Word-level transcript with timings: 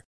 together. 0.00 0.19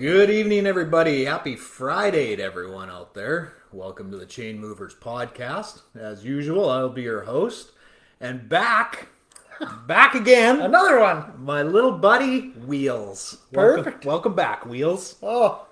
Good 0.00 0.30
evening, 0.30 0.66
everybody. 0.66 1.26
Happy 1.26 1.56
Friday 1.56 2.34
to 2.36 2.42
everyone 2.42 2.88
out 2.90 3.12
there. 3.14 3.52
Welcome 3.70 4.10
to 4.10 4.16
the 4.16 4.24
Chain 4.24 4.58
Movers 4.58 4.94
podcast. 4.94 5.82
As 5.94 6.24
usual, 6.24 6.70
I'll 6.70 6.88
be 6.88 7.02
your 7.02 7.22
host. 7.22 7.72
And 8.20 8.48
back, 8.48 9.08
back 9.86 10.14
again, 10.14 10.60
Another 10.60 10.98
one. 11.00 11.32
my 11.44 11.62
little 11.62 11.92
buddy, 11.92 12.50
Wheels. 12.50 13.38
Perfect. 13.52 13.86
Welcome, 14.04 14.08
welcome 14.08 14.34
back, 14.34 14.64
Wheels. 14.64 15.16
Oh, 15.22 15.66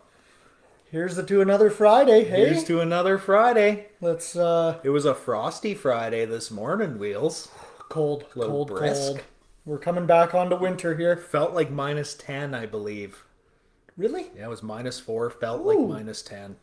here's 0.91 1.17
the 1.17 1.23
to 1.25 1.41
another 1.41 1.71
Friday. 1.71 2.25
Hey, 2.25 2.49
Here's 2.51 2.65
to 2.65 2.81
another 2.81 3.17
Friday. 3.19 3.87
let's 4.03 4.37
uh, 4.37 4.79
It 4.85 4.91
was 4.91 5.07
a 5.07 5.15
frosty 5.15 5.75
Friday 5.75 6.27
this 6.27 6.51
morning, 6.51 6.99
Wheels. 6.99 7.49
cold, 7.89 8.27
Little 8.35 8.67
cold, 8.67 8.69
brisk. 8.69 9.01
cold. 9.03 9.21
We're 9.65 9.79
coming 9.79 10.07
back 10.07 10.35
onto 10.35 10.57
winter 10.57 10.97
here. 10.97 11.17
Felt 11.17 11.55
like 11.55 11.71
minus 11.71 12.13
10, 12.15 12.55
I 12.55 12.67
believe. 12.67 13.25
Really? 13.99 14.31
Yeah, 14.35 14.45
it 14.47 14.49
was 14.49 14.63
minus 14.63 14.99
4, 15.01 15.29
felt 15.29 15.63
like 15.67 15.79
minus 15.79 16.23
10. 16.23 16.57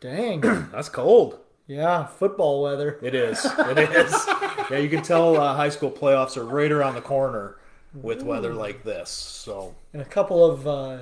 Dang. 0.00 0.40
That's 0.72 0.88
cold. 0.90 1.38
yeah, 1.66 2.04
football 2.04 2.62
weather. 2.62 2.98
It 3.00 3.14
is. 3.14 3.42
It 3.44 3.78
is. 3.78 4.12
yeah, 4.70 4.76
you 4.78 4.88
can 4.90 5.02
tell 5.02 5.36
uh, 5.40 5.54
high 5.54 5.68
school 5.70 5.90
playoffs 5.90 6.36
are 6.36 6.44
right 6.44 6.70
around 6.70 6.94
the 6.96 7.00
corner 7.00 7.56
with 7.94 8.22
weather 8.22 8.52
like 8.54 8.82
this. 8.84 9.08
So, 9.10 9.74
And 9.92 10.02
a 10.02 10.04
couple 10.04 10.44
of 10.44 10.66
uh, 10.66 10.98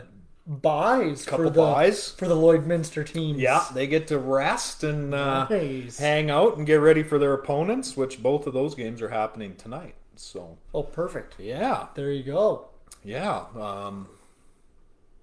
buys 0.46 1.24
Couple 1.24 1.46
for 1.46 1.50
the 1.50 1.60
buys. 1.60 2.10
for 2.12 2.26
the 2.28 2.34
Lloydminster 2.36 3.06
teams. 3.06 3.38
yeah, 3.38 3.64
they 3.74 3.86
get 3.86 4.06
to 4.08 4.18
rest 4.18 4.84
and 4.84 5.14
uh, 5.14 5.46
Nice. 5.48 5.98
hang 5.98 6.30
out 6.30 6.56
and 6.56 6.66
get 6.66 6.76
ready 6.76 7.02
for 7.02 7.18
their 7.18 7.34
opponents, 7.34 7.96
which 7.96 8.22
both 8.22 8.46
of 8.46 8.52
those 8.54 8.74
games 8.74 9.00
are 9.02 9.10
happening 9.10 9.54
tonight. 9.56 9.94
So, 10.16 10.56
Oh, 10.74 10.82
perfect. 10.82 11.36
yeah, 11.38 11.86
There 11.94 12.10
you 12.10 12.24
go. 12.24 12.68
yeah. 13.04 13.44
Um, 13.58 14.08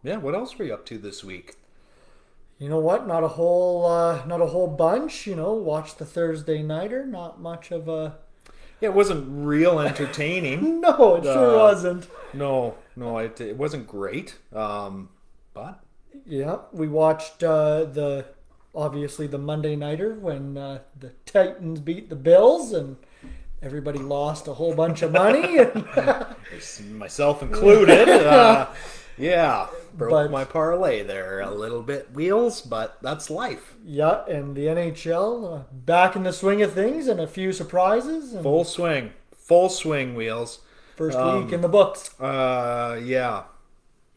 yeah, 0.06 0.18
what 0.18 0.36
else 0.36 0.58
were 0.58 0.66
you 0.66 0.74
up 0.74 0.86
to 0.88 0.98
this 0.98 1.24
week? 1.24 1.56
You 2.60 2.70
know 2.70 2.80
what? 2.80 3.06
Not 3.08 3.24
a 3.24 3.28
whole, 3.30 3.86
uh, 3.86 4.26
not 4.26 4.42
a 4.42 4.46
whole 4.48 4.68
bunch. 4.68 5.28
You 5.28 5.36
know, 5.36 5.54
watch 5.54 5.96
the 5.98 6.06
Thursday 6.06 6.62
nighter. 6.64 7.06
Not 7.06 7.42
much 7.42 7.72
of 7.72 7.88
a. 7.90 8.16
Yeah, 8.82 8.90
it 8.90 8.96
wasn't 8.96 9.26
real 9.30 9.80
entertaining. 9.80 10.82
No, 10.86 11.16
it 11.16 11.24
sure 11.24 11.56
Uh, 11.56 11.58
wasn't. 11.58 12.08
no, 12.34 12.76
no, 12.96 13.18
it, 13.18 13.40
it 13.42 13.58
wasn't 13.58 13.88
great. 13.88 14.38
Um, 14.54 15.10
but 15.54 15.80
Yeah, 16.26 16.60
we 16.72 16.88
watched 16.88 17.44
uh, 17.44 17.86
the 17.86 18.26
obviously 18.74 19.28
the 19.28 19.38
Monday 19.38 19.76
nighter 19.76 20.14
when 20.14 20.58
uh, 20.58 20.80
the 21.00 21.12
Titans 21.26 21.80
beat 21.80 22.10
the 22.10 22.16
Bills 22.16 22.74
and 22.74 22.98
everybody 23.62 24.00
lost 24.00 24.48
a 24.48 24.54
whole 24.54 24.76
bunch 24.76 25.02
of 25.02 25.12
money. 25.14 25.58
myself 26.92 27.42
included. 27.42 28.10
uh, 28.10 28.68
yeah, 29.18 29.68
broke 29.98 30.12
But- 30.12 30.32
my 30.32 30.44
parlay 30.46 31.04
there 31.04 31.40
a 31.42 31.52
little 31.52 31.82
bit, 31.82 32.12
wheels, 32.14 32.62
but 32.62 32.98
that's 33.02 33.30
life. 33.30 33.76
yeah, 33.84 34.26
and 34.28 34.56
the 34.56 34.68
NHL 34.68 35.54
uh, 35.56 35.64
back 35.72 36.16
in 36.16 36.24
the 36.24 36.34
swing 36.34 36.62
of 36.62 36.74
things 36.74 37.08
and 37.08 37.20
a 37.20 37.28
few 37.28 37.54
surprises. 37.54 38.34
And 38.34 38.44
Full 38.44 38.64
swing, 38.66 39.12
full 39.36 39.70
swing, 39.70 40.16
wheels. 40.16 40.60
first 40.96 41.18
um, 41.18 41.44
week 41.46 41.54
in 41.54 41.62
the 41.62 41.70
books. 41.70 42.20
Uh, 42.20 43.00
yeah, 43.04 43.44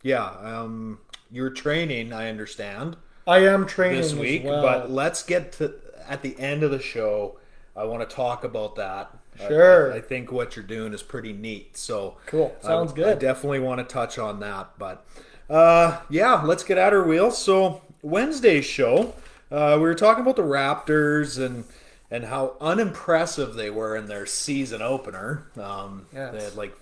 yeah. 0.02 0.26
Um, 0.40 0.98
you're 1.30 1.50
training, 1.50 2.12
I 2.12 2.28
understand, 2.30 2.96
I 3.26 3.40
am 3.40 3.66
training 3.66 4.00
this 4.00 4.12
as 4.12 4.18
week, 4.18 4.44
well. 4.44 4.62
but 4.62 4.90
let's 4.90 5.22
get 5.22 5.52
to 5.52 5.74
at 6.08 6.22
the 6.22 6.38
end 6.38 6.62
of 6.62 6.70
the 6.70 6.80
show. 6.80 7.38
I 7.76 7.84
want 7.84 8.08
to 8.08 8.14
talk 8.16 8.42
about 8.44 8.74
that. 8.76 9.10
Sure. 9.46 9.92
I, 9.92 9.98
I 9.98 10.00
think 10.00 10.32
what 10.32 10.56
you're 10.56 10.64
doing 10.64 10.92
is 10.92 11.02
pretty 11.02 11.32
neat. 11.32 11.76
So 11.76 12.16
Cool. 12.26 12.56
Sounds 12.60 12.92
I, 12.92 12.96
good. 12.96 13.06
I 13.08 13.14
definitely 13.20 13.60
want 13.60 13.78
to 13.78 13.84
touch 13.84 14.18
on 14.18 14.40
that. 14.40 14.70
But 14.78 15.06
uh, 15.48 16.00
yeah, 16.10 16.42
let's 16.42 16.62
get 16.64 16.78
at 16.78 16.92
our 16.92 17.02
wheels. 17.02 17.38
So 17.42 17.82
Wednesday's 18.02 18.64
show, 18.64 19.14
uh, 19.50 19.74
we 19.76 19.82
were 19.82 19.94
talking 19.94 20.22
about 20.22 20.36
the 20.36 20.42
Raptors 20.42 21.44
and 21.44 21.64
and 22.10 22.24
how 22.24 22.56
unimpressive 22.60 23.54
they 23.54 23.68
were 23.68 23.94
in 23.94 24.06
their 24.06 24.24
season 24.24 24.80
opener. 24.80 25.46
Um, 25.60 26.06
Yes. 26.14 26.32
They 26.32 26.42
had 26.42 26.54
like 26.56 26.74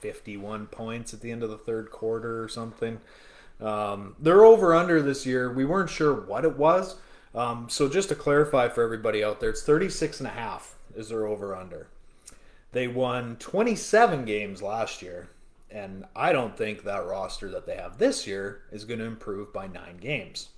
51 0.00 0.66
points 0.66 1.14
at 1.14 1.20
the 1.20 1.30
end 1.30 1.44
of 1.44 1.50
the 1.50 1.58
third 1.58 1.90
quarter 1.92 2.42
or 2.42 2.48
something. 2.48 3.00
Um, 3.60 4.16
they're 4.18 4.44
over 4.44 4.74
under 4.74 5.00
this 5.00 5.24
year. 5.24 5.52
We 5.52 5.64
weren't 5.64 5.88
sure 5.90 6.12
what 6.12 6.44
it 6.44 6.56
was. 6.56 6.96
Um, 7.32 7.68
so 7.70 7.88
just 7.88 8.08
to 8.08 8.14
clarify 8.16 8.68
for 8.68 8.82
everybody 8.82 9.22
out 9.22 9.38
there, 9.40 9.50
it's 9.50 9.62
36 9.62 10.18
and 10.20 10.26
a 10.26 10.32
half 10.32 10.74
is 10.96 11.10
their 11.10 11.26
over 11.26 11.54
under. 11.54 11.86
They 12.72 12.88
won 12.88 13.36
27 13.36 14.24
games 14.24 14.62
last 14.62 15.00
year, 15.00 15.28
and 15.70 16.04
I 16.14 16.32
don't 16.32 16.56
think 16.56 16.84
that 16.84 17.06
roster 17.06 17.50
that 17.50 17.66
they 17.66 17.76
have 17.76 17.98
this 17.98 18.26
year 18.26 18.62
is 18.70 18.84
going 18.84 19.00
to 19.00 19.06
improve 19.06 19.52
by 19.52 19.66
nine 19.66 19.98
games. 19.98 20.50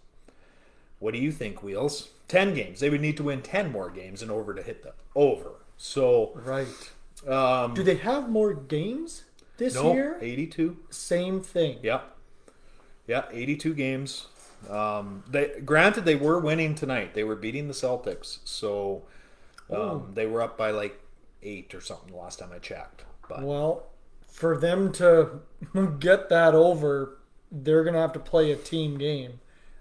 What 0.99 1.15
do 1.15 1.21
you 1.21 1.33
think, 1.33 1.63
Wheels? 1.63 2.09
10 2.29 2.55
games. 2.55 2.81
They 2.81 2.91
would 2.91 3.01
need 3.01 3.17
to 3.17 3.25
win 3.25 3.43
10 3.43 3.73
more 3.73 3.91
games 3.91 4.23
in 4.23 4.31
order 4.31 4.53
to 4.55 4.63
hit 4.63 4.83
the 4.83 4.93
over. 5.15 5.53
So, 5.77 6.33
right. 6.35 6.91
um, 7.27 7.75
Do 7.75 7.83
they 7.83 7.97
have 7.97 8.29
more 8.29 8.53
games 8.53 9.25
this 9.57 9.75
no, 9.75 9.93
year? 9.95 10.19
82. 10.21 10.77
Same 10.91 11.41
thing. 11.41 11.79
Yeah. 11.83 12.01
Yeah, 13.07 13.25
82 13.33 13.75
games. 13.75 14.27
Um, 14.69 15.23
they 15.31 15.61
granted 15.65 16.05
they 16.05 16.17
were 16.17 16.39
winning 16.39 16.75
tonight. 16.75 17.15
They 17.15 17.25
were 17.25 17.37
beating 17.37 17.69
the 17.69 17.75
Celtics, 17.75 18.41
so 18.45 19.05
um, 19.71 20.11
they 20.15 20.27
were 20.27 20.43
up 20.43 20.59
by 20.59 20.73
like 20.73 21.01
eight 21.45 21.75
or 21.75 21.81
something 21.81 22.11
the 22.11 22.17
last 22.19 22.41
time 22.41 22.51
I 22.53 22.59
checked. 22.59 23.05
But 23.29 23.43
Well, 23.45 23.87
for 24.29 24.57
them 24.57 24.93
to 24.93 25.41
get 25.99 26.29
that 26.29 26.55
over, 26.55 27.19
they're 27.51 27.83
going 27.85 27.95
to 27.95 28.01
have 28.01 28.13
to 28.13 28.21
play 28.21 28.51
a 28.53 28.57
team 28.57 28.99
game. 28.99 29.41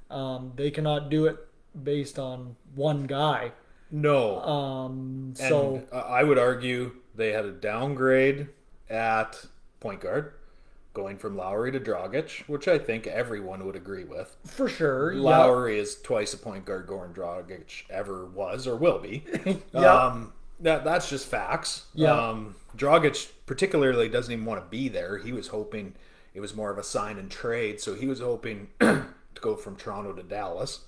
Um, 0.09 0.53
they 0.55 0.71
cannot 0.71 1.09
do 1.09 1.25
it 1.25 1.37
based 1.83 2.17
on 2.17 2.55
one 2.75 3.03
guy. 3.05 3.51
no, 3.91 4.41
Um, 4.41 5.33
so 5.35 5.83
uh, 5.91 5.97
I 5.97 6.23
would 6.23 6.37
argue 6.39 6.95
they 7.15 7.31
had 7.33 7.45
a 7.45 7.51
downgrade 7.51 8.47
at 8.89 9.45
point 9.79 10.01
guard, 10.01 10.33
going 10.93 11.17
from 11.17 11.35
Lowry 11.37 11.71
to 11.73 11.79
Dragic, 11.79 12.47
which 12.47 12.67
I 12.67 12.77
think 12.79 13.05
everyone 13.05 13.65
would 13.65 13.75
agree 13.75 14.05
with. 14.05 14.35
for 14.45 14.67
sure, 14.69 15.13
Lowry 15.13 15.77
is 15.77 15.99
twice 16.01 16.33
a 16.33 16.37
point 16.37 16.65
guard 16.65 16.87
Goran 16.87 17.13
Dragic 17.13 17.83
ever 17.89 18.25
was 18.25 18.65
or 18.65 18.75
will 18.77 18.99
be. 18.99 19.23
Yeah. 19.73 19.93
Um, 19.93 20.33
that 20.61 20.83
that's 20.83 21.09
just 21.09 21.27
facts. 21.27 21.85
Yeah. 21.93 22.11
Um, 22.13 22.55
Dragic 22.75 23.29
particularly 23.47 24.09
doesn't 24.09 24.31
even 24.31 24.45
want 24.45 24.63
to 24.63 24.69
be 24.69 24.87
there. 24.89 25.17
He 25.17 25.31
was 25.31 25.47
hoping 25.47 25.95
it 26.35 26.39
was 26.41 26.55
more 26.55 26.69
of 26.69 26.77
a 26.77 26.83
sign 26.83 27.17
and 27.17 27.31
trade, 27.31 27.81
so 27.81 27.95
he 27.95 28.05
was 28.05 28.19
hoping 28.19 28.67
to 28.79 29.07
go 29.41 29.55
from 29.55 29.75
Toronto 29.75 30.13
to 30.13 30.21
Dallas. 30.21 30.81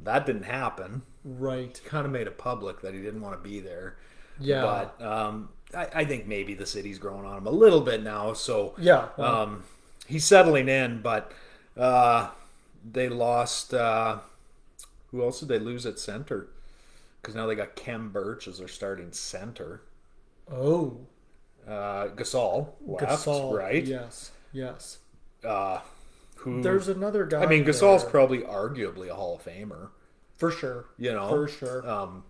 That 0.00 0.24
didn't 0.24 0.44
happen. 0.44 1.02
right, 1.24 1.78
Kind 1.84 2.06
of 2.06 2.12
made 2.12 2.26
it 2.26 2.38
public 2.38 2.80
that 2.80 2.94
he 2.94 3.02
didn't 3.02 3.20
want 3.20 3.36
to 3.36 3.46
be 3.46 3.60
there. 3.60 3.96
yeah, 4.38 4.62
But 4.62 5.04
um, 5.04 5.50
I, 5.74 5.88
I 5.92 6.04
think 6.04 6.26
maybe 6.26 6.54
the 6.54 6.66
city's 6.66 6.98
growing 6.98 7.26
on 7.26 7.36
him 7.36 7.46
a 7.46 7.50
little 7.50 7.80
bit 7.80 8.02
now. 8.02 8.32
So 8.32 8.74
yeah. 8.78 9.08
well, 9.18 9.42
um, 9.42 9.64
he's 10.06 10.24
settling 10.24 10.68
in, 10.68 11.02
but 11.02 11.32
uh, 11.76 12.30
they 12.88 13.08
lost. 13.08 13.74
Uh, 13.74 14.18
who 15.10 15.22
else 15.22 15.40
did 15.40 15.48
they 15.48 15.58
lose 15.58 15.84
at 15.84 15.98
center? 15.98 16.48
Because 17.20 17.34
now 17.34 17.46
they 17.46 17.56
got 17.56 17.74
Khem 17.74 18.10
Birch 18.10 18.46
as 18.46 18.58
their 18.58 18.68
starting 18.68 19.12
center. 19.12 19.82
Oh, 20.50 20.98
Uh, 21.68 22.08
Gasol 22.16 22.70
left, 22.86 23.04
Gasol. 23.04 23.56
right? 23.56 23.84
Yes, 23.84 24.30
yes. 24.52 24.98
Uh, 25.44 25.80
who? 26.36 26.62
There's 26.62 26.88
another 26.88 27.26
guy. 27.26 27.42
I 27.42 27.46
mean, 27.46 27.64
Gasol's 27.64 28.02
there, 28.02 28.10
probably 28.10 28.38
arguably 28.40 29.08
a 29.08 29.14
Hall 29.14 29.36
of 29.36 29.44
Famer. 29.44 29.88
for 30.36 30.50
sure. 30.50 30.86
You 30.98 31.12
know, 31.12 31.28
For 31.28 31.48
sure. 31.48 31.88
Um, 31.88 32.24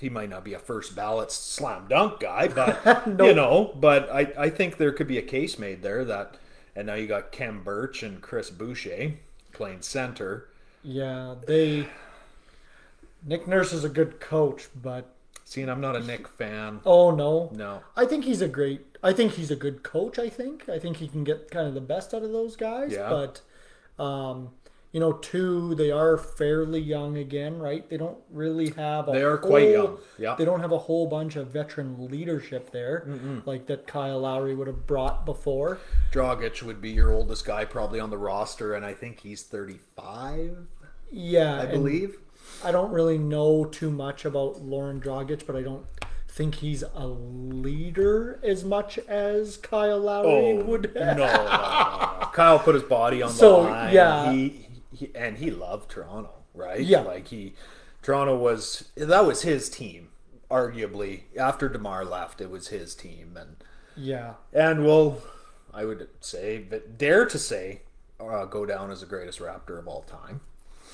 he 0.00 0.08
might 0.08 0.28
not 0.30 0.44
be 0.44 0.54
a 0.54 0.58
first 0.60 0.94
ballot 0.94 1.32
slam 1.32 1.86
dunk 1.88 2.20
guy, 2.20 2.46
but 2.48 3.04
you 3.06 3.34
know, 3.34 3.72
but 3.74 4.08
I, 4.12 4.32
I 4.38 4.50
think 4.50 4.76
there 4.76 4.92
could 4.92 5.08
be 5.08 5.18
a 5.18 5.22
case 5.22 5.58
made 5.58 5.82
there 5.82 6.04
that, 6.04 6.36
and 6.76 6.86
now 6.86 6.94
you 6.94 7.08
got 7.08 7.32
Khem 7.32 7.64
Birch 7.64 8.02
and 8.04 8.22
Chris 8.22 8.48
Boucher 8.50 9.14
playing 9.52 9.82
center. 9.82 10.48
Yeah, 10.84 11.34
they. 11.46 11.88
Nick 13.24 13.48
Nurse 13.48 13.72
is 13.72 13.82
a 13.82 13.88
good 13.88 14.20
coach, 14.20 14.68
but 14.80 15.12
Seeing, 15.48 15.70
I'm 15.70 15.80
not 15.80 15.96
a 15.96 16.00
Nick 16.00 16.28
fan. 16.28 16.80
oh 16.84 17.10
no, 17.10 17.48
No, 17.54 17.80
I 17.96 18.04
think 18.04 18.26
he's 18.26 18.42
a 18.42 18.48
great. 18.48 18.98
I 19.02 19.14
think 19.14 19.32
he's 19.32 19.50
a 19.50 19.56
good 19.56 19.82
coach. 19.82 20.18
I 20.18 20.28
think. 20.28 20.68
I 20.68 20.78
think 20.78 20.98
he 20.98 21.08
can 21.08 21.24
get 21.24 21.50
kind 21.50 21.66
of 21.66 21.72
the 21.72 21.80
best 21.80 22.12
out 22.12 22.22
of 22.22 22.32
those 22.32 22.54
guys. 22.54 22.92
Yeah. 22.92 23.08
But, 23.08 23.40
um, 23.98 24.50
you 24.92 25.00
know, 25.00 25.14
two 25.14 25.74
they 25.74 25.90
are 25.90 26.18
fairly 26.18 26.80
young 26.80 27.16
again, 27.16 27.58
right? 27.58 27.88
They 27.88 27.96
don't 27.96 28.18
really 28.30 28.68
have. 28.72 29.08
A 29.08 29.12
They 29.12 29.22
are 29.22 29.38
quite 29.38 29.70
young, 29.70 29.96
yeah. 30.18 30.34
They 30.34 30.44
don't 30.44 30.60
have 30.60 30.72
a 30.72 30.78
whole 30.80 31.06
bunch 31.06 31.36
of 31.36 31.46
veteran 31.46 32.10
leadership 32.10 32.70
there, 32.70 33.08
like 33.46 33.64
that 33.68 33.86
Kyle 33.86 34.20
Lowry 34.20 34.54
would 34.54 34.66
have 34.66 34.86
brought 34.86 35.24
before. 35.24 35.78
Dragic 36.12 36.62
would 36.62 36.82
be 36.82 36.90
your 36.90 37.10
oldest 37.10 37.46
guy 37.46 37.64
probably 37.64 38.00
on 38.00 38.10
the 38.10 38.18
roster, 38.18 38.74
and 38.74 38.84
I 38.84 38.92
think 38.92 39.20
he's 39.20 39.42
35, 39.44 40.58
Yeah, 41.10 41.62
I 41.62 41.64
believe. 41.64 42.18
I 42.64 42.72
don't 42.72 42.90
really 42.92 43.18
know 43.18 43.64
too 43.64 43.90
much 43.90 44.24
about 44.24 44.56
Goran 44.68 45.00
Dragic, 45.02 45.46
but 45.46 45.56
I 45.56 45.62
don't 45.62 45.86
think 46.28 46.56
he's 46.56 46.82
a 46.94 47.06
leader 47.06 48.38
as 48.42 48.64
much 48.64 48.98
as 49.08 49.56
Kyle 49.56 49.98
Lowry 49.98 50.54
would 50.62 50.94
no, 50.94 51.04
have. 51.04 51.16
no. 51.16 52.28
Kyle 52.32 52.58
put 52.58 52.74
his 52.74 52.84
body 52.84 53.22
on 53.22 53.30
the 53.30 53.34
So, 53.36 53.60
line. 53.60 53.92
yeah. 53.94 54.32
he, 54.32 54.66
he 54.94 55.10
and 55.14 55.38
he 55.38 55.50
loved 55.50 55.90
Toronto, 55.90 56.30
right? 56.54 56.80
Yeah. 56.80 57.00
like 57.00 57.28
he 57.28 57.54
Toronto 58.02 58.36
was 58.36 58.90
that 58.96 59.26
was 59.26 59.42
his 59.42 59.68
team. 59.68 60.08
Arguably, 60.50 61.22
after 61.38 61.68
Demar 61.68 62.04
left, 62.06 62.40
it 62.40 62.50
was 62.50 62.68
his 62.68 62.94
team, 62.94 63.36
and 63.38 63.56
Yeah, 63.96 64.34
and 64.52 64.82
will 64.84 65.20
I 65.74 65.84
would 65.84 66.08
say, 66.20 66.58
but 66.58 66.96
dare 66.96 67.26
to 67.26 67.38
say, 67.38 67.82
uh, 68.18 68.46
go 68.46 68.64
down 68.64 68.90
as 68.90 69.00
the 69.00 69.06
greatest 69.06 69.40
Raptor 69.40 69.78
of 69.78 69.86
all 69.86 70.02
time 70.02 70.40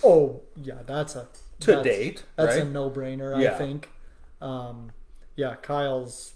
Oh 0.03 0.43
yeah, 0.57 0.79
that's 0.87 1.15
a 1.15 1.29
to 1.65 1.71
that's- 1.77 1.85
date. 1.85 2.25
That's 2.37 2.57
a 2.57 2.65
no-brainer, 2.65 3.41
Yeah. 3.41 3.55
I 3.55 3.59
think. 3.59 3.91
Um, 4.41 4.93
yeah, 5.37 5.55
Kyle's 5.57 6.35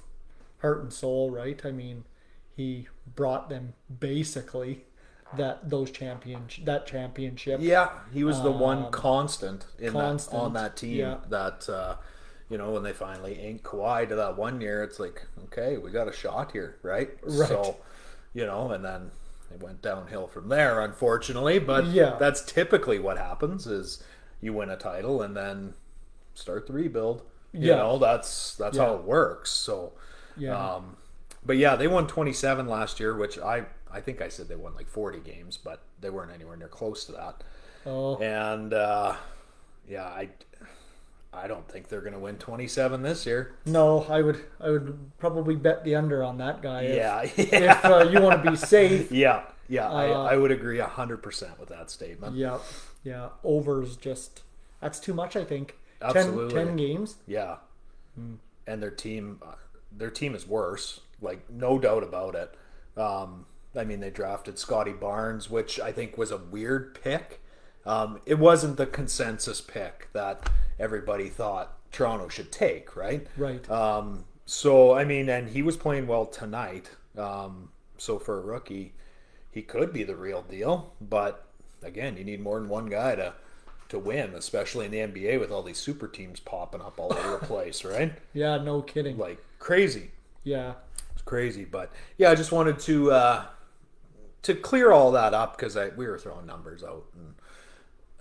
heart 0.61 0.83
and 0.83 0.93
soul, 0.93 1.31
right? 1.31 1.61
I 1.65 1.71
mean, 1.71 2.05
he 2.57 2.89
brought 3.15 3.49
them 3.49 3.75
basically 4.01 4.85
that 5.37 5.69
those 5.69 5.91
champion 5.91 6.47
that 6.65 6.87
championship. 6.87 7.61
Yeah, 7.63 7.91
he 8.13 8.25
was 8.25 8.43
the 8.43 8.51
one 8.51 8.91
constant 8.91 9.67
in 9.79 9.93
that 9.93 10.29
Um, 10.33 10.41
on 10.41 10.53
that 10.55 10.77
team. 10.77 10.97
yeah. 10.97 11.19
That 11.29 11.69
uh, 11.69 11.97
you 12.49 12.57
know, 12.57 12.71
when 12.71 12.83
they 12.83 12.95
finally 12.95 13.35
inked 13.35 13.63
Kawhi 13.63 14.09
to 14.09 14.15
that 14.17 14.39
one 14.39 14.61
year, 14.63 14.83
it's 14.83 14.99
like, 14.99 15.27
okay, 15.45 15.77
we 15.77 15.91
got 15.91 16.09
a 16.09 16.13
shot 16.13 16.53
here, 16.53 16.79
right? 16.83 17.11
Right. 17.23 17.47
So, 17.49 17.77
you 18.33 18.47
know, 18.47 18.71
and 18.71 18.83
then 18.83 19.11
it 19.55 19.63
went 19.63 19.83
downhill 19.83 20.27
from 20.29 20.49
there, 20.49 20.81
unfortunately. 20.81 21.59
But 21.59 21.85
Yeah. 21.87 22.17
that's 22.19 22.41
typically 22.43 22.99
what 22.99 23.19
happens: 23.19 23.67
is 23.67 24.03
you 24.41 24.53
win 24.53 24.71
a 24.71 24.77
title 24.77 25.23
and 25.23 25.37
then 25.37 25.75
start 26.35 26.67
the 26.67 26.73
rebuild. 26.73 27.23
You 27.53 27.69
Yeah. 27.69 27.77
know, 27.77 27.99
that's 27.99 28.55
that's 28.57 28.77
Yeah. 28.77 28.87
how 28.87 28.95
it 28.95 29.03
works. 29.05 29.51
So, 29.51 29.93
Yeah. 30.37 30.75
um, 30.75 30.97
but 31.45 31.57
yeah, 31.57 31.77
they 31.77 31.87
won 31.89 32.07
27 32.07 32.67
last 32.69 33.01
year, 33.01 33.15
which 33.17 33.39
I 33.39 33.67
I 33.91 34.01
think 34.03 34.21
I 34.21 34.29
said 34.29 34.49
they 34.49 34.55
won 34.57 34.75
like 34.75 34.87
40 34.87 35.19
games, 35.21 35.57
but 35.57 35.81
they 36.01 36.11
weren't 36.11 36.31
anywhere 36.33 36.57
near 36.57 36.69
close 36.69 37.05
to 37.07 37.13
that. 37.13 37.43
oh, 37.87 38.17
And 38.19 38.75
uh, 38.75 39.15
yeah, 39.89 40.05
I 40.05 40.29
I 41.33 41.47
don't 41.47 41.67
think 41.69 41.89
they're 41.89 42.01
going 42.01 42.13
to 42.15 42.19
win 42.19 42.37
27 42.39 43.03
this 43.03 43.25
year. 43.27 43.55
no, 43.67 44.03
I 44.09 44.21
would 44.23 44.41
I 44.61 44.71
would 44.71 45.11
probably 45.19 45.57
bet 45.57 45.85
the 45.85 45.95
under 45.95 46.23
on 46.23 46.39
that 46.39 46.61
guy. 46.63 46.83
if- 46.83 46.97
Yeah, 46.97 47.23
yeah, 47.23 47.79
If 47.79 47.85
uh, 47.85 48.09
you 48.11 48.21
want 48.21 48.45
to 48.45 48.51
be 48.51 48.57
safe, 48.57 49.11
yeah, 49.11 49.43
yeah. 49.69 49.89
Uh, 49.89 49.93
I, 49.95 50.33
I 50.35 50.37
would 50.37 50.51
agree 50.53 50.79
100% 50.79 51.59
with 51.59 51.69
that 51.71 51.91
statement. 51.91 52.37
yeah, 52.37 52.59
yeah, 53.03 53.31
overs 53.45 53.97
just 53.97 54.43
that's 54.81 55.01
too 55.01 55.15
much. 55.15 55.37
I 55.37 55.45
think. 55.45 55.77
Absolutely. 56.01 56.55
10, 56.55 56.67
10 56.69 56.77
games. 56.77 57.17
Yeah. 57.27 57.57
Hmm. 58.15 58.35
And 58.67 58.83
their 58.83 58.91
team, 58.91 59.41
their 59.91 60.11
team 60.11 60.35
is 60.35 60.47
worse. 60.47 61.01
Like 61.21 61.51
no 61.51 61.79
doubt 61.79 62.05
about 62.05 62.35
it. 62.35 62.55
Um, 62.97 63.47
I 63.77 63.85
mean, 63.85 64.01
they 64.01 64.11
drafted 64.11 64.59
Scottie 64.59 64.93
Barnes, 64.93 65.51
which 65.51 65.81
I 65.81 65.93
think 65.93 66.17
was 66.17 66.31
a 66.31 66.37
weird 66.37 67.01
pick. 67.03 67.41
Um, 67.87 68.21
it 68.27 68.39
wasn't 68.39 68.77
the 68.77 68.87
consensus 68.87 69.61
pick 69.61 70.09
that 70.13 70.51
everybody 70.79 71.29
thought 71.29 71.79
Toronto 71.91 72.29
should 72.29 72.53
take, 72.53 72.97
right? 72.97 73.27
Right. 73.37 73.69
Um, 73.71 74.25
so 74.47 74.95
I 74.95 75.05
mean, 75.05 75.29
and 75.29 75.49
he 75.51 75.63
was 75.63 75.77
playing 75.77 76.07
well 76.07 76.27
tonight. 76.27 76.91
Um, 77.17 77.71
so 77.97 78.19
for 78.19 78.39
a 78.39 78.43
rookie, 78.43 78.95
he 79.51 79.63
could 79.63 79.93
be 79.93 80.05
the 80.05 80.17
real 80.17 80.43
deal. 80.43 80.95
But 81.01 81.48
again, 81.83 82.17
you 82.17 82.25
need 82.25 82.41
more 82.41 82.59
than 82.61 82.69
one 82.69 82.87
guy 82.87 83.15
to 83.17 83.35
to 83.91 83.99
win, 83.99 84.35
especially 84.35 84.85
in 84.85 84.91
the 84.93 84.99
NBA 84.99 85.41
with 85.41 85.51
all 85.51 85.63
these 85.63 85.79
super 85.79 86.07
teams 86.09 86.41
popping 86.41 86.83
up 86.83 86.99
all 87.01 87.11
over 87.13 87.39
the 87.39 87.47
place, 87.47 87.85
right? 87.87 88.13
Yeah, 88.35 88.59
no 88.59 88.83
kidding. 88.83 89.17
Like 89.17 89.43
crazy. 89.59 90.11
yeah. 90.45 90.75
It's 91.13 91.23
crazy. 91.23 91.65
But 91.65 91.91
yeah, 92.19 92.31
I 92.31 92.35
just 92.35 92.53
wanted 92.53 92.79
to 92.81 93.11
uh, 93.13 93.45
to 94.43 94.55
clear 94.55 94.93
all 94.93 95.13
that 95.13 95.33
up 95.35 95.57
because 95.57 95.77
I 95.77 95.89
we 95.91 96.07
were 96.07 96.19
throwing 96.19 96.45
numbers 96.47 96.85
out 96.85 97.05
and 97.17 97.35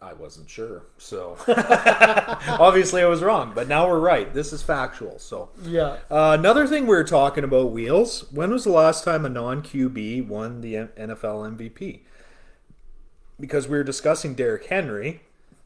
I 0.01 0.13
wasn't 0.13 0.49
sure. 0.49 0.83
So 0.97 1.37
obviously 2.47 3.01
I 3.01 3.07
was 3.07 3.21
wrong, 3.21 3.51
but 3.55 3.67
now 3.67 3.87
we're 3.87 3.99
right. 3.99 4.33
This 4.33 4.53
is 4.53 4.61
factual. 4.63 5.19
So 5.19 5.49
Yeah. 5.63 5.97
uh, 6.09 6.35
another 6.37 6.67
thing 6.67 6.83
we 6.83 6.95
were 6.95 7.03
talking 7.03 7.43
about, 7.43 7.71
Wheels. 7.71 8.25
When 8.31 8.51
was 8.51 8.63
the 8.63 8.71
last 8.71 9.03
time 9.03 9.25
a 9.25 9.29
non 9.29 9.61
QB 9.63 10.27
won 10.27 10.61
the 10.61 10.77
M- 10.77 10.89
NFL 10.97 11.57
MVP? 11.57 12.01
Because 13.39 13.67
we 13.67 13.77
were 13.77 13.83
discussing 13.83 14.33
Derrick 14.33 14.65
Henry 14.65 15.21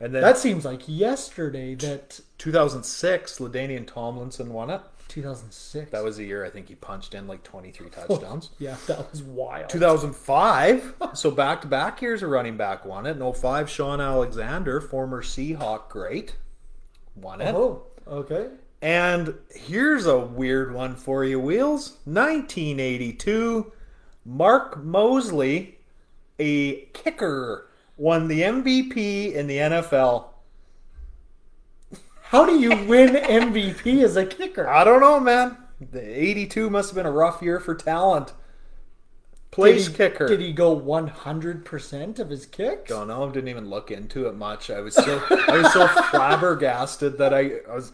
And 0.00 0.14
then 0.14 0.22
that 0.22 0.38
seems 0.38 0.64
like 0.64 0.82
yesterday. 0.86 1.74
That 1.74 2.20
2006, 2.38 3.38
Ladainian 3.38 3.86
Tomlinson 3.86 4.52
won 4.52 4.70
it. 4.70 4.80
2006. 5.16 5.90
That 5.92 6.04
was 6.04 6.18
the 6.18 6.26
year 6.26 6.44
I 6.44 6.50
think 6.50 6.68
he 6.68 6.74
punched 6.74 7.14
in 7.14 7.26
like 7.26 7.42
23 7.42 7.88
touchdowns. 7.90 8.50
yeah, 8.58 8.76
that 8.86 9.10
was 9.10 9.22
wild. 9.22 9.70
2005, 9.70 10.94
so 11.14 11.30
back 11.30 11.62
to 11.62 11.66
back 11.66 12.02
years 12.02 12.22
a 12.22 12.26
running 12.26 12.58
back 12.58 12.84
won 12.84 13.06
it. 13.06 13.16
In 13.16 13.32
05, 13.32 13.70
Shaun 13.70 14.00
Alexander, 14.00 14.78
former 14.80 15.22
Seahawk 15.22 15.88
great, 15.88 16.36
won 17.14 17.40
it. 17.40 17.54
Oh, 17.54 17.84
okay. 18.06 18.48
And 18.82 19.34
here's 19.54 20.04
a 20.04 20.18
weird 20.18 20.74
one 20.74 20.94
for 20.94 21.24
you, 21.24 21.40
Wheels. 21.40 21.96
1982, 22.04 23.72
Mark 24.26 24.84
Moseley, 24.84 25.78
a 26.38 26.82
kicker, 26.92 27.70
won 27.96 28.28
the 28.28 28.42
MVP 28.42 29.32
in 29.32 29.46
the 29.46 29.56
NFL. 29.56 30.26
How 32.36 32.44
do 32.44 32.60
you 32.60 32.84
win 32.84 33.14
MVP 33.14 34.04
as 34.04 34.14
a 34.14 34.26
kicker? 34.26 34.68
I 34.68 34.84
don't 34.84 35.00
know, 35.00 35.18
man. 35.18 35.56
The 35.80 36.02
82 36.02 36.68
must 36.68 36.90
have 36.90 36.94
been 36.94 37.06
a 37.06 37.10
rough 37.10 37.40
year 37.40 37.58
for 37.58 37.74
talent. 37.74 38.34
Place 39.50 39.86
did 39.86 39.92
he, 39.92 39.96
kicker. 39.96 40.26
Did 40.28 40.40
he 40.40 40.52
go 40.52 40.78
100% 40.78 42.18
of 42.18 42.28
his 42.28 42.44
kicks? 42.44 42.90
Don't 42.90 43.08
know. 43.08 43.30
Didn't 43.30 43.48
even 43.48 43.70
look 43.70 43.90
into 43.90 44.26
it 44.26 44.34
much. 44.34 44.68
I 44.68 44.80
was 44.80 44.94
so 44.94 45.22
I 45.30 45.62
was 45.62 45.72
so 45.72 45.88
flabbergasted 46.10 47.16
that 47.16 47.32
I, 47.32 47.52
I 47.70 47.76
was. 47.76 47.92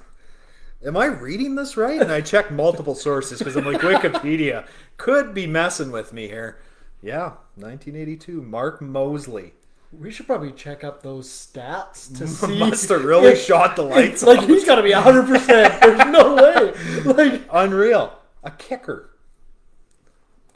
Am 0.85 0.97
I 0.97 1.07
reading 1.07 1.55
this 1.55 1.77
right? 1.77 2.03
And 2.03 2.11
I 2.11 2.21
checked 2.21 2.51
multiple 2.51 2.97
sources 2.97 3.39
because 3.39 3.55
I'm 3.55 3.65
like 3.65 3.81
Wikipedia 3.81 4.67
could 4.97 5.35
be 5.35 5.47
messing 5.47 5.93
with 5.93 6.13
me 6.13 6.27
here. 6.27 6.59
Yeah, 7.01 7.35
1982. 7.55 8.43
Mark 8.43 8.83
Moseley 8.83 9.55
We 9.93 10.11
should 10.11 10.27
probably 10.27 10.53
check 10.53 10.85
up 10.85 11.03
those 11.03 11.29
stats 11.29 12.17
to 12.19 12.27
see. 12.29 12.59
must 12.59 12.89
have 12.89 13.05
really 13.05 13.33
if- 13.33 13.43
shot 13.45 13.77
the 13.77 13.83
lights. 13.95 14.23
like 14.23 14.41
he's 14.49 14.65
got 14.65 14.77
to 14.77 14.83
be 14.83 14.93
100%. 14.93 15.47
There's 15.81 16.13
no 16.13 16.35
way. 16.35 16.73
Like 17.05 17.43
unreal. 17.53 18.19
A 18.45 18.51
kicker. 18.51 19.11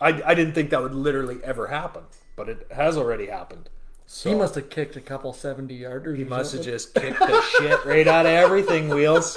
I 0.00 0.08
I 0.24 0.34
didn't 0.34 0.54
think 0.54 0.70
that 0.70 0.82
would 0.82 0.94
literally 0.94 1.38
ever 1.44 1.68
happen, 1.68 2.02
but 2.34 2.48
it 2.48 2.66
has 2.74 2.96
already 2.96 3.26
happened. 3.26 3.68
So 4.06 4.30
he 4.30 4.36
must 4.36 4.54
have 4.54 4.70
kicked 4.70 4.94
a 4.96 5.00
couple 5.00 5.32
70 5.32 5.78
yarders. 5.80 6.16
He 6.16 6.24
must 6.24 6.52
have 6.52 6.62
just 6.62 6.94
kicked 6.94 7.18
the 7.18 7.42
shit 7.58 7.84
right 7.84 8.06
out 8.06 8.24
of 8.26 8.32
everything, 8.32 8.88
Wheels. 8.88 9.36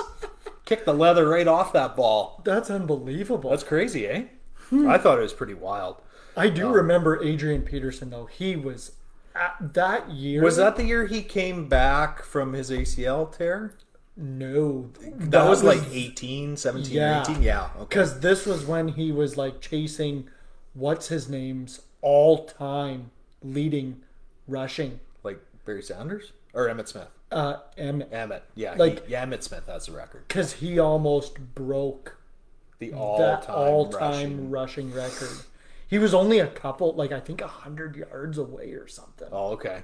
Kicked 0.65 0.85
the 0.85 0.93
leather 0.93 1.27
right 1.27 1.47
off 1.47 1.73
that 1.73 1.95
ball. 1.95 2.41
That's 2.45 2.69
unbelievable. 2.69 3.49
That's 3.49 3.63
crazy, 3.63 4.07
eh? 4.07 4.25
I 4.71 4.99
thought 4.99 5.17
it 5.17 5.21
was 5.23 5.33
pretty 5.33 5.55
wild. 5.55 5.97
I 6.37 6.49
do 6.49 6.69
remember 6.69 7.23
Adrian 7.23 7.63
Peterson 7.63 8.09
though. 8.11 8.25
He 8.27 8.55
was 8.55 8.91
that 9.59 10.09
year. 10.11 10.41
Was 10.43 10.57
that 10.57 10.75
the 10.75 10.83
year 10.85 11.05
he 11.07 11.21
came 11.21 11.67
back 11.67 12.23
from 12.23 12.53
his 12.53 12.69
ACL 12.71 13.31
tear? 13.35 13.73
no? 14.21 14.89
That, 15.15 15.47
was, 15.47 15.63
like 15.63 15.81
18, 15.91 16.57
17, 16.57 16.93
Yeah. 16.93 17.21
18? 17.21 17.41
Yeah. 17.41 17.69
Okay. 17.77 17.85
because 17.87 18.19
this 18.19 18.45
was 18.45 18.65
when 18.65 18.89
he 18.89 19.11
was 19.13 19.37
like 19.37 19.61
chasing 19.61 20.27
what's 20.73 21.07
his 21.07 21.29
name's 21.29 21.81
all 22.01 22.45
time 22.45 23.11
leading 23.41 24.01
rushing. 24.47 24.99
Like 25.23 25.39
Barry 25.65 25.81
Sanders? 25.81 26.33
Or 26.53 26.67
Emmitt 26.67 26.87
Smith? 26.89 27.07
Uh, 27.31 27.57
M 27.77 28.01
Emmitt. 28.11 28.41
Yeah. 28.55 28.73
Like- 28.75 29.05
he, 29.05 29.13
yeah, 29.13 29.25
Emmitt 29.25 29.43
Smith 29.43 29.67
has 29.67 29.85
the 29.85 29.93
record. 29.93 30.27
because 30.27 30.53
he 30.53 30.79
almost 30.79 31.37
broke 31.55 32.17
The 32.79 32.91
all-time, 32.93 33.55
all-time 33.55 34.49
rushing. 34.51 34.51
rushing. 34.51 34.93
record. 34.93 35.37
He 35.89 35.97
was 35.97 36.13
only 36.13 36.37
a 36.37 36.47
couple, 36.47 36.93
like 36.93 37.11
I 37.11 37.19
think, 37.19 37.41
hundred 37.41 37.95
yards 37.95 38.37
away 38.37 38.73
or 38.73 38.87
something. 38.87 39.27
Oh, 39.31 39.53
okay. 39.53 39.81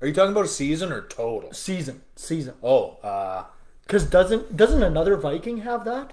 Are 0.00 0.06
you 0.06 0.12
talking 0.12 0.32
about 0.32 0.44
a 0.44 0.48
season 0.48 0.92
or 0.92 1.02
total? 1.06 1.52
Season, 1.52 2.02
season. 2.16 2.54
Oh, 2.62 2.96
uh, 3.02 3.44
Because 3.82 4.04
doesn't 4.04 4.56
doesn't 4.56 4.82
another 4.82 5.16
Viking 5.16 5.58
have 5.58 5.84
that? 5.84 6.12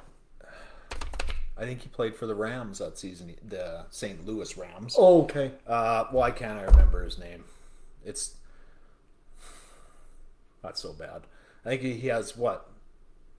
I 1.57 1.65
think 1.65 1.81
he 1.81 1.89
played 1.89 2.15
for 2.15 2.25
the 2.27 2.35
Rams 2.35 2.79
that 2.79 2.97
season, 2.97 3.35
the 3.47 3.85
St. 3.89 4.25
Louis 4.25 4.55
Rams. 4.57 4.95
Oh, 4.97 5.23
okay. 5.23 5.51
Uh, 5.67 6.05
why 6.11 6.31
can't 6.31 6.59
I 6.59 6.63
remember 6.63 7.03
his 7.03 7.17
name? 7.17 7.43
It's 8.05 8.35
not 10.63 10.77
so 10.77 10.93
bad. 10.93 11.23
I 11.65 11.69
think 11.69 11.81
he 11.81 11.93
he 11.93 12.07
has 12.07 12.37
what 12.37 12.69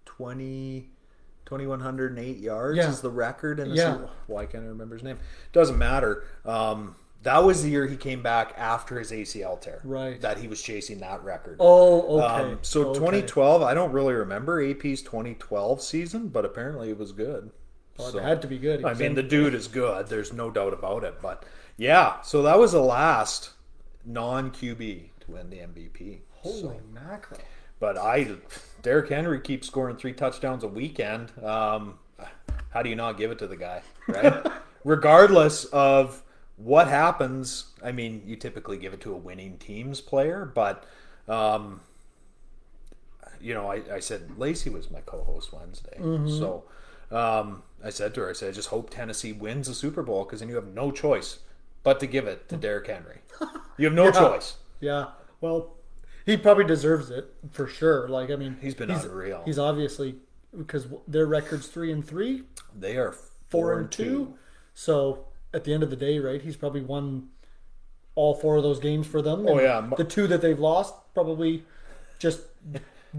20, 0.06 0.90
2108 1.46 2.36
yards 2.38 2.76
Yeah. 2.78 2.88
is 2.88 3.00
the 3.00 3.10
record. 3.10 3.60
And 3.60 3.74
Yeah. 3.74 3.98
why 4.26 4.46
can't 4.46 4.64
I 4.64 4.68
remember 4.68 4.94
his 4.96 5.04
name? 5.04 5.18
Doesn't 5.52 5.78
matter. 5.78 6.24
Um, 6.44 6.96
that 7.22 7.42
was 7.44 7.62
the 7.62 7.70
year 7.70 7.86
he 7.86 7.96
came 7.96 8.22
back 8.22 8.52
after 8.56 8.98
his 8.98 9.10
ACL 9.12 9.56
tear. 9.56 9.80
Right. 9.84 10.20
That 10.20 10.38
he 10.38 10.48
was 10.48 10.60
chasing 10.60 11.00
that 11.00 11.24
record. 11.24 11.56
Oh, 11.60 12.18
okay. 12.18 12.26
Um, 12.52 12.58
so 12.62 12.88
Okay. 12.90 12.98
2012, 12.98 13.62
I 13.62 13.72
don't 13.74 13.92
really 13.92 14.14
remember 14.14 14.62
AP's 14.62 15.00
2012 15.02 15.80
season, 15.80 16.28
but 16.28 16.44
apparently 16.44 16.90
it 16.90 16.98
was 16.98 17.12
good. 17.12 17.50
Well, 17.98 18.10
So- 18.10 18.18
it 18.18 18.24
had 18.24 18.42
to 18.42 18.48
be 18.48 18.58
good. 18.58 18.84
I 18.84 18.92
mean, 18.94 19.02
in- 19.10 19.14
the 19.14 19.22
dude 19.22 19.54
is 19.54 19.68
good. 19.68 20.08
There's 20.08 20.32
no 20.32 20.50
doubt 20.50 20.72
about 20.74 21.04
it. 21.04 21.14
But 21.22 21.44
yeah, 21.76 22.20
so 22.22 22.42
that 22.42 22.58
was 22.58 22.72
the 22.72 22.80
last 22.82 23.50
non 24.04 24.50
QB 24.50 25.10
to 25.20 25.30
win 25.30 25.48
the 25.50 25.60
MVP. 25.60 26.22
holy 26.42 26.78
mackerel. 26.92 27.40
But 27.80 27.96
I, 27.96 28.36
Derrick 28.84 29.08
Henry 29.08 29.40
keeps 29.40 29.66
scoring 29.66 29.96
three 29.96 30.12
touchdowns 30.12 30.62
a 30.62 30.68
weekend. 30.68 31.32
Um, 31.42 31.98
how 32.70 32.82
do 32.82 32.88
you 32.90 32.94
not 32.94 33.18
give 33.18 33.32
it 33.32 33.38
to 33.40 33.48
the 33.48 33.56
guy, 33.56 33.82
right? 34.06 34.46
Regardless 34.84 35.64
of 35.64 36.22
what 36.56 36.86
happens, 36.86 37.72
I 37.82 37.90
mean, 37.90 38.22
you 38.24 38.36
typically 38.36 38.76
give 38.76 38.92
it 38.94 39.00
to 39.00 39.12
a 39.12 39.16
winning 39.16 39.58
team's 39.58 40.00
player, 40.00 40.44
but. 40.44 40.84
Um, 41.26 41.80
you 43.40 43.52
know, 43.52 43.70
I, 43.70 43.82
I 43.92 44.00
said 44.00 44.38
Lacey 44.38 44.70
was 44.70 44.90
my 44.90 45.00
co-host 45.00 45.52
Wednesday, 45.52 45.98
so 46.38 46.64
um, 47.10 47.62
I 47.84 47.90
said 47.90 48.14
to 48.14 48.22
her, 48.22 48.30
I 48.30 48.32
said, 48.32 48.48
I 48.48 48.52
just 48.52 48.68
hope 48.68 48.88
Tennessee 48.90 49.32
wins 49.32 49.68
the 49.68 49.74
Super 49.74 50.02
Bowl 50.02 50.24
because 50.24 50.40
then 50.40 50.48
you 50.48 50.54
have 50.54 50.68
no 50.68 50.90
choice 50.90 51.40
but 51.82 52.00
to 52.00 52.06
give 52.06 52.26
it 52.26 52.48
to 52.48 52.56
Derrick 52.58 52.86
Henry. 52.86 53.18
You 53.76 53.86
have 53.86 53.94
no 53.94 54.10
choice. 54.10 54.56
Yeah. 54.80 55.08
Well, 55.40 55.74
he 56.26 56.36
probably 56.36 56.64
deserves 56.64 57.10
it 57.10 57.32
for 57.52 57.66
sure. 57.66 58.08
Like, 58.08 58.30
I 58.30 58.36
mean, 58.36 58.56
He's 58.60 58.74
been 58.74 58.90
unreal. 58.90 59.42
He's 59.44 59.58
obviously 59.58 60.16
because 60.56 60.86
their 61.08 61.26
record's 61.26 61.66
three 61.66 61.90
and 61.92 62.06
three, 62.06 62.42
They 62.78 62.96
are 62.96 63.14
four, 63.48 63.78
and 63.78 63.90
two. 63.90 64.34
So 64.74 65.26
at 65.52 65.64
the 65.64 65.72
end 65.74 65.82
of 65.82 65.90
the 65.90 65.96
day, 65.96 66.18
right? 66.18 66.40
He's 66.40 66.56
probably 66.56 66.80
won 66.82 67.28
all 68.14 68.34
four 68.34 68.56
of 68.56 68.62
those 68.62 68.78
games 68.78 69.06
for 69.06 69.20
them. 69.22 69.46
Oh, 69.48 69.60
yeah. 69.60 69.88
The 69.96 70.04
two 70.04 70.26
that 70.28 70.40
they've 70.40 70.58
lost, 70.58 70.94
probably 71.14 71.64
just 72.18 72.40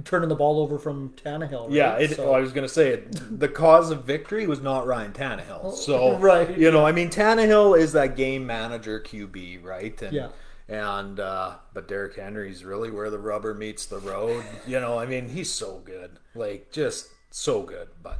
turning 0.04 0.28
the 0.30 0.36
ball 0.36 0.60
over 0.60 0.78
from 0.78 1.10
Tannehill. 1.12 1.66
Right? 1.68 1.72
Yeah, 1.72 1.98
it, 1.98 2.16
So- 2.16 2.30
oh, 2.30 2.34
I 2.34 2.40
was 2.42 2.52
going 2.52 2.68
to 2.68 2.74
say 2.74 2.90
it, 2.92 3.40
the 3.40 3.48
cause 3.48 3.92
of 3.92 4.04
victory 4.06 4.48
was 4.48 4.62
not 4.62 4.86
Ryan 4.88 5.14
Tannehill. 5.14 5.60
Oh, 5.64 5.72
so, 5.72 6.18
Right. 6.20 6.58
you 6.58 6.72
know, 6.72 6.86
I 6.86 6.92
mean, 6.92 7.10
Tannehill 7.10 7.78
is 7.78 7.94
that 7.94 8.16
game 8.16 8.46
manager 8.46 9.00
QB, 9.00 9.64
right? 9.64 10.02
And, 10.02 10.14
Yeah. 10.14 10.28
And 10.68 11.20
uh, 11.20 11.56
but 11.74 11.88
Derrick 11.88 12.16
Henry's 12.16 12.64
really 12.64 12.90
where 12.90 13.10
the 13.12 13.20
rubber 13.20 13.54
meets 13.54 13.86
the 13.86 14.00
road. 14.00 14.44
You 14.66 14.80
know, 14.80 14.98
I 14.98 15.06
mean, 15.06 15.30
he's 15.30 15.52
so 15.52 15.80
good, 15.86 16.18
like 16.34 16.72
just 16.72 17.08
so 17.30 17.62
good. 17.62 17.90
But 18.02 18.20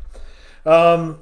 um, 0.64 1.20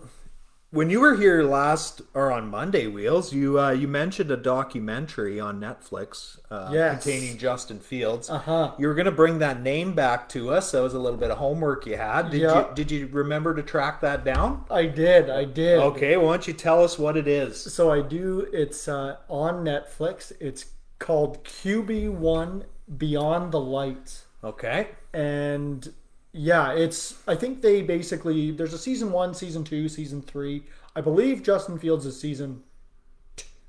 when 0.71 0.89
you 0.89 0.99
were 0.99 1.15
here 1.15 1.43
last 1.43 2.01
or 2.13 2.29
on 2.29 2.49
Monday, 2.49 2.87
Wheels, 2.87 3.31
you 3.31 3.57
uh, 3.57 3.71
you 3.71 3.87
mentioned 3.87 4.31
a 4.31 4.35
documentary 4.37 5.39
on 5.39 5.61
Netflix 5.61 6.39
uh, 6.51 6.71
Yes. 6.73 7.01
containing 7.03 7.37
Justin 7.37 7.79
Fields. 7.79 8.29
Uh-huh. 8.29 8.73
You 8.77 8.87
were 8.87 8.93
going 8.93 9.05
to 9.05 9.11
bring 9.11 9.39
that 9.39 9.61
name 9.61 9.93
back 9.93 10.27
to 10.29 10.49
us. 10.49 10.71
That 10.71 10.81
was 10.81 10.93
a 10.93 10.99
little 10.99 11.19
bit 11.19 11.31
of 11.31 11.37
homework 11.37 11.85
you 11.85 11.95
had. 11.95 12.31
Did 12.31 12.41
Yeah. 12.41 12.67
you 12.69 12.75
did 12.75 12.91
you 12.91 13.07
remember 13.07 13.55
to 13.55 13.63
track 13.63 14.01
that 14.01 14.25
down? 14.25 14.65
I 14.69 14.87
did. 14.87 15.29
I 15.29 15.45
did. 15.45 15.79
Okay, 15.79 16.17
why 16.17 16.31
don't 16.33 16.47
you 16.47 16.53
tell 16.53 16.83
us 16.83 16.99
what 16.99 17.15
it 17.15 17.29
is? 17.29 17.61
So 17.73 17.91
I 17.91 18.01
do. 18.01 18.45
It's 18.51 18.89
uh, 18.89 19.15
on 19.29 19.63
Netflix. 19.63 20.33
It's 20.41 20.65
called 21.03 21.43
QB1 21.43 22.63
Beyond 22.97 23.51
the 23.51 23.59
Lights. 23.59 24.25
Okay. 24.43 24.89
and 25.13 25.93
yeah 26.35 26.73
it's 26.73 27.13
i 27.27 27.35
think 27.35 27.61
they 27.61 27.83
basically 27.83 28.49
there's 28.49 28.73
a 28.73 28.77
season 28.79 29.11
one 29.11 29.35
season 29.35 29.63
two 29.63 29.87
season 29.87 30.19
three 30.21 30.63
i 30.95 30.99
believe 30.99 31.43
justin 31.43 31.77
fields 31.77 32.07
is 32.07 32.19
season 32.19 32.63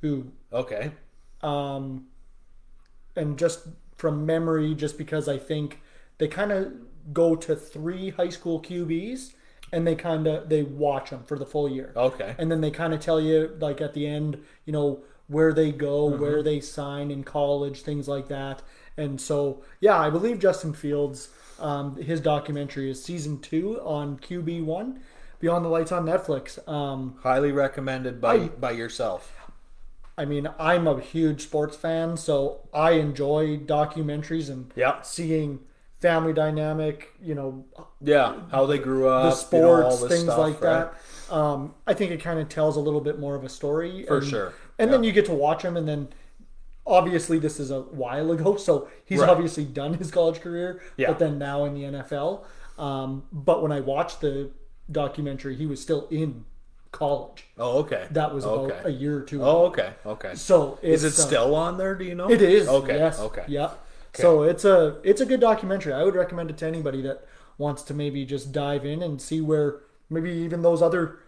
two 0.00 0.33
Okay. 0.50 0.93
um 1.43 2.07
and 3.14 3.38
just 3.38 3.69
from 3.99 4.25
memory 4.25 4.75
just 4.75 4.97
because 4.97 5.29
i 5.29 5.37
think 5.37 5.81
they 6.19 6.26
kind 6.26 6.50
of 6.53 6.73
go 7.12 7.37
to 7.37 7.55
three 7.55 8.09
high 8.11 8.31
school 8.31 8.61
qb's 8.62 9.35
and 9.73 9.87
they 9.87 9.95
kind 9.95 10.26
of 10.26 10.49
they 10.49 10.62
watch 10.62 11.11
them 11.11 11.23
for 11.25 11.38
the 11.38 11.47
full 11.47 11.69
year 11.69 11.93
Okay. 11.95 12.35
and 12.38 12.50
then 12.50 12.62
they 12.62 12.71
kind 12.71 12.95
of 12.95 13.00
tell 13.00 13.21
you 13.21 13.55
like 13.61 13.83
at 13.83 13.93
the 13.93 14.07
end 14.07 14.43
you 14.64 14.73
know 14.73 15.05
where 15.28 15.52
they 15.52 15.73
go 15.73 16.07
where 16.07 16.43
they 16.43 16.61
sign 16.61 17.11
in 17.11 17.25
college 17.25 17.83
things 17.83 18.09
like 18.09 18.28
that 18.28 18.62
And 18.97 19.21
so, 19.21 19.62
yeah, 19.81 19.99
I 19.99 20.09
believe 20.09 20.38
Justin 20.38 20.73
Fields, 20.73 21.31
um, 21.59 21.97
his 21.97 22.21
documentary 22.21 22.88
is 22.90 23.02
season 23.02 23.40
two 23.40 23.81
on 23.81 24.19
QB 24.19 24.62
one, 24.62 25.00
Beyond 25.40 25.64
the 25.64 25.69
Lights 25.69 25.90
on 25.90 26.04
Netflix. 26.07 26.66
Um, 26.69 27.16
Highly 27.23 27.50
recommended 27.50 28.21
by 28.21 28.49
by 28.49 28.71
yourself. 28.71 29.33
I 30.16 30.25
mean, 30.25 30.49
I'm 30.61 30.87
a 30.87 31.00
huge 31.00 31.43
sports 31.43 31.76
fan, 31.76 32.16
so 32.16 32.61
I 32.73 32.93
enjoy 32.93 33.59
documentaries 33.59 34.49
and 34.49 34.73
Yeah. 34.76 35.02
seeing 35.02 35.61
family 36.00 36.33
dynamic, 36.33 37.12
you 37.21 37.35
know, 37.35 37.64
Yeah, 38.00 38.43
how 38.50 38.66
they 38.66 38.78
grew 38.78 39.09
up, 39.09 39.25
the 39.25 39.31
you 39.52 39.61
know, 39.61 39.71
sports, 39.71 39.95
all 39.95 39.97
this 39.97 40.11
things 40.11 40.25
stuff, 40.25 40.38
like 40.38 40.61
right? 40.61 40.87
that. 41.31 41.35
Um, 41.35 41.75
I 41.87 41.95
think 41.95 42.12
it 42.12 42.21
kind 42.21 42.38
of 42.38 42.49
tells 42.49 42.76
a 42.76 42.81
little 42.81 43.00
bit 43.00 43.19
more 43.19 43.35
of 43.35 43.43
a 43.45 43.49
story. 43.49 44.04
For 44.07 44.21
sure, 44.21 44.52
And 44.78 44.93
then 44.93 45.04
you 45.04 45.12
get 45.12 45.26
to 45.26 45.35
watch 45.35 45.62
him, 45.62 45.76
and 45.76 45.87
then 45.88 46.09
obviously 46.87 47.38
this 47.38 47.59
is 47.61 47.71
a 47.71 47.81
while 47.83 48.31
ago, 48.33 48.57
so 48.69 48.88
he's 49.04 49.21
Right. 49.21 49.28
obviously 49.31 49.64
done 49.64 49.95
his 49.95 50.11
college 50.11 50.40
career, 50.40 50.81
Yeah. 50.97 51.09
but 51.09 51.19
then 51.19 51.38
now 51.38 51.64
in 51.64 51.75
the 51.75 51.85
NFL. 51.85 52.45
Um, 52.78 53.25
but 53.33 53.62
when 53.62 53.73
I 53.73 53.81
watched 53.81 54.21
the 54.21 54.50
documentary, 54.90 55.54
he 55.57 55.66
was 55.66 55.81
still 55.81 56.07
in 56.11 56.45
college. 56.93 57.47
Oh, 57.59 57.78
okay. 57.78 58.07
That 58.11 58.35
was 58.35 58.45
about 58.45 58.71
okay. 58.71 58.81
a 58.85 58.90
year 58.90 59.19
or 59.19 59.23
two. 59.23 59.37
ago. 59.37 59.45
Oh, 59.47 59.66
okay, 59.66 59.95
okay. 60.04 60.35
So 60.35 60.78
Is 60.83 61.04
it 61.04 61.09
uh, 61.09 61.26
still 61.26 61.54
on 61.54 61.78
there? 61.78 61.95
Do 61.95 62.04
you 62.04 62.14
know? 62.14 62.28
It 62.31 62.43
is. 62.43 62.69
Okay. 62.69 62.97
Yes. 62.99 63.19
Okay. 63.21 63.45
Yeah. 63.49 63.71
So 64.12 64.43
it's 64.45 64.64
a 64.64 64.99
it's 65.02 65.21
a 65.21 65.26
good 65.26 65.40
documentary. 65.40 65.93
I 65.93 66.04
would 66.04 66.14
recommend 66.14 66.49
it 66.50 66.57
to 66.59 66.66
anybody 66.66 67.02
that 67.02 67.25
wants 67.59 67.83
to 67.85 67.95
maybe 67.95 68.25
just 68.25 68.52
dive 68.52 68.85
in 68.87 69.02
and 69.02 69.21
see 69.21 69.40
where 69.40 69.81
maybe 70.09 70.31
even 70.31 70.62
those 70.62 70.83
other 70.83 71.19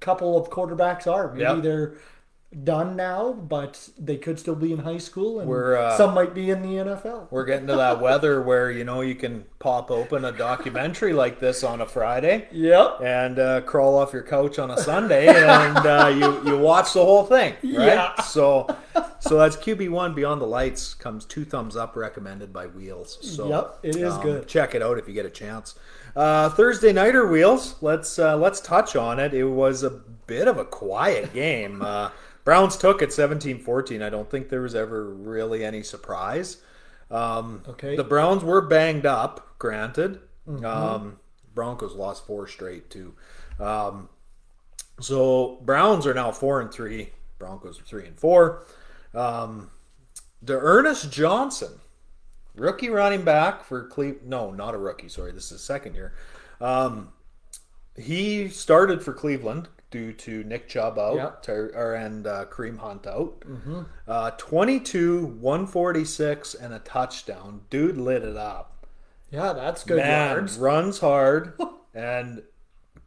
couple 0.00 0.36
of 0.36 0.50
quarterbacks 0.50 1.06
are. 1.06 1.28
Maybe 1.30 1.42
Yeah. 1.42 1.54
they're 1.60 1.94
done 2.64 2.96
now, 2.96 3.32
but 3.32 3.90
they 3.96 4.16
could 4.16 4.38
still 4.38 4.56
be 4.56 4.72
in 4.72 4.80
high 4.80 4.98
school, 4.98 5.38
and 5.38 5.48
We're, 5.48 5.76
uh, 5.76 5.96
some 5.96 6.14
might 6.14 6.34
be 6.34 6.50
in 6.50 6.62
the 6.62 6.68
NFL. 6.82 7.28
We're 7.30 7.44
getting 7.44 7.68
to 7.68 7.76
that 7.76 8.00
weather 8.00 8.42
where 8.42 8.72
you 8.72 8.82
know 8.84 9.02
you 9.02 9.14
can 9.14 9.44
pop 9.60 9.90
open 9.90 10.24
a 10.24 10.32
documentary 10.32 11.12
like 11.12 11.38
this 11.38 11.62
on 11.62 11.80
a 11.80 11.86
Friday 11.86 12.48
Yep. 12.50 13.02
and 13.04 13.38
uh, 13.38 13.60
crawl 13.60 13.96
off 13.98 14.12
your 14.12 14.22
couch 14.24 14.58
on 14.58 14.70
a 14.70 14.76
Sunday 14.78 15.28
and 15.28 15.76
uh, 15.78 16.08
you 16.12 16.50
you 16.50 16.58
watch 16.58 16.92
the 16.92 17.04
whole 17.04 17.24
thing, 17.24 17.52
right? 17.62 17.62
Yeah. 17.72 18.20
So 18.22 18.66
so 19.20 19.38
that's 19.38 19.56
QB 19.56 19.90
one 19.90 20.14
Beyond 20.14 20.40
the 20.40 20.46
Lights 20.46 20.94
comes 20.94 21.24
two 21.24 21.44
thumbs 21.44 21.76
up 21.76 21.94
recommended 21.94 22.52
by 22.52 22.66
Wheels. 22.66 23.18
So 23.22 23.44
um, 23.44 23.50
Yep, 23.50 23.78
it 23.84 23.96
is 23.96 24.16
good. 24.18 24.48
Check 24.48 24.74
it 24.74 24.82
out 24.82 24.98
if 24.98 25.06
you 25.06 25.14
get 25.14 25.26
a 25.26 25.30
chance. 25.30 25.76
Uh, 26.16 26.48
Thursday 26.48 26.92
nighter 26.92 27.28
Wheels. 27.28 27.76
Let's 27.80 28.18
uh, 28.18 28.36
let's 28.36 28.60
touch 28.60 28.96
on 28.96 29.20
it. 29.20 29.34
It 29.34 29.44
was 29.44 29.84
a 29.84 29.90
bit 30.26 30.48
of 30.48 30.58
a 30.58 30.64
quiet 30.64 31.32
game. 31.32 31.82
Browns 32.44 32.76
took 32.76 33.02
it 33.02 33.10
17-14. 33.10 34.02
I 34.02 34.10
don't 34.10 34.30
think 34.30 34.48
there 34.48 34.62
was 34.62 34.74
ever 34.74 35.04
really 35.04 35.64
any 35.64 35.82
surprise. 35.82 36.58
Um, 37.10 37.62
Okay. 37.68 37.96
The 37.96 38.04
Browns 38.04 38.42
were 38.44 38.60
banged 38.60 39.06
up, 39.06 39.58
granted. 39.58 40.20
Mm-hmm. 40.48 40.64
Um, 40.64 41.18
Broncos 41.54 41.94
lost 41.94 42.26
four 42.26 42.46
straight 42.46 42.90
too. 42.90 43.14
Um, 43.58 44.08
so 45.00 45.58
Browns 45.62 46.06
are 46.06 46.14
now 46.14 46.30
four 46.30 46.60
and 46.60 46.72
three. 46.72 47.10
Broncos 47.38 47.80
are 47.80 47.84
three 47.84 48.06
and 48.06 48.18
four. 48.18 48.64
Um, 49.14 49.70
D'Ernest 50.42 51.10
Johnson, 51.10 51.80
rookie 52.54 52.88
running 52.88 53.22
back 53.22 53.64
for 53.64 53.84
Cleveland. 53.88 54.28
No, 54.28 54.50
not 54.50 54.74
a 54.74 54.78
rookie. 54.78 55.08
Sorry, 55.08 55.32
this 55.32 55.44
is 55.44 55.50
his 55.50 55.60
second 55.62 55.94
year. 55.94 56.14
Um, 56.60 57.12
he 57.96 58.48
started 58.48 59.02
for 59.02 59.12
Cleveland 59.12 59.68
due 59.90 60.12
to 60.12 60.44
Nick 60.44 60.68
Chubb 60.68 60.98
out 60.98 61.16
Yeah. 61.16 61.30
Ter- 61.42 61.72
or, 61.74 61.94
and 61.94 62.26
uh, 62.26 62.44
Kareem 62.50 62.78
Hunt 62.78 63.06
out. 63.06 63.42
Uh, 64.06 64.30
22, 64.38 65.26
146, 65.26 66.54
and 66.54 66.72
a 66.74 66.78
touchdown. 66.80 67.62
Dude 67.70 67.96
lit 67.96 68.22
it 68.22 68.36
up. 68.36 68.86
Yeah, 69.30 69.52
that's 69.52 69.84
good 69.84 69.98
Man, 69.98 70.30
yards. 70.36 70.58
runs 70.58 70.98
hard 70.98 71.54
and 71.94 72.42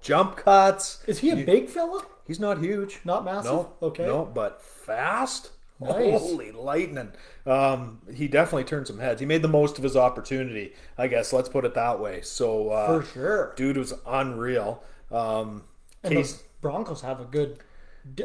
jump 0.01 0.37
cuts. 0.37 1.03
Is 1.07 1.19
he 1.19 1.31
a 1.31 1.35
big 1.37 1.69
fella? 1.69 2.05
He's 2.25 2.39
not 2.39 2.59
huge. 2.59 2.99
Not 3.03 3.25
massive? 3.25 3.51
No. 3.51 3.73
Okay. 3.81 4.05
No, 4.05 4.23
but 4.25 4.61
fast. 4.61 5.51
Nice. 5.81 6.17
Holy 6.21 6.51
lightning. 6.53 7.11
Um, 7.45 7.99
he 8.13 8.29
definitely 8.29 8.63
turned 8.63 8.87
some 8.87 8.99
heads. 8.99 9.19
He 9.19 9.25
made 9.25 9.41
the 9.41 9.49
most 9.49 9.77
of 9.77 9.83
his 9.83 9.97
opportunity, 9.97 10.73
I 10.97 11.07
guess. 11.07 11.33
Let's 11.33 11.49
put 11.49 11.65
it 11.65 11.73
that 11.73 11.99
way. 11.99 12.21
So, 12.21 12.69
uh, 12.69 13.01
For 13.01 13.05
sure. 13.13 13.53
dude 13.57 13.75
was 13.75 13.93
unreal. 14.07 14.81
Um, 15.11 15.63
Case, 16.05 16.41
Broncos 16.63 17.01
have 17.01 17.19
a 17.21 17.25
good, 17.25 17.59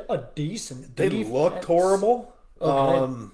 a 0.09 0.23
decent. 0.35 0.97
they 0.97 1.11
defense. 1.11 1.29
looked 1.29 1.65
horrible. 1.67 2.35
Okay. 2.61 2.99
Um, 2.99 3.33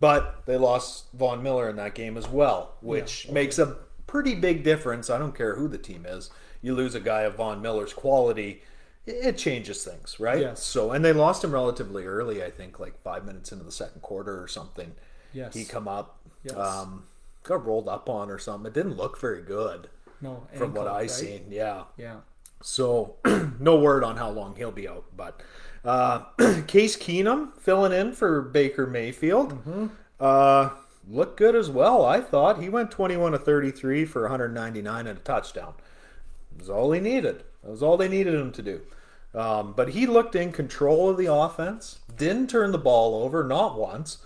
but 0.00 0.44
they 0.46 0.56
lost 0.58 1.06
Von 1.14 1.42
Miller 1.42 1.68
in 1.70 1.76
that 1.76 1.94
game 1.94 2.16
as 2.18 2.28
well, 2.28 2.74
which 2.82 3.28
makes 3.30 3.58
a 3.58 3.78
pretty 4.06 4.34
big 4.34 4.62
difference. 4.64 5.08
I 5.10 5.18
don't 5.18 5.34
care 5.34 5.54
who 5.54 5.68
the 5.68 5.78
team 5.78 6.04
is. 6.06 6.30
You 6.62 6.74
lose 6.74 6.94
a 6.94 7.00
guy 7.00 7.22
of 7.22 7.36
Von 7.36 7.62
Miller's 7.62 7.92
quality, 7.94 8.62
it 9.06 9.36
changes 9.38 9.82
things, 9.84 10.20
right? 10.20 10.40
Yes. 10.40 10.62
So, 10.62 10.92
and 10.92 11.02
they 11.04 11.12
lost 11.12 11.42
him 11.42 11.52
relatively 11.52 12.04
early. 12.04 12.44
I 12.44 12.50
think 12.50 12.78
like 12.78 13.00
five 13.02 13.24
minutes 13.24 13.50
into 13.50 13.64
the 13.64 13.72
second 13.72 14.02
quarter 14.02 14.42
or 14.42 14.46
something. 14.46 14.92
Yes. 15.32 15.54
He 15.54 15.64
come 15.64 15.88
up, 15.88 16.18
Yes. 16.44 16.54
um, 16.56 17.04
got 17.42 17.64
rolled 17.64 17.88
up 17.88 18.08
on 18.08 18.30
or 18.30 18.38
something. 18.38 18.66
It 18.70 18.74
didn't 18.74 18.96
look 18.96 19.18
very 19.20 19.42
good 19.42 19.88
No, 20.20 20.46
from 20.54 20.74
what 20.74 20.86
I 20.86 21.00
right? 21.02 21.10
seen. 21.10 21.46
Yeah. 21.50 21.84
Yeah. 21.96 22.16
So 22.62 23.16
no 23.58 23.78
word 23.78 24.04
on 24.04 24.16
how 24.16 24.30
long 24.30 24.56
he'll 24.56 24.70
be 24.72 24.88
out. 24.88 25.04
But 25.16 25.40
uh, 25.84 26.20
Case 26.66 26.96
Keenum 26.96 27.56
filling 27.58 27.92
in 27.92 28.12
for 28.12 28.42
Baker 28.42 28.86
Mayfield. 28.86 29.90
Uh, 30.18 30.70
looked 31.08 31.38
good 31.38 31.56
as 31.56 31.70
well. 31.70 32.04
I 32.04 32.20
thought 32.20 32.60
he 32.62 32.68
went 32.68 32.90
21 32.90 33.32
to 33.32 33.38
33 33.38 34.04
for 34.04 34.22
199 34.22 35.06
and 35.06 35.18
a 35.18 35.22
touchdown. 35.22 35.74
That 36.52 36.58
was 36.58 36.70
all 36.70 36.92
he 36.92 37.00
needed. 37.00 37.44
That 37.62 37.70
was 37.70 37.82
all 37.82 37.96
they 37.96 38.08
needed 38.08 38.34
him 38.34 38.52
to 38.52 38.62
do. 38.62 38.80
Um, 39.34 39.72
but 39.76 39.90
he 39.90 40.06
looked 40.06 40.34
in 40.34 40.52
control 40.52 41.08
of 41.08 41.16
the 41.16 41.32
offense. 41.32 42.00
Didn't 42.14 42.50
turn 42.50 42.72
the 42.72 42.78
ball 42.78 43.22
over, 43.22 43.44
not 43.44 43.78
once. 43.78 44.18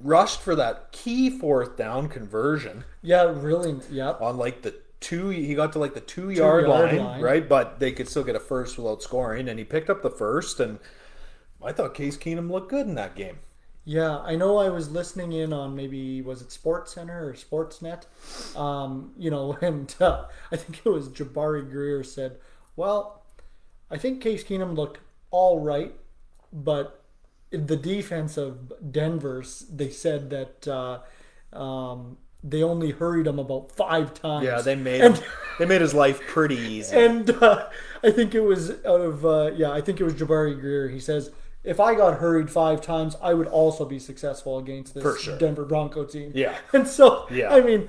Rushed 0.00 0.40
for 0.40 0.54
that 0.56 0.92
key 0.92 1.30
fourth 1.30 1.76
down 1.76 2.08
conversion 2.08 2.84
Yeah, 3.02 3.32
really. 3.34 3.76
Yep. 3.90 4.20
on 4.20 4.36
like 4.36 4.62
the 4.62 4.74
two 5.00 5.28
he 5.28 5.54
got 5.54 5.72
to 5.72 5.78
like 5.78 5.94
the 5.94 6.00
two 6.00 6.30
yard, 6.30 6.66
yard 6.66 6.92
line, 6.92 6.96
line. 6.96 7.20
right 7.20 7.48
but 7.48 7.78
they 7.78 7.92
could 7.92 8.08
still 8.08 8.24
get 8.24 8.34
a 8.36 8.40
first 8.40 8.76
without 8.78 9.02
scoring 9.02 9.48
and 9.48 9.58
he 9.58 9.64
picked 9.64 9.88
up 9.90 10.02
the 10.02 10.10
first 10.10 10.58
and 10.60 10.78
i 11.62 11.72
thought 11.72 11.94
case 11.94 12.16
keenum 12.16 12.50
looked 12.50 12.70
good 12.70 12.86
in 12.86 12.94
that 12.94 13.14
game 13.14 13.38
Yeah, 13.84 14.18
I 14.18 14.36
know. 14.36 14.58
I 14.58 14.68
was 14.68 14.90
listening 14.90 15.32
in 15.32 15.52
on 15.52 15.74
maybe 15.74 16.20
was 16.20 16.42
it 16.42 16.52
Sports 16.52 16.92
Center 16.94 17.28
or 17.28 17.32
Sportsnet, 17.34 18.04
um, 18.56 19.12
you 19.16 19.30
know, 19.30 19.56
and 19.62 19.94
uh, 20.00 20.26
I 20.52 20.56
think 20.56 20.82
it 20.84 20.88
was 20.90 21.08
Jabari 21.08 21.68
Greer 21.70 22.04
said, 22.04 22.36
"Well, 22.76 23.22
I 23.90 23.96
think 23.98 24.20
Case 24.20 24.44
Keenum 24.44 24.76
looked 24.76 24.98
all 25.30 25.60
right, 25.60 25.94
but 26.52 27.02
the 27.50 27.76
defense 27.76 28.36
of 28.36 28.72
Denver's, 28.92 29.60
they 29.70 29.90
said 29.90 30.30
that 30.30 30.68
uh, 30.68 31.00
um, 31.56 32.18
they 32.44 32.62
only 32.62 32.90
hurried 32.92 33.26
him 33.26 33.38
about 33.38 33.72
five 33.72 34.14
times. 34.14 34.44
yeah 34.44 34.60
they 34.60 34.74
made 34.76 35.00
And- 35.00 35.16
him, 35.16 35.24
they 35.58 35.66
made 35.66 35.80
his 35.80 35.92
life 35.94 36.20
pretty 36.28 36.56
easy 36.56 36.96
and 36.96 37.28
uh, 37.30 37.68
I 38.02 38.10
think 38.12 38.34
it 38.34 38.40
was 38.40 38.70
out 38.84 39.00
of 39.00 39.26
uh, 39.26 39.50
yeah, 39.56 39.70
I 39.72 39.80
think 39.80 40.00
it 40.00 40.04
was 40.04 40.14
Jabari 40.14 40.58
Greer. 40.60 40.88
He 40.88 41.00
says, 41.00 41.32
"If 41.64 41.80
I 41.80 41.96
got 41.96 42.18
hurried 42.18 42.48
five 42.48 42.80
times, 42.80 43.16
I 43.20 43.34
would 43.34 43.48
also 43.48 43.84
be 43.84 43.98
successful 43.98 44.58
against 44.58 44.94
this 44.94 45.20
sure. 45.20 45.36
Denver 45.36 45.64
Bronco 45.64 46.04
team." 46.04 46.30
Yeah. 46.32 46.56
and 46.72 46.86
so 46.86 47.26
Yeah. 47.28 47.52
I 47.52 47.60
mean, 47.60 47.88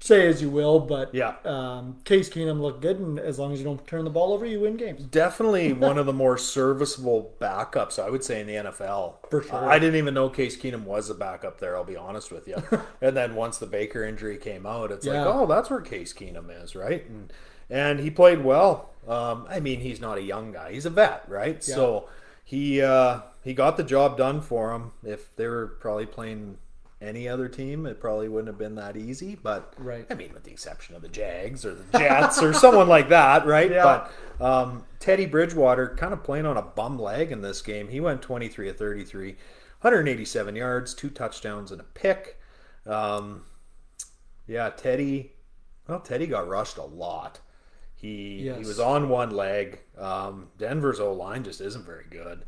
say 0.00 0.26
as 0.28 0.40
you 0.40 0.48
will, 0.48 0.78
but 0.80 1.12
Yeah. 1.14 1.34
um, 1.44 1.96
Case 2.04 2.28
Keenum 2.30 2.60
looked 2.60 2.80
good, 2.82 2.98
and 3.00 3.18
as 3.18 3.38
long 3.38 3.52
as 3.52 3.58
you 3.58 3.64
don't 3.64 3.84
turn 3.86 4.04
the 4.04 4.10
ball 4.10 4.32
over, 4.32 4.46
you 4.46 4.60
win 4.60 4.76
games. 4.76 5.02
definitely 5.04 5.72
one 5.88 5.98
of 5.98 6.06
the 6.06 6.12
more 6.12 6.38
serviceable 6.38 7.34
backups 7.40 7.98
i 8.02 8.08
would 8.08 8.22
say 8.24 8.40
in 8.40 8.46
the 8.46 8.54
nfl 8.54 9.14
For 9.30 9.42
sure. 9.42 9.68
i 9.68 9.78
didn't 9.78 9.96
even 9.96 10.14
know 10.14 10.28
case 10.28 10.56
keenum 10.56 10.84
was 10.84 11.10
a 11.10 11.14
backup 11.14 11.58
there 11.58 11.76
i'll 11.76 11.84
be 11.84 11.96
honest 11.96 12.30
with 12.30 12.46
you 12.48 12.56
and 13.00 13.16
then 13.16 13.34
once 13.34 13.58
the 13.58 13.66
baker 13.66 14.04
injury 14.04 14.36
came 14.36 14.66
out 14.66 14.90
it's 14.92 15.04
Yeah. 15.06 15.24
like 15.24 15.34
oh 15.34 15.46
that's 15.46 15.70
where 15.70 15.80
case 15.80 16.12
keenum 16.12 16.50
is 16.62 16.74
right 16.76 17.04
and 17.08 17.32
and 17.70 18.00
he 18.00 18.10
played 18.10 18.44
well 18.44 18.90
um, 19.06 19.46
i 19.48 19.60
mean 19.60 19.80
he's 19.80 20.00
not 20.00 20.18
a 20.18 20.22
young 20.22 20.52
guy 20.52 20.72
he's 20.72 20.86
a 20.86 20.90
vet 20.90 21.24
right 21.28 21.62
so 21.64 22.08
he 22.44 22.80
uh, 22.80 23.20
he 23.44 23.52
got 23.54 23.76
the 23.76 23.82
job 23.84 24.16
done 24.16 24.40
for 24.40 24.72
him 24.72 24.92
if 25.04 25.34
they 25.36 25.46
were 25.46 25.66
probably 25.80 26.06
playing 26.06 26.56
any 27.00 27.28
other 27.28 27.48
team 27.48 27.86
it 27.86 28.00
probably 28.00 28.28
wouldn't 28.28 28.48
have 28.48 28.58
been 28.58 28.74
that 28.74 28.96
easy 28.96 29.36
but 29.40 29.72
Right. 29.78 30.04
i 30.10 30.14
mean 30.14 30.32
with 30.32 30.42
the 30.44 30.50
exception 30.50 30.96
of 30.96 31.02
the 31.02 31.08
jags 31.08 31.64
or 31.64 31.74
the 31.74 31.98
jets 31.98 32.42
or 32.42 32.52
someone 32.52 32.88
like 32.88 33.08
that 33.10 33.46
right 33.46 33.70
Yeah. 33.70 34.08
but 34.38 34.44
um, 34.44 34.84
Teddy 35.00 35.26
Bridgewater 35.26 35.94
kind 35.96 36.12
of 36.12 36.22
playing 36.24 36.46
on 36.46 36.56
a 36.56 36.62
bum 36.62 36.96
leg 36.98 37.32
in 37.32 37.40
this 37.42 37.60
game. 37.60 37.88
He 37.88 37.98
went 38.00 38.22
23 38.22 38.68
of 38.68 38.76
33, 38.76 39.30
187 39.80 40.54
yards, 40.54 40.94
two 40.94 41.10
touchdowns, 41.10 41.72
and 41.72 41.80
a 41.80 41.84
pick. 41.84 42.38
Um, 42.86 43.42
yeah, 44.46 44.70
Teddy. 44.70 45.32
Well, 45.88 45.98
Teddy 45.98 46.26
got 46.28 46.46
rushed 46.48 46.78
a 46.78 46.84
lot. 46.84 47.40
He 47.96 48.44
Yes. 48.44 48.58
he 48.60 48.64
was 48.64 48.78
on 48.78 49.08
one 49.08 49.30
leg. 49.32 49.80
Um, 49.98 50.48
Denver's 50.56 51.00
O 51.00 51.12
line 51.12 51.42
just 51.42 51.60
isn't 51.60 51.84
very 51.84 52.06
good. 52.08 52.44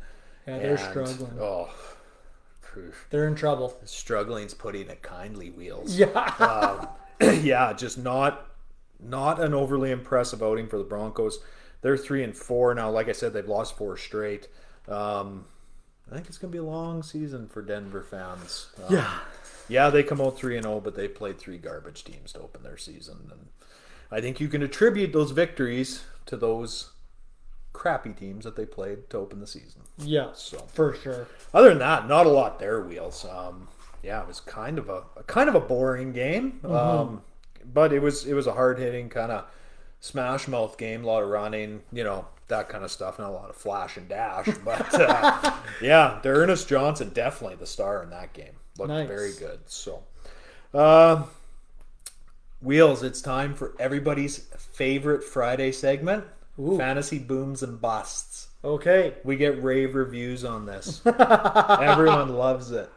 Yeah, 0.47 0.59
they're 0.59 0.69
And, 0.71 0.79
struggling. 0.79 1.37
Oh, 1.41 1.69
they're 3.09 3.27
in 3.27 3.35
trouble. 3.35 3.77
Struggling's 3.85 4.53
putting 4.53 4.89
it 4.89 5.01
kindly. 5.01 5.49
Wheels. 5.49 5.95
Yeah. 5.95 6.85
yeah, 7.21 7.73
just 7.73 7.97
not 7.97 8.47
not 8.99 9.41
an 9.41 9.53
overly 9.53 9.91
impressive 9.91 10.43
outing 10.43 10.67
for 10.67 10.77
the 10.77 10.83
Broncos. 10.83 11.39
They're 11.81 11.97
three 11.97 12.23
and 12.23 12.35
four 12.35 12.73
now. 12.73 12.89
Like 12.91 13.09
I 13.09 13.13
said, 13.13 13.33
they've 13.33 13.47
lost 13.47 13.75
four 13.75 13.97
straight. 13.97 14.47
Um, 14.87 15.45
I 16.11 16.15
think 16.15 16.27
it's 16.27 16.37
going 16.37 16.51
to 16.51 16.55
be 16.55 16.59
a 16.59 16.63
long 16.63 17.03
season 17.03 17.47
for 17.47 17.61
Denver 17.61 18.03
fans. 18.03 18.67
Um, 18.85 18.93
yeah. 18.93 19.19
yeah, 19.69 19.89
they 19.89 20.03
come 20.03 20.21
out 20.21 20.37
three 20.37 20.57
and 20.57 20.65
zero, 20.65 20.79
but 20.79 20.95
they 20.95 21.07
played 21.07 21.39
three 21.39 21.57
garbage 21.57 22.03
teams 22.03 22.33
to 22.33 22.41
open 22.41 22.63
their 22.63 22.77
season, 22.77 23.29
and 23.31 23.47
I 24.11 24.21
think 24.21 24.39
you 24.39 24.49
can 24.49 24.61
attribute 24.61 25.13
those 25.13 25.31
victories 25.31 26.03
to 26.25 26.35
those 26.35 26.91
crappy 27.73 28.11
teams 28.11 28.43
that 28.43 28.55
they 28.55 28.65
played 28.65 29.09
to 29.09 29.17
open 29.17 29.39
the 29.39 29.47
season. 29.47 29.80
Yeah. 30.03 30.29
So 30.33 30.59
For 30.73 30.93
sure. 30.95 31.27
other 31.53 31.69
than 31.69 31.79
that, 31.79 32.07
not 32.07 32.25
a 32.25 32.29
lot 32.29 32.59
there. 32.59 32.81
Wheels. 32.81 33.25
Um, 33.25 33.67
yeah, 34.03 34.21
it 34.21 34.27
was 34.27 34.39
kind 34.39 34.79
of 34.79 34.89
a, 34.89 35.03
a 35.17 35.23
kind 35.23 35.47
of 35.49 35.55
a 35.55 35.59
boring 35.59 36.11
game, 36.11 36.59
um, 36.65 37.21
but 37.73 37.93
it 37.93 38.01
was 38.01 38.25
it 38.25 38.33
was 38.33 38.47
a 38.47 38.53
hard 38.53 38.79
hitting 38.79 39.09
kind 39.09 39.31
of 39.31 39.45
smash 39.99 40.47
mouth 40.47 40.77
game. 40.77 41.03
A 41.03 41.07
lot 41.07 41.21
of 41.23 41.29
running, 41.29 41.81
you 41.91 42.03
know 42.03 42.25
that 42.47 42.67
kind 42.67 42.83
of 42.83 42.91
stuff. 42.91 43.19
Not 43.19 43.29
a 43.29 43.33
lot 43.33 43.49
of 43.49 43.55
flash 43.55 43.97
and 43.97 44.09
dash, 44.09 44.47
but 44.65 44.93
uh, 44.99 45.53
yeah, 45.81 46.19
Ernest 46.25 46.67
Johnson 46.67 47.09
definitely 47.13 47.57
the 47.57 47.67
star 47.67 48.01
in 48.03 48.09
that 48.09 48.33
game. 48.33 48.53
Looked 48.79 48.89
Nice. 48.89 49.07
very 49.07 49.33
good. 49.33 49.59
So, 49.67 50.01
uh, 50.73 51.23
Wheels, 52.61 53.03
it's 53.03 53.21
time 53.21 53.53
for 53.55 53.73
everybody's 53.79 54.39
favorite 54.73 55.23
Friday 55.23 55.71
segment: 55.71 56.23
fantasy 56.57 57.19
booms 57.19 57.61
and 57.63 57.79
busts. 57.81 58.30
Okay. 58.63 59.13
We 59.23 59.37
get 59.37 59.63
rave 59.63 59.95
reviews 59.95 60.43
on 60.43 60.65
this. 60.65 61.01
Everyone 61.05 62.35
loves 62.35 62.71
it. 62.71 62.89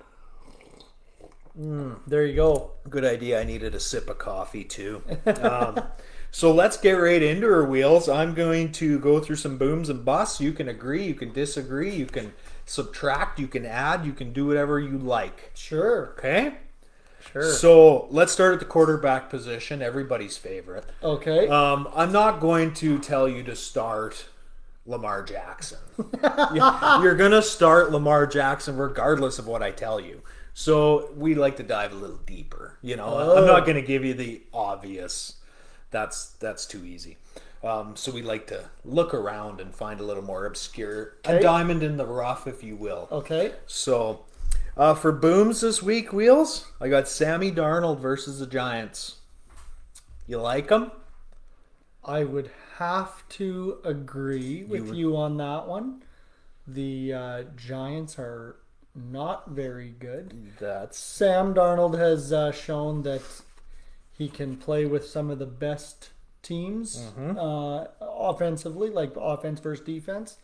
There 1.56 2.26
you 2.26 2.34
go. 2.34 2.72
Good 2.88 3.04
idea. 3.04 3.40
I 3.40 3.44
needed 3.44 3.74
a 3.74 3.80
sip 3.80 4.10
of 4.10 4.18
coffee 4.18 4.64
too. 4.64 5.02
Um, 5.40 5.82
so 6.30 6.52
let's 6.52 6.76
get 6.76 6.92
right 6.92 7.22
into 7.22 7.46
our 7.46 7.64
wheels. 7.64 8.08
I'm 8.08 8.34
going 8.34 8.72
to 8.72 8.98
go 8.98 9.20
through 9.20 9.36
some 9.36 9.56
booms 9.56 9.88
and 9.88 10.04
busts. 10.04 10.40
You 10.40 10.52
can 10.52 10.68
agree, 10.68 11.04
you 11.04 11.14
can 11.14 11.32
disagree, 11.32 11.94
you 11.94 12.06
can 12.06 12.32
subtract, 12.66 13.38
you 13.38 13.46
can 13.46 13.64
add, 13.64 14.04
you 14.04 14.12
can 14.12 14.32
do 14.32 14.46
whatever 14.46 14.80
you 14.80 14.98
like. 14.98 15.52
Sure. 15.54 16.14
Okay? 16.18 16.56
Sure. 17.32 17.52
So 17.52 18.08
let's 18.10 18.32
start 18.32 18.52
at 18.52 18.58
the 18.58 18.66
quarterback 18.66 19.30
position, 19.30 19.80
everybody's 19.80 20.36
favorite. 20.36 20.86
Okay. 21.02 21.48
Um, 21.48 21.88
I'm 21.94 22.12
not 22.12 22.40
going 22.40 22.74
to 22.74 22.98
tell 22.98 23.28
you 23.28 23.42
to 23.44 23.54
start 23.56 24.26
Lamar 24.86 25.22
Jackson. 25.22 25.78
You're 26.54 27.14
going 27.16 27.30
to 27.30 27.42
start 27.42 27.90
Lamar 27.90 28.26
Jackson 28.26 28.76
regardless 28.76 29.38
of 29.38 29.46
what 29.46 29.62
I 29.62 29.70
tell 29.70 30.00
you. 30.00 30.22
So 30.52 31.10
we 31.16 31.34
like 31.34 31.56
to 31.56 31.62
dive 31.62 31.92
a 31.92 31.96
little 31.96 32.20
deeper. 32.26 32.78
You 32.82 32.96
know, 32.96 33.36
I'm 33.36 33.46
not 33.46 33.64
going 33.64 33.76
to 33.76 33.86
give 33.86 34.04
you 34.04 34.14
the 34.14 34.42
obvious. 34.52 35.36
That's 35.90 36.30
that's 36.32 36.66
too 36.66 36.84
easy. 36.84 37.16
Um, 37.62 37.96
so 37.96 38.12
we 38.12 38.20
like 38.22 38.46
to 38.48 38.68
look 38.84 39.14
around 39.14 39.58
and 39.60 39.74
find 39.74 39.98
a 39.98 40.02
little 40.04 40.22
more 40.22 40.44
obscure, 40.44 41.14
a 41.24 41.40
diamond 41.40 41.82
in 41.82 41.96
the 41.96 42.04
rough, 42.04 42.46
if 42.46 42.62
you 42.62 42.76
will. 42.76 43.08
okay. 43.10 43.54
So, 43.66 44.26
uh, 44.76 44.92
for 44.94 45.12
booms 45.12 45.62
this 45.62 45.82
week, 45.82 46.12
wheels, 46.12 46.66
I 46.78 46.88
got 46.88 47.08
Sammy 47.08 47.50
Darnold 47.50 48.00
versus 48.00 48.38
the 48.38 48.46
Giants. 48.46 49.16
You 50.26 50.40
like 50.40 50.68
them? 50.68 50.90
I 52.04 52.24
would 52.24 52.50
have 52.78 53.28
to 53.30 53.78
agree 53.84 54.64
with 54.64 54.92
you, 54.94 55.16
on 55.16 55.36
that 55.38 55.66
one. 55.68 56.02
The 56.66 57.12
uh, 57.12 57.42
Giants 57.56 58.18
are 58.18 58.56
not 58.94 59.50
very 59.50 59.90
good. 59.90 60.52
That's 60.58 60.98
Sam 60.98 61.54
Darnold 61.54 61.98
has 61.98 62.32
uh, 62.32 62.52
shown 62.52 63.02
that 63.02 63.22
he 64.12 64.28
can 64.28 64.56
play 64.56 64.86
with 64.86 65.06
some 65.06 65.30
of 65.30 65.38
the 65.38 65.46
best 65.46 66.10
teams 66.42 66.96
Mm-hmm. 67.18 67.38
uh, 67.38 67.84
offensively, 68.00 68.90
like 68.90 69.12
offense 69.16 69.60
versus 69.60 69.84
defense. 69.84 70.36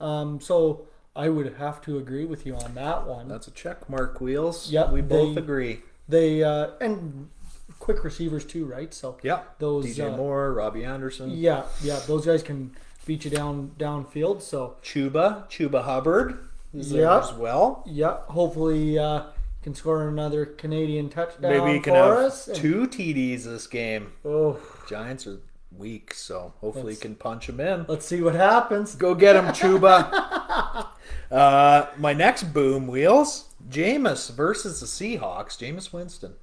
Um, 0.00 0.40
so 0.40 0.86
I 1.16 1.28
would 1.28 1.54
have 1.54 1.80
to 1.82 1.98
agree 1.98 2.24
with 2.24 2.46
you 2.46 2.54
on 2.56 2.74
that 2.74 3.06
one. 3.06 3.28
that's 3.28 3.48
a 3.48 3.50
check 3.52 3.88
mark. 3.90 4.20
Wheels. 4.20 4.70
Yep, 4.70 4.92
we 4.92 5.00
both 5.00 5.34
they- 5.34 5.40
agree. 5.40 5.80
They 6.08 6.42
uh, 6.42 6.70
and 6.80 7.28
quick 7.78 8.04
receivers 8.04 8.44
too, 8.44 8.64
right? 8.66 8.92
So 8.92 9.16
Yeah, 9.22 9.40
those 9.58 9.86
DJ 9.86 10.12
uh, 10.12 10.16
Moore, 10.16 10.52
Robbie 10.52 10.84
Anderson, 10.84 11.30
yeah, 11.30 11.64
yeah, 11.82 11.98
those 12.06 12.26
guys 12.26 12.42
can 12.42 12.72
beat 13.06 13.24
you 13.24 13.30
down 13.30 13.72
downfield. 13.78 14.42
So 14.42 14.76
Chuba, 14.82 15.48
Chuba 15.48 15.84
Hubbard 15.84 16.38
is 16.74 16.90
there 16.90 17.02
Yeah. 17.02 17.18
as 17.20 17.32
well. 17.32 17.82
yeah, 17.86 18.18
hopefully 18.28 18.98
uh, 18.98 19.22
can 19.62 19.74
score 19.74 20.06
another 20.08 20.44
Canadian 20.46 21.08
touchdown 21.08 21.50
Maybe 21.50 21.72
you 21.72 21.80
can 21.80 21.94
have 21.94 22.16
us. 22.18 22.48
two 22.54 22.86
TDs 22.86 23.44
this 23.44 23.66
game. 23.66 24.12
oh, 24.24 24.58
Giants 24.88 25.26
are 25.26 25.38
weak, 25.76 26.12
so 26.14 26.52
hopefully 26.60 26.92
you 26.94 26.98
can 26.98 27.14
punch 27.14 27.46
them 27.46 27.60
in. 27.60 27.84
let's 27.88 28.06
see 28.06 28.20
what 28.22 28.34
happens. 28.34 28.94
Go 28.94 29.14
get 29.14 29.36
him, 29.36 29.46
Chuba. 29.46 30.86
uh, 31.30 31.86
my 31.98 32.12
next 32.12 32.44
boom 32.54 32.86
wheels: 32.86 33.46
Jameis 33.68 34.30
versus 34.34 34.80
the 34.80 34.86
Seahawks. 34.86 35.56
Jameis 35.58 35.92
Winston. 35.92 36.34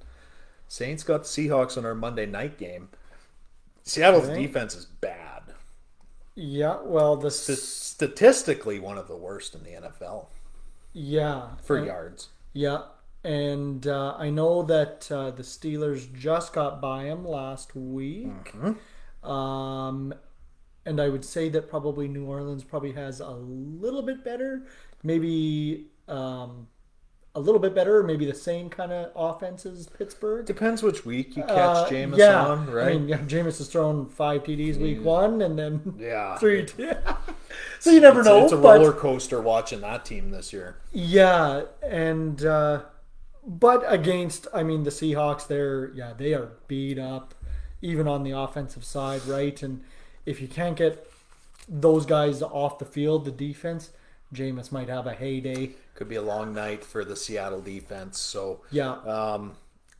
Saints 0.68 1.02
got 1.04 1.22
the 1.22 1.28
Seahawks 1.28 1.76
on 1.76 1.84
our 1.84 1.94
Monday 1.94 2.26
night 2.26 2.58
game. 2.58 2.88
Seattle's 3.82 4.28
Okay. 4.28 4.42
defense 4.46 4.74
is 4.74 4.86
bad. 4.86 5.42
Yeah, 6.34 6.80
well, 6.82 7.16
the 7.16 7.30
St- 7.30 7.58
statistically, 7.58 8.78
one 8.78 8.98
of 8.98 9.08
the 9.08 9.16
worst 9.16 9.54
in 9.54 9.62
the 9.62 9.70
NFL 9.70 10.26
yeah 10.92 11.48
for 11.62 11.78
uh, 11.78 11.84
yards. 11.84 12.28
Yeah, 12.52 12.82
and 13.24 13.86
uh, 13.86 14.16
I 14.18 14.30
know 14.30 14.62
that 14.64 15.10
uh, 15.10 15.30
the 15.30 15.42
Steelers 15.42 16.12
just 16.14 16.52
got 16.52 16.80
by 16.80 17.04
him 17.04 17.24
last 17.24 17.74
week. 17.76 18.52
Mm-hmm. 18.54 19.28
Um, 19.28 20.14
and 20.84 21.00
I 21.00 21.08
would 21.08 21.24
say 21.24 21.48
that 21.50 21.68
probably 21.68 22.06
New 22.08 22.26
Orleans 22.26 22.64
probably 22.64 22.92
has 22.92 23.20
a 23.20 23.30
little 23.30 24.02
bit 24.02 24.24
better, 24.24 24.66
maybe 25.02 25.86
um, 26.08 26.68
a 27.36 27.40
little 27.40 27.60
bit 27.60 27.74
better, 27.74 28.02
maybe 28.02 28.24
the 28.26 28.34
same 28.34 28.68
kind 28.70 28.90
of 28.90 29.10
offense 29.14 29.64
as 29.66 29.86
Pittsburgh. 29.86 30.46
Depends 30.46 30.82
which 30.82 31.04
week 31.04 31.36
you 31.36 31.42
catch 31.42 31.56
Uh, 31.56 31.86
Jameis 31.88 32.16
yeah, 32.16 32.44
on, 32.46 32.68
right? 32.70 32.88
I 32.88 32.92
mean, 32.98 33.08
yeah, 33.08 33.18
Jameis 33.18 33.58
has 33.58 33.68
thrown 33.68 34.06
five 34.08 34.42
TDs 34.42 34.78
week 34.78 35.04
one, 35.04 35.42
and 35.42 35.58
then 35.58 35.94
yeah. 35.98 36.36
three. 36.38 36.64
T- 36.64 36.90
so 37.78 37.90
you 37.90 38.00
never 38.00 38.20
It's, 38.20 38.28
know. 38.28 38.44
it's 38.44 38.52
a 38.52 38.56
but- 38.56 38.78
roller 38.80 38.92
coaster 38.92 39.40
watching 39.40 39.82
that 39.82 40.04
team 40.04 40.30
this 40.30 40.52
year. 40.52 40.76
Yeah, 40.92 41.64
and 41.82 42.42
uh, 42.44 42.82
but 43.46 43.84
against, 43.86 44.48
I 44.54 44.62
mean, 44.62 44.82
the 44.84 44.90
Seahawks, 44.90 45.46
they're 45.46 45.92
yeah, 45.94 46.14
they 46.16 46.32
are 46.34 46.48
beat 46.68 46.98
up, 46.98 47.34
even 47.82 48.08
on 48.08 48.22
the 48.24 48.30
offensive 48.32 48.84
side, 48.84 49.24
right? 49.26 49.62
And 49.62 49.82
if 50.24 50.40
you 50.40 50.48
can't 50.48 50.76
get 50.76 51.06
those 51.68 52.06
guys 52.06 52.40
off 52.42 52.78
the 52.78 52.84
field, 52.86 53.24
the 53.26 53.30
defense, 53.30 53.90
Jameis 54.34 54.72
might 54.72 54.88
have 54.88 55.06
a 55.06 55.12
heyday. 55.12 55.72
Could 55.96 56.08
be 56.08 56.16
a 56.16 56.22
long 56.22 56.54
night 56.54 56.84
for 56.84 57.04
the 57.04 57.16
Seattle 57.16 57.60
defense. 57.60 58.20
So 58.20 58.60
Yeah, 58.70 58.92
Um, 58.92 59.56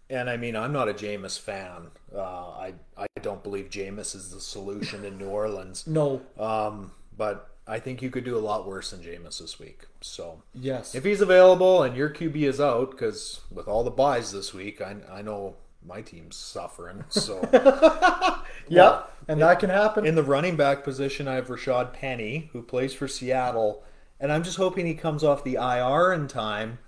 and 0.09 0.31
I 0.31 0.37
mean, 0.37 0.55
I'm 0.55 0.73
not 0.73 0.89
a 0.89 0.95
Jameis 0.95 1.39
fan. 1.39 1.89
Uh, 2.15 2.21
I 2.21 2.75
I 2.97 3.07
don't 3.23 3.43
believe 3.43 3.71
Jameis 3.71 4.15
is 4.15 4.31
the 4.31 4.41
solution 4.41 5.05
in 5.05 5.19
New 5.19 5.29
Orleans. 5.29 5.87
no, 5.99 6.21
Um, 6.39 6.93
but 7.17 7.51
I 7.67 7.81
think 7.81 8.01
you 8.03 8.11
could 8.11 8.25
do 8.25 8.39
a 8.39 8.45
lot 8.51 8.69
worse 8.69 8.91
than 8.93 9.01
Jameis 9.01 9.41
this 9.41 9.59
week. 9.59 9.87
So 10.01 10.43
yes, 10.55 10.95
if 10.95 11.03
he's 11.05 11.21
available 11.21 11.83
and 11.83 11.97
your 11.97 12.11
QB 12.11 12.37
is 12.37 12.61
out, 12.61 12.93
because 12.93 13.41
with 13.51 13.67
all 13.67 13.83
the 13.83 13.91
buys 13.91 14.31
this 14.31 14.55
week, 14.55 14.81
I 14.81 14.97
I 15.11 15.23
know 15.23 15.57
my 15.85 16.03
team's 16.03 16.37
suffering. 16.37 17.05
So 17.09 17.41
yeah, 18.69 19.03
and 19.29 19.41
that 19.41 19.59
can 19.61 19.71
happen. 19.71 20.07
in 20.07 20.15
the 20.15 20.23
running 20.23 20.57
back 20.57 20.85
position, 20.85 21.27
I 21.29 21.35
have 21.35 21.49
Rashaad 21.49 21.93
Penny, 21.93 22.51
who 22.53 22.63
plays 22.63 22.95
for 22.95 23.09
Seattle, 23.09 23.83
and 24.21 24.33
I'm 24.33 24.43
just 24.43 24.57
hoping 24.57 24.87
he 24.87 24.95
comes 24.95 25.23
off 25.25 25.45
the 25.45 25.55
IR 25.55 26.13
in 26.13 26.29
time 26.29 26.79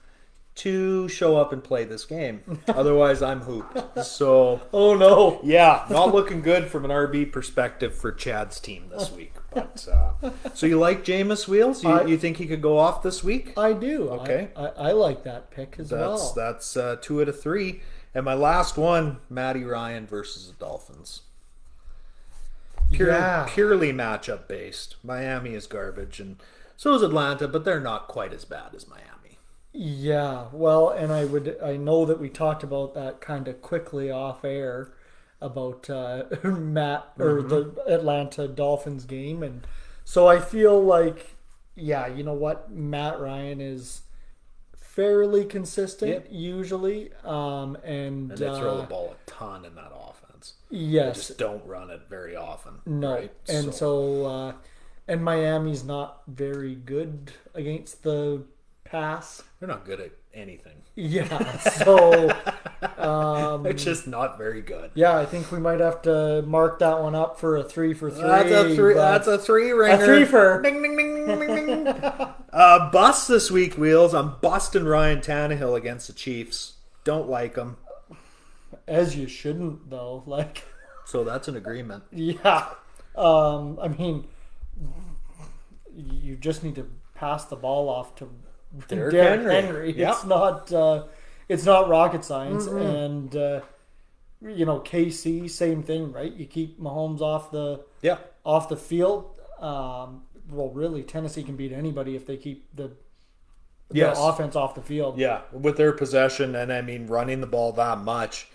to 0.56 1.08
show 1.08 1.36
up 1.36 1.52
and 1.52 1.62
play 1.62 1.84
this 1.84 2.04
game. 2.04 2.40
Otherwise, 2.68 3.22
I'm 3.22 3.42
hooped. 3.42 4.04
So 4.04 4.60
oh 4.72 4.96
no, 4.96 5.40
yeah, 5.44 5.86
not 5.88 6.12
looking 6.14 6.42
good 6.42 6.66
from 6.68 6.84
an 6.84 6.90
RB 6.90 7.30
perspective 7.30 7.94
for 7.94 8.10
Chad's 8.10 8.58
team 8.58 8.88
this 8.90 9.10
week. 9.16 9.34
But 9.54 9.86
uh, 9.90 10.30
so 10.54 10.66
you 10.66 10.78
like 10.78 11.04
Jameis 11.04 11.46
Wheels? 11.48 11.82
You, 11.84 11.90
I- 11.90 12.04
you 12.04 12.18
think 12.18 12.36
he 12.38 12.46
could 12.46 12.60
go 12.62 12.76
off 12.78 13.02
this 13.02 13.22
week? 13.24 13.52
I 13.56 13.72
do. 13.72 14.08
Okay. 14.10 14.48
I, 14.56 14.66
I, 14.66 14.68
I 14.88 14.92
like 14.92 15.22
that 15.24 15.50
pick 15.50 15.76
as 15.78 15.90
That's 15.90 16.00
well. 16.00 16.32
that's 16.36 16.76
uh, 16.76 16.96
two 17.00 17.20
out 17.22 17.28
of 17.28 17.40
three. 17.40 17.80
And 18.14 18.24
my 18.24 18.34
last 18.34 18.76
one, 18.76 19.18
Matty 19.30 19.62
Ryan 19.64 20.06
versus 20.06 20.48
the 20.48 20.54
Dolphins. 20.64 21.22
Pure, 22.90 23.08
Yeah. 23.10 23.46
Purely 23.48 23.92
matchup 23.92 24.48
based. 24.48 24.96
Miami 25.04 25.54
is 25.54 25.66
garbage, 25.66 26.20
and 26.20 26.36
so 26.78 26.94
is 26.94 27.02
Atlanta, 27.02 27.46
but 27.48 27.64
they're 27.66 27.80
not 27.80 28.08
quite 28.08 28.32
as 28.32 28.44
bad 28.46 28.74
as 28.74 28.88
Miami. 28.88 29.04
Yeah, 29.72 30.46
well, 30.52 30.88
and 30.88 31.12
I 31.12 31.24
would 31.26 31.58
I 31.62 31.76
know 31.76 32.06
that 32.06 32.18
we 32.18 32.28
talked 32.30 32.62
about 32.62 32.94
that 32.94 33.20
kind 33.20 33.46
of 33.48 33.60
quickly 33.60 34.10
off 34.10 34.44
air 34.44 34.92
about 35.40 35.90
uh, 35.90 36.24
Matt 36.44 37.12
or 37.18 37.42
the 37.42 37.74
Atlanta 37.86 38.48
Dolphins 38.48 39.04
game, 39.04 39.42
and 39.42 39.66
so 40.04 40.26
I 40.26 40.40
feel 40.40 40.82
like 40.82 41.36
yeah, 41.76 42.06
you 42.06 42.22
know 42.24 42.32
what, 42.34 42.70
Matt 42.72 43.20
Ryan 43.20 43.60
is 43.60 44.02
fairly 44.76 45.44
consistent 45.44 46.10
Yep. 46.10 46.26
usually. 46.30 47.10
Um, 47.24 47.76
and 47.84 48.30
And 48.32 48.38
they 48.38 48.46
throw 48.46 48.78
uh, 48.78 48.80
the 48.80 48.86
ball 48.86 49.14
a 49.16 49.30
ton 49.30 49.64
in 49.64 49.74
that 49.76 49.92
offense. 49.94 50.54
yes, 50.70 51.16
Just 51.28 51.38
don't 51.38 51.64
run 51.64 51.90
it 51.90 52.02
very 52.08 52.34
often. 52.34 52.80
no, 52.86 53.14
right? 53.14 53.32
and 53.48 53.72
so, 53.72 54.26
uh, 54.26 54.52
and 55.08 55.24
Miami's 55.24 55.82
not 55.82 56.22
very 56.28 56.74
good 56.74 57.32
against 57.54 58.02
the 58.02 58.44
pass. 58.84 59.42
they're 59.58 59.68
not 59.68 59.84
good 59.84 60.00
at 60.00 60.12
anything. 60.34 60.74
Yeah, 60.94 61.58
so 61.58 62.30
um, 62.98 63.62
They're 63.62 63.72
just 63.72 64.06
not 64.06 64.36
very 64.38 64.60
good. 64.62 64.90
yeah, 64.94 65.16
I 65.16 65.26
think 65.26 65.50
we 65.52 65.58
might 65.58 65.80
have 65.80 66.02
to 66.02 66.42
mark 66.42 66.78
that 66.80 67.00
one 67.00 67.14
up 67.14 67.38
for 67.40 67.56
a 67.56 67.64
three 67.64 67.94
for 67.94 68.10
three. 68.10 68.22
That's 68.22 68.50
a 68.50 68.74
three. 68.74 68.94
That's 68.94 69.26
a 69.26 69.38
three 69.38 69.72
ringer. 69.72 70.02
a 70.02 70.06
three 70.06 70.24
for. 70.24 70.60
Ding 70.62 70.82
ding 70.82 70.96
ding 70.96 71.26
ding 71.26 71.66
ding 71.66 71.86
uh, 72.52 72.90
bust 72.90 73.28
this 73.28 73.50
week, 73.50 73.74
wheels. 73.74 74.14
I'm 74.14 74.34
busting 74.40 74.84
Ryan 74.84 75.20
Tannehill 75.20 75.76
against 75.76 76.08
the 76.08 76.12
Chiefs. 76.12 76.74
Don't 77.04 77.28
like 77.28 77.54
them. 77.54 77.76
As 78.86 79.16
you 79.16 79.26
shouldn't 79.28 79.88
though. 79.90 80.22
Like, 80.26 80.64
So 81.06 81.24
that's 81.24 81.48
an 81.48 81.56
agreement. 81.56 82.04
yeah. 82.12 82.68
Um, 83.16 83.78
I 83.80 83.88
mean, 83.88 84.26
you 85.98 86.36
just 86.36 86.62
need 86.64 86.74
to 86.76 86.88
pass 87.14 87.44
the 87.46 87.56
ball 87.56 87.88
off 87.88 88.14
to 88.16 88.28
Derrick 88.88 89.12
Derrick 89.12 89.40
Henry. 89.40 89.54
Henry. 89.54 89.92
Yep. 89.92 90.12
It's 90.14 90.24
not. 90.24 90.72
Uh, 90.72 91.04
it's 91.48 91.64
not 91.64 91.88
rocket 91.88 92.24
science, 92.24 92.66
and 92.66 93.34
uh, 93.34 93.60
you 94.42 94.66
know 94.66 94.80
KC, 94.80 95.50
same 95.50 95.82
thing, 95.82 96.12
right? 96.12 96.32
You 96.32 96.44
keep 96.46 96.78
Mahomes 96.80 97.20
off 97.22 97.50
the 97.50 97.84
Yeah. 98.02 98.18
off 98.44 98.68
the 98.68 98.76
field. 98.76 99.38
Um, 99.58 100.22
well, 100.50 100.68
really, 100.70 101.02
Tennessee 101.02 101.42
can 101.42 101.56
beat 101.56 101.72
anybody 101.72 102.14
if 102.16 102.26
they 102.26 102.36
keep 102.36 102.66
the, 102.76 102.92
Yes. 103.90 104.18
offense 104.20 104.54
off 104.54 104.74
the 104.74 104.82
field. 104.82 105.18
Yeah, 105.18 105.40
with 105.52 105.76
their 105.78 105.92
possession 105.92 106.54
and 106.54 106.70
I 106.72 106.82
mean 106.82 107.06
running 107.06 107.40
the 107.40 107.46
ball 107.46 107.72
that 107.72 107.98
much, 107.98 108.48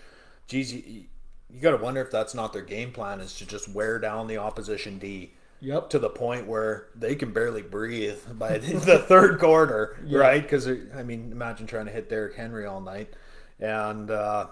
geez, 0.46 0.72
you, 0.72 1.04
you 1.50 1.60
got 1.60 1.72
to 1.72 1.76
wonder 1.76 2.00
if 2.00 2.10
that's 2.12 2.34
not 2.34 2.52
their 2.52 2.62
game 2.62 2.92
plan 2.92 3.20
is 3.20 3.34
to 3.38 3.46
just 3.46 3.68
wear 3.68 3.98
down 3.98 4.28
the 4.28 4.38
opposition 4.38 4.98
D 4.98 5.32
Yep. 5.64 5.90
to 5.90 5.98
the 5.98 6.10
point 6.10 6.46
where 6.46 6.88
they 6.94 7.14
can 7.14 7.32
barely 7.32 7.62
breathe 7.62 8.18
by 8.38 8.58
the, 8.58 8.98
third 9.08 9.40
quarter, 9.40 9.98
right? 10.10 10.42
Because 10.42 10.68
I 10.68 11.02
mean, 11.02 11.32
imagine 11.32 11.66
trying 11.66 11.86
to 11.86 11.92
hit 11.92 12.08
Derrick 12.10 12.34
Henry 12.36 12.66
all 12.66 12.80
night, 12.80 13.12
and 13.60 14.10
uh, 14.10 14.48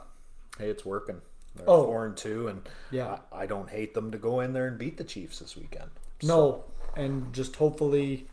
hey, 0.59 0.69
it's 0.71 0.85
working. 0.85 1.21
They're 1.55 1.69
Oh. 1.69 1.85
four 1.85 2.07
and 2.07 2.17
two, 2.17 2.49
and 2.49 2.63
Yeah. 2.91 3.19
I, 3.31 3.43
I 3.43 3.47
don't 3.47 3.69
hate 3.69 3.93
them 3.93 4.11
to 4.13 4.19
go 4.19 4.41
in 4.41 4.55
there 4.55 4.67
and 4.67 4.79
beat 4.79 4.97
the 4.97 5.05
Chiefs 5.05 5.39
this 5.41 5.55
weekend. 5.57 5.91
No, 6.23 6.65
and 6.97 7.31
just 7.35 7.57
hopefully, 7.57 8.27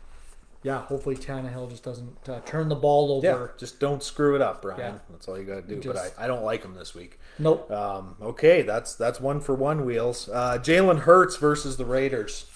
yeah, 0.62 0.80
hopefully 0.82 1.16
Tannehill 1.16 1.68
just 1.68 1.82
doesn't 1.82 2.28
uh, 2.28 2.40
turn 2.46 2.68
the 2.70 2.76
ball 2.76 3.12
over. 3.12 3.26
Yeah, 3.26 3.58
just 3.58 3.78
don't 3.78 4.02
screw 4.02 4.36
it 4.36 4.40
up, 4.42 4.62
Brian. 4.62 4.80
Yeah. 4.80 4.98
That's 5.10 5.28
all 5.28 5.38
you 5.38 5.44
got 5.44 5.56
to 5.56 5.62
do. 5.62 5.80
Just- 5.80 5.86
but 5.86 6.14
I, 6.18 6.24
I 6.24 6.26
don't 6.28 6.44
like 6.44 6.62
them 6.62 6.74
this 6.74 6.94
week. 6.94 7.18
Nope. 7.38 7.70
Um, 7.70 8.16
okay, 8.22 8.62
that's 8.62 8.94
that's 8.94 9.20
one 9.20 9.40
for 9.40 9.54
one 9.54 9.84
wheels. 9.84 10.28
Uh, 10.30 10.58
Jalen 10.58 11.00
Hurts 11.00 11.36
versus 11.36 11.76
the 11.76 11.84
Raiders. 11.84 12.46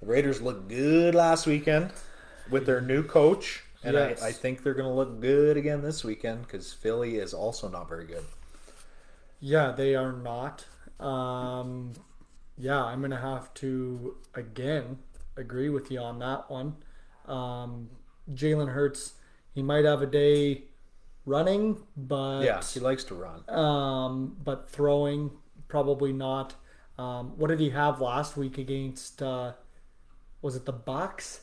The 0.00 0.06
Raiders 0.06 0.40
looked 0.40 0.68
good 0.68 1.14
last 1.14 1.46
weekend 1.46 1.92
with 2.50 2.66
their 2.66 2.80
new 2.80 3.02
coach, 3.02 3.64
and 3.84 3.94
Yes. 3.94 4.22
I, 4.22 4.28
I 4.28 4.32
think 4.32 4.62
they're 4.62 4.74
going 4.74 4.88
to 4.88 4.94
look 4.94 5.20
good 5.20 5.56
again 5.56 5.82
this 5.82 6.04
weekend 6.04 6.42
because 6.46 6.72
Philly 6.72 7.16
is 7.16 7.34
also 7.34 7.68
not 7.68 7.88
very 7.88 8.06
good. 8.06 8.24
Yeah, 9.40 9.72
they 9.72 9.94
are 9.94 10.12
not. 10.12 10.66
Um, 10.98 11.94
yeah, 12.58 12.84
I'm 12.84 13.00
gonna 13.00 13.20
have 13.20 13.54
to 13.54 14.16
again 14.34 14.98
agree 15.36 15.70
with 15.70 15.90
you 15.90 15.98
on 16.00 16.18
that 16.18 16.50
one. 16.50 16.76
Um, 17.26 17.88
Jalen 18.32 18.68
Hurts, 18.72 19.14
he 19.54 19.62
might 19.62 19.86
have 19.86 20.02
a 20.02 20.06
day 20.06 20.64
running, 21.24 21.78
but 21.96 22.42
Yeah, 22.42 22.60
he 22.62 22.80
likes 22.80 23.02
to 23.04 23.14
run. 23.14 23.48
um, 23.48 24.36
but 24.44 24.68
throwing 24.68 25.30
probably 25.68 26.12
not. 26.12 26.54
Um, 26.98 27.38
what 27.38 27.48
did 27.48 27.60
he 27.60 27.70
have 27.70 28.00
last 28.02 28.36
week 28.36 28.58
against? 28.58 29.22
Uh, 29.22 29.52
was 30.42 30.56
it 30.56 30.64
the 30.66 30.72
Bucs? 30.72 31.40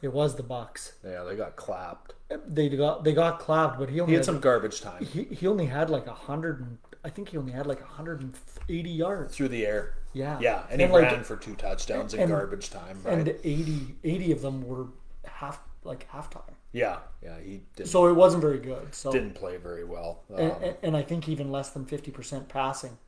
It 0.00 0.12
was 0.12 0.34
the 0.34 0.42
Bucs. 0.42 0.92
Yeah, 1.04 1.22
they 1.22 1.36
got 1.36 1.56
clapped. 1.56 2.14
They 2.46 2.68
got 2.68 3.04
they 3.04 3.12
got 3.12 3.38
clapped, 3.38 3.78
but 3.78 3.88
he 3.88 4.00
only 4.00 4.12
He 4.12 4.14
had 4.14 4.20
had 4.20 4.26
some 4.26 4.40
garbage 4.40 4.80
time 4.80 5.04
he, 5.04 5.24
he 5.24 5.46
only 5.46 5.66
had 5.66 5.90
like 5.90 6.06
a 6.06 6.14
hundred 6.14 6.60
and 6.60 6.78
I 7.04 7.10
think 7.10 7.28
he 7.28 7.36
only 7.36 7.52
had 7.52 7.66
like 7.66 7.80
a 7.80 7.86
hundred 7.86 8.20
and 8.22 8.34
eighty 8.68 8.90
yards. 8.90 9.36
through 9.36 9.48
the 9.48 9.66
air. 9.66 9.94
Yeah, 10.14 10.38
Yeah, 10.40 10.64
and 10.70 10.80
he 10.80 10.86
like, 10.86 11.04
ran 11.04 11.24
for 11.24 11.36
two 11.36 11.54
touchdowns 11.54 12.14
in 12.14 12.28
garbage 12.28 12.68
time. 12.70 12.98
Right? 13.02 13.14
and 13.14 13.28
80, 13.28 13.94
80 14.04 14.32
of 14.32 14.42
them 14.42 14.66
were 14.66 14.88
half 15.24 15.58
like 15.84 16.06
halftime. 16.10 16.52
yeah, 16.72 16.98
yeah, 17.22 17.40
he 17.42 17.62
didn't, 17.76 17.88
So 17.88 18.06
it 18.08 18.12
wasn't 18.12 18.42
very 18.42 18.58
good. 18.58 18.94
So 18.94 19.10
didn't 19.10 19.34
play 19.34 19.56
very 19.56 19.84
well. 19.84 20.22
Um, 20.32 20.38
and, 20.38 20.62
and, 20.62 20.76
and 20.82 20.96
I 20.96 21.02
think 21.02 21.28
even 21.28 21.50
less 21.50 21.70
than 21.70 21.86
fifty 21.86 22.10
percent 22.10 22.48
passing. 22.48 22.98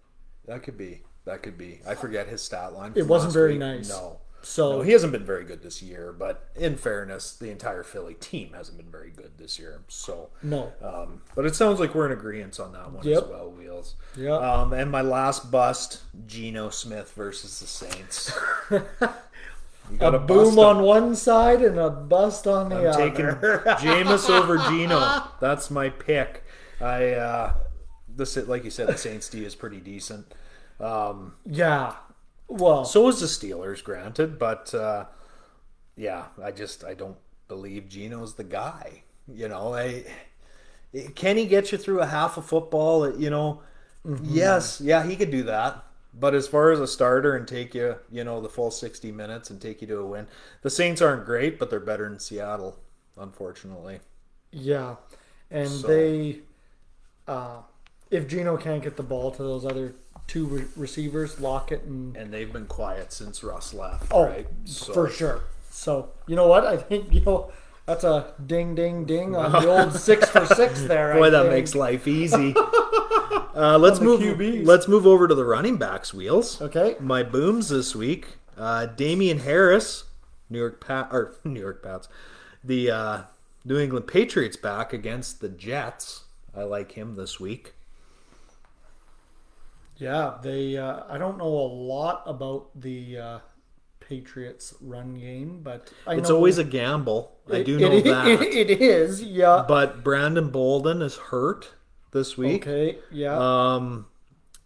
That 0.46 0.62
could 0.62 0.76
be. 0.78 1.02
That 1.24 1.42
could 1.42 1.56
be. 1.56 1.80
I 1.86 1.94
forget 1.94 2.28
his 2.28 2.42
stat 2.42 2.72
line. 2.74 2.92
It 2.94 3.06
wasn't 3.06 3.32
very 3.32 3.52
week. 3.52 3.60
nice. 3.60 3.88
No. 3.88 4.20
So 4.44 4.72
No, 4.76 4.80
he 4.82 4.92
hasn't 4.92 5.12
been 5.12 5.24
very 5.24 5.44
good 5.44 5.62
this 5.62 5.82
year, 5.82 6.12
but 6.16 6.48
in 6.54 6.76
fairness, 6.76 7.34
the 7.34 7.50
entire 7.50 7.82
Philly 7.82 8.14
team 8.14 8.52
hasn't 8.54 8.76
been 8.76 8.90
very 8.90 9.10
good 9.10 9.32
this 9.38 9.58
year. 9.58 9.80
So, 9.88 10.28
no, 10.42 10.72
um, 10.82 11.22
but 11.34 11.46
it 11.46 11.56
sounds 11.56 11.80
like 11.80 11.94
we're 11.94 12.06
in 12.06 12.12
agreement 12.12 12.60
on 12.60 12.72
that 12.72 12.92
one 12.92 13.04
Yep. 13.06 13.22
as 13.24 13.28
well, 13.28 13.50
Wheels. 13.50 13.96
Yeah. 14.16 14.34
Um, 14.36 14.72
and 14.72 14.90
my 14.90 15.00
last 15.02 15.50
bust, 15.50 16.02
Geno 16.26 16.68
Smith 16.70 17.12
versus 17.16 17.58
the 17.60 17.66
Saints. 17.66 18.32
You 19.90 19.98
got 19.98 20.14
a 20.14 20.18
got 20.18 20.26
boom 20.26 20.58
on 20.58 20.82
one 20.82 21.14
side 21.14 21.60
and 21.60 21.78
a 21.78 21.90
bust 21.90 22.46
on 22.46 22.70
the 22.70 22.76
I'm 22.76 22.86
other. 22.86 22.98
taking 23.10 23.26
Jameis 23.86 24.30
over 24.30 24.56
Geno. 24.56 25.24
That's 25.40 25.70
my 25.70 25.90
pick. 25.90 26.42
I 26.80 27.10
uh, 27.10 27.54
this 28.08 28.34
like 28.36 28.64
you 28.64 28.70
said, 28.70 28.88
the 28.88 28.96
Saints 28.96 29.28
D 29.28 29.44
is 29.44 29.54
pretty 29.54 29.80
decent. 29.80 30.32
Um, 30.80 31.34
yeah. 31.44 31.96
Well, 32.48 32.84
So 32.84 33.08
is 33.08 33.20
the 33.20 33.26
Steelers, 33.26 33.82
granted, 33.82 34.38
but 34.38 34.74
uh, 34.74 35.06
yeah, 35.96 36.26
I 36.42 36.50
just 36.50 36.84
I 36.84 36.94
don't 36.94 37.16
believe 37.48 37.88
Geno's 37.88 38.34
the 38.34 38.44
guy. 38.44 39.02
You 39.26 39.48
know, 39.48 39.74
I 39.74 40.04
can 41.14 41.36
he 41.36 41.46
get 41.46 41.72
you 41.72 41.78
through 41.78 42.00
a 42.00 42.06
half 42.06 42.36
of 42.36 42.46
football? 42.46 43.18
You 43.18 43.30
know, 43.30 43.62
yes, 44.22 44.80
yeah, 44.80 45.04
he 45.06 45.16
could 45.16 45.30
do 45.30 45.42
that. 45.44 45.84
But 46.16 46.34
as 46.34 46.46
far 46.46 46.70
as 46.70 46.78
a 46.78 46.86
starter 46.86 47.34
and 47.34 47.48
take 47.48 47.74
you, 47.74 47.96
you 48.10 48.22
know, 48.22 48.40
the 48.40 48.48
full 48.48 48.70
sixty 48.70 49.10
minutes 49.10 49.50
and 49.50 49.60
take 49.60 49.80
you 49.80 49.88
to 49.88 49.98
a 49.98 50.06
win, 50.06 50.28
the 50.62 50.70
Saints 50.70 51.02
aren't 51.02 51.24
great, 51.26 51.58
but 51.58 51.70
they're 51.70 51.80
better 51.80 52.08
than 52.08 52.20
Seattle, 52.20 52.78
unfortunately. 53.18 54.00
yeah, 54.52 54.96
and 55.50 55.68
So- 55.68 55.88
they, 55.88 56.40
uh, 57.26 57.62
if 58.10 58.28
Geno 58.28 58.56
can't 58.56 58.82
get 58.82 58.96
the 58.96 59.02
ball 59.02 59.32
to 59.32 59.42
those 59.42 59.64
other 59.64 59.94
two 60.26 60.46
re- 60.46 60.64
receivers, 60.76 61.40
Lockett 61.40 61.82
and 61.82 62.16
And 62.16 62.32
they've 62.32 62.52
been 62.52 62.66
quiet 62.66 63.12
since 63.12 63.42
Russ 63.44 63.74
left, 63.74 64.06
oh, 64.10 64.24
right? 64.26 64.46
So 64.64 64.92
for 64.92 65.08
sure. 65.08 65.42
So 65.70 66.10
you 66.26 66.36
know 66.36 66.46
what? 66.46 66.66
I 66.66 66.76
think 66.76 67.12
you 67.12 67.20
know 67.20 67.52
that's 67.86 68.04
a 68.04 68.32
ding, 68.44 68.74
ding, 68.74 69.04
ding 69.04 69.36
on 69.36 69.52
the 69.52 69.68
old 69.68 69.92
six 69.98 70.28
for 70.30 70.46
six 70.46 70.82
there. 70.82 71.14
Boy, 71.14 71.26
I 71.26 71.30
that 71.30 71.42
think. 71.42 71.54
makes 71.54 71.74
life 71.74 72.06
easy. 72.08 72.54
Uh, 73.56 73.78
let's 73.78 74.00
move. 74.00 74.20
QBs. 74.20 74.66
Let's 74.66 74.88
move 74.88 75.06
over 75.06 75.28
to 75.28 75.34
the 75.34 75.44
running 75.44 75.76
backs 75.76 76.12
wheels. 76.12 76.60
okay. 76.60 76.96
My 76.98 77.22
booms 77.22 77.68
this 77.68 77.94
week: 77.94 78.36
uh, 78.58 78.86
Damien 78.86 79.38
Harris, 79.38 80.04
New 80.50 80.58
York 80.58 80.84
Pat 80.84 81.08
or 81.12 81.36
New 81.44 81.60
York 81.60 81.80
Pats, 81.80 82.08
the 82.64 82.90
uh, 82.90 83.22
New 83.64 83.78
England 83.78 84.08
Patriots 84.08 84.56
back 84.56 84.92
against 84.92 85.40
the 85.40 85.48
Jets. 85.48 86.24
I 86.56 86.64
like 86.64 86.92
him 86.92 87.14
this 87.14 87.38
week. 87.38 87.74
Yeah, 89.96 90.34
they. 90.42 90.76
Uh, 90.76 91.02
I 91.08 91.18
don't 91.18 91.38
know 91.38 91.46
a 91.46 91.68
lot 91.70 92.22
about 92.26 92.68
the 92.80 93.18
uh, 93.18 93.38
Patriots 94.00 94.74
run 94.80 95.14
game, 95.14 95.60
but 95.62 95.92
I 96.06 96.14
It's 96.16 96.30
always 96.30 96.58
a 96.58 96.64
gamble. 96.64 97.36
I 97.50 97.62
do 97.62 97.78
know 97.78 97.92
it- 97.92 98.04
that. 98.04 98.26
it- 98.28 98.70
it 98.70 98.80
is. 98.82 99.22
Yeah. 99.22 99.64
but 99.68 100.02
Brandon 100.02 100.50
Bolden 100.50 101.00
is 101.02 101.16
hurt 101.16 101.72
this 102.12 102.36
week. 102.36 102.62
Okay. 102.66 102.98
Yeah. 103.10 103.36
Um, 103.38 104.06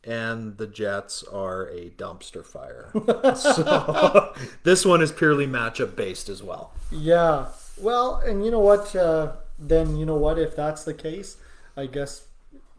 and 0.04 0.56
the 0.56 0.66
Jets 0.66 1.22
are 1.24 1.66
a 1.68 1.90
dumpster 1.90 2.44
fire. 2.44 2.90
so 3.36 4.32
this 4.62 4.86
one 4.86 5.02
is 5.02 5.12
purely 5.12 5.46
matchup 5.46 5.94
based 5.96 6.28
as 6.28 6.42
well. 6.42 6.72
Yeah. 6.90 7.48
Well, 7.78 8.16
and 8.24 8.44
you 8.44 8.50
know 8.50 8.60
what? 8.60 8.94
Uh, 8.96 9.32
then 9.58 9.96
you 9.96 10.06
know 10.06 10.16
what? 10.16 10.38
If 10.38 10.56
that's 10.56 10.84
the 10.84 10.94
case, 10.94 11.36
I 11.76 11.86
guess 11.86 12.24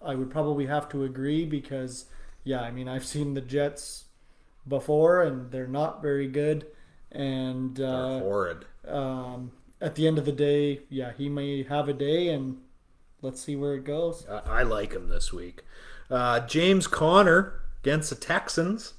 I 0.01 0.15
would 0.15 0.31
probably 0.31 0.65
have 0.65 0.89
to 0.89 1.03
agree 1.03 1.45
because, 1.45 2.05
yeah, 2.49 2.61
I 2.61 2.71
mean, 2.71 2.87
I've 2.87 3.05
seen 3.05 3.35
the 3.35 3.41
Jets 3.41 4.05
before, 4.67 5.21
and 5.21 5.51
they're 5.51 5.67
not 5.67 6.01
very 6.01 6.27
good. 6.27 6.65
And 7.11 7.75
They're 7.77 7.87
uh, 7.87 8.19
horrid. 8.19 8.65
um, 8.87 9.51
at 9.79 9.93
the 9.95 10.07
end 10.07 10.17
of 10.17 10.25
the 10.25 10.31
day, 10.31 10.81
yeah, 10.89 11.11
he 11.17 11.29
may 11.29 11.63
have 11.63 11.87
a 11.87 11.93
day, 11.93 12.29
and 12.29 12.57
let's 13.21 13.41
see 13.41 13.55
where 13.55 13.75
it 13.75 13.83
goes. 13.83 14.25
I, 14.27 14.61
I 14.61 14.63
like 14.63 14.93
him 14.93 15.09
this 15.09 15.31
week. 15.31 15.61
Uh, 16.09 16.39
James 16.41 16.87
Conner 16.87 17.61
against 17.83 18.09
the 18.09 18.15
Texans. 18.15 18.93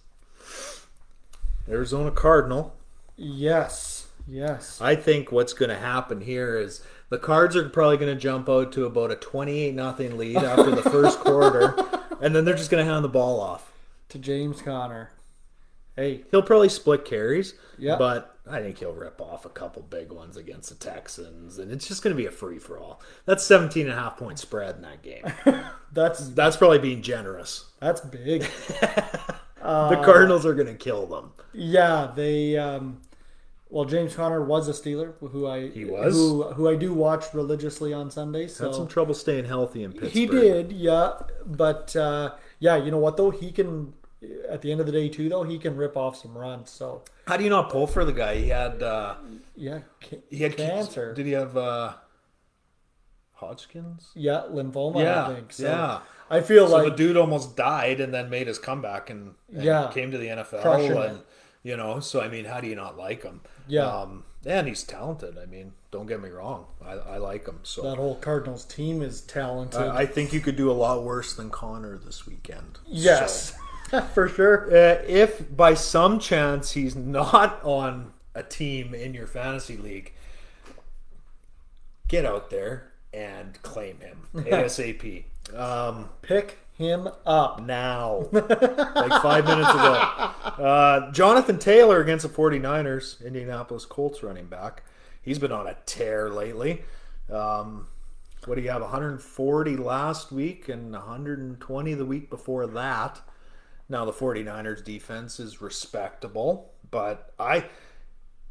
Arizona 1.68 2.10
Cardinal. 2.10 2.74
Yes. 3.16 4.06
Yes. 4.28 4.80
I 4.80 4.94
think 4.94 5.32
what's 5.32 5.52
going 5.52 5.68
to 5.70 5.76
happen 5.78 6.20
here 6.20 6.56
is 6.58 6.82
The 7.08 7.18
Cards 7.18 7.56
are 7.56 7.68
probably 7.68 7.96
going 7.96 8.14
to 8.14 8.20
jump 8.20 8.48
out 8.48 8.72
to 8.72 8.84
about 8.86 9.10
a 9.10 9.16
28 9.16 9.74
nothing 9.74 10.16
lead 10.16 10.36
after 10.38 10.70
the 10.70 10.82
first 10.82 11.18
quarter, 11.26 11.76
and 12.20 12.34
then 12.34 12.44
they're 12.44 12.54
just 12.56 12.70
going 12.70 12.84
to 12.84 12.90
hand 12.92 13.04
the 13.04 13.08
ball 13.08 13.40
off. 13.40 13.72
to 14.10 14.18
James 14.18 14.60
Conner. 14.62 15.10
Hey, 15.96 16.22
He'll 16.30 16.42
probably 16.42 16.68
split 16.68 17.04
carries, 17.04 17.54
Yeah. 17.78 17.96
but 17.96 18.36
I 18.50 18.60
think 18.60 18.78
he'll 18.78 18.92
rip 18.92 19.20
off 19.20 19.44
a 19.44 19.48
couple 19.50 19.82
big 19.82 20.10
ones 20.12 20.36
against 20.36 20.68
the 20.70 20.74
Texans, 20.76 21.58
and 21.58 21.70
it's 21.70 21.86
just 21.86 22.02
going 22.02 22.14
to 22.16 22.20
be 22.20 22.26
a 22.26 22.30
free 22.30 22.58
for 22.58 22.78
all. 22.78 23.00
That's 23.26 23.44
17 23.44 23.86
and 23.86 23.92
a 23.92 24.00
half 24.00 24.16
point 24.16 24.38
spread 24.38 24.76
in 24.76 24.82
that 24.82 25.02
game. 25.02 25.24
that's 25.92 26.28
That's 26.30 26.56
probably 26.56 26.78
being 26.78 27.02
generous. 27.02 27.66
that's 27.80 28.00
big. 28.00 28.42
the 28.70 30.00
Cardinals 30.04 30.46
are 30.46 30.54
going 30.54 30.68
to 30.68 30.74
kill 30.74 31.06
them. 31.06 31.32
Yeah, 31.52 32.10
they. 32.14 32.56
Um, 32.56 33.00
well, 33.70 33.84
James 33.84 34.14
Conner 34.14 34.42
was 34.44 34.68
a 34.68 34.72
Steeler, 34.72 35.14
who 35.20 35.46
I 35.46 35.68
He 35.68 35.84
was? 35.84 36.14
who 36.14 36.42
who 36.54 36.68
I 36.68 36.74
do 36.76 36.92
watch 36.92 37.32
religiously 37.32 37.92
on 37.92 38.10
Sundays. 38.10 38.56
So 38.56 38.66
Had 38.66 38.74
some 38.74 38.88
trouble 38.88 39.14
staying 39.14 39.44
healthy 39.46 39.84
in 39.84 39.92
Pittsburgh. 39.92 40.10
he 40.12 40.26
did, 40.26 40.72
yeah. 40.72 41.12
But 41.46 41.94
uh, 41.96 42.32
yeah, 42.58 42.76
you 42.76 42.90
know 42.90 42.98
what 42.98 43.16
though? 43.16 43.30
He 43.30 43.50
can. 43.52 43.94
At 44.50 44.60
the 44.60 44.70
end 44.70 44.80
of 44.80 44.86
the 44.86 44.92
day, 44.92 45.08
too, 45.08 45.30
though, 45.30 45.44
he 45.44 45.58
can 45.58 45.76
rip 45.78 45.96
off 45.96 46.14
some 46.14 46.36
runs. 46.36 46.68
So 46.68 47.04
How 47.26 47.38
do 47.38 47.44
you 47.44 47.48
not 47.48 47.70
pull 47.70 47.86
for 47.86 48.04
the 48.04 48.12
guy? 48.12 48.34
He 48.36 48.48
had 48.48 48.82
uh, 48.82 49.14
yeah, 49.56 49.78
ca- 50.02 50.20
he 50.28 50.42
had 50.42 50.58
cancer. 50.58 51.14
Did 51.14 51.24
he 51.24 51.32
have 51.32 51.56
uh, 51.56 51.94
Hodgkin's? 53.34 54.10
yeah, 54.14 54.42
lymphoma. 54.50 55.02
Yeah, 55.02 55.26
I 55.26 55.34
think. 55.34 55.52
So 55.52 55.64
yeah. 55.64 56.00
I 56.28 56.40
feel 56.42 56.68
So 56.68 56.74
like 56.76 56.90
the 56.90 56.96
dude 56.96 57.16
almost 57.16 57.56
died 57.56 58.00
and 58.00 58.12
then 58.12 58.28
made 58.30 58.46
his 58.46 58.58
comeback 58.58 59.08
and, 59.10 59.34
and 59.52 59.64
Yeah. 59.64 59.90
came 59.92 60.10
to 60.10 60.18
the 60.18 60.26
NFL 60.28 61.06
and. 61.10 61.20
You 61.62 61.76
know. 61.76 62.00
So 62.00 62.20
I 62.20 62.28
mean, 62.28 62.44
how 62.44 62.60
do 62.60 62.66
you 62.68 62.74
not 62.76 62.96
like 62.96 63.22
him? 63.22 63.40
Yeah. 63.68 63.86
um, 63.86 64.24
and 64.46 64.66
he's 64.66 64.82
talented. 64.82 65.36
I 65.38 65.46
mean, 65.46 65.72
don't 65.90 66.06
get 66.06 66.22
me 66.22 66.30
wrong. 66.30 66.66
I, 66.84 66.92
I 66.92 67.16
like 67.18 67.46
him. 67.46 67.60
So 67.62 67.82
that 67.82 67.96
whole 67.96 68.16
Cardinals 68.16 68.64
team 68.64 69.02
is 69.02 69.20
talented. 69.20 69.80
I, 69.80 69.98
I 69.98 70.06
think 70.06 70.32
you 70.32 70.40
could 70.40 70.56
do 70.56 70.70
a 70.70 70.72
lot 70.72 71.02
worse 71.02 71.34
than 71.34 71.50
Conner 71.50 71.98
this 71.98 72.26
weekend. 72.26 72.78
yes, 72.86 73.54
for 74.14 74.28
sure. 74.28 74.68
Uh, 74.70 75.02
if 75.06 75.54
by 75.54 75.74
some 75.74 76.18
chance 76.18 76.72
he's 76.72 76.96
not 76.96 77.60
on 77.62 78.12
a 78.34 78.42
team 78.42 78.94
in 78.94 79.12
your 79.12 79.26
fantasy 79.26 79.76
league, 79.76 80.12
get 82.08 82.24
out 82.24 82.50
there 82.50 82.92
and 83.12 83.60
claim 83.62 83.98
him 84.00 84.26
ASAP. 84.34 85.24
Um, 85.54 86.08
Pick 86.22 86.58
him 86.80 87.08
up. 87.26 87.60
now, 87.62 88.26
like 88.32 89.22
five 89.22 89.44
minutes 89.44 89.68
ago. 89.68 89.92
Uh, 90.64 91.12
Jonathan 91.12 91.58
Taylor 91.58 92.00
against 92.00 92.26
the 92.26 92.32
49ers, 92.32 93.24
Indianapolis 93.24 93.84
Colts 93.84 94.22
running 94.22 94.46
back. 94.46 94.82
He's 95.22 95.38
been 95.38 95.52
on 95.52 95.66
a 95.66 95.76
tear 95.84 96.30
lately. 96.30 96.82
Um, 97.30 97.86
what 98.46 98.54
do 98.54 98.62
you 98.62 98.70
have? 98.70 98.80
140 98.80 99.76
last 99.76 100.32
week 100.32 100.68
and 100.70 100.92
120 100.92 101.94
the 101.94 102.06
week 102.06 102.30
before 102.30 102.66
that. 102.66 103.20
Now 103.88 104.04
the 104.06 104.12
49ers 104.12 104.82
defense 104.82 105.38
is 105.38 105.60
respectable, 105.60 106.72
but 106.90 107.34
I 107.38 107.66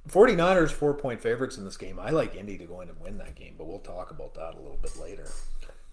49ers 0.07 0.71
four 0.71 0.93
point 0.93 1.21
favorites 1.21 1.57
in 1.57 1.65
this 1.65 1.77
game. 1.77 1.99
I 1.99 2.11
like 2.11 2.35
Indy 2.35 2.57
to 2.59 2.65
go 2.65 2.81
in 2.81 2.89
and 2.89 2.99
win 2.99 3.17
that 3.17 3.35
game, 3.35 3.55
but 3.57 3.65
we'll 3.65 3.79
talk 3.79 4.11
about 4.11 4.35
that 4.35 4.53
a 4.53 4.59
little 4.59 4.79
bit 4.81 4.97
later. 4.99 5.27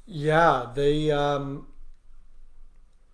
Yeah, 0.05 0.67
they. 0.75 1.11
Um, 1.11 1.69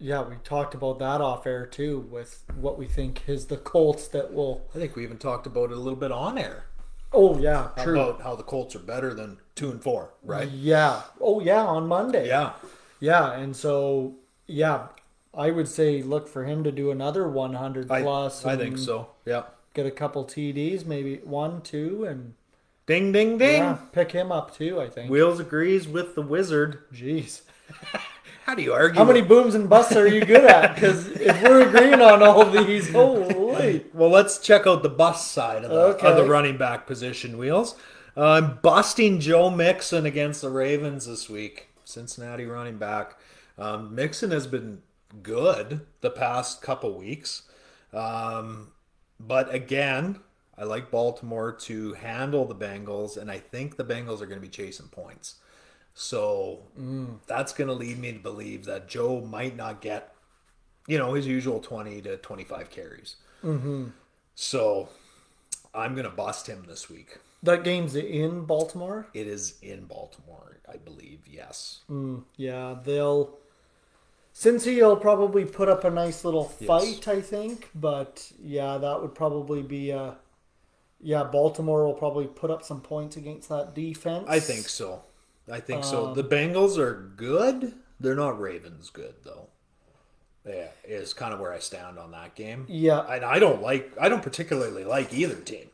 yeah, 0.02 0.22
we 0.22 0.34
talked 0.42 0.74
about 0.74 0.98
that 0.98 1.20
off 1.20 1.46
air 1.46 1.64
too, 1.64 2.00
with 2.10 2.42
what 2.56 2.76
we 2.76 2.86
think 2.86 3.22
is 3.28 3.46
the 3.46 3.56
Colts 3.56 4.08
that 4.08 4.34
will. 4.34 4.66
I 4.74 4.78
think 4.78 4.96
we 4.96 5.04
even 5.04 5.16
talked 5.16 5.46
about 5.46 5.70
it 5.70 5.76
a 5.76 5.80
little 5.80 5.98
bit 5.98 6.10
on 6.10 6.36
air. 6.36 6.64
Oh 7.12 7.38
yeah, 7.38 7.68
true. 7.82 8.00
about 8.00 8.22
how 8.22 8.34
the 8.34 8.42
Colts 8.42 8.74
are 8.74 8.80
better 8.80 9.14
than 9.14 9.38
two 9.54 9.70
and 9.70 9.80
four, 9.80 10.14
right? 10.24 10.50
Yeah. 10.50 11.02
Oh 11.20 11.40
yeah, 11.40 11.62
on 11.62 11.86
Monday. 11.86 12.26
Yeah, 12.26 12.54
Yeah, 12.98 13.32
and 13.32 13.54
so 13.54 14.16
yeah, 14.46 14.88
I 15.32 15.50
would 15.52 15.68
say 15.68 16.02
look 16.02 16.28
for 16.28 16.44
him 16.44 16.64
to 16.64 16.72
do 16.72 16.90
another 16.90 17.28
100 17.28 17.86
plus. 17.86 18.44
I 18.44 18.56
think 18.56 18.78
so. 18.78 19.10
Yeah. 19.24 19.44
Get 19.72 19.86
a 19.86 19.90
couple 19.90 20.24
TDs, 20.24 20.84
maybe 20.84 21.16
one, 21.18 21.62
two, 21.62 22.04
and 22.04 22.34
Ding, 22.86 23.12
ding, 23.12 23.38
ding. 23.38 23.62
yeah, 23.62 23.78
pick 23.92 24.10
him 24.10 24.32
up 24.32 24.52
too. 24.54 24.80
I 24.80 24.88
think. 24.88 25.10
Wheels 25.10 25.38
agrees 25.38 25.86
with 25.86 26.16
the 26.16 26.22
wizard. 26.22 26.80
Jeez. 26.92 27.42
How 28.44 28.54
do 28.54 28.62
you 28.62 28.72
argue? 28.72 28.98
How 28.98 29.04
many 29.04 29.20
with- 29.20 29.28
booms 29.28 29.54
and 29.54 29.68
busts 29.68 29.94
are 29.94 30.06
you 30.06 30.24
good 30.24 30.44
at? 30.44 30.74
Because 30.74 31.06
if 31.08 31.42
we're 31.42 31.68
agreeing 31.68 32.00
on 32.00 32.22
all 32.22 32.44
these, 32.44 32.90
holy. 32.92 33.86
Well, 33.94 34.10
let's 34.10 34.38
check 34.38 34.66
out 34.66 34.82
the 34.82 34.88
bust 34.88 35.30
side 35.32 35.64
of 35.64 35.70
the, 35.70 36.06
of 36.06 36.16
the 36.16 36.24
running 36.24 36.56
back 36.56 36.86
position. 36.86 37.38
Wheels. 37.38 37.76
I'm 38.16 38.58
busting 38.62 39.20
Joe 39.20 39.48
Mixon 39.48 40.04
against 40.04 40.42
the 40.42 40.50
Ravens 40.50 41.06
this 41.06 41.30
week. 41.30 41.68
Cincinnati 41.84 42.44
running 42.44 42.78
back. 42.78 43.18
Um, 43.58 43.94
Mixon 43.94 44.30
has 44.32 44.46
been 44.46 44.82
good 45.22 45.86
the 46.00 46.10
past 46.10 46.62
couple 46.62 46.98
weeks. 46.98 47.42
Um, 47.92 48.72
but 49.20 49.54
again, 49.54 50.18
I 50.58 50.64
like 50.64 50.90
Baltimore 50.90 51.52
to 51.52 51.94
handle 51.94 52.44
the 52.44 52.54
Bengals, 52.54 53.16
and 53.16 53.30
I 53.30 53.38
think 53.38 53.76
the 53.76 53.84
Bengals 53.84 54.20
are 54.20 54.26
going 54.26 54.40
to 54.40 54.46
be 54.46 54.48
chasing 54.48 54.88
points. 54.88 55.36
So 55.94 56.60
that's 57.26 57.52
going 57.52 57.68
to 57.68 57.74
lead 57.74 57.98
me 57.98 58.12
to 58.12 58.18
believe 58.18 58.64
that 58.64 58.88
Joe 58.88 59.20
might 59.20 59.56
not 59.56 59.80
get, 59.80 60.14
you 60.86 60.98
know, 60.98 61.14
his 61.14 61.26
usual 61.26 61.60
20 61.60 62.00
to 62.02 62.16
25 62.16 62.70
carries. 62.70 63.16
Mm-hmm. 63.44 63.88
So 64.34 64.88
I'm 65.74 65.94
going 65.94 66.08
to 66.08 66.10
bust 66.10 66.46
him 66.46 66.64
this 66.66 66.88
week. 66.88 67.18
That 67.42 67.64
game's 67.64 67.96
in 67.96 68.44
Baltimore. 68.44 69.06
It 69.14 69.26
is 69.26 69.58
in 69.62 69.84
Baltimore, 69.84 70.58
I 70.72 70.76
believe. 70.76 71.20
Yes. 71.26 71.80
Mm, 71.90 72.22
yeah, 72.36 72.76
they'll. 72.84 73.36
Cincy 74.34 74.80
will 74.80 74.96
probably 74.96 75.44
put 75.44 75.68
up 75.68 75.84
a 75.84 75.90
nice 75.90 76.24
little 76.24 76.44
fight, 76.44 77.06
I 77.08 77.20
think. 77.20 77.68
But 77.74 78.32
yeah, 78.40 78.78
that 78.78 79.02
would 79.02 79.14
probably 79.14 79.62
be 79.62 79.90
a. 79.90 80.16
Yeah, 81.00 81.24
Baltimore 81.24 81.84
will 81.84 81.94
probably 81.94 82.28
put 82.28 82.50
up 82.50 82.62
some 82.62 82.80
points 82.80 83.16
against 83.16 83.48
that 83.48 83.74
defense. 83.74 84.24
I 84.28 84.38
think 84.38 84.68
so. 84.68 85.02
I 85.50 85.60
think 85.60 85.84
so. 85.84 86.14
The 86.14 86.24
Bengals 86.24 86.78
are 86.78 87.12
good. 87.16 87.74
They're 88.00 88.14
not 88.14 88.40
Ravens 88.40 88.90
good 88.90 89.14
though. 89.24 89.48
Yeah, 90.46 90.68
is 90.84 91.14
kind 91.14 91.32
of 91.32 91.38
where 91.38 91.52
I 91.52 91.60
stand 91.60 91.98
on 91.98 92.10
that 92.12 92.34
game. 92.34 92.66
Yeah. 92.68 93.00
and 93.00 93.24
I 93.24 93.38
don't 93.38 93.62
like. 93.62 93.92
I 94.00 94.08
don't 94.08 94.22
particularly 94.22 94.84
like 94.84 95.12
either 95.12 95.36
team, 95.36 95.68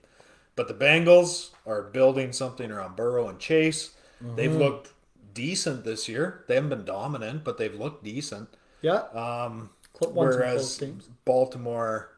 but 0.57 0.69
the 0.69 0.75
Bengals 0.75 1.51
are 1.67 1.83
building 1.83 2.33
something 2.33 2.71
around 2.71 2.97
Burrow 2.97 3.29
and 3.29 3.39
Chase. 3.39 3.93
They've 4.21 4.53
looked 4.55 4.93
decent 5.33 5.85
this 5.85 6.09
year. 6.09 6.45
They 6.49 6.57
haven't 6.57 6.71
been 6.71 6.85
dominant, 6.85 7.45
but 7.45 7.57
they've 7.57 7.75
looked 7.75 8.03
decent. 8.05 8.49
Yeah. 8.83 9.03
Um, 9.15 9.71
Whereas. 10.01 10.83
Baltimore 11.25 12.11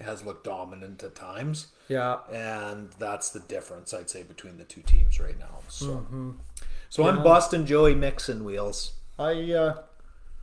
has 0.00 0.24
looked 0.24 0.44
dominant 0.44 1.02
at 1.02 1.14
times. 1.14 1.68
Yeah. 1.88 2.18
and 2.30 2.90
that's 2.98 3.30
the 3.30 3.40
difference 3.40 3.94
I'd 3.94 4.10
say 4.10 4.22
between 4.22 4.58
the 4.58 4.64
two 4.64 4.82
teams 4.82 5.18
right 5.18 5.38
now. 5.38 5.60
So, 5.68 6.06
so 6.88 7.06
I'm 7.08 7.22
Boston 7.22 7.66
Joey 7.66 7.94
Mixon 7.94 8.44
wheels. 8.44 8.92
I 9.18 9.52
uh, 9.52 9.82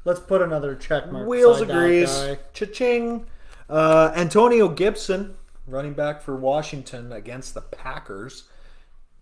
let's 0.03 0.19
put 0.19 0.41
another 0.41 0.75
check 0.75 1.12
mark. 1.12 1.27
Wheels 1.27 1.60
beside 1.60 1.75
that 1.75 1.84
agrees. 1.84 2.10
guy. 2.17 2.39
Cha-ching. 2.53 3.25
Uh, 3.69 4.12
Antonio 4.15 4.67
Gibson, 4.67 5.36
running 5.65 5.93
back 5.93 6.21
for 6.21 6.36
Washington 6.36 7.12
against 7.12 7.53
the 7.53 7.62
Packers. 7.62 8.43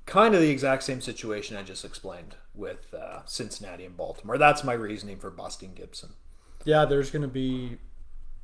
Kind 0.05 0.35
of 0.35 0.41
the 0.41 0.49
exact 0.49 0.83
same 0.83 0.99
situation 0.99 1.55
I 1.55 1.63
just 1.63 1.85
explained 1.85 2.35
with 2.53 2.93
uh, 2.93 3.21
Cincinnati 3.25 3.85
and 3.85 3.95
Baltimore. 3.95 4.37
That's 4.37 4.63
my 4.63 4.73
reasoning 4.73 5.17
for 5.17 5.29
busting 5.31 5.75
Gibson. 5.75 6.09
Yeah, 6.65 6.83
there's 6.85 7.09
going 7.09 7.21
to 7.21 7.27
be. 7.29 7.77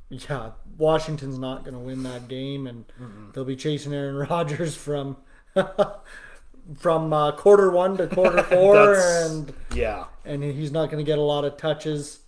Yeah, 0.08 0.52
Washington's 0.78 1.38
not 1.38 1.62
going 1.64 1.74
to 1.74 1.80
win 1.80 2.02
that 2.02 2.28
game, 2.28 2.66
and 2.66 2.84
they'll 3.32 3.44
be 3.44 3.56
chasing 3.56 3.92
Aaron 3.92 4.16
Rodgers 4.30 4.74
from 4.74 5.18
from 6.78 7.12
uh, 7.12 7.32
quarter 7.32 7.70
one 7.70 7.96
to 7.96 8.06
quarter 8.06 8.42
four, 8.44 8.94
and 8.94 9.52
Yeah, 9.74 10.04
and 10.24 10.42
he's 10.42 10.72
not 10.72 10.90
going 10.90 11.04
to 11.04 11.08
get 11.08 11.18
a 11.18 11.22
lot 11.22 11.44
of 11.44 11.56
touches. 11.56 12.20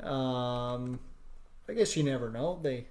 Um, 0.00 0.98
I 1.68 1.74
guess 1.74 1.96
you 1.96 2.02
never 2.02 2.30
know. 2.30 2.58
They 2.62 2.86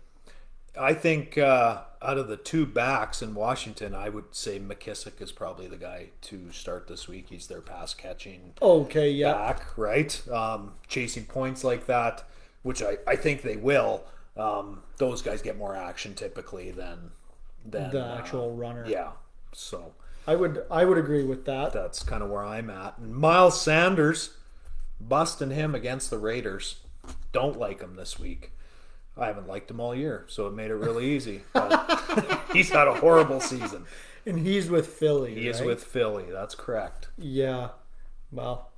I 0.80 0.94
think 0.94 1.38
uh, 1.38 1.82
out 2.02 2.18
of 2.18 2.28
the 2.28 2.38
two 2.38 2.66
backs 2.66 3.22
in 3.22 3.36
Washington, 3.36 3.94
I 3.94 4.10
would 4.10 4.34
say 4.34 4.60
McKissic 4.60 5.22
is 5.22 5.32
probably 5.32 5.68
the 5.68 5.78
guy 5.78 6.08
to 6.22 6.52
start 6.52 6.88
this 6.88 7.08
week. 7.08 7.28
He's 7.30 7.48
their 7.48 7.62
pass 7.62 7.94
catching 7.94 8.54
okay, 8.62 9.12
yeah, 9.12 9.34
back, 9.34 9.78
right? 9.78 10.22
Um, 10.30 10.74
chasing 10.88 11.26
points 11.26 11.64
like 11.64 11.88
that, 11.88 12.24
which 12.64 12.82
I, 12.82 12.98
I 13.06 13.18
think 13.18 13.42
they 13.42 13.58
will. 13.58 14.06
Um, 14.38 14.84
those 14.98 15.22
guys 15.22 15.42
get 15.42 15.58
more 15.58 15.76
action 15.76 16.14
typically 16.14 16.72
than 16.72 17.12
than 17.66 17.92
the 17.92 18.06
uh, 18.06 18.18
actual 18.18 18.56
runner. 18.56 18.86
yeah. 18.88 19.10
So 19.54 19.94
I 20.28 20.36
would 20.36 20.66
I 20.70 20.86
would 20.86 20.98
agree 20.98 21.24
with 21.24 21.46
that. 21.46 21.74
that's 21.74 22.04
kind 22.04 22.24
of 22.24 22.30
where 22.30 22.46
I'm 22.46 22.70
at. 22.70 22.98
And 22.98 23.16
Miles 23.16 23.60
Sanders, 23.60 24.32
busting 25.00 25.52
him 25.52 25.74
against 25.76 26.10
the 26.10 26.18
Raiders. 26.18 26.78
Don't 27.32 27.58
like 27.58 27.82
him 27.82 27.96
this 27.96 28.20
week. 28.20 28.52
I 29.18 29.28
haven't 29.28 29.48
liked 29.48 29.70
him 29.70 29.80
all 29.80 29.94
year, 29.94 30.26
so 30.28 30.48
it 30.48 30.54
made 30.54 30.72
it 30.72 30.76
really 30.76 31.06
easy. 31.06 31.42
He's 32.54 32.70
had 32.70 32.88
a 32.88 32.94
horrible 32.94 33.42
season. 33.42 33.86
And 34.26 34.40
he's 34.40 34.70
with 34.70 34.88
Philly. 34.88 35.34
He 35.34 35.48
is 35.48 35.62
with 35.62 35.84
Philly. 35.84 36.26
That's 36.32 36.54
correct. 36.54 37.08
Yeah. 37.18 37.70
Well, 38.32 38.70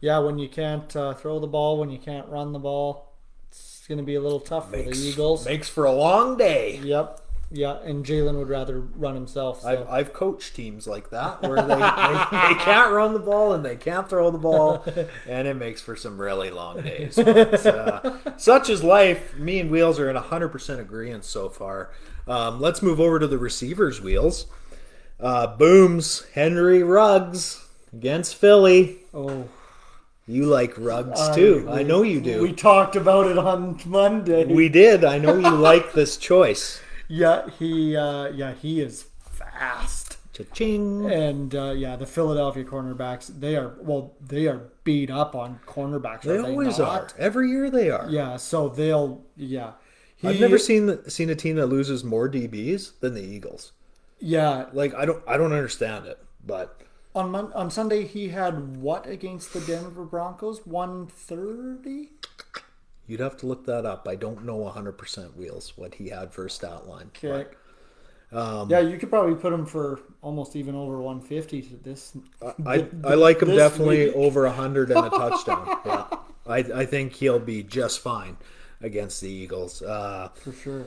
yeah, 0.00 0.18
when 0.18 0.38
you 0.38 0.48
can't 0.48 0.94
uh, 0.96 1.14
throw 1.14 1.38
the 1.38 1.46
ball, 1.46 1.78
when 1.78 1.90
you 1.90 1.98
can't 1.98 2.28
run 2.28 2.52
the 2.52 2.58
ball, 2.58 3.12
it's 3.48 3.86
going 3.86 3.98
to 3.98 4.04
be 4.04 4.16
a 4.16 4.20
little 4.20 4.40
tough 4.40 4.70
for 4.70 4.76
the 4.76 4.90
Eagles. 4.90 5.44
makes 5.44 5.68
for 5.68 5.84
a 5.84 5.92
long 5.92 6.36
day. 6.36 6.80
Yep. 6.82 7.20
Yeah, 7.50 7.78
and 7.82 8.04
Jalen 8.04 8.36
would 8.38 8.48
rather 8.50 8.78
run 8.80 9.14
himself. 9.14 9.62
So. 9.62 9.68
I've, 9.68 9.88
I've 9.88 10.12
coached 10.12 10.54
teams 10.54 10.86
like 10.86 11.08
that 11.10 11.40
where 11.42 11.56
they, 11.62 11.74
they, 11.74 11.74
they 11.76 12.54
can't 12.60 12.92
run 12.92 13.14
the 13.14 13.20
ball 13.20 13.54
and 13.54 13.64
they 13.64 13.76
can't 13.76 14.06
throw 14.08 14.30
the 14.30 14.36
ball, 14.38 14.84
and 15.26 15.48
it 15.48 15.54
makes 15.54 15.80
for 15.80 15.96
some 15.96 16.20
really 16.20 16.50
long 16.50 16.82
days. 16.82 17.16
But, 17.16 17.64
uh, 17.64 18.36
such 18.36 18.68
is 18.68 18.84
life. 18.84 19.34
Me 19.38 19.60
and 19.60 19.70
Wheels 19.70 19.98
are 19.98 20.10
in 20.10 20.16
100% 20.16 20.78
agreement 20.78 21.24
so 21.24 21.48
far. 21.48 21.90
Um, 22.26 22.60
let's 22.60 22.82
move 22.82 23.00
over 23.00 23.18
to 23.18 23.26
the 23.26 23.38
receivers, 23.38 24.00
Wheels. 24.02 24.46
Uh, 25.18 25.46
Booms, 25.56 26.26
Henry 26.34 26.82
Ruggs 26.82 27.66
against 27.94 28.34
Philly. 28.34 28.98
oh, 29.14 29.48
You 30.26 30.44
like 30.44 30.74
Ruggs 30.76 31.34
too. 31.34 31.66
I 31.70 31.82
know 31.82 32.02
you 32.02 32.20
do. 32.20 32.42
We 32.42 32.52
talked 32.52 32.94
about 32.94 33.26
it 33.26 33.38
on 33.38 33.80
Monday. 33.86 34.44
we 34.44 34.68
did. 34.68 35.02
I 35.02 35.16
know 35.16 35.36
you 35.38 35.48
like 35.50 35.94
this 35.94 36.18
choice. 36.18 36.82
Yeah, 37.08 37.48
he 37.58 37.96
uh, 37.96 38.28
yeah 38.28 38.52
he 38.54 38.80
is 38.80 39.06
fast. 39.20 40.18
Cha-ching. 40.32 41.10
And 41.10 41.54
uh, 41.54 41.72
yeah, 41.72 41.96
the 41.96 42.06
Philadelphia 42.06 42.64
cornerbacks, 42.64 43.26
they 43.40 43.56
are 43.56 43.74
well, 43.80 44.14
they 44.24 44.46
are 44.46 44.70
beat 44.84 45.10
up 45.10 45.34
on 45.34 45.60
cornerbacks. 45.66 46.22
They 46.22 46.36
are 46.36 46.44
always 46.44 46.78
not? 46.78 46.88
are. 46.88 47.08
Every 47.18 47.50
year 47.50 47.70
they 47.70 47.90
are. 47.90 48.08
Yeah, 48.08 48.36
so 48.36 48.68
they'll 48.68 49.24
yeah. 49.36 49.72
He, 50.16 50.28
I've 50.28 50.40
never 50.40 50.58
seen 50.58 51.08
seen 51.08 51.30
a 51.30 51.34
team 51.34 51.56
that 51.56 51.66
loses 51.66 52.04
more 52.04 52.28
DBs 52.28 52.98
than 53.00 53.14
the 53.14 53.22
Eagles. 53.22 53.72
Yeah, 54.20 54.66
Like 54.72 54.94
I 54.94 55.04
don't 55.04 55.22
I 55.28 55.36
don't 55.36 55.52
understand 55.52 56.06
it, 56.06 56.18
but 56.44 56.80
on 57.14 57.30
Mon- 57.30 57.52
on 57.52 57.70
Sunday 57.70 58.04
he 58.04 58.28
had 58.30 58.76
what 58.76 59.06
against 59.06 59.52
the 59.52 59.60
Denver 59.60 60.04
Broncos? 60.04 60.66
One 60.66 61.06
thirty. 61.06 62.10
You'd 63.08 63.20
have 63.20 63.36
to 63.38 63.46
look 63.46 63.66
that 63.66 63.84
up. 63.84 64.06
I 64.06 64.14
don't 64.14 64.44
know 64.44 64.58
100% 64.58 65.34
wheels 65.34 65.72
what 65.76 65.96
he 65.96 66.10
had 66.10 66.32
for 66.32 66.46
a 66.46 66.50
stat 66.50 66.86
line. 66.86 67.10
Okay. 67.16 67.48
Um, 68.30 68.68
yeah, 68.70 68.80
you 68.80 68.98
could 68.98 69.08
probably 69.08 69.34
put 69.34 69.52
him 69.52 69.64
for 69.64 70.00
almost 70.20 70.54
even 70.54 70.74
over 70.74 71.00
150 71.00 71.62
to 71.62 71.76
this. 71.76 72.14
I, 72.66 72.76
th- 72.76 72.90
I 73.02 73.14
like 73.14 73.40
him 73.40 73.48
definitely 73.56 74.06
week. 74.08 74.14
over 74.14 74.44
100 74.44 74.90
and 74.90 75.06
a 75.06 75.10
touchdown. 75.10 75.80
Yeah. 75.86 76.06
I, 76.46 76.58
I 76.58 76.86
think 76.86 77.12
he'll 77.12 77.38
be 77.38 77.62
just 77.62 78.00
fine 78.00 78.38
against 78.80 79.20
the 79.20 79.28
Eagles. 79.28 79.82
Uh, 79.82 80.30
for 80.34 80.52
sure. 80.52 80.86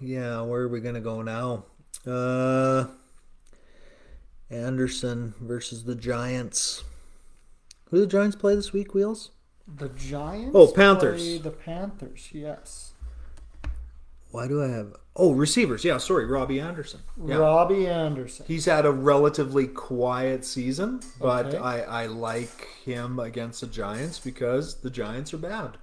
yeah, 0.00 0.40
where 0.42 0.62
are 0.62 0.68
we 0.68 0.80
going 0.80 0.96
to 0.96 1.00
go 1.00 1.22
now? 1.22 1.64
Uh, 2.06 2.88
Anderson 4.50 5.34
versus 5.40 5.84
the 5.84 5.94
Giants. 5.94 6.84
Who 7.90 7.96
do 7.98 8.00
the 8.02 8.06
Giants 8.06 8.36
play 8.36 8.54
this 8.54 8.72
week, 8.72 8.94
Wheels? 8.94 9.30
The 9.66 9.88
Giants. 9.90 10.52
Oh, 10.54 10.68
Panthers. 10.68 11.40
The 11.40 11.50
Panthers, 11.50 12.28
yes. 12.32 12.92
Why 14.30 14.46
do 14.46 14.62
I 14.62 14.68
have? 14.68 14.94
Oh, 15.16 15.32
receivers. 15.32 15.84
Yeah, 15.84 15.98
sorry, 15.98 16.24
Robbie 16.24 16.60
Anderson. 16.60 17.00
Yeah. 17.24 17.36
Robbie 17.36 17.88
Anderson. 17.88 18.46
He's 18.46 18.64
had 18.64 18.86
a 18.86 18.92
relatively 18.92 19.66
quiet 19.66 20.44
season, 20.44 21.00
but 21.20 21.46
Okay. 21.46 21.58
I, 21.58 22.04
I 22.04 22.06
like 22.06 22.68
him 22.84 23.18
against 23.18 23.60
the 23.60 23.66
Giants 23.66 24.18
because 24.20 24.76
the 24.76 24.90
Giants 24.90 25.34
are 25.34 25.38
bad. 25.38 25.78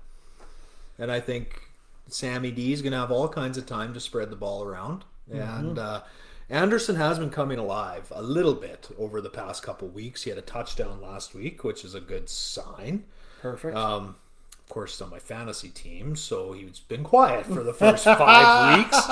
And 0.97 1.11
I 1.11 1.19
think 1.19 1.61
Sammy 2.07 2.51
D 2.51 2.71
is 2.71 2.81
going 2.81 2.93
to 2.93 2.97
have 2.99 3.11
all 3.11 3.27
kinds 3.27 3.57
of 3.57 3.65
time 3.65 3.93
to 3.93 3.99
spread 3.99 4.29
the 4.29 4.35
ball 4.37 4.63
around. 4.63 5.03
And 5.29 5.77
uh, 5.77 6.01
Anderson 6.49 6.95
has 6.95 7.19
been 7.19 7.29
coming 7.29 7.59
alive 7.59 8.11
a 8.15 8.21
little 8.21 8.53
bit 8.53 8.89
over 8.97 9.19
the 9.19 9.29
past 9.29 9.63
couple 9.63 9.87
weeks. 9.89 10.23
He 10.23 10.29
had 10.29 10.39
a 10.39 10.43
touchdown 10.43 11.01
last 11.01 11.33
week, 11.35 11.63
which 11.63 11.83
is 11.83 11.93
a 11.93 11.99
good 11.99 12.29
sign. 12.29 13.03
Perfect. 13.41 13.75
Um, 13.75 14.15
of 14.53 14.69
course, 14.69 14.93
he's 14.93 15.01
on 15.01 15.09
my 15.09 15.19
fantasy 15.19 15.69
team, 15.69 16.15
so 16.15 16.53
he's 16.53 16.79
been 16.79 17.03
quiet 17.03 17.45
for 17.45 17.63
the 17.63 17.73
first 17.73 18.03
five 18.05 18.77
weeks. 18.79 19.07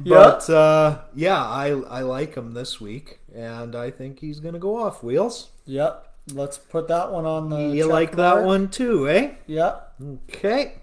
But 0.00 0.48
uh, 0.48 1.02
yeah, 1.14 1.42
I 1.44 1.68
I 1.70 2.00
like 2.02 2.34
him 2.34 2.52
this 2.54 2.80
week, 2.80 3.18
and 3.34 3.76
I 3.76 3.90
think 3.90 4.20
he's 4.20 4.40
gonna 4.40 4.58
go 4.58 4.76
off 4.82 5.02
wheels. 5.02 5.50
yep. 5.66 6.06
Let's 6.32 6.58
put 6.58 6.86
that 6.88 7.10
one 7.10 7.24
on 7.26 7.48
the. 7.48 7.74
You 7.74 7.86
like 7.86 8.16
that 8.16 8.44
one 8.44 8.68
too, 8.68 9.08
eh? 9.08 9.32
Yep. 9.46 9.94
Okay. 10.28 10.74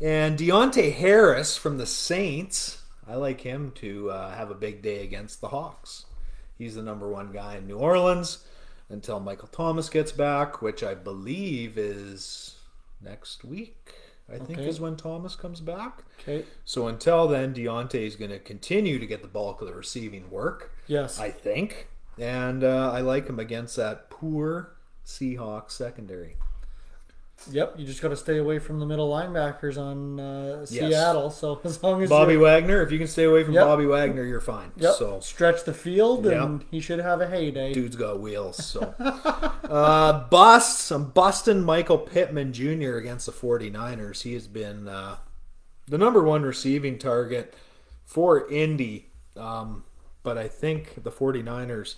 And 0.00 0.38
Deonte 0.38 0.92
Harris 0.92 1.56
from 1.56 1.78
the 1.78 1.86
Saints, 1.86 2.77
I 3.08 3.14
like 3.14 3.40
him 3.40 3.72
to 3.76 4.10
uh, 4.10 4.30
have 4.36 4.50
a 4.50 4.54
big 4.54 4.82
day 4.82 5.02
against 5.02 5.40
the 5.40 5.48
Hawks. 5.48 6.06
He's 6.58 6.74
the 6.74 6.82
number 6.82 7.08
one 7.08 7.32
guy 7.32 7.56
in 7.56 7.66
New 7.66 7.78
Orleans 7.78 8.44
until 8.90 9.18
Michael 9.20 9.48
Thomas 9.48 9.88
gets 9.88 10.12
back, 10.12 10.60
which 10.60 10.82
I 10.82 10.94
believe 10.94 11.78
is 11.78 12.56
next 13.02 13.44
week. 13.44 13.94
I 14.30 14.36
think 14.38 14.58
Okay. 14.58 14.68
is 14.68 14.78
when 14.78 14.96
Thomas 14.96 15.36
comes 15.36 15.60
back. 15.60 16.02
Okay. 16.20 16.44
So 16.66 16.86
until 16.88 17.26
then, 17.28 17.54
Deonte 17.54 17.94
is 17.94 18.14
going 18.16 18.30
to 18.30 18.38
continue 18.38 18.98
to 18.98 19.06
get 19.06 19.22
the 19.22 19.28
bulk 19.28 19.62
of 19.62 19.68
the 19.68 19.74
receiving 19.74 20.28
work. 20.30 20.72
Yes. 20.86 21.18
I 21.18 21.30
think, 21.30 21.88
and 22.18 22.62
uh, 22.62 22.90
I 22.92 23.00
like 23.00 23.26
him 23.26 23.38
against 23.38 23.76
that 23.76 24.10
poor 24.10 24.74
Seahawks 25.06 25.70
secondary. 25.70 26.36
Yep. 27.50 27.74
You 27.78 27.86
just 27.86 28.02
got 28.02 28.08
to 28.08 28.16
stay 28.16 28.38
away 28.38 28.58
from 28.58 28.80
the 28.80 28.86
middle 28.86 29.08
linebackers 29.10 29.78
on 29.78 30.18
uh, 30.20 30.58
Yes. 30.68 30.90
Seattle. 30.90 31.30
So 31.30 31.60
as 31.64 31.82
long 31.82 32.02
as 32.02 32.10
Bobby 32.10 32.36
Wagner, 32.36 32.82
if 32.82 32.90
you 32.90 32.98
can 32.98 33.06
stay 33.06 33.24
away 33.24 33.44
from 33.44 33.54
Yep. 33.54 33.64
Bobby 33.64 33.86
Wagner, 33.86 34.24
you're 34.24 34.40
fine. 34.40 34.72
Yep. 34.76 34.94
So 34.94 35.20
stretch 35.20 35.64
the 35.64 35.72
field, 35.72 36.24
Yep. 36.24 36.42
and 36.42 36.64
he 36.70 36.80
should 36.80 36.98
have 36.98 37.20
a 37.20 37.28
heyday. 37.28 37.72
dude's 37.72 37.96
got 37.96 38.20
wheels. 38.20 38.64
So 38.64 38.94
uh, 38.98 40.28
bust. 40.28 40.90
I'm 40.90 41.10
busting 41.10 41.62
Michael 41.64 41.98
Pittman 41.98 42.52
Jr. 42.52 42.96
against 42.96 43.26
the 43.26 43.32
49ers. 43.32 44.22
He 44.22 44.34
has 44.34 44.46
been 44.46 44.88
uh, 44.88 45.16
the 45.86 45.98
number 45.98 46.22
one 46.22 46.42
receiving 46.42 46.98
target 46.98 47.54
for 48.04 48.50
Indy. 48.50 49.06
Um, 49.36 49.84
but 50.22 50.36
I 50.36 50.48
think 50.48 51.02
the 51.04 51.12
49ers 51.12 51.94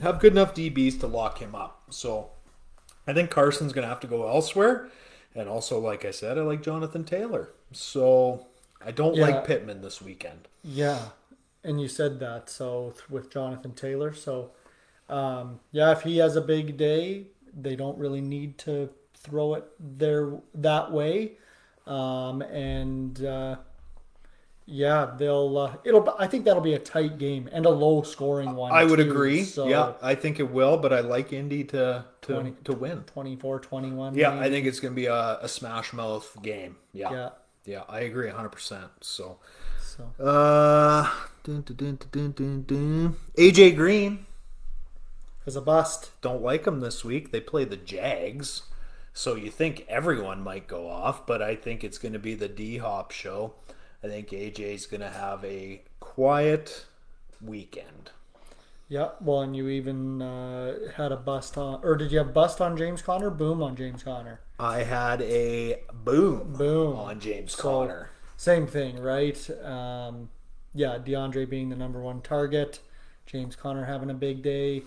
have 0.00 0.20
good 0.20 0.32
enough 0.32 0.54
DBs 0.54 1.00
to 1.00 1.06
lock 1.08 1.38
him 1.38 1.54
up. 1.54 1.82
So 1.90 2.30
I 3.08 3.14
think 3.14 3.30
Carson's 3.30 3.72
going 3.72 3.82
to 3.84 3.88
have 3.88 4.00
to 4.00 4.06
go 4.06 4.28
elsewhere. 4.28 4.88
And 5.34 5.48
also, 5.48 5.80
like 5.80 6.04
I 6.04 6.10
said, 6.10 6.38
I 6.38 6.42
like 6.42 6.62
Jonathan 6.62 7.04
Taylor. 7.04 7.50
So 7.72 8.46
I 8.84 8.90
don't 8.92 9.14
Yeah. 9.16 9.22
like 9.26 9.44
Pittman 9.46 9.82
this 9.82 10.00
weekend. 10.00 10.46
Yeah, 10.62 11.00
and 11.64 11.80
you 11.80 11.88
said 11.88 12.20
that 12.20 12.48
so 12.50 12.94
with 13.08 13.30
Jonathan 13.30 13.72
Taylor. 13.72 14.12
So 14.14 14.50
um, 15.08 15.60
yeah, 15.72 15.92
if 15.92 16.02
he 16.02 16.18
has 16.18 16.36
a 16.36 16.40
big 16.40 16.76
day, 16.76 17.26
they 17.58 17.76
don't 17.76 17.98
really 17.98 18.20
need 18.20 18.58
to 18.58 18.90
throw 19.14 19.54
it 19.54 19.64
there 19.80 20.32
that 20.54 20.92
way. 20.92 21.32
Um, 21.86 22.42
and 22.42 23.24
uh, 23.24 23.56
yeah, 24.70 25.14
they'll. 25.16 25.56
Uh, 25.56 25.76
it'll. 25.82 26.14
I 26.18 26.26
think 26.26 26.44
that'll 26.44 26.62
be 26.62 26.74
a 26.74 26.78
tight 26.78 27.16
game 27.16 27.48
and 27.50 27.64
a 27.64 27.70
low 27.70 28.02
scoring 28.02 28.54
one. 28.54 28.70
I 28.70 28.84
would 28.84 28.98
too. 28.98 29.10
agree. 29.10 29.44
So 29.44 29.66
yeah, 29.66 29.94
I 30.02 30.14
think 30.14 30.38
it 30.38 30.50
will, 30.50 30.76
but 30.76 30.92
I 30.92 31.00
like 31.00 31.32
Indy 31.32 31.64
to 31.64 32.04
to, 32.22 32.32
20. 32.34 32.54
to 32.64 32.72
win. 32.74 32.98
24 33.04 33.60
21. 33.60 34.14
Yeah, 34.14 34.38
I 34.38 34.50
think 34.50 34.66
it's 34.66 34.78
going 34.78 34.92
to 34.92 34.96
be 34.96 35.06
a, 35.06 35.38
a 35.40 35.48
smash 35.48 35.94
mouth 35.94 36.36
game. 36.42 36.76
Yeah. 36.92 37.10
Yeah. 37.10 37.28
yeah. 37.64 37.82
I 37.88 38.00
agree 38.00 38.28
100%. 38.28 38.90
So, 39.00 39.38
So 39.80 40.04
uh, 40.22 41.10
dun, 41.44 41.62
dun, 41.62 41.76
dun, 41.76 41.98
dun, 42.12 42.32
dun, 42.32 42.64
dun. 42.66 43.16
AJ 43.38 43.74
Green, 43.74 44.26
as 45.46 45.56
a 45.56 45.62
bust. 45.62 46.10
don't 46.20 46.42
like 46.42 46.66
him 46.66 46.80
this 46.80 47.04
week. 47.04 47.32
They 47.32 47.40
play 47.40 47.64
the 47.64 47.76
Jags. 47.76 48.64
So 49.14 49.34
you 49.34 49.50
think 49.50 49.86
everyone 49.88 50.42
might 50.42 50.68
go 50.68 50.88
off, 50.88 51.26
but 51.26 51.40
I 51.40 51.56
think 51.56 51.82
it's 51.82 51.98
going 51.98 52.12
to 52.12 52.18
be 52.18 52.34
the 52.34 52.48
D 52.48 52.76
Hop 52.76 53.10
show. 53.12 53.54
I 54.02 54.08
think 54.08 54.28
AJ's 54.30 54.86
going 54.86 55.00
to 55.00 55.10
have 55.10 55.44
a 55.44 55.82
quiet 56.00 56.84
weekend. 57.42 58.10
Yeah. 58.88 59.10
Well, 59.20 59.42
and 59.42 59.54
you 59.56 59.68
even 59.68 60.22
uh, 60.22 60.74
had 60.96 61.12
a 61.12 61.16
bust 61.16 61.58
on, 61.58 61.80
or 61.82 61.96
did 61.96 62.10
you 62.12 62.18
have 62.18 62.32
bust 62.32 62.60
on 62.60 62.76
James 62.76 63.02
Conner? 63.02 63.28
Boom 63.30 63.62
on 63.62 63.76
James 63.76 64.02
Conner. 64.02 64.40
I 64.58 64.82
had 64.84 65.20
a 65.22 65.82
boom, 66.04 66.54
Boom. 66.56 66.96
on 66.96 67.20
James 67.20 67.52
So- 67.54 67.62
Conner. 67.62 68.10
Same 68.36 68.66
thing, 68.68 69.00
right? 69.00 69.50
Um, 69.64 70.28
yeah, 70.72 70.98
DeAndre 71.04 71.48
being 71.50 71.70
the 71.70 71.76
number 71.76 72.00
one 72.00 72.20
target, 72.22 72.78
James 73.26 73.56
Conner 73.56 73.84
having 73.84 74.10
a 74.10 74.14
big 74.14 74.42
day. 74.42 74.82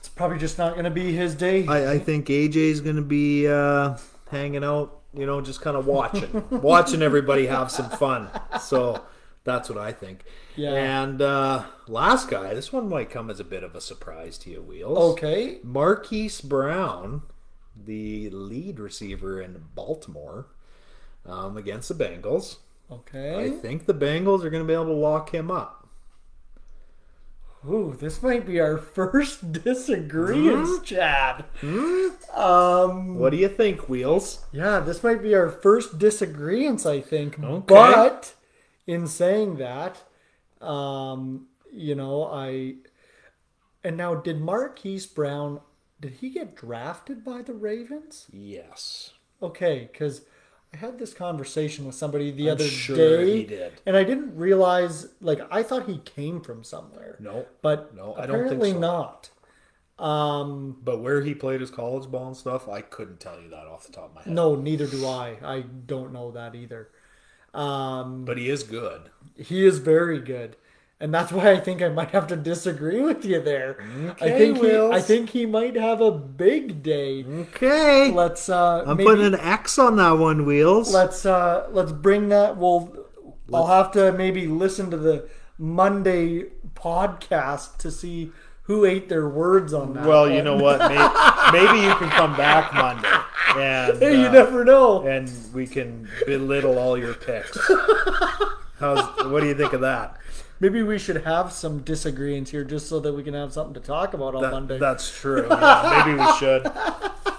It's 0.00 0.08
probably 0.08 0.38
just 0.38 0.58
not 0.58 0.72
going 0.72 0.84
to 0.84 0.90
be 0.90 1.12
his 1.12 1.36
day. 1.36 1.64
I, 1.68 1.92
I 1.92 1.98
think 2.00 2.26
AJ's 2.26 2.80
going 2.80 2.96
to 2.96 3.02
be 3.02 3.46
uh, 3.46 3.96
hanging 4.32 4.64
out, 4.64 4.97
you 5.14 5.26
know, 5.26 5.40
just 5.40 5.60
kind 5.60 5.76
of 5.76 5.86
watching, 5.86 6.44
watching 6.50 7.02
everybody 7.02 7.46
have 7.46 7.70
some 7.70 7.90
fun. 7.90 8.28
So 8.60 9.02
that's 9.44 9.68
what 9.68 9.78
I 9.78 9.92
think. 9.92 10.24
Yeah. 10.56 10.72
And 10.72 11.22
uh, 11.22 11.64
last 11.86 12.28
guy, 12.28 12.54
this 12.54 12.72
one 12.72 12.88
might 12.88 13.10
come 13.10 13.30
as 13.30 13.40
a 13.40 13.44
bit 13.44 13.62
of 13.62 13.74
a 13.74 13.80
surprise 13.80 14.38
to 14.38 14.50
you, 14.50 14.62
Wheels. 14.62 14.98
okay. 15.14 15.58
Marquise 15.62 16.40
Brown 16.40 17.22
the 17.84 18.30
lead 18.30 18.80
receiver 18.80 19.40
in 19.40 19.62
Baltimore, 19.74 20.46
um, 21.26 21.56
against 21.56 21.88
the 21.88 21.94
Bengals. 21.94 22.56
Okay. 22.90 23.44
I 23.44 23.50
think 23.50 23.86
the 23.86 23.94
Bengals 23.94 24.44
are 24.44 24.50
going 24.50 24.62
to 24.62 24.66
be 24.66 24.72
able 24.72 24.86
to 24.86 24.92
lock 24.92 25.34
him 25.34 25.50
up. 25.50 25.77
Ooh, 27.66 27.96
this 27.98 28.22
might 28.22 28.46
be 28.46 28.60
our 28.60 28.76
first 28.98 29.52
disagreements, 29.52 30.80
Chad. 30.84 31.44
Um, 32.34 33.16
What 33.18 33.30
do 33.30 33.36
you 33.36 33.48
think, 33.48 33.88
Wheels? 33.88 34.44
yeah, 34.52 34.80
this 34.80 35.02
might 35.02 35.22
be 35.22 35.34
our 35.34 35.48
first 35.48 35.98
disagreements, 35.98 36.86
I 36.86 37.00
think. 37.00 37.38
Okay. 37.42 37.64
But 37.66 38.34
in 38.86 39.06
saying 39.06 39.56
that, 39.56 40.02
um, 40.60 41.46
you 41.72 41.94
know, 41.94 42.24
I 42.24 42.76
and 43.84 43.96
now 43.96 44.14
did 44.14 44.40
Marquise 44.40 45.06
Brown 45.06 45.60
did 46.00 46.12
he 46.20 46.30
get 46.30 46.54
drafted 46.56 47.24
by 47.24 47.42
the 47.42 47.54
Ravens? 47.54 48.26
Yes. 48.32 49.12
Okay, 49.42 49.88
because 49.92 50.22
I 50.74 50.76
had 50.76 50.98
this 50.98 51.14
conversation 51.14 51.86
with 51.86 51.94
somebody 51.94 52.30
the 52.30 52.48
I'm 52.48 52.52
other 52.52 52.64
sure 52.68 52.96
day, 53.24 53.36
he 53.38 53.44
did. 53.44 53.72
and 53.86 53.96
I 53.96 54.04
didn't 54.04 54.36
realize. 54.36 55.08
Like, 55.20 55.40
I 55.50 55.62
thought 55.62 55.86
he 55.88 55.98
came 55.98 56.40
from 56.40 56.62
somewhere. 56.62 57.16
No. 57.20 57.46
but 57.62 57.94
No, 57.94 58.14
I 58.14 58.26
don't 58.26 58.36
think 58.48 58.60
apparently 58.60 58.72
so. 58.72 58.78
not. 58.78 59.30
Um, 59.98 60.76
But 60.84 60.98
where 61.00 61.22
he 61.22 61.34
played 61.34 61.60
his 61.60 61.70
college 61.70 62.08
ball 62.10 62.28
and 62.28 62.36
stuff, 62.36 62.68
I 62.68 62.82
couldn't 62.82 63.18
tell 63.18 63.40
you 63.40 63.48
that 63.50 63.66
off 63.66 63.86
the 63.86 63.92
top 63.92 64.10
of 64.10 64.14
my 64.14 64.22
head. 64.22 64.32
no, 64.32 64.54
neither 64.54 64.86
do 64.86 65.06
I. 65.06 65.38
I 65.42 65.60
don't 65.62 66.12
know 66.12 66.30
that 66.32 66.54
either. 66.54 66.90
Um, 67.54 68.24
But 68.24 68.36
he 68.38 68.48
is 68.50 68.62
good. 68.62 69.08
he 69.36 69.64
is 69.66 69.78
very 69.78 70.20
good, 70.20 70.56
and 71.00 71.14
that's 71.14 71.30
why 71.32 71.52
I 71.52 71.60
think 71.60 71.80
I 71.82 71.88
might 71.88 72.10
have 72.10 72.26
to 72.28 72.36
disagree 72.36 73.00
with 73.00 73.24
you 73.24 73.40
there. 73.40 73.76
I 74.20 74.24
Okay, 74.24 74.38
think 74.38 74.58
he, 74.58 74.76
I 74.76 75.00
think 75.00 75.30
he 75.30 75.46
might 75.46 75.76
have 75.76 76.00
a 76.00 76.10
big 76.10 76.82
day. 76.82 77.24
Okay. 77.24 78.10
Let's 78.12 78.48
uh, 78.48 78.84
I'm 78.86 78.96
maybe- 78.96 79.08
putting 79.08 79.26
an 79.26 79.36
X 79.36 79.78
on 79.78 79.96
that 79.96 80.12
one, 80.18 80.44
Wheels. 80.44 80.92
let's 80.92 81.24
uh 81.26 81.68
let's 81.70 81.92
bring 81.92 82.28
that 82.30 82.56
we'll 82.56 83.06
i'll 83.52 83.66
have 83.66 83.90
to 83.92 84.12
maybe 84.12 84.46
listen 84.46 84.90
to 84.90 84.96
the 84.98 85.26
monday 85.56 86.44
podcast 86.74 87.78
to 87.78 87.90
see 87.90 88.30
who 88.64 88.84
ate 88.84 89.08
their 89.08 89.26
words 89.26 89.72
on 89.72 89.94
that 89.94 90.04
well, 90.04 90.24
one. 90.24 90.34
you 90.34 90.42
know 90.42 90.56
what? 90.56 90.78
Maybe, 90.80 90.94
maybe 91.66 91.86
you 91.86 91.94
can 91.94 92.10
come 92.10 92.36
back 92.36 92.74
Monday. 92.74 93.08
And, 93.56 93.98
hey, 93.98 94.20
you 94.20 94.26
uh, 94.26 94.32
never 94.32 94.62
know 94.64 95.02
and 95.06 95.32
we 95.54 95.66
can 95.66 96.06
belittle 96.26 96.78
all 96.78 96.98
your 96.98 97.14
picks. 97.14 97.56
How's 98.78 99.00
what 99.32 99.40
do 99.40 99.46
you 99.48 99.54
think 99.54 99.72
of 99.72 99.80
that? 99.80 100.16
Maybe 100.60 100.82
we 100.82 100.98
should 100.98 101.24
have 101.24 101.52
some 101.52 101.80
disagreements 101.80 102.50
here 102.50 102.64
just 102.64 102.88
so 102.88 103.00
that 103.00 103.12
we 103.12 103.22
can 103.22 103.34
have 103.34 103.52
something 103.52 103.74
to 103.74 103.80
talk 103.86 104.14
about 104.14 104.34
on 104.34 104.42
That- 104.42 104.52
monday 104.52 104.78
That's 104.78 105.10
true. 105.10 105.46
Yeah, 105.50 106.02
maybe 106.06 106.18
we 106.18 106.32
should. 106.38 106.70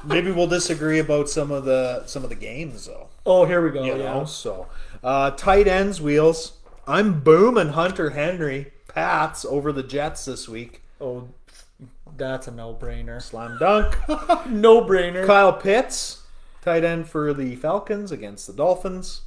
Maybe 0.06 0.32
we'll 0.32 0.48
disagree 0.48 1.00
about 1.00 1.30
some 1.30 1.52
of 1.52 1.66
the 1.66 2.04
some 2.06 2.24
of 2.24 2.30
the 2.30 2.36
games 2.36 2.86
though. 2.86 3.08
oh 3.26 3.46
here 3.46 3.62
we 3.64 3.70
go 3.72 3.84
You 3.84 3.98
yeah 3.98 4.14
know, 4.14 4.26
so 4.26 4.68
uh, 5.04 5.32
tight 5.32 5.68
ends 5.68 6.02
wheels. 6.02 6.54
I'm 6.88 7.20
booming 7.22 7.70
Hunter 7.70 8.12
Henry 8.12 8.72
Pats 8.88 9.46
over 9.46 9.72
the 9.72 9.84
Jets 9.84 10.26
this 10.26 10.48
week. 10.50 10.82
oh 11.02 11.28
that's 12.18 12.48
a 12.48 12.52
no-brainer 12.52 13.22
Slam 13.22 13.58
dunk. 13.60 13.96
no-brainer 14.50 15.26
Kyle 15.26 15.54
Pitts, 15.54 16.24
tight 16.62 16.84
end 16.84 17.08
for 17.08 17.34
the 17.34 17.56
Falcons 17.56 18.12
against 18.12 18.48
the 18.48 18.54
Dolphins. 18.54 19.22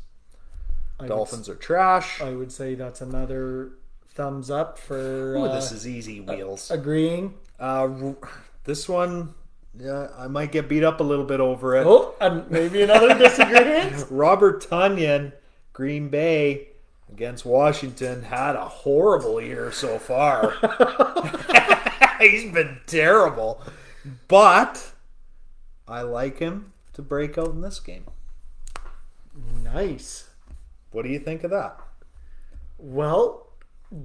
I 0.98 1.04
would, 1.04 1.08
Dolphins 1.08 1.48
are 1.48 1.54
trash. 1.54 2.20
I 2.20 2.30
would 2.30 2.52
say 2.52 2.74
that's 2.74 3.00
another 3.00 3.70
thumbs 4.14 4.50
up 4.50 4.78
for 4.78 5.36
Ooh, 5.36 5.44
uh, 5.44 5.54
this 5.54 5.72
is 5.72 5.86
easy 5.86 6.20
wheels. 6.20 6.70
agreeing 6.70 7.34
Uh, 7.58 8.12
this 8.64 8.88
one, 8.88 9.34
yeah, 9.78 10.08
I 10.16 10.26
might 10.28 10.52
get 10.52 10.68
beat 10.68 10.84
up 10.84 11.00
a 11.00 11.04
little 11.04 11.24
bit 11.24 11.40
over 11.40 11.76
it. 11.76 11.86
oh 11.86 12.14
and 12.20 12.50
maybe 12.50 12.82
another 12.82 13.16
disagreement 13.18 14.06
Robert 14.10 14.68
Tonyan, 14.68 15.32
Green 15.72 16.08
Bay 16.08 16.68
against 17.10 17.44
Washington, 17.44 18.22
had 18.22 18.56
a 18.56 18.64
horrible 18.66 19.40
year 19.40 19.70
so 19.72 19.98
far. 19.98 20.54
He's 22.20 22.52
been 22.52 22.80
terrible. 22.86 23.62
But 24.28 24.92
I 25.86 26.02
like 26.02 26.38
him 26.38 26.72
to 26.94 27.02
break 27.02 27.38
out 27.38 27.48
in 27.50 27.60
this 27.60 27.80
game. 27.80 28.04
nice 29.62 30.28
What 30.90 31.04
do 31.04 31.08
you 31.10 31.18
think 31.18 31.44
of 31.44 31.50
that? 31.50 31.78
Well, 32.78 33.46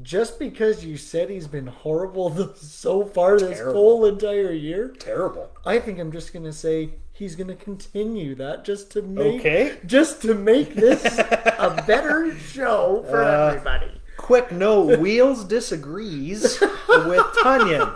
just 0.01 0.37
because 0.39 0.83
you 0.85 0.97
said 0.97 1.29
he's 1.29 1.47
been 1.47 1.67
horrible 1.67 2.53
so 2.55 3.05
far 3.05 3.39
this 3.39 3.57
Terrible. 3.57 3.73
whole 3.81 4.05
entire 4.05 4.51
year, 4.51 4.89
Terrible. 4.99 5.49
I 5.65 5.79
think 5.79 5.99
I'm 5.99 6.11
just 6.11 6.33
gonna 6.33 6.53
say 6.53 6.91
he's 7.13 7.35
gonna 7.35 7.55
continue 7.55 8.35
that 8.35 8.65
just 8.65 8.91
to 8.91 9.01
make 9.01 9.39
Okay. 9.41 9.77
just 9.85 10.21
to 10.23 10.33
make 10.33 10.75
this 10.75 11.03
a 11.19 11.83
better 11.87 12.35
show 12.37 13.05
for 13.09 13.23
Uh, 13.23 13.49
everybody. 13.49 13.91
Quick 14.17 14.51
note 14.51 14.99
Wheels 14.99 15.43
disagrees 15.45 16.59
with 16.59 17.23
Tonyan. 17.43 17.95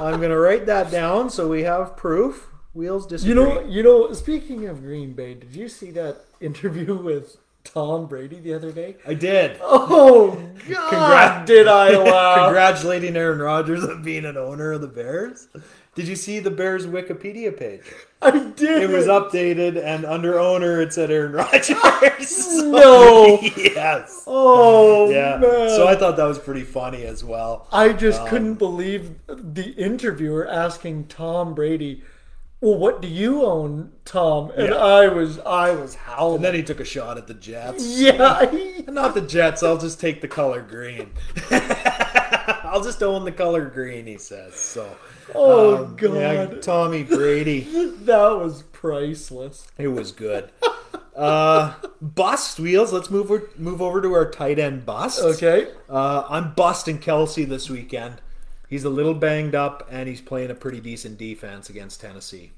I'm 0.00 0.16
going 0.18 0.30
to 0.30 0.38
write 0.38 0.64
that 0.64 0.90
down 0.90 1.28
so 1.28 1.48
we 1.48 1.64
have 1.64 1.96
proof. 1.98 2.46
Wheels 2.72 3.06
disagree. 3.06 3.28
You 3.28 3.34
know, 3.34 3.60
you 3.66 3.82
know. 3.82 4.12
Speaking 4.14 4.66
of 4.66 4.80
Green 4.80 5.12
Bay, 5.12 5.34
did 5.34 5.54
you 5.54 5.68
see 5.68 5.90
that 5.90 6.24
interview 6.40 6.96
with 6.96 7.36
Tom 7.72 8.06
Brady 8.06 8.40
the 8.40 8.54
other 8.54 8.72
day? 8.72 8.96
I 9.06 9.14
did. 9.14 9.58
Oh 9.62 10.30
God! 10.68 10.92
Congrat- 10.92 11.46
did 11.46 11.68
I 11.68 11.96
laugh? 11.96 12.38
Congratulating 12.46 13.16
Aaron 13.16 13.38
Rodgers 13.38 13.84
on 13.84 14.02
being 14.02 14.24
an 14.24 14.36
owner 14.36 14.72
of 14.72 14.80
the 14.80 14.88
Bears. 14.88 15.48
Did 15.94 16.06
you 16.08 16.14
see 16.16 16.38
the 16.38 16.50
Bears 16.50 16.86
Wikipedia 16.86 17.56
page? 17.56 17.82
I 18.22 18.30
did. 18.30 18.82
It 18.82 18.90
was 18.90 19.06
updated, 19.06 19.82
and 19.82 20.04
under 20.04 20.38
owner 20.38 20.80
it 20.80 20.92
said 20.92 21.10
Aaron 21.10 21.32
Rodgers. 21.32 21.70
No. 22.62 23.38
yes. 23.56 24.24
Oh 24.26 25.10
Yeah. 25.10 25.36
man! 25.38 25.68
So 25.70 25.86
I 25.88 25.96
thought 25.96 26.16
that 26.16 26.24
was 26.26 26.38
pretty 26.38 26.62
funny 26.62 27.04
as 27.04 27.24
well. 27.24 27.66
I 27.72 27.92
just 27.92 28.20
um, 28.22 28.28
couldn't 28.28 28.54
believe 28.54 29.12
the 29.26 29.70
interviewer 29.76 30.46
asking 30.46 31.06
Tom 31.06 31.54
Brady, 31.54 32.02
"Well, 32.60 32.78
what 32.78 33.00
do 33.02 33.08
you 33.08 33.44
own, 33.44 33.92
Tom?" 34.04 34.50
And 34.56 34.68
Yeah. 34.68 34.74
I 34.76 35.08
was, 35.08 35.38
I 35.40 35.70
was 35.72 35.94
howling. 35.94 36.36
And 36.36 36.44
then 36.44 36.54
he 36.54 36.62
took 36.62 36.80
a 36.80 36.84
shot 36.84 37.16
at 37.18 37.26
the 37.26 37.34
Jets. 37.34 37.98
yeah, 38.00 38.50
Not 38.88 39.14
the 39.14 39.20
Jets. 39.22 39.62
I'll 39.62 39.78
just 39.78 40.00
take 40.00 40.20
the 40.20 40.28
color 40.28 40.60
green. 40.62 41.10
I'll 41.50 42.82
just 42.82 43.02
own 43.02 43.24
the 43.24 43.32
color 43.32 43.64
green. 43.66 44.06
He 44.06 44.18
says 44.18 44.54
so. 44.54 44.96
oh 45.34 45.84
Um, 45.84 45.96
god, 45.96 46.14
yeah, 46.14 46.46
Tommy 46.60 47.02
Brady. 47.04 47.60
that 48.04 48.36
was 48.38 48.62
priceless. 48.72 49.66
It 49.78 49.88
was 49.88 50.12
good. 50.12 50.50
Uh, 51.16 51.74
bust 52.00 52.58
wheels. 52.60 52.92
Let's 52.92 53.10
move 53.10 53.30
over, 53.30 53.50
move 53.56 53.82
over 53.82 54.00
to 54.00 54.12
our 54.14 54.30
tight 54.30 54.58
end 54.58 54.86
bust. 54.86 55.20
Okay, 55.20 55.68
Uh, 55.88 56.24
I'm 56.28 56.54
busting 56.54 56.98
Kelce 57.00 57.46
this 57.46 57.68
weekend. 57.68 58.20
He's 58.70 58.84
a 58.84 58.90
little 58.90 59.14
banged 59.14 59.54
up, 59.54 59.86
and 59.90 60.08
he's 60.08 60.22
playing 60.22 60.50
a 60.50 60.54
pretty 60.54 60.80
decent 60.80 61.18
defense 61.18 61.68
against 61.68 62.00
Tennessee. 62.00 62.52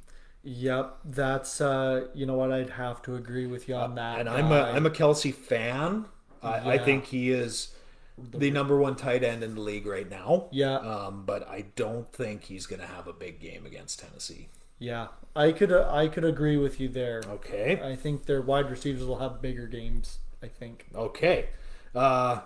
yep, 0.45 0.99
that's 1.05 1.61
uh, 1.61 2.09
you 2.15 2.27
know 2.27 2.35
what, 2.37 2.53
I'd 2.53 2.71
have 2.71 3.03
to 3.03 3.17
agree 3.17 3.47
with 3.47 3.69
you 3.69 3.75
on 3.77 3.95
that. 3.97 4.21
And 4.21 4.29
I'm 4.29 4.53
a. 4.53 4.63
I'm 4.75 4.87
a 4.87 4.91
Kelce 4.91 5.35
fan. 5.35 6.07
I, 6.43 6.75
I 6.75 6.79
think 6.79 7.07
he 7.07 7.31
is 7.31 7.75
the 8.19 8.51
number 8.51 8.77
one 8.79 8.97
tight 8.97 9.25
end 9.25 9.43
in 9.45 9.55
the 9.55 9.61
league 9.61 9.87
right 9.87 10.09
now. 10.11 10.49
Yeah. 10.53 10.77
Um, 10.77 11.25
but 11.25 11.49
I 11.49 11.67
don't 11.77 12.13
think 12.13 12.45
he's 12.45 12.67
going 12.67 12.81
to 12.81 12.87
have 12.87 13.07
a 13.07 13.13
big 13.13 13.41
game 13.41 13.65
against 13.67 14.01
Tennessee. 14.01 14.49
yeah, 14.79 15.09
I 15.37 15.53
could, 15.53 15.73
uh, 15.73 15.89
I 15.93 16.09
could 16.09 16.25
agree 16.25 16.57
with 16.57 16.81
you 16.81 16.89
there. 16.89 17.23
Okay. 17.29 17.81
I 17.83 17.97
think 17.97 18.27
their 18.27 18.43
wide 18.43 18.71
receivers 18.71 19.05
will 19.05 19.19
have 19.19 19.41
bigger 19.41 19.67
games. 19.67 20.19
I 20.43 20.49
think. 20.49 20.87
Okay. 20.95 21.51
Uh, 21.95 22.41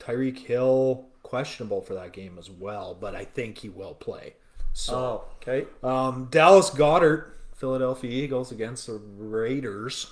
Tyreek 0.00 0.38
Hill 0.38 1.06
questionable 1.28 1.82
for 1.82 1.92
that 1.94 2.12
game 2.14 2.36
as 2.38 2.50
well, 2.50 2.96
but 2.98 3.14
I 3.14 3.24
think 3.24 3.58
he 3.58 3.68
will 3.68 3.92
play. 3.94 4.34
So 4.72 4.94
Oh, 4.96 5.24
okay. 5.42 5.66
um, 5.82 6.28
Dallas 6.30 6.70
Goedert, 6.70 7.32
Philadelphia 7.54 8.10
Eagles 8.10 8.50
against 8.50 8.86
the 8.86 8.94
Raiders. 8.94 10.10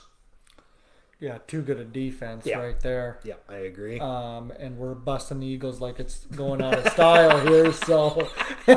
Yeah, 1.19 1.39
too 1.47 1.63
good 1.63 1.79
a 1.81 1.85
defense 1.85 2.45
Yeah. 2.45 2.59
right 2.59 2.79
there. 2.81 3.19
Yeah, 3.25 3.37
I 3.49 3.55
agree. 3.57 3.99
um, 3.99 4.53
and 4.59 4.77
we're 4.77 4.93
busting 4.95 5.41
the 5.41 5.47
Eagles 5.47 5.81
like 5.81 5.99
it's 5.99 6.27
going 6.27 6.61
out 6.61 6.75
of 6.75 6.93
style 6.93 7.41
here. 7.47 7.73
So 7.73 8.29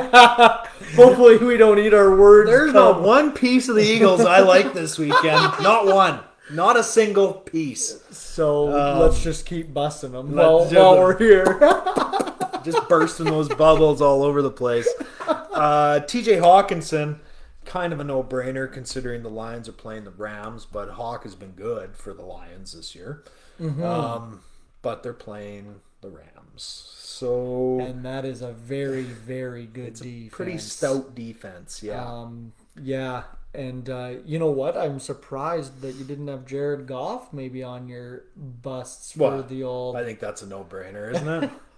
hopefully 0.96 1.36
we 1.36 1.58
don't 1.58 1.78
eat 1.78 1.92
our 1.92 2.16
words. 2.16 2.48
There's 2.48 2.72
come- 2.72 2.96
not 2.96 3.02
one 3.02 3.32
piece 3.32 3.68
of 3.68 3.76
the 3.76 3.82
Eagles 3.84 4.22
I 4.24 4.40
like 4.40 4.72
this 4.72 4.98
weekend. 4.98 5.52
Not 5.60 5.84
one. 5.86 6.20
Not 6.52 6.76
a 6.78 6.82
single 6.82 7.32
piece. 7.34 8.02
So 8.10 8.68
Um, 8.76 8.98
let's 9.00 9.22
just 9.22 9.44
keep 9.46 9.72
busting 9.72 10.12
them 10.12 10.34
while, 10.34 10.64
while 10.66 10.98
we're 10.98 11.16
here. 11.18 11.44
Just 12.72 12.88
bursting 12.88 13.26
those 13.26 13.48
bubbles 13.48 14.00
all 14.00 14.22
over 14.22 14.42
the 14.42 14.50
place. 14.50 14.88
Uh, 15.28 16.00
TJ 16.04 16.40
Hockenson, 16.40 17.18
kind 17.64 17.92
of 17.92 18.00
a 18.00 18.04
no 18.04 18.22
brainer 18.22 18.70
considering 18.72 19.22
the 19.22 19.28
Lions 19.30 19.68
are 19.68 19.72
playing 19.72 20.04
the 20.04 20.10
Rams, 20.10 20.64
but 20.64 20.90
Hawk 20.90 21.24
has 21.24 21.34
been 21.34 21.52
good 21.52 21.96
for 21.96 22.12
the 22.14 22.22
Lions 22.22 22.72
this 22.72 22.94
year. 22.94 23.24
Um, 23.60 24.40
but 24.82 25.02
they're 25.02 25.12
playing 25.12 25.80
the 26.00 26.08
Rams. 26.08 26.96
So 27.02 27.80
and 27.80 28.04
that 28.06 28.24
is 28.24 28.40
a 28.40 28.52
very, 28.52 29.02
very 29.02 29.66
good 29.66 29.94
defense. 29.94 30.32
pretty 30.32 30.58
stout 30.58 31.14
defense. 31.14 31.82
Yeah. 31.82 32.02
Um, 32.02 32.52
yeah, 32.80 33.24
And 33.52 33.90
uh, 33.90 34.12
you 34.24 34.38
know 34.38 34.50
what? 34.50 34.76
I'm 34.78 35.00
surprised 35.00 35.82
that 35.82 35.96
you 35.96 36.04
didn't 36.04 36.28
have 36.28 36.46
Jared 36.46 36.86
Goff 36.86 37.32
maybe 37.32 37.62
on 37.62 37.88
your 37.88 38.24
busts 38.36 39.12
for 39.12 39.18
Well, 39.18 39.42
the 39.42 39.64
old. 39.64 39.96
I 39.96 40.04
think 40.04 40.20
that's 40.20 40.40
a 40.40 40.46
no-brainer, 40.46 41.14
isn't 41.14 41.28
it? 41.44 41.50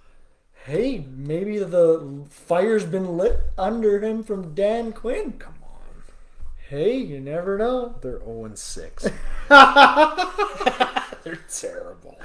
hey, 0.65 1.05
maybe 1.11 1.59
the 1.59 2.25
fire's 2.29 2.85
been 2.85 3.17
lit 3.17 3.41
under 3.59 4.01
him 4.01 4.23
from 4.23 4.55
Dan 4.55 4.93
Quinn. 4.93 5.33
Come 5.33 5.55
on, 5.63 5.69
Hey, 6.69 6.97
you 6.97 7.21
never 7.21 7.59
know. 7.59 7.97
they're 8.01 8.19
zero 8.21 8.45
and 8.45 8.59
six. 8.59 9.05
they're 9.49 11.39
terrible. 11.51 12.19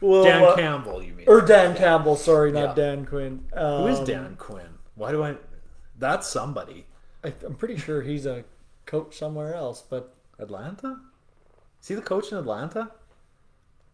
Well, 0.00 0.24
Dan 0.24 0.42
uh, 0.42 0.54
Campbell, 0.56 1.02
you 1.02 1.12
mean? 1.14 1.26
or 1.28 1.40
Dan 1.40 1.76
Campbell? 1.76 2.16
Sorry, 2.16 2.50
not 2.52 2.76
Yeah. 2.76 2.84
Dan 2.86 3.06
Quinn. 3.06 3.44
Um, 3.52 3.82
Who 3.82 3.86
is 3.88 4.00
Dan 4.00 4.36
Quinn? 4.36 4.66
Why 4.94 5.12
do 5.12 5.22
I? 5.22 5.36
That's 5.98 6.26
somebody. 6.26 6.86
I, 7.22 7.32
I'm 7.46 7.54
pretty 7.54 7.76
sure 7.76 8.02
he's 8.02 8.26
a 8.26 8.44
coach 8.86 9.16
somewhere 9.16 9.54
else, 9.54 9.82
but 9.88 10.14
Atlanta? 10.38 10.98
Is 11.80 11.88
he 11.88 11.94
the 11.94 12.02
coach 12.02 12.32
in 12.32 12.38
Atlanta? 12.38 12.90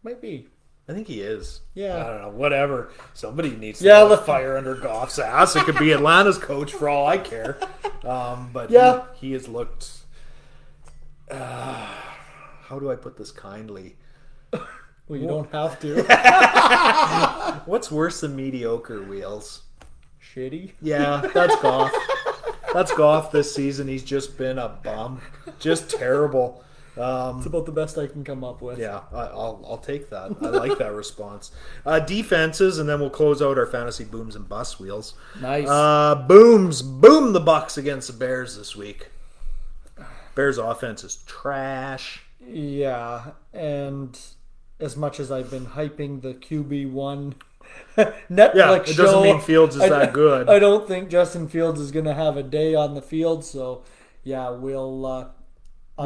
might 0.01 0.21
be. 0.21 0.47
I 0.89 0.93
think 0.93 1.07
he 1.07 1.21
is. 1.21 1.61
Yeah. 1.75 2.03
I 2.03 2.09
don't 2.09 2.21
know. 2.23 2.29
Whatever. 2.29 2.89
Somebody 3.13 3.51
needs 3.51 3.77
to 3.79 3.85
Yeah, 3.85 3.99
yeah, 3.99 4.03
let- 4.05 4.25
fire 4.25 4.57
under 4.57 4.73
Goff's 4.73 5.19
ass. 5.19 5.55
It 5.55 5.63
could 5.65 5.77
be 5.77 5.91
Atlanta's 5.91 6.39
coach 6.39 6.73
for 6.73 6.89
all 6.89 7.05
I 7.07 7.19
care. 7.19 7.59
Um, 8.03 8.49
but 8.51 8.71
Yeah. 8.71 9.03
he, 9.13 9.27
he 9.27 9.33
has 9.33 9.47
looked. 9.47 9.91
Uh, 11.29 11.85
how 12.63 12.79
do 12.79 12.89
I 12.91 12.95
put 12.95 13.17
this 13.17 13.31
kindly? 13.31 13.97
Well, 14.51 15.19
you 15.19 15.27
don't 15.27 15.51
have 15.51 15.79
to. 15.81 17.61
What's 17.65 17.91
worse 17.91 18.21
than 18.21 18.35
mediocre 18.35 19.01
wheels? 19.03 19.63
Shitty. 20.35 20.71
Yeah, 20.81 21.21
that's 21.33 21.55
Goff. 21.61 21.91
That's 22.73 22.91
Goff 22.93 23.31
this 23.31 23.53
season. 23.53 23.87
He's 23.87 24.03
just 24.03 24.37
been 24.37 24.59
a 24.59 24.69
bum. 24.69 25.21
Just 25.59 25.89
terrible. 25.89 26.63
Um, 26.99 27.37
It's 27.37 27.45
about 27.45 27.65
the 27.65 27.71
best 27.71 27.97
I 27.97 28.07
can 28.07 28.23
come 28.23 28.43
up 28.43 28.61
with. 28.61 28.77
Yeah, 28.79 29.01
I, 29.13 29.21
I'll 29.27 29.63
I'll 29.67 29.77
take 29.77 30.09
that. 30.09 30.31
I 30.41 30.47
like 30.49 30.77
that 30.79 30.91
response. 31.03 31.51
Uh, 31.85 31.99
defenses, 31.99 32.77
and 32.79 32.89
then 32.89 32.99
we'll 32.99 33.09
close 33.09 33.41
out 33.41 33.57
our 33.57 33.65
fantasy 33.65 34.03
booms 34.03 34.35
and 34.35 34.47
bust 34.49 34.79
wheels. 34.79 35.13
Nice. 35.41 35.67
Uh, 35.67 36.15
booms, 36.27 36.81
boom 36.81 37.33
the 37.33 37.41
Bucs 37.41 37.77
against 37.77 38.07
the 38.07 38.13
Bears 38.13 38.57
this 38.57 38.75
week. 38.75 39.07
Bears 40.35 40.57
offense 40.57 41.03
is 41.03 41.17
trash. 41.25 42.23
Yeah, 42.45 43.31
and 43.53 44.17
as 44.79 44.95
much 44.95 45.19
as 45.19 45.31
I've 45.31 45.51
been 45.51 45.65
hyping 45.67 46.21
the 46.21 46.33
QB 46.33 46.91
one 46.91 47.35
Netflix 47.97 48.55
Yeah, 48.55 48.75
it 48.75 48.95
doesn't 48.97 49.21
mean 49.23 49.39
Fields 49.41 49.75
is 49.75 49.81
I- 49.83 49.89
that 49.89 50.13
good. 50.13 50.49
I 50.49 50.57
don't 50.59 50.87
think 50.87 51.09
Justin 51.09 51.47
Fields 51.47 51.79
is 51.79 51.91
going 51.91 52.05
to 52.05 52.13
have 52.13 52.37
a 52.37 52.43
day 52.43 52.73
on 52.75 52.95
the 52.95 53.01
field. 53.01 53.43
So, 53.45 53.83
yeah, 54.23 54.49
we'll. 54.49 55.05
Uh, 55.05 55.25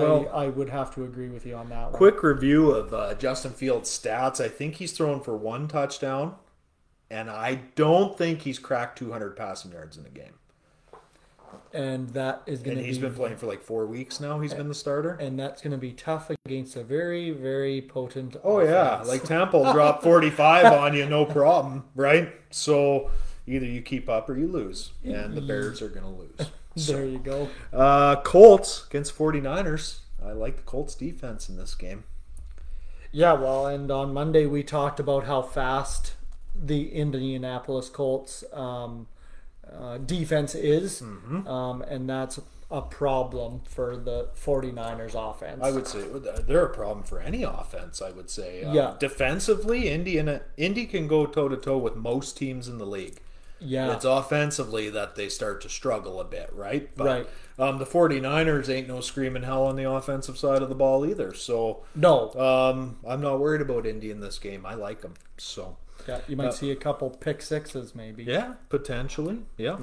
Well- 0.02 0.30
I 0.34 0.46
I 0.46 0.48
would 0.50 0.70
have 0.70 0.94
to 0.96 1.04
agree 1.04 1.30
with 1.30 1.46
you 1.46 1.56
on 1.56 1.70
that 1.70 1.84
one. 1.86 1.94
Quick 1.94 2.24
review 2.24 2.72
of 2.72 2.94
uh, 2.94 3.14
Justin 3.16 3.52
Fields' 3.52 3.89
stats. 3.89 4.39
I 4.44 4.48
think 4.50 4.76
he's 4.76 4.91
thrown 4.91 5.22
for 5.22 5.36
one 5.38 5.68
touchdown, 5.68 6.36
and 7.12 7.30
I 7.30 7.62
don't 7.76 8.18
think 8.18 8.41
he's 8.41 8.60
cracked 8.60 8.98
200 9.00 9.36
passing 9.36 9.72
yards 9.72 9.98
in 9.98 10.06
a 10.06 10.10
game. 10.10 10.34
and 11.74 12.10
that 12.10 12.41
is 12.46 12.62
going 12.62 12.78
And 12.78 12.84
to 12.84 12.88
he's 12.88 12.98
be 12.98 13.08
been 13.08 13.16
playing 13.16 13.38
for 13.38 13.46
like 13.48 13.62
four 13.62 13.86
weeks 13.86 14.20
now. 14.20 14.39
He's 14.39 14.54
been 14.54 14.68
the 14.68 14.76
starter. 14.76 15.12
and 15.20 15.39
that's 15.39 15.62
going 15.62 15.72
to 15.72 15.78
be 15.78 15.91
tough 15.91 16.30
against 16.46 16.76
a 16.76 16.84
very 16.84 17.32
very 17.32 17.82
potent. 17.82 18.36
Oh 18.44 18.60
yeah, 18.62 19.02
like 19.06 19.24
Tampa 19.24 19.58
will 19.58 19.72
drop 19.74 20.04
45 20.12 20.66
on 20.66 20.94
you, 20.96 21.08
no 21.08 21.26
problem, 21.26 21.86
right? 21.96 22.32
So 22.52 23.10
either 23.48 23.66
you 23.66 23.82
keep 23.82 24.08
up 24.10 24.30
or 24.30 24.38
you 24.38 24.48
lose, 24.48 24.91
and 25.04 25.34
the 25.36 25.41
Bears 25.41 25.82
are 25.82 25.89
going 25.89 26.04
to 26.06 26.10
lose. 26.10 26.50
There 26.76 27.05
you 27.05 27.19
go. 27.19 27.49
Uh, 27.71 28.15
Colts 28.21 28.86
against 28.89 29.17
49ers. 29.17 29.99
I 30.26 30.32
like 30.32 30.55
the 30.57 30.61
Colts 30.63 30.95
defense 30.95 31.49
in 31.49 31.57
this 31.57 31.76
game. 31.76 32.03
Yeah, 33.11 33.34
well, 33.34 33.67
and 33.67 33.91
on 33.91 34.13
Monday 34.13 34.45
we 34.45 34.63
talked 34.63 34.99
about 34.99 35.26
how 35.26 35.41
fast 35.41 36.13
the 36.55 36.91
Indianapolis 36.93 37.89
Colts 37.89 38.43
um, 38.53 39.07
uh, 39.71 39.97
defense 39.99 40.55
is, 40.55 41.01
Mm-hmm. 41.01 41.47
um, 41.47 41.82
and 41.84 42.09
that's 42.09 42.39
a 42.71 42.82
problem 42.82 43.61
for 43.69 43.95
the 43.95 44.30
49ers 44.36 45.13
offense. 45.13 45.59
I 45.61 45.69
would 45.69 45.86
say 45.88 46.01
they're 46.47 46.65
a 46.65 46.74
problem 46.74 47.03
for 47.03 47.19
any 47.19 47.43
offense. 47.43 48.01
I 48.01 48.09
would 48.09 48.32
say, 48.32 48.63
uh, 48.63 48.74
Yeah. 48.74 48.95
Defensively, 48.99 49.89
Indiana 49.89 50.41
Indy 50.57 50.88
can 50.88 51.07
go 51.07 51.28
toe 51.28 51.47
to 51.49 51.57
toe 51.57 51.78
with 51.78 51.95
most 51.95 52.36
teams 52.36 52.67
in 52.67 52.80
the 52.80 52.86
league. 52.88 53.19
Yeah, 53.64 53.93
It's 53.93 54.05
offensively 54.05 54.89
that 54.89 55.16
they 55.16 55.30
start 55.30 55.61
to 55.61 55.70
struggle 55.70 56.20
a 56.20 56.26
bit, 56.26 56.49
right? 56.53 56.89
But, 56.95 57.05
Right. 57.05 57.30
Um, 57.59 57.78
the 57.78 57.86
49ers 57.86 58.68
ain't 58.68 58.88
no 58.88 58.99
screaming 58.99 59.43
hell 59.43 59.68
on 59.68 59.76
the 59.76 59.88
offensive 59.89 60.38
side 60.39 60.61
of 60.64 60.70
the 60.70 60.76
ball 60.76 61.05
either. 61.05 61.34
So 61.34 61.84
no, 61.95 62.32
Um, 62.34 62.97
I'm 63.07 63.22
not 63.22 63.39
worried 63.39 63.61
about 63.61 63.86
Indy 63.86 64.09
in 64.09 64.20
this 64.22 64.39
game. 64.39 64.66
I 64.66 64.74
like 64.74 65.01
them. 65.01 65.14
So 65.38 65.78
yeah, 66.07 66.22
you 66.28 66.36
might 66.36 66.53
see 66.53 66.72
a 66.72 66.76
couple 66.76 67.09
pick 67.11 67.41
sixes 67.43 67.93
maybe. 67.93 68.24
yeah, 68.24 68.53
potentially, 68.70 69.39
yeah. 69.57 69.78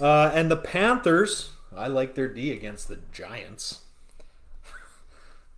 Uh, 0.00 0.30
and 0.34 0.50
the 0.50 0.56
Panthers, 0.56 1.52
I 1.74 1.86
like 1.86 2.14
their 2.16 2.28
D 2.28 2.50
against 2.52 2.88
the 2.88 2.98
Giants. 3.12 3.80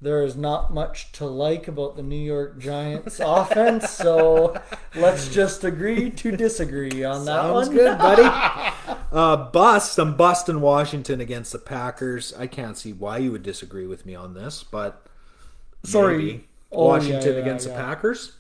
There 0.01 0.23
is 0.23 0.37
not 0.37 0.75
much 0.75 1.11
to 1.13 1.25
like 1.25 1.69
about 1.69 1.97
the 1.97 2.03
New 2.03 2.17
York 2.17 2.59
Giants 2.59 3.19
offense, 3.25 3.91
so 3.91 4.55
let's 4.95 5.29
just 5.35 5.65
agree 5.65 6.11
to 6.11 6.37
disagree 6.37 7.03
on 7.03 7.25
that 7.25 7.43
Sounds 7.43 7.69
one. 7.69 7.77
good, 7.77 7.99
buddy. 7.99 8.23
uh, 9.13 9.37
bust. 9.51 9.99
I'm 9.99 10.15
busting 10.15 10.61
Washington 10.61 11.21
against 11.21 11.53
the 11.53 11.59
Packers. 11.59 12.35
I 12.35 12.47
can't 12.47 12.77
see 12.77 12.93
why 12.93 13.19
you 13.19 13.33
would 13.33 13.43
disagree 13.43 13.87
with 13.87 14.05
me 14.05 14.15
on 14.15 14.35
this, 14.35 14.63
but 14.63 15.07
Sorry. 15.83 16.17
maybe. 16.19 16.49
Oh, 16.73 16.89
Washington 16.89 17.23
yeah, 17.23 17.31
yeah, 17.31 17.43
against 17.43 17.67
yeah. 17.67 17.73
the 17.73 17.83
Packers. 17.83 18.33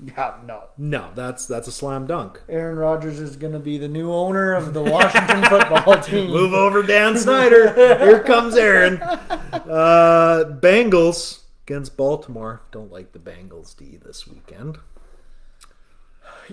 Yeah, 0.16 0.36
no. 0.46 0.64
No, 0.76 1.10
that's 1.16 1.46
that's 1.46 1.66
a 1.66 1.72
slam 1.72 2.06
dunk. 2.06 2.40
Aaron 2.48 2.78
Rodgers 2.78 3.18
is 3.18 3.34
going 3.34 3.52
to 3.52 3.58
be 3.58 3.78
the 3.78 3.88
new 3.88 4.12
owner 4.12 4.52
of 4.54 4.72
the 4.72 4.82
Washington 4.82 5.42
football 5.44 6.00
team. 6.02 6.30
Move 6.30 6.54
over, 6.54 6.84
Dan 6.84 7.18
Snyder. 7.18 7.74
Here 7.74 8.22
comes 8.22 8.54
Aaron. 8.54 9.02
Uh, 9.02 10.44
Bengals 10.60 11.40
against 11.66 11.96
Baltimore. 11.96 12.62
Don't 12.70 12.92
like 12.92 13.10
the 13.10 13.18
Bengals 13.18 13.76
D 13.76 13.98
this 14.00 14.26
weekend. 14.26 14.78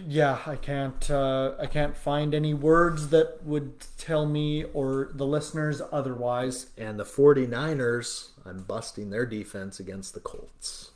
Yeah, 0.07 0.39
I 0.45 0.55
can't. 0.55 1.09
Uh, 1.09 1.53
I 1.59 1.67
can't 1.67 1.95
find 1.95 2.33
any 2.33 2.53
words 2.53 3.09
that 3.09 3.43
would 3.43 3.73
tell 3.97 4.25
me 4.25 4.63
or 4.73 5.11
the 5.13 5.25
listeners 5.25 5.81
otherwise. 5.91 6.71
And 6.77 6.99
the 6.99 7.05
49ers, 7.05 8.29
I'm 8.43 8.63
busting 8.63 9.09
their 9.11 9.25
defense 9.25 9.79
against 9.79 10.13
the 10.13 10.19
Colts. 10.19 10.91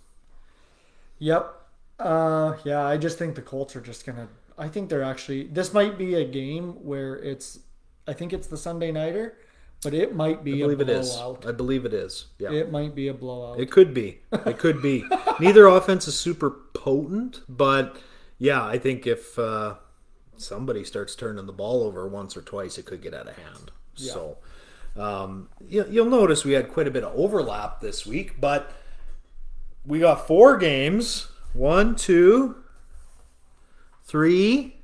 Yep. 1.20 1.56
Uh, 2.00 2.58
yeah, 2.64 2.86
I 2.86 2.98
just 2.98 3.18
think 3.18 3.36
the 3.36 3.42
Colts 3.42 3.76
are 3.76 3.82
just 3.82 4.06
gonna. 4.06 4.28
I 4.58 4.68
think 4.68 4.90
they're 4.90 5.04
actually. 5.04 5.44
This 5.48 5.74
might 5.74 5.98
be 5.98 6.16
a 6.16 6.26
game 6.26 6.74
where 6.84 7.18
it's. 7.18 7.60
I 8.08 8.14
think 8.14 8.34
it's 8.34 8.48
the 8.48 8.58
Sunday 8.58 8.92
nighter, 8.92 9.38
but 9.84 9.94
it 9.94 10.16
might 10.16 10.44
be 10.44 10.64
I 10.64 10.68
believe 10.68 10.80
a 10.80 10.84
it 10.84 10.90
is. 10.90 11.18
I 11.46 11.52
believe 11.52 11.86
it 11.86 11.94
is. 11.94 12.26
Yeah. 12.40 12.52
It 12.52 12.72
might 12.72 12.96
be 12.96 13.08
a 13.08 13.14
blowout. 13.14 13.60
It 13.60 13.70
could 13.70 13.94
be. 13.94 14.20
It 14.32 14.58
could 14.58 14.82
be. 14.82 15.06
Neither 15.40 15.68
offense 15.68 16.08
is 16.08 16.18
super 16.18 16.50
potent, 16.74 17.42
but 17.48 17.98
yeah, 18.38 18.66
I 18.66 18.78
think 18.80 19.06
if 19.06 19.38
uh, 19.38 19.76
somebody 20.38 20.84
starts 20.84 21.16
turning 21.16 21.46
the 21.46 21.54
ball 21.54 21.84
over 21.84 22.08
once 22.08 22.36
or 22.36 22.42
twice, 22.42 22.78
it 22.78 22.86
could 22.86 23.02
get 23.02 23.14
out 23.14 23.28
of 23.28 23.38
hand. 23.38 23.72
So 23.94 24.38
um, 24.96 25.50
you, 25.68 25.86
you'll 25.90 26.10
notice 26.10 26.46
we 26.46 26.54
had 26.54 26.70
quite 26.70 26.88
a 26.88 26.92
bit 26.92 27.04
of 27.04 27.14
overlap 27.16 27.82
this 27.82 28.06
week, 28.06 28.40
but 28.40 28.72
we 29.86 30.00
got 30.00 30.26
four 30.28 30.58
games. 30.58 31.28
One, 31.54 31.96
two, 31.96 32.56
three, 34.04 34.78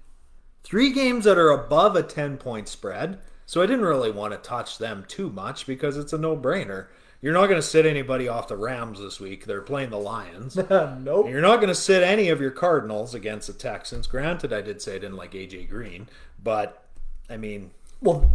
three 0.64 0.92
games 0.92 1.26
that 1.26 1.38
are 1.38 1.50
above 1.52 1.96
a 1.96 2.04
10 2.04 2.38
point 2.38 2.68
spread. 2.68 3.20
So 3.46 3.62
I 3.62 3.66
didn't 3.68 3.86
really 3.86 4.12
want 4.12 4.34
to 4.34 4.40
touch 4.40 4.78
them 4.80 5.06
too 5.08 5.30
much 5.30 5.68
because 5.68 5.98
it's 5.98 6.14
a 6.14 6.18
no 6.18 6.36
brainer. 6.36 6.88
You're 7.22 7.34
not 7.34 7.46
going 7.48 7.60
to 7.62 7.68
sit 7.68 7.86
anybody 7.86 8.28
off 8.28 8.48
the 8.48 8.58
Rams 8.58 9.00
this 9.00 9.20
week. 9.20 9.46
They're 9.46 9.62
playing 9.62 9.90
the 9.92 9.98
Lions. 9.98 10.56
nope. 10.70 11.28
You're 11.30 11.42
not 11.42 11.58
going 11.58 11.70
to 11.70 11.76
sit 11.76 12.04
any 12.04 12.30
of 12.30 12.42
your 12.42 12.52
Cardinals 12.52 13.14
against 13.16 13.48
the 13.48 13.54
Texans. 13.54 14.06
Granted, 14.08 14.52
I 14.54 14.62
did 14.62 14.82
say 14.82 14.96
I 14.96 15.00
didn't 15.00 15.16
like 15.18 15.32
AJ 15.32 15.70
Green, 15.70 16.08
but 16.44 16.84
I 17.30 17.38
mean, 17.38 17.72
Well, 18.02 18.30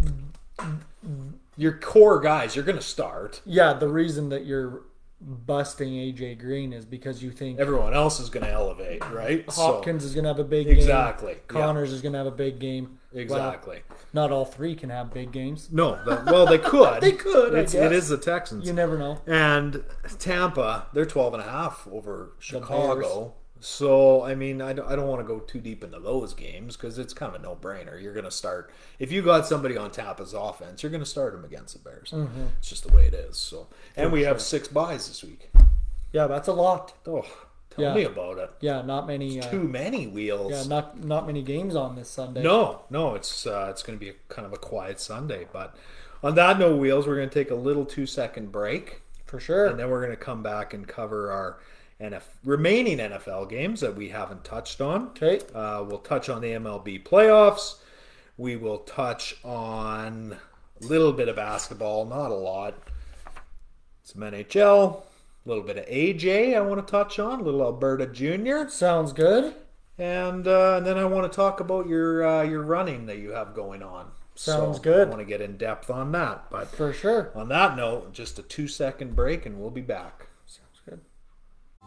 your 1.57 1.73
core 1.73 2.21
guys, 2.21 2.57
you're 2.57 2.65
going 2.65 2.79
to 2.79 2.83
start. 2.83 3.41
yeah. 3.45 3.73
The 3.75 3.89
reason 3.89 4.29
that 4.31 4.45
you're 4.47 4.83
busting 5.21 5.93
AJ 5.93 6.39
Green 6.39 6.73
is 6.73 6.85
because 6.85 7.23
you 7.23 7.31
think 7.31 7.61
Everyone 7.61 7.93
else 7.95 8.21
is 8.21 8.31
going 8.31 8.45
to 8.47 8.53
elevate, 8.53 9.03
right? 9.11 9.51
So- 9.53 9.63
Hopkins 9.63 10.05
is 10.05 10.15
going 10.15 10.25
to 10.25 10.29
have 10.29 10.39
a 10.39 10.45
big 10.45 10.67
Exactly, 10.67 11.35
game. 11.35 11.37
Exactly. 11.37 11.61
Conner's 11.63 11.93
is 11.93 12.01
going 12.01 12.13
to 12.13 12.19
have 12.19 12.27
a 12.27 12.31
big 12.31 12.59
game. 12.59 12.99
exactly. 13.13 13.83
Well, 13.89 13.99
not 14.13 14.33
all 14.33 14.45
three 14.45 14.75
can 14.75 14.89
have 14.91 15.13
big 15.13 15.31
games. 15.33 15.69
No, 15.71 16.03
the, 16.05 16.23
well, 16.27 16.47
they 16.47 16.59
could. 16.73 17.01
They 17.03 17.13
could, 17.13 17.55
It's. 17.55 17.75
It 17.75 17.93
is 17.93 18.09
the 18.09 18.17
Texans. 18.19 18.67
You 18.67 18.73
never 18.73 18.97
know. 18.97 19.21
And 19.27 19.85
Tampa, 20.19 20.87
they're 20.95 21.05
12 21.07 21.35
and 21.35 21.43
a 21.43 21.47
half 21.51 21.87
over 21.91 22.33
Chicago. 22.39 23.35
So, 23.61 24.23
I 24.23 24.35
mean, 24.35 24.63
I 24.63 24.73
don't, 24.73 24.89
I 24.91 24.97
don't 24.97 25.07
want 25.07 25.21
to 25.21 25.27
go 25.27 25.41
too 25.41 25.61
deep 25.61 25.85
into 25.85 26.01
those 26.01 26.33
games 26.35 26.77
because 26.77 26.99
it's 26.99 27.13
kind 27.13 27.35
of 27.35 27.41
a 27.41 27.45
no 27.45 27.55
brainer. 27.55 28.01
You're 28.03 28.15
going 28.15 28.25
to 28.25 28.31
start, 28.31 28.71
if 28.99 29.13
you 29.13 29.21
got 29.23 29.47
somebody 29.47 29.77
on 29.77 29.91
tap 29.91 30.19
as 30.21 30.33
offense, 30.33 30.83
you're 30.83 30.91
going 30.91 31.03
to 31.05 31.09
start 31.09 31.33
them 31.35 31.45
against 31.45 31.75
the 31.75 31.81
Bears. 31.89 32.13
It's 32.59 32.69
just 32.69 32.87
the 32.89 32.93
way 32.97 33.05
it 33.07 33.15
is. 33.15 33.37
So, 33.37 33.69
and 33.97 34.11
we 34.13 34.23
have 34.23 34.41
six 34.41 34.67
buys 34.69 35.09
this 35.09 35.23
week. 35.23 35.51
Yeah, 36.13 36.27
that's 36.27 36.49
a 36.49 36.53
lot. 36.53 36.95
Oh, 37.07 37.23
tell 37.71 37.85
Yeah. 37.85 37.95
me 37.95 38.05
about 38.05 38.39
it. 38.39 38.51
Yeah, 38.61 38.83
not 38.83 39.07
many. 39.07 39.41
Uh, 39.41 39.51
Too 39.51 39.63
many 39.63 40.07
wheels. 40.07 40.51
yeah, 40.53 40.65
not 40.65 40.99
not 41.05 41.27
many 41.27 41.43
games 41.43 41.77
on 41.77 41.95
this 41.97 42.09
Sunday. 42.09 42.43
No, 42.43 42.81
no, 42.91 43.15
it's 43.15 43.47
uh, 43.47 43.69
it's 43.71 43.83
going 43.85 43.97
to 43.99 44.05
be 44.05 44.11
a, 44.11 44.15
kind 44.29 44.45
of 44.47 44.53
a 44.53 44.57
quiet 44.59 44.99
Sunday. 45.01 45.47
But 45.53 45.77
on 46.25 46.35
that 46.35 46.59
note, 46.59 46.79
wheels, 46.79 47.07
we're 47.07 47.15
going 47.17 47.29
to 47.29 47.35
take 47.35 47.51
a 47.53 47.55
little 47.55 47.85
two 47.85 48.07
second 48.07 48.51
break, 48.51 49.03
for 49.27 49.39
sure. 49.39 49.67
and 49.67 49.79
then 49.79 49.89
we're 49.89 50.01
going 50.05 50.17
to 50.17 50.23
come 50.23 50.43
back 50.43 50.75
and 50.75 50.89
cover 50.89 51.31
our 51.31 51.59
NF, 52.01 52.23
remaining 52.45 52.99
NFL 52.99 53.51
games 53.51 53.81
that 53.81 53.95
we 53.95 54.09
haven't 54.09 54.45
touched 54.45 54.81
on. 54.81 55.09
Okay. 55.09 55.41
Uh, 55.55 55.85
we'll 55.87 55.99
touch 55.99 56.29
on 56.29 56.41
the 56.41 56.49
MLB 56.53 57.03
playoffs. 57.03 57.77
We 58.39 58.57
will 58.57 58.79
touch 58.79 59.37
on 59.45 60.37
a 60.81 60.85
little 60.85 61.13
bit 61.13 61.29
of 61.29 61.37
basketball, 61.37 62.07
not 62.07 62.31
a 62.31 62.35
lot. 62.35 62.75
Some 64.03 64.23
NHL, 64.23 65.03
a 65.45 65.49
little 65.49 65.63
bit 65.63 65.77
of 65.77 65.87
AJ. 65.87 66.57
I 66.57 66.61
want 66.61 66.85
to 66.85 66.91
touch 66.91 67.19
on 67.19 67.41
a 67.41 67.43
little 67.43 67.63
Alberta 67.63 68.07
Junior. 68.07 68.69
Sounds 68.71 69.13
good. 69.13 69.55
And, 69.99 70.49
uh, 70.49 70.77
and 70.79 70.87
then 70.87 70.97
I 70.97 71.05
want 71.05 71.31
to 71.31 71.37
talk 71.37 71.61
about 71.61 71.87
your 71.87 72.27
uh, 72.27 72.43
your 72.43 72.63
running 72.63 73.05
that 73.07 73.19
you 73.19 73.33
have 73.33 73.55
going 73.55 73.83
on. 73.83 74.11
Sounds 74.35 74.79
so 74.79 74.83
good. 74.83 75.09
I 75.09 75.11
want 75.11 75.21
to 75.21 75.27
get 75.27 75.43
in 75.43 75.59
depth 75.59 75.91
on 75.91 76.13
that. 76.13 76.47
But 76.51 76.69
For 76.69 76.95
sure. 76.95 77.31
on 77.35 77.51
that 77.51 77.77
note, 77.77 78.15
just 78.15 78.39
a 78.39 78.43
two 78.43 78.67
second 78.69 79.15
break, 79.15 79.45
and 79.45 79.61
we'll 79.61 79.71
be 79.71 79.83
back. 79.83 80.29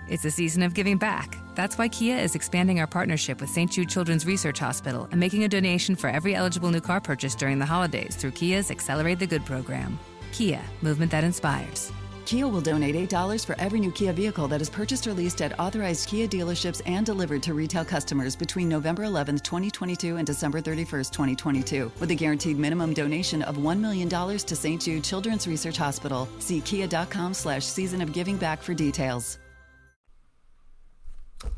It's 0.10 0.26
a 0.26 0.32
season 0.32 0.64
of 0.64 0.74
giving 0.74 0.98
back. 0.98 1.38
That's 1.56 1.78
why 1.78 1.88
Kia 1.88 2.18
is 2.18 2.36
expanding 2.36 2.80
our 2.80 2.88
partnership 2.88 3.40
with 3.40 3.50
St. 3.50 3.72
Jude 3.72 3.90
Children's 3.90 4.26
Research 4.26 4.60
Hospital 4.60 5.08
and 5.12 5.20
making 5.20 5.44
a 5.44 5.48
donation 5.48 5.96
for 5.96 6.10
every 6.10 6.36
eligible 6.36 6.72
new 6.72 6.82
car 6.82 7.00
purchase 7.00 7.36
during 7.36 7.58
the 7.60 7.66
holidays 7.66 8.16
through 8.16 8.32
Kia's 8.32 8.70
Accelerate 8.70 9.20
the 9.20 9.28
Good 9.28 9.46
program. 9.46 9.98
Kia, 10.32 10.62
movement 10.82 11.12
that 11.12 11.24
inspires. 11.24 11.92
Kia 12.26 12.48
will 12.48 12.62
donate 12.62 12.96
$8 12.96 13.46
for 13.46 13.56
every 13.60 13.80
new 13.80 13.92
Kia 13.92 14.14
vehicle 14.14 14.48
that 14.48 14.62
is 14.62 14.70
purchased 14.70 15.08
or 15.08 15.14
leased 15.14 15.42
at 15.42 15.58
authorized 15.60 16.08
Kia 16.10 16.28
dealerships 16.28 16.82
and 16.86 17.06
delivered 17.06 17.44
to 17.44 17.54
retail 17.54 17.86
customers 17.86 18.36
between 18.36 18.68
November 18.68 19.04
11, 19.04 19.40
2022 19.40 20.18
and 20.18 20.28
December 20.28 20.62
31st, 20.62 21.12
2022, 21.12 21.92
with 22.00 22.12
a 22.12 22.16
guaranteed 22.16 22.58
minimum 22.58 22.94
donation 22.94 23.42
of 23.44 23.58
$1 23.58 23.80
million 23.80 24.10
to 24.10 24.56
St. 24.56 24.82
Jude 24.82 25.04
Children's 25.04 25.48
Research 25.48 25.78
Hospital. 25.78 26.28
See 26.40 26.62
kia.com 26.62 27.34
slash 27.34 27.66
season 27.66 28.02
of 28.02 28.12
giving 28.14 28.38
back 28.38 28.62
for 28.62 28.74
details. 28.74 29.38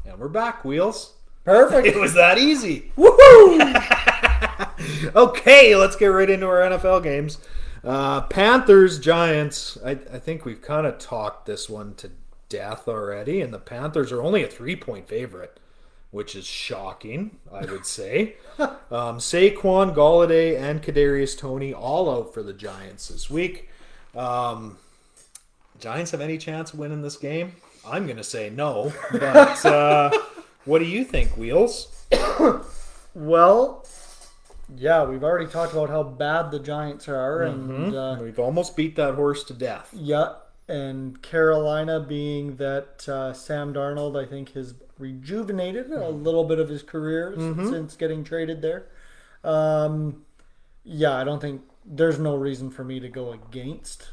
And 0.05 0.19
we're 0.19 0.27
back, 0.27 0.63
Wheels. 0.65 1.13
Perfect. 1.43 1.87
It 1.95 1.99
was 1.99 2.13
that 2.13 2.37
easy. 2.37 2.91
Woohoo! 2.97 3.91
Okay, 5.15 5.75
let's 5.75 5.95
get 5.95 6.07
right 6.07 6.29
into 6.29 6.45
our 6.45 6.59
NFL 6.59 7.03
games. 7.03 7.37
Uh, 7.83 8.21
Panthers, 8.21 8.99
Giants. 8.99 9.77
I, 9.83 9.91
I 9.91 10.19
think 10.19 10.43
we've 10.43 10.61
kind 10.61 10.85
of 10.85 10.97
talked 10.97 11.45
this 11.45 11.69
one 11.69 11.93
to 11.95 12.11
death 12.49 12.87
already, 12.87 13.41
and 13.41 13.53
the 13.53 13.59
Panthers 13.59 14.11
are 14.11 14.21
only 14.21 14.43
a 14.43 14.47
three 14.47 14.75
point 14.75 15.07
favorite, 15.07 15.59
which 16.11 16.35
is 16.35 16.45
shocking, 16.45 17.37
I 17.53 17.65
would 17.65 17.85
say. 17.85 18.35
um, 18.59 19.19
Saquon, 19.19 19.95
Golladay, 19.95 20.59
and 20.59 20.81
Kadarius 20.81 21.37
Toney 21.37 21.73
all 21.73 22.09
out 22.09 22.33
for 22.33 22.43
the 22.43 22.53
Giants 22.53 23.07
this 23.07 23.29
week. 23.29 23.69
Um, 24.15 24.77
Giants 25.79 26.11
have 26.11 26.21
any 26.21 26.37
chance 26.37 26.73
of 26.73 26.79
winning 26.79 27.01
this 27.01 27.17
game? 27.17 27.53
I'm 27.87 28.05
going 28.05 28.17
to 28.17 28.23
say 28.23 28.49
no, 28.49 28.91
but 29.11 29.65
uh, 29.65 30.11
what 30.65 30.79
do 30.79 30.85
you 30.85 31.03
think, 31.03 31.37
Wheels? 31.37 31.91
well, 33.13 33.85
yeah, 34.75 35.03
we've 35.05 35.23
already 35.23 35.49
talked 35.49 35.73
about 35.73 35.89
how 35.89 36.03
bad 36.03 36.51
the 36.51 36.59
Giants 36.59 37.07
are, 37.07 37.41
Mm-hmm. 37.41 37.71
and 37.83 37.95
uh, 37.95 38.17
We've 38.21 38.39
almost 38.39 38.75
beat 38.75 38.95
that 38.95 39.15
horse 39.15 39.43
to 39.45 39.53
death. 39.53 39.89
yeah, 39.93 40.33
and 40.67 41.21
Carolina 41.21 41.99
being 41.99 42.55
that 42.57 43.07
uh, 43.07 43.33
Sam 43.33 43.73
Darnold, 43.73 44.21
I 44.21 44.27
think, 44.27 44.53
has 44.53 44.73
rejuvenated 44.97 45.91
a 45.91 46.09
little 46.09 46.43
bit 46.45 46.59
of 46.59 46.69
his 46.69 46.81
career 46.83 47.33
Mm-hmm. 47.37 47.69
since 47.69 47.95
getting 47.95 48.23
traded 48.23 48.61
there. 48.61 48.87
Um, 49.43 50.23
yeah, 50.83 51.13
I 51.15 51.23
don't 51.23 51.39
think 51.39 51.61
there's 51.85 52.17
no 52.17 52.35
reason 52.35 52.71
for 52.71 52.83
me 52.83 52.99
to 52.99 53.09
go 53.09 53.31
against 53.31 54.09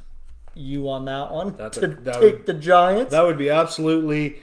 you 0.55 0.88
on 0.88 1.05
that 1.07 1.30
one. 1.32 1.55
That's 1.57 1.78
to 1.78 1.84
a- 1.86 1.88
that 1.88 2.14
take 2.20 2.22
would- 2.38 2.46
the 2.46 2.55
Giants 2.55 3.11
That 3.12 3.22
would 3.22 3.38
be 3.38 3.50
absolutely, 3.50 4.40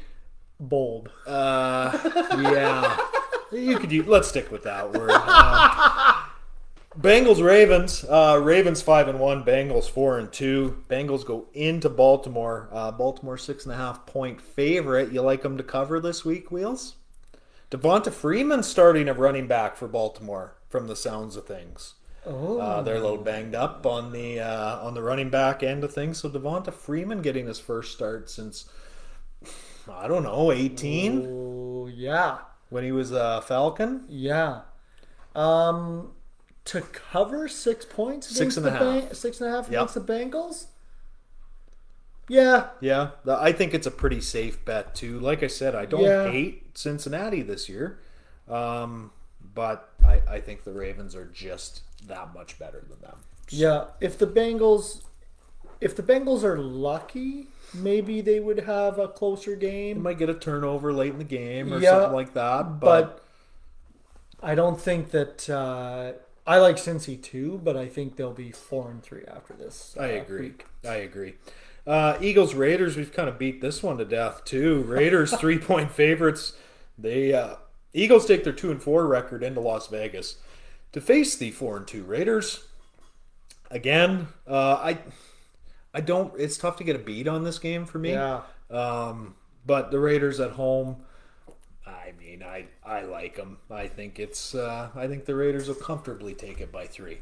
bold. 0.59 1.09
uh, 1.27 1.97
yeah. 2.41 2.97
You 3.51 3.79
could 3.79 3.91
use, 3.91 4.05
let's 4.07 4.27
stick 4.27 4.51
with 4.51 4.63
that 4.63 4.91
word. 4.93 5.09
Uh, 5.11 6.13
Bengals 6.99 7.43
Ravens. 7.43 8.03
Uh, 8.03 8.39
Ravens 8.43 8.81
five 8.81 9.07
and 9.07 9.19
one. 9.19 9.43
Bengals 9.43 9.89
four 9.89 10.17
and 10.19 10.31
two. 10.31 10.83
Bengals 10.89 11.25
go 11.25 11.47
into 11.53 11.89
Baltimore. 11.89 12.67
Uh, 12.71 12.91
Baltimore 12.91 13.37
six 13.37 13.65
and 13.65 13.73
a 13.73 13.77
half 13.77 14.05
point 14.05 14.41
favorite. 14.41 15.11
You 15.11 15.21
like 15.21 15.41
them 15.43 15.57
to 15.57 15.63
cover 15.63 15.99
this 15.99 16.23
week, 16.25 16.51
Wheels? 16.51 16.95
Devonta 17.71 18.11
Freeman 18.11 18.63
starting 18.63 19.07
a 19.07 19.13
running 19.13 19.47
back 19.47 19.75
for 19.77 19.87
Baltimore. 19.87 20.55
From 20.67 20.87
the 20.87 20.95
sounds 20.95 21.35
of 21.35 21.45
things. 21.47 21.95
Oh, 22.25 22.59
Uh, 22.59 22.81
they're 22.81 22.97
a 22.97 22.99
little 22.99 23.17
banged 23.17 23.55
up 23.55 23.85
on 23.85 24.11
the 24.11 24.39
uh, 24.39 24.79
on 24.85 24.93
the 24.93 25.01
running 25.01 25.29
back 25.29 25.63
end 25.63 25.83
of 25.83 25.93
things. 25.93 26.19
So 26.19 26.29
Devonta 26.29 26.73
Freeman 26.73 27.21
getting 27.21 27.47
his 27.47 27.59
first 27.59 27.93
start 27.93 28.29
since 28.29 28.69
I 29.89 30.07
don't 30.07 30.23
know, 30.23 30.51
eighteen 30.51 31.25
oh, 31.29 31.87
yeah. 31.87 32.39
when 32.69 32.83
he 32.83 32.91
was 32.91 33.11
a 33.11 33.41
Falcon. 33.41 34.03
Yeah. 34.09 34.61
Um, 35.35 36.11
to 36.65 36.81
cover 36.81 37.47
six 37.47 37.85
points 37.85 38.27
Six 38.27 38.39
against 38.39 38.57
and 38.57 38.65
the 38.65 38.71
half. 38.71 38.79
Ban- 38.81 39.13
six 39.13 39.39
and 39.41 39.49
a 39.49 39.55
half 39.55 39.65
Yep. 39.69 39.73
against 39.73 39.93
the 39.95 40.01
Bengals. 40.01 40.65
Yeah, 42.27 42.67
Yeah, 42.79 43.11
I 43.27 43.51
think 43.51 43.73
it's 43.73 43.87
a 43.87 43.91
pretty 43.91 44.21
safe 44.21 44.63
bet 44.63 44.93
too. 44.93 45.19
Like 45.19 45.41
I 45.41 45.47
said, 45.47 45.73
I 45.73 45.85
don't 45.85 46.03
Yeah. 46.03 46.29
hate 46.29 46.77
Cincinnati 46.77 47.41
this 47.41 47.67
year, 47.67 47.99
um, 48.47 49.11
but 49.41 49.89
I, 50.05 50.21
I 50.29 50.39
think 50.39 50.63
the 50.63 50.71
Ravens 50.71 51.15
are 51.15 51.25
just 51.25 51.81
that 52.07 52.33
much 52.33 52.57
better 52.59 52.83
than 52.89 52.99
them. 53.01 53.17
yeah. 53.49 53.85
If 54.01 54.17
the 54.17 54.27
Bengals, 54.27 55.01
if 55.81 55.95
the 55.95 56.03
Bengals 56.03 56.43
are 56.43 56.57
lucky, 56.59 57.47
maybe 57.73 58.21
they 58.21 58.39
would 58.39 58.61
have 58.61 58.97
a 58.99 59.07
closer 59.07 59.55
They 59.55 59.69
game. 59.69 60.01
might 60.01 60.17
get 60.17 60.29
a 60.29 60.33
turnover 60.33 60.91
late 60.93 61.11
in 61.11 61.17
the 61.17 61.23
game 61.23 61.73
or 61.73 61.79
Yeah, 61.79 61.91
something 61.91 62.13
like 62.13 62.33
that, 62.33 62.79
But 62.79 63.17
but, 63.17 63.25
I 64.41 64.55
don't 64.55 64.79
think 64.79 65.11
that. 65.11 65.49
Uh, 65.49 66.13
I 66.47 66.57
like 66.57 66.77
Cincy 66.77 67.21
too, 67.21 67.59
but 67.63 67.77
I 67.77 67.85
think 67.87 68.15
they'll 68.15 68.31
be 68.33 68.51
four 68.51 68.89
and 68.89 69.03
three 69.03 69.23
after 69.27 69.53
this. 69.53 69.95
I 69.99 70.17
uh, 70.17 70.21
agree. 70.21 70.41
week. 70.41 70.65
I 70.83 70.95
agree. 70.95 71.35
Uh, 71.85 72.17
Eagles 72.21 72.55
Raiders, 72.55 72.95
we've 72.97 73.13
kind 73.13 73.29
of 73.29 73.37
beat 73.37 73.61
this 73.61 73.83
one 73.83 73.97
to 73.99 74.05
death 74.05 74.45
too. 74.45 74.81
Raiders 74.83 75.31
three 75.37 75.59
point 75.59 75.91
favorites. 75.91 76.53
They 76.97 77.33
uh, 77.33 77.55
Eagles 77.93 78.25
take 78.25 78.43
their 78.43 78.53
two 78.53 78.71
and 78.71 78.81
four 78.81 79.05
record 79.05 79.43
into 79.43 79.59
Las 79.59 79.87
Vegas 79.87 80.37
to 80.91 81.01
face 81.01 81.35
the 81.35 81.51
four 81.51 81.77
and 81.77 81.87
two 81.87 82.03
Raiders. 82.03 82.65
Again, 83.71 84.27
uh, 84.47 84.75
I 84.75 84.99
I 85.93 86.01
don't. 86.01 86.33
It's 86.39 86.57
tough 86.57 86.77
to 86.77 86.83
get 86.83 86.95
a 86.95 86.99
beat 86.99 87.27
on 87.27 87.43
this 87.43 87.59
game 87.59 87.85
for 87.85 87.99
me. 87.99 88.11
Yeah. 88.11 88.41
Um, 88.69 89.35
but 89.65 89.91
the 89.91 89.99
Raiders 89.99 90.39
at 90.39 90.51
home. 90.51 90.97
I 91.85 92.13
mean, 92.19 92.43
I 92.43 92.65
I 92.83 93.01
like 93.01 93.35
them. 93.35 93.57
I 93.69 93.87
think 93.87 94.19
it's. 94.19 94.55
Uh, 94.55 94.89
I 94.95 95.07
think 95.07 95.25
the 95.25 95.35
Raiders 95.35 95.67
will 95.67 95.75
comfortably 95.75 96.33
take 96.33 96.61
it 96.61 96.71
by 96.71 96.85
three. 96.87 97.19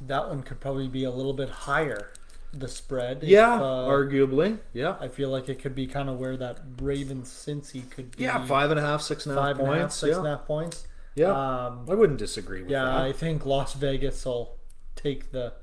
That 0.00 0.28
one 0.28 0.42
could 0.42 0.60
probably 0.60 0.88
be 0.88 1.04
a 1.04 1.10
little 1.10 1.32
bit 1.32 1.48
higher, 1.48 2.12
the 2.52 2.68
spread. 2.68 3.18
if, 3.22 3.28
Yeah, 3.28 3.54
uh, 3.54 3.88
arguably. 3.88 4.58
Yeah. 4.72 4.96
I 5.00 5.08
feel 5.08 5.30
like 5.30 5.48
it 5.48 5.58
could 5.60 5.74
be 5.74 5.86
kind 5.86 6.08
of 6.08 6.18
where 6.18 6.36
that 6.36 6.58
Ravens 6.80 7.30
Cincy 7.30 7.88
could 7.90 8.14
be. 8.16 8.24
Yeah, 8.24 8.44
five 8.44 8.70
and 8.70 8.78
a 8.78 8.82
half, 8.82 9.00
six 9.00 9.26
and 9.26 9.36
a 9.36 9.40
half 9.40 9.48
five 9.48 9.58
and 9.58 9.68
a 9.68 9.70
half, 9.70 9.80
points. 9.80 9.96
six 9.96 10.10
yeah. 10.10 10.18
and 10.18 10.26
a 10.26 10.30
half 10.30 10.46
points. 10.46 10.86
Yeah. 11.16 11.30
Um, 11.66 11.86
I 11.90 11.94
wouldn't 11.94 12.18
disagree 12.20 12.62
with 12.62 12.70
yeah, 12.70 12.96
I 12.96 13.12
think 13.12 13.44
Las 13.44 13.74
Vegas 13.74 14.24
will 14.24 14.56
take 14.94 15.32
the 15.32 15.54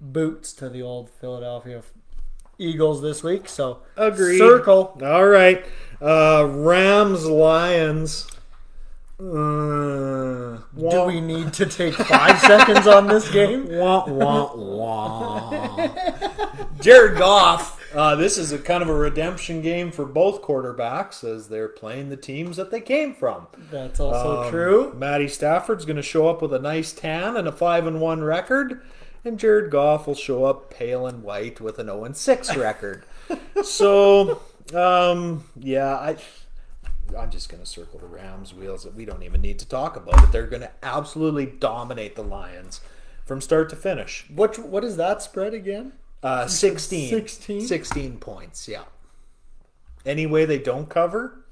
boots 0.00 0.52
to 0.54 0.68
the 0.68 0.82
old 0.82 1.08
Philadelphia 1.10 1.82
Eagles 2.58 3.00
this 3.02 3.22
week. 3.22 3.48
So 3.48 3.80
Agreed. 3.96 4.38
Circle. 4.38 4.98
All 5.02 5.26
right. 5.26 5.64
Uh, 6.00 6.46
Rams, 6.48 7.24
Lions. 7.26 8.26
Uh, 9.18 10.58
Do 10.78 11.04
we 11.06 11.20
need 11.20 11.52
to 11.54 11.66
take 11.66 11.94
five 11.94 12.38
seconds 12.40 12.86
on 12.86 13.06
this 13.06 13.30
game? 13.30 13.68
Wah, 13.68 14.06
wah, 14.08 14.54
wah. 14.56 15.88
Jared 16.80 17.18
Goff. 17.18 17.79
Uh, 17.94 18.14
this 18.14 18.38
is 18.38 18.52
a 18.52 18.58
kind 18.58 18.82
of 18.82 18.88
a 18.88 18.94
redemption 18.94 19.60
game 19.62 19.90
for 19.90 20.04
both 20.04 20.42
quarterbacks 20.42 21.24
as 21.24 21.48
they're 21.48 21.68
playing 21.68 22.08
the 22.08 22.16
teams 22.16 22.56
that 22.56 22.70
they 22.70 22.80
came 22.80 23.14
from. 23.14 23.48
That's 23.70 23.98
also 23.98 24.44
Um, 24.44 24.50
true. 24.50 24.94
Matty 24.96 25.26
Stafford's 25.28 25.84
going 25.84 25.96
to 25.96 26.02
show 26.02 26.28
up 26.28 26.40
with 26.40 26.52
a 26.54 26.58
nice 26.60 26.92
tan 26.92 27.36
and 27.36 27.48
a 27.48 27.52
five 27.52 27.86
and 27.88 28.00
one 28.00 28.22
record, 28.22 28.80
and 29.24 29.38
Jared 29.38 29.70
Goff 29.72 30.06
will 30.06 30.14
show 30.14 30.44
up 30.44 30.70
pale 30.70 31.06
and 31.06 31.22
white 31.24 31.60
with 31.60 31.78
an 31.80 31.86
zero 31.86 32.04
and 32.04 32.16
six 32.16 32.56
record. 32.56 33.04
so 33.64 34.40
Um, 34.74 35.44
yeah, 35.56 35.94
I. 35.96 36.16
I'm 37.18 37.28
just 37.32 37.48
going 37.48 37.60
to 37.60 37.68
circle 37.68 37.98
the 37.98 38.06
Rams 38.06 38.54
wheels. 38.54 38.84
that 38.84 38.94
We 38.94 39.04
don't 39.04 39.24
even 39.24 39.40
need 39.40 39.58
to 39.58 39.66
talk 39.66 39.96
about 39.96 40.22
it. 40.22 40.30
They're 40.30 40.46
going 40.46 40.62
to 40.62 40.70
absolutely 40.80 41.44
dominate 41.44 42.14
the 42.14 42.22
Lions 42.22 42.80
from 43.26 43.40
start 43.40 43.68
to 43.70 43.76
finish. 43.76 44.26
What 44.32 44.56
what 44.60 44.84
is 44.84 44.96
that 44.96 45.20
spread 45.22 45.52
again? 45.52 45.94
Uh, 46.22 46.46
16. 46.46 47.08
16? 47.08 47.60
16 47.62 48.18
points, 48.18 48.68
yeah. 48.68 48.82
Any 50.04 50.26
way 50.26 50.44
they 50.44 50.58
don't 50.58 50.88
cover? 50.88 51.44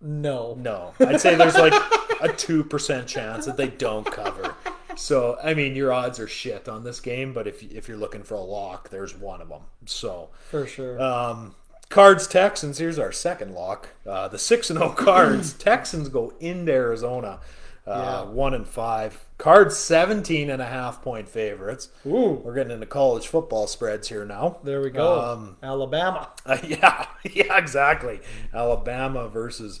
No. 0.00 0.54
No. 0.58 0.94
I'd 1.00 1.20
say 1.20 1.34
there's 1.34 1.54
like 1.56 1.72
a 1.74 2.28
2% 2.28 3.06
chance 3.06 3.46
that 3.46 3.56
they 3.56 3.68
don't 3.68 4.10
cover. 4.10 4.54
So, 4.96 5.38
I 5.42 5.54
mean, 5.54 5.76
your 5.76 5.92
odds 5.92 6.18
are 6.18 6.26
shit 6.28 6.68
on 6.68 6.84
this 6.84 7.00
game, 7.00 7.32
but 7.32 7.46
if, 7.46 7.62
if 7.62 7.88
you're 7.88 7.96
looking 7.96 8.22
for 8.22 8.34
a 8.34 8.40
lock, 8.40 8.90
there's 8.90 9.14
one 9.16 9.40
of 9.40 9.48
them. 9.48 9.62
So, 9.86 10.30
For 10.50 10.66
sure. 10.66 11.00
um, 11.00 11.54
Cards 11.88 12.26
Texans, 12.26 12.78
here's 12.78 12.98
our 12.98 13.12
second 13.12 13.52
lock. 13.54 13.90
Uh, 14.06 14.28
the 14.28 14.38
6 14.38 14.70
and 14.70 14.78
0 14.78 14.90
Cards. 14.98 15.52
Texans 15.54 16.08
go 16.08 16.32
into 16.40 16.72
Arizona. 16.72 17.40
Uh, 17.86 18.24
Yeah. 18.26 18.30
1 18.30 18.54
and 18.54 18.66
5. 18.66 19.24
Cards 19.40 19.74
17 19.78 20.50
and 20.50 20.60
a 20.60 20.66
half 20.66 21.00
point 21.00 21.26
favorites. 21.26 21.88
Ooh. 22.06 22.42
We're 22.44 22.54
getting 22.54 22.72
into 22.72 22.84
college 22.84 23.26
football 23.26 23.66
spreads 23.66 24.08
here 24.08 24.26
now. 24.26 24.58
there 24.64 24.82
we 24.82 24.90
go. 24.90 25.18
Um, 25.18 25.56
Alabama. 25.62 26.28
Uh, 26.46 26.56
yeah, 26.66 27.06
yeah, 27.32 27.56
exactly. 27.58 28.18
Alabama 28.52 29.28
versus 29.28 29.80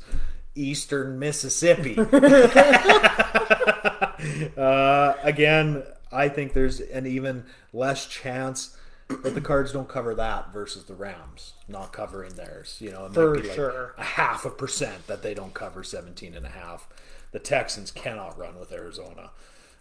Eastern 0.54 1.18
Mississippi. 1.18 1.98
uh, 4.56 5.14
again, 5.22 5.82
I 6.12 6.28
think 6.28 6.52
there's 6.52 6.80
an 6.80 7.06
even 7.06 7.44
less 7.72 8.06
chance 8.06 8.76
that 9.08 9.34
the 9.34 9.40
Cards 9.40 9.72
don't 9.72 9.88
cover 9.88 10.14
that 10.14 10.52
versus 10.52 10.84
the 10.84 10.94
Rams 10.94 11.54
not 11.66 11.92
covering 11.92 12.34
theirs. 12.34 12.76
You 12.80 12.92
know, 12.92 13.06
it 13.06 13.14
For 13.14 13.34
might 13.34 13.42
be 13.42 13.48
like 13.48 13.56
sure. 13.56 13.94
a 13.98 14.04
half 14.04 14.44
a 14.44 14.50
percent 14.50 15.06
that 15.08 15.22
they 15.22 15.34
don't 15.34 15.54
cover 15.54 15.82
17 15.82 16.34
and 16.34 16.46
a 16.46 16.50
half. 16.50 16.86
The 17.32 17.38
Texans 17.38 17.90
cannot 17.90 18.38
run 18.38 18.58
with 18.58 18.72
Arizona. 18.72 19.30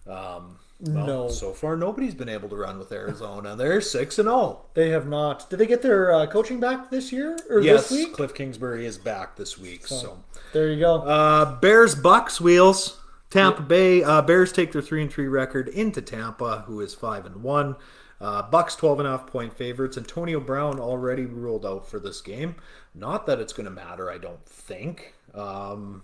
Um, 0.08 0.60
well, 0.82 1.06
No. 1.06 1.30
So 1.30 1.52
far, 1.52 1.76
nobody's 1.76 2.16
been 2.16 2.30
able 2.30 2.48
to 2.50 2.56
run 2.56 2.80
with 2.80 2.92
Arizona. 2.92 3.56
They're 3.56 3.82
6 3.82 4.20
and 4.20 4.30
oh. 4.30 4.32
0. 4.32 4.66
They 4.76 4.90
have 4.90 5.08
not. 5.08 5.50
Did 5.50 5.60
they 5.60 5.66
get 5.68 5.82
their 5.82 6.12
uh, 6.14 6.26
coaching 6.28 6.60
back 6.60 6.90
this 6.90 7.12
year 7.12 7.38
or 7.50 7.60
Yes, 7.60 7.90
this 7.90 7.98
week? 8.08 8.16
Kliff 8.16 8.34
Kingsbury 8.34 8.86
is 8.86 8.98
back 8.98 9.36
this 9.36 9.58
week. 9.58 9.88
So, 9.88 10.24
There 10.54 10.70
you 10.70 10.80
go. 10.80 11.02
uh, 11.02 11.60
Bears 11.60 11.96
Bucs 11.96 12.40
wheels. 12.40 13.00
Tampa 13.30 13.62
Bay 13.62 14.02
uh, 14.04 14.24
Bears 14.24 14.52
take 14.52 14.72
their 14.72 14.82
three 14.82 15.04
and 15.04 15.12
three 15.12 15.28
record 15.28 15.68
into 15.68 16.02
Tampa, 16.02 16.64
who 16.66 16.80
is 16.82 16.96
five 16.96 17.26
and 17.28 17.44
one. 17.44 17.76
Uh, 18.20 18.50
Bucs 18.50 18.76
12 18.78 19.00
and 19.00 19.08
a 19.08 19.12
half 19.12 19.28
point 19.28 19.54
favorites. 19.54 19.98
Antonio 19.98 20.40
Brown 20.40 20.80
already 20.80 21.26
ruled 21.26 21.66
out 21.66 21.88
for 21.88 22.00
this 22.00 22.22
game. 22.22 22.56
Not 22.96 23.26
that 23.28 23.40
it's 23.40 23.54
going 23.54 23.66
to 23.66 23.72
matter, 23.72 24.10
I 24.10 24.18
don't 24.18 24.44
think. 24.46 25.14
Um, 25.36 26.02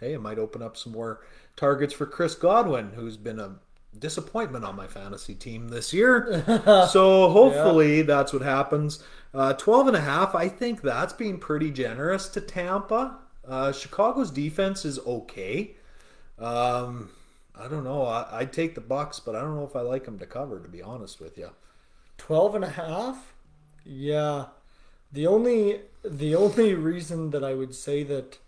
hey, 0.00 0.14
it 0.14 0.20
might 0.20 0.38
open 0.38 0.62
up 0.62 0.76
some 0.76 0.92
more 0.92 1.20
targets 1.56 1.94
for 1.94 2.06
Chris 2.06 2.34
Godwin, 2.34 2.92
who's 2.94 3.16
been 3.16 3.40
a 3.40 3.56
disappointment 3.98 4.64
on 4.64 4.76
my 4.76 4.86
fantasy 4.86 5.34
team 5.34 5.68
this 5.68 5.92
year. 5.92 6.44
so 6.90 7.30
hopefully 7.30 8.02
that's 8.02 8.32
what 8.32 8.42
happens. 8.42 9.02
Uh, 9.34 9.52
12 9.54 9.88
and 9.88 9.96
a 9.96 10.00
half, 10.00 10.34
I 10.34 10.48
think 10.48 10.82
that's 10.82 11.12
being 11.12 11.38
pretty 11.38 11.70
generous 11.70 12.28
to 12.30 12.40
Tampa. 12.40 13.18
Uh, 13.46 13.72
Chicago's 13.72 14.30
defense 14.30 14.84
is 14.84 14.98
okay. 15.00 15.74
Um, 16.38 17.10
I 17.54 17.66
don't 17.68 17.84
know. 17.84 18.04
I, 18.04 18.40
I'd 18.40 18.52
take 18.52 18.74
the 18.74 18.80
Bucs, 18.80 19.20
but 19.24 19.34
I 19.34 19.40
don't 19.40 19.56
know 19.56 19.64
if 19.64 19.74
I 19.74 19.80
like 19.80 20.04
them 20.04 20.18
to 20.18 20.26
cover, 20.26 20.60
to 20.60 20.68
be 20.68 20.82
honest 20.82 21.20
with 21.20 21.36
you. 21.36 21.50
12 22.18 22.56
and 22.56 22.64
a 22.64 22.70
half? 22.70 23.34
Yeah. 23.84 24.46
The 25.12 25.26
only 25.26 25.80
the 26.04 26.34
only 26.34 26.74
reason 26.74 27.30
that 27.30 27.42
I 27.42 27.54
would 27.54 27.74
say 27.74 28.02
that 28.04 28.38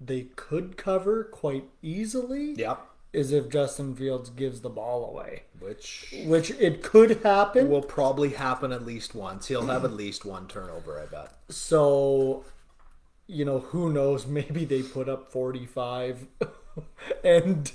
they 0.00 0.22
could 0.36 0.76
cover 0.76 1.24
quite 1.24 1.64
easily 1.82 2.52
Yep. 2.54 2.80
is 3.12 3.32
if 3.32 3.48
Justin 3.48 3.94
Fields 3.96 4.30
gives 4.30 4.60
the 4.60 4.68
ball 4.70 5.08
away, 5.08 5.42
Which 5.58 6.14
which 6.24 6.50
it 6.52 6.82
could 6.82 7.22
happen. 7.22 7.68
will 7.68 7.82
probably 7.82 8.30
happen 8.30 8.72
at 8.72 8.84
least 8.86 9.14
once. 9.14 9.48
He'll 9.48 9.66
have 9.66 9.84
at 9.84 9.92
least 9.92 10.24
one 10.24 10.46
turnover, 10.46 11.00
I 11.00 11.06
bet. 11.06 11.32
So, 11.48 12.44
you 13.26 13.44
know, 13.44 13.58
who 13.60 13.92
knows? 13.92 14.26
Maybe 14.38 14.64
they 14.64 14.82
put 14.82 15.08
up 15.08 15.32
45 15.32 16.26
and 17.24 17.70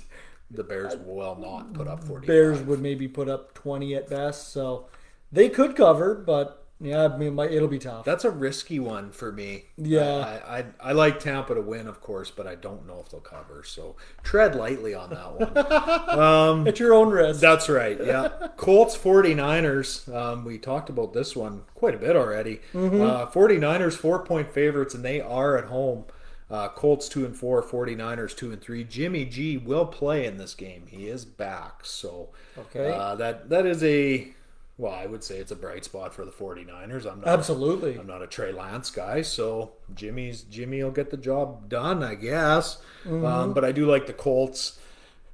The 0.50 0.64
Bears 0.64 0.96
will 0.96 1.36
not 1.36 1.74
put 1.74 1.88
up 1.88 2.04
40. 2.04 2.26
Bears 2.26 2.60
would 2.62 2.80
maybe 2.80 3.08
put 3.08 3.28
up 3.28 3.54
20 3.54 3.94
at 3.94 4.08
best. 4.08 4.52
So 4.52 4.86
they 5.32 5.48
could 5.48 5.76
cover, 5.76 6.14
but 6.14 6.63
yeah, 6.84 7.04
I 7.06 7.16
mean, 7.16 7.38
it'll 7.38 7.68
be 7.68 7.78
tough. 7.78 8.04
That's 8.04 8.24
a 8.24 8.30
risky 8.30 8.78
one 8.78 9.10
for 9.10 9.32
me. 9.32 9.64
Yeah. 9.76 10.40
I, 10.46 10.58
I, 10.58 10.64
I 10.80 10.92
like 10.92 11.18
Tampa 11.18 11.54
to 11.54 11.60
win, 11.60 11.86
of 11.86 12.00
course, 12.00 12.30
but 12.30 12.46
I 12.46 12.54
don't 12.54 12.86
know 12.86 13.00
if 13.00 13.10
they'll 13.10 13.20
cover. 13.20 13.62
So 13.64 13.96
tread 14.22 14.54
lightly 14.54 14.94
on 14.94 15.10
that 15.10 15.34
one. 15.34 16.18
um, 16.18 16.66
At 16.68 16.78
your 16.78 16.92
own 16.94 17.10
risk. 17.10 17.40
That's 17.40 17.68
right. 17.68 17.98
Yeah. 18.04 18.28
Colts 18.56 18.96
49ers. 18.96 20.14
Um, 20.14 20.44
we 20.44 20.58
talked 20.58 20.88
about 20.90 21.12
this 21.12 21.34
one 21.34 21.62
quite 21.74 21.94
a 21.94 21.98
bit 21.98 22.16
already. 22.16 22.60
Uh, 22.74 23.26
49ers 23.26 23.94
four 23.94 24.24
point 24.24 24.52
favorites, 24.52 24.94
and 24.94 25.04
they 25.04 25.20
are 25.20 25.56
at 25.56 25.64
home. 25.64 26.04
Uh, 26.50 26.68
Colts 26.68 27.08
two 27.08 27.24
and 27.24 27.34
four, 27.34 27.62
49ers 27.62 28.36
two 28.36 28.52
and 28.52 28.60
three. 28.60 28.84
Jimmy 28.84 29.24
G 29.24 29.56
will 29.56 29.86
play 29.86 30.26
in 30.26 30.36
this 30.36 30.54
game. 30.54 30.84
He 30.88 31.08
is 31.08 31.24
back. 31.24 31.80
So 31.84 32.28
Okay. 32.56 32.92
uh, 32.92 33.14
that 33.16 33.48
that 33.48 33.64
is 33.66 33.82
a 33.82 34.33
well, 34.76 34.92
I 34.92 35.06
would 35.06 35.22
say 35.22 35.36
it's 35.38 35.52
a 35.52 35.56
bright 35.56 35.84
spot 35.84 36.12
for 36.12 36.24
the 36.24 36.32
49ers. 36.32 37.10
I'm 37.10 37.20
not 37.20 37.28
Absolutely. 37.28 37.96
I'm 37.96 38.06
not 38.08 38.22
a 38.22 38.26
Trey 38.26 38.52
Lance 38.52 38.90
guy, 38.90 39.22
so 39.22 39.72
Jimmy's 39.94 40.42
Jimmy 40.42 40.82
will 40.82 40.90
get 40.90 41.10
the 41.10 41.16
job 41.16 41.68
done, 41.68 42.02
I 42.02 42.16
guess. 42.16 42.78
Um, 43.24 43.54
but 43.54 43.64
I 43.64 43.70
do 43.72 43.86
like 43.86 44.06
the 44.06 44.12
Colts. 44.12 44.78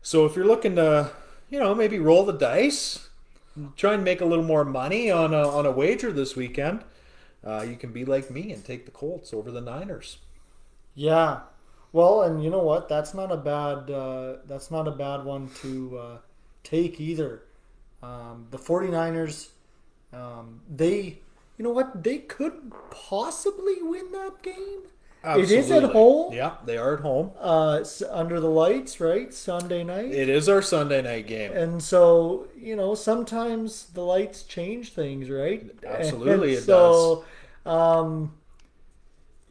So 0.02 0.26
if 0.26 0.36
you're 0.36 0.46
looking 0.46 0.76
to, 0.76 1.10
you 1.48 1.58
know, 1.58 1.74
maybe 1.74 1.98
roll 1.98 2.24
the 2.24 2.32
dice, 2.32 3.08
try 3.76 3.94
and 3.94 4.04
make 4.04 4.20
a 4.20 4.26
little 4.26 4.44
more 4.44 4.64
money 4.64 5.10
on 5.10 5.32
a, 5.32 5.48
on 5.48 5.64
a 5.66 5.70
wager 5.70 6.12
this 6.12 6.36
weekend, 6.36 6.84
uh, 7.44 7.62
you 7.62 7.76
can 7.76 7.92
be 7.92 8.04
like 8.04 8.30
me 8.30 8.52
and 8.52 8.64
take 8.64 8.84
the 8.84 8.90
Colts 8.92 9.32
over 9.32 9.50
the 9.50 9.60
Niners. 9.62 10.18
Yeah. 10.94 11.40
Well, 11.92 12.22
and 12.22 12.44
you 12.44 12.50
know 12.50 12.62
what? 12.62 12.88
That's 12.88 13.14
not 13.14 13.32
a 13.32 13.36
bad. 13.36 13.90
Uh, 13.90 14.36
that's 14.46 14.70
not 14.70 14.86
a 14.86 14.92
bad 14.92 15.24
one 15.24 15.48
to 15.62 15.98
uh, 15.98 16.18
take 16.62 17.00
either. 17.00 17.42
Um, 18.02 18.46
the 18.50 18.58
49ers, 18.58 19.48
um, 20.12 20.60
they, 20.68 21.18
you 21.58 21.64
know 21.64 21.70
what? 21.70 22.02
They 22.02 22.18
could 22.18 22.72
possibly 22.90 23.82
win 23.82 24.12
that 24.12 24.42
game. 24.42 24.82
It 25.22 25.50
is 25.50 25.70
at 25.70 25.82
home. 25.84 26.32
Yeah, 26.32 26.54
they 26.64 26.78
are 26.78 26.94
at 26.94 27.00
home. 27.00 27.32
Uh, 27.38 27.84
under 28.10 28.40
the 28.40 28.48
lights, 28.48 29.00
right? 29.00 29.34
Sunday 29.34 29.84
night. 29.84 30.12
It 30.12 30.30
is 30.30 30.48
our 30.48 30.62
Sunday 30.62 31.02
night 31.02 31.26
game. 31.26 31.52
and 31.52 31.82
so 31.82 32.48
you 32.56 32.74
know 32.74 32.94
sometimes 32.94 33.88
the 33.92 34.00
lights 34.02 34.44
change 34.44 34.92
things 34.94 35.28
right 35.28 35.70
Absolutely, 35.86 36.54
And 36.54 36.58
it 36.58 36.62
so 36.62 37.24
um 37.66 38.32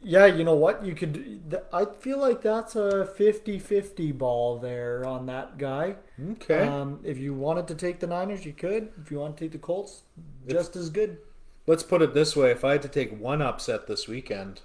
yeah 0.02 0.24
you 0.26 0.44
know 0.44 0.54
what 0.54 0.84
you 0.84 0.94
could 0.94 1.52
i 1.72 1.84
feel 1.84 2.18
like 2.18 2.40
that's 2.42 2.74
a 2.76 3.08
50-50 3.18 4.16
ball 4.16 4.58
there 4.58 5.04
on 5.04 5.26
that 5.26 5.58
guy 5.58 5.96
Okay. 6.32 6.60
um 6.66 7.00
if 7.04 7.18
you 7.18 7.34
wanted 7.34 7.68
to 7.68 7.74
take 7.74 8.00
the 8.00 8.06
niners 8.06 8.44
you 8.46 8.52
could 8.52 8.88
if 9.00 9.10
you 9.10 9.18
want 9.18 9.36
to 9.36 9.44
take 9.44 9.52
the 9.52 9.58
colts 9.58 10.02
just 10.48 10.76
as 10.76 10.90
good 10.90 11.18
Let's 11.66 11.82
put 11.84 12.02
it 12.02 12.14
this 12.14 12.34
way: 12.34 12.50
if 12.50 12.64
I 12.64 12.72
had 12.72 12.82
to 12.82 12.88
take 12.88 13.16
one 13.20 13.40
upset 13.40 13.86
this 13.86 14.08
weekend, 14.08 14.62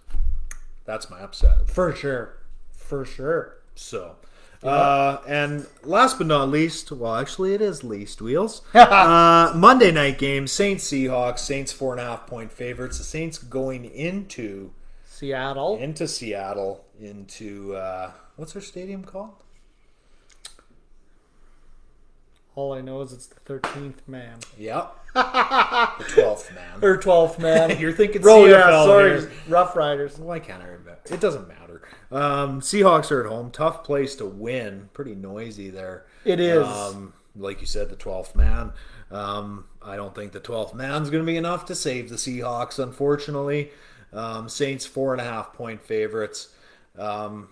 that's 0.86 1.07
my 1.09 1.19
upset. 1.19 1.69
for 1.69 1.93
sure 1.93 2.38
for 2.71 3.05
sure 3.05 3.57
So, 3.75 4.15
uh, 4.63 5.17
and 5.27 5.67
last 5.83 6.17
but 6.17 6.25
not 6.25 6.49
least, 6.49 6.91
well, 6.91 7.15
actually, 7.15 7.53
it 7.53 7.61
is 7.61 7.83
least 7.83 8.21
wheels. 8.23 8.61
uh, 8.73 9.51
Monday 9.55 9.91
night 9.91 10.17
game: 10.17 10.47
Saints 10.47 10.89
Seahawks. 10.89 11.39
Saints 11.39 11.71
four 11.71 11.91
and 11.91 12.01
a 12.01 12.05
half 12.05 12.25
point 12.25 12.51
favorites. 12.51 12.97
The 12.97 13.03
Saints 13.03 13.38
going 13.38 13.86
into 13.86 14.71
seattle 15.16 15.78
into 15.78 16.07
Seattle 16.07 16.84
into 16.99 17.74
uh, 17.76 18.11
what's 18.36 18.53
their 18.53 18.61
stadium 18.61 19.03
called? 19.03 19.32
all 22.55 22.72
i 22.74 22.80
know 22.80 23.01
is 23.01 23.11
it's 23.11 23.28
the 23.28 23.39
13th 23.41 23.95
man 24.07 24.38
Yep, 24.57 24.95
the 25.13 26.05
twelfth 26.07 26.53
man. 26.53 26.80
or 26.82 26.97
12th 26.97 27.38
man 27.39 27.78
You're 27.80 27.91
thinking 27.91 28.22
CFL 28.22 28.49
yeah 28.49 28.84
sorry 28.86 29.20
here. 29.20 29.32
rough 29.49 29.76
riders 29.76 30.18
Why 30.18 30.39
can't 30.39 30.61
I 30.63 30.68
remember? 30.68 30.97
It 31.11 31.20
doesn't 31.20 31.47
matter. 31.47 31.82
Um, 32.11 32.61
Seahawks 32.61 33.11
are 33.11 33.24
at 33.24 33.30
home. 33.30 33.51
Tough 33.51 33.84
place 33.84 34.16
to 34.16 34.26
win. 34.26 34.89
Pretty 34.93 35.13
noisy 35.16 35.70
there. 35.70 36.05
It 36.24 36.39
is. 36.39 36.66
Um, 36.66 37.13
like 37.36 37.59
you 37.61 37.68
said, 37.68 37.89
the 37.89 37.95
12th 37.95 38.34
man. 38.36 38.72
Um, 39.11 39.66
I 39.84 39.95
don't 39.97 40.16
think 40.16 40.32
the 40.32 40.39
12th 40.39 40.74
man's 40.74 41.09
going 41.11 41.24
to 41.24 41.30
be 41.32 41.38
enough 41.38 41.66
to 41.66 41.76
save 41.76 42.09
the 42.09 42.16
Seahawks, 42.16 42.80
unfortunately. 42.80 43.70
Um, 44.16 44.49
Saints, 44.49 44.86
four 44.86 45.11
and 45.13 45.22
a 45.22 45.26
half 45.26 45.53
point 45.53 45.84
favorites. 45.84 46.49
Um, 46.97 47.49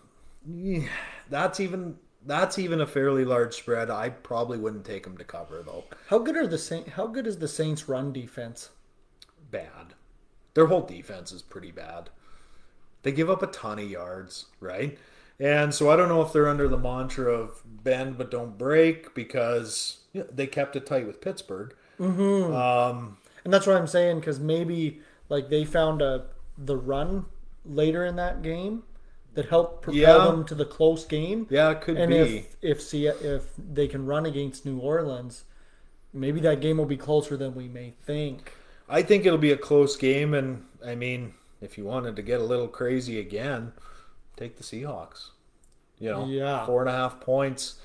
yeah, 0.47 0.87
that's 1.29 1.59
even. 1.59 1.97
That's 2.25 2.57
even 2.57 2.79
a 2.79 2.87
fairly 2.87 3.25
large 3.25 3.53
spread. 3.53 3.89
I 3.89 4.07
probably 4.09 4.57
wouldn't 4.57 4.85
take 4.85 5.03
them 5.03 5.17
to 5.17 5.25
cover 5.25 5.61
though. 5.61 5.83
How 6.07 6.19
good 6.19 6.37
are 6.37 6.47
the 6.47 6.57
Saint? 6.57 6.87
How 6.87 7.05
good 7.05 7.27
is 7.27 7.39
the 7.39 7.49
Saints' 7.49 7.89
run 7.89 8.13
defense? 8.13 8.69
Bad. 9.51 9.93
their 10.53 10.67
whole 10.67 10.81
defense 10.83 11.31
is 11.33 11.41
pretty 11.41 11.71
bad. 11.71 12.09
They 13.03 13.11
give 13.11 13.29
up 13.29 13.43
a 13.43 13.47
ton 13.47 13.79
of 13.79 13.89
yards, 13.89 14.45
right? 14.61 14.97
And 15.39 15.73
so 15.73 15.89
I 15.91 15.95
don't 15.97 16.07
know 16.09 16.21
if 16.21 16.31
they're 16.31 16.47
under 16.47 16.67
the 16.69 16.77
mantra 16.77 17.25
of 17.33 17.61
bend 17.65 18.17
but 18.17 18.31
don't 18.31 18.57
break 18.57 19.13
because 19.13 19.97
you 20.13 20.21
know, 20.21 20.27
they 20.33 20.47
kept 20.47 20.75
it 20.77 20.85
tight 20.85 21.05
with 21.07 21.21
Pittsburgh. 21.21 21.75
And 23.43 23.53
that's 23.53 23.67
what 23.67 23.75
I'm 23.75 23.87
saying 23.87 24.19
because 24.19 24.39
maybe 24.39 25.01
like 25.29 25.49
they 25.49 25.65
found 25.65 26.01
a 26.01 26.25
the 26.57 26.77
run 26.77 27.25
later 27.65 28.05
in 28.05 28.15
that 28.17 28.41
game 28.41 28.83
that 29.33 29.45
helped 29.47 29.81
propel 29.81 29.99
Yeah. 29.99 30.25
them 30.31 30.45
to 30.45 30.55
the 30.55 30.65
close 30.65 31.05
game. 31.05 31.47
Yeah, 31.49 31.71
it 31.71 31.81
could 31.81 31.97
and 31.97 32.09
be. 32.11 32.17
if 32.37 32.55
if 32.61 32.81
see 32.81 33.07
if 33.07 33.51
they 33.57 33.87
can 33.87 34.05
run 34.05 34.25
against 34.25 34.65
New 34.65 34.77
Orleans, 34.79 35.45
maybe 36.13 36.39
that 36.41 36.59
game 36.61 36.77
will 36.77 36.85
be 36.85 36.97
closer 36.97 37.35
than 37.35 37.55
we 37.55 37.67
may 37.67 37.93
think. 38.05 38.53
I 38.87 39.01
think 39.01 39.25
it'll 39.25 39.39
be 39.39 39.51
a 39.51 39.57
close 39.57 39.95
game, 39.95 40.33
and 40.33 40.65
I 40.85 40.93
mean, 40.95 41.33
if 41.61 41.77
you 41.77 41.85
wanted 41.85 42.15
to 42.17 42.21
get 42.21 42.41
a 42.41 42.43
little 42.43 42.67
crazy 42.67 43.19
again, 43.19 43.73
take 44.37 44.57
the 44.57 44.63
Seahawks. 44.63 45.29
You 45.99 46.09
know, 46.11 46.25
Yeah. 46.25 46.65
four 46.65 46.81
and 46.81 46.89
a 46.89 46.93
half 46.93 47.19
points. 47.21 47.79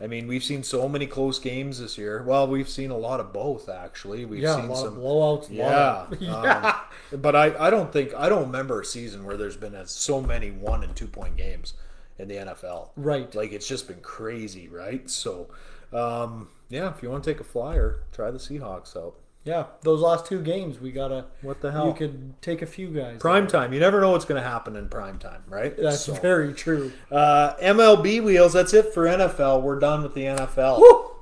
I 0.00 0.06
mean, 0.06 0.26
we've 0.26 0.42
seen 0.42 0.62
so 0.62 0.88
many 0.88 1.06
close 1.06 1.38
games 1.38 1.78
this 1.78 1.96
year. 1.96 2.22
Well, 2.22 2.48
we've 2.48 2.68
seen 2.68 2.90
a 2.90 2.96
lot 2.96 3.20
of 3.20 3.32
both 3.32 3.68
actually. 3.68 4.24
We've 4.24 4.42
yeah, 4.42 4.56
a 4.56 4.60
seen 4.60 4.68
lot 4.68 4.78
some 4.78 4.96
of 4.96 5.02
blowouts. 5.02 5.48
Yeah, 5.50 6.06
yeah. 6.20 6.80
um, 7.12 7.20
but 7.20 7.36
I, 7.36 7.66
I 7.66 7.70
don't 7.70 7.92
think 7.92 8.14
I 8.14 8.28
don't 8.28 8.46
remember 8.46 8.80
a 8.80 8.84
season 8.84 9.24
where 9.24 9.36
there's 9.36 9.56
been 9.56 9.74
as 9.74 9.90
so 9.90 10.20
many 10.20 10.50
one 10.50 10.82
and 10.82 10.96
two 10.96 11.06
point 11.06 11.36
games 11.36 11.74
in 12.18 12.28
the 12.28 12.36
NFL. 12.36 12.90
Right. 12.96 13.34
Like 13.34 13.52
it's 13.52 13.66
just 13.66 13.88
been 13.88 14.00
crazy, 14.00 14.68
right? 14.68 15.08
So, 15.10 15.48
um, 15.92 16.48
yeah, 16.68 16.94
if 16.94 17.02
you 17.02 17.10
want 17.10 17.24
to 17.24 17.30
take 17.30 17.40
a 17.40 17.44
flyer, 17.44 18.00
try 18.12 18.30
the 18.30 18.38
Seahawks 18.38 18.96
out. 18.96 19.16
Yeah. 19.44 19.64
Those 19.82 20.00
last 20.00 20.26
two 20.26 20.40
games, 20.40 20.78
we 20.80 20.92
gotta. 20.92 21.24
What 21.42 21.60
the 21.60 21.72
hell? 21.72 21.88
You 21.88 21.94
could 21.94 22.40
take 22.42 22.62
a 22.62 22.66
few 22.66 22.88
guys. 22.88 23.18
Prime 23.18 23.46
time. 23.46 23.72
You 23.72 23.80
never 23.80 24.00
know 24.00 24.10
what's 24.12 24.24
going 24.24 24.40
to 24.42 24.48
happen 24.48 24.76
in 24.76 24.88
prime 24.88 25.18
time, 25.18 25.42
right? 25.48 25.76
That's 25.76 26.00
So, 26.04 26.14
very 26.14 26.52
true. 26.54 26.92
uh, 27.10 27.54
MLB 27.56 28.22
wheels. 28.22 28.52
That's 28.52 28.72
it 28.72 28.94
for 28.94 29.04
NFL. 29.06 29.62
We're 29.62 29.78
done 29.78 30.02
with 30.02 30.14
the 30.14 30.22
NFL. 30.24 31.08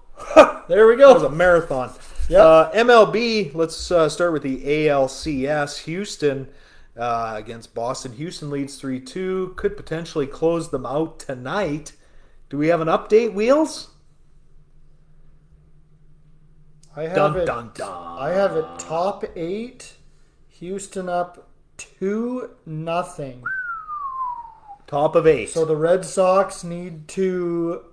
There 0.68 0.86
we 0.86 0.94
go. 0.96 1.08
That 1.08 1.14
was 1.14 1.22
a 1.24 1.30
marathon. 1.34 1.90
Yep. 2.28 2.40
Uh, 2.40 2.70
MLB. 2.72 3.52
Let's 3.54 3.90
uh, 3.90 4.08
start 4.08 4.32
with 4.32 4.42
the 4.42 4.62
ALCS. 4.64 5.78
Houston 5.84 6.46
uh, 6.96 7.32
against 7.36 7.74
Boston. 7.74 8.12
Houston 8.12 8.50
leads 8.50 8.76
three 8.76 9.00
two. 9.00 9.52
Could 9.56 9.76
potentially 9.76 10.26
close 10.28 10.70
them 10.70 10.86
out 10.86 11.18
tonight. 11.18 11.92
Do 12.50 12.58
we 12.58 12.68
have 12.68 12.80
an 12.80 12.86
update, 12.88 13.32
Wheels? 13.32 13.88
I 16.96 17.02
have 17.04 17.14
Dun 17.14 17.36
it. 17.36 17.46
dun 17.46 17.70
dun. 17.74 18.18
I 18.18 18.30
have 18.30 18.56
it 18.56 18.64
top 18.78 19.24
eight. 19.36 19.94
Houston 20.48 21.08
up 21.08 21.48
two 21.76 22.50
nothing. 22.66 23.42
Top 24.86 25.14
of 25.14 25.26
eight. 25.26 25.50
So 25.50 25.64
the 25.64 25.76
Red 25.76 26.04
Sox 26.04 26.64
need 26.64 27.06
to 27.08 27.84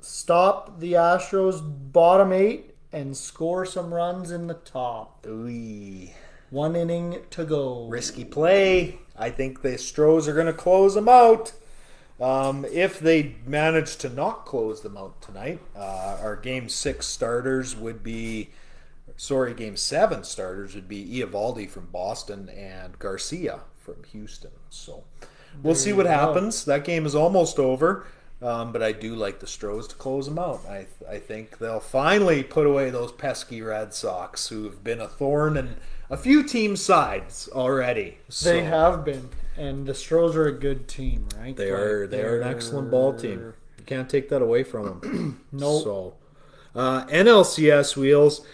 stop 0.00 0.80
the 0.80 0.94
Astros 0.94 1.60
bottom 1.92 2.32
eight 2.32 2.74
and 2.92 3.16
score 3.16 3.64
some 3.64 3.94
runs 3.94 4.30
in 4.30 4.46
the 4.48 4.54
top. 4.54 5.24
Ooh. 5.26 6.08
One 6.50 6.74
inning 6.74 7.18
to 7.30 7.44
go. 7.44 7.86
risky 7.88 8.24
play. 8.24 8.98
I 9.16 9.30
think 9.30 9.62
the 9.62 9.76
Stros 9.78 10.26
are 10.26 10.32
going 10.34 10.46
to 10.46 10.52
close 10.52 10.94
them 10.94 11.08
out. 11.08 11.52
Um, 12.20 12.64
if 12.72 12.98
they 12.98 13.36
manage 13.46 13.96
to 13.98 14.08
not 14.08 14.44
close 14.44 14.80
them 14.80 14.96
out 14.96 15.20
tonight, 15.22 15.60
uh, 15.76 16.18
our 16.20 16.36
game 16.36 16.68
six 16.68 17.06
starters 17.06 17.76
would 17.76 18.02
be, 18.02 18.50
sorry, 19.16 19.54
game 19.54 19.76
seven 19.76 20.24
starters 20.24 20.74
would 20.74 20.88
be 20.88 21.04
Eovaldi 21.20 21.70
from 21.70 21.86
Boston 21.86 22.48
and 22.48 22.98
Garcia 22.98 23.60
from 23.76 24.02
Houston. 24.10 24.50
So 24.68 25.04
we'll 25.62 25.74
see 25.76 25.92
what 25.92 26.06
happens. 26.06 26.64
That 26.64 26.84
game 26.84 27.06
is 27.06 27.14
almost 27.14 27.58
over. 27.58 28.06
Um, 28.40 28.70
but 28.70 28.84
I 28.84 28.92
do 28.92 29.16
like 29.16 29.40
the 29.40 29.48
Stros 29.48 29.88
to 29.88 29.96
close 29.96 30.26
them 30.26 30.38
out. 30.38 30.60
I, 30.68 30.86
I 31.10 31.18
think 31.18 31.58
they'll 31.58 31.80
finally 31.80 32.44
put 32.44 32.66
away 32.66 32.88
those 32.90 33.10
pesky 33.10 33.60
Red 33.62 33.92
Sox 33.92 34.48
who 34.48 34.62
have 34.64 34.84
been 34.84 35.00
a 35.00 35.08
thorn 35.08 35.56
in 35.56 35.74
a 36.08 36.16
few 36.16 36.44
team 36.44 36.76
sides 36.76 37.48
already. 37.52 38.18
So 38.28 38.52
They 38.52 38.62
have 38.62 39.04
been, 39.04 39.30
and 39.58 39.86
the 39.86 39.94
Stros 39.94 40.36
are 40.36 40.46
a 40.46 40.52
good 40.52 40.88
team, 40.88 41.26
right? 41.38 41.56
They 41.56 41.70
Like, 41.72 41.80
are 41.80 42.06
they 42.06 42.22
are 42.22 42.40
an 42.40 42.48
excellent 42.48 42.90
ball 42.90 43.12
team. 43.14 43.54
You 43.78 43.84
can't 43.84 44.08
take 44.08 44.28
that 44.30 44.42
away 44.42 44.62
from 44.64 45.00
them. 45.00 45.40
Nope. 45.52 45.82
So 45.84 46.14
uh, 46.74 47.04
NLCS 47.06 47.96
wheels, 47.96 48.46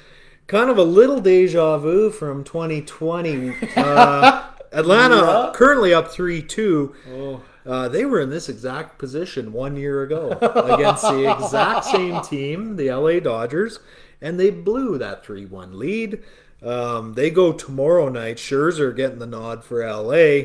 kind 0.47 0.71
of 0.71 0.79
a 0.79 0.83
little 0.85 1.21
deja 1.21 1.79
vu 1.79 2.11
from 2.11 2.45
2020. 2.45 3.55
Uh, 3.77 4.43
Atlanta 4.73 5.17
Yeah. 5.17 5.53
currently 5.55 5.95
up 5.95 6.11
three 6.11 6.43
two. 6.43 6.95
Oh, 7.13 7.43
Uh, 7.67 7.89
they 7.89 8.05
were 8.05 8.21
in 8.21 8.29
this 8.31 8.49
exact 8.49 8.99
position 8.99 9.53
one 9.53 9.77
year 9.77 10.03
ago 10.03 10.31
against 10.43 11.03
the 11.03 11.31
exact 11.33 11.85
same 11.87 12.21
team, 12.31 12.77
the 12.77 12.91
LA 12.91 13.21
Dodgers, 13.21 13.79
and 14.21 14.39
they 14.39 14.51
blew 14.51 14.99
that 14.99 15.25
3 15.25 15.47
1 15.47 15.79
lead. 15.79 16.23
Um, 16.65 17.15
they 17.15 17.31
go 17.31 17.53
tomorrow 17.53 18.09
night. 18.09 18.37
Scherzer 18.37 18.95
getting 18.97 19.19
the 19.19 19.27
nod 19.27 19.65
for 19.65 19.87
LA. 19.87 20.45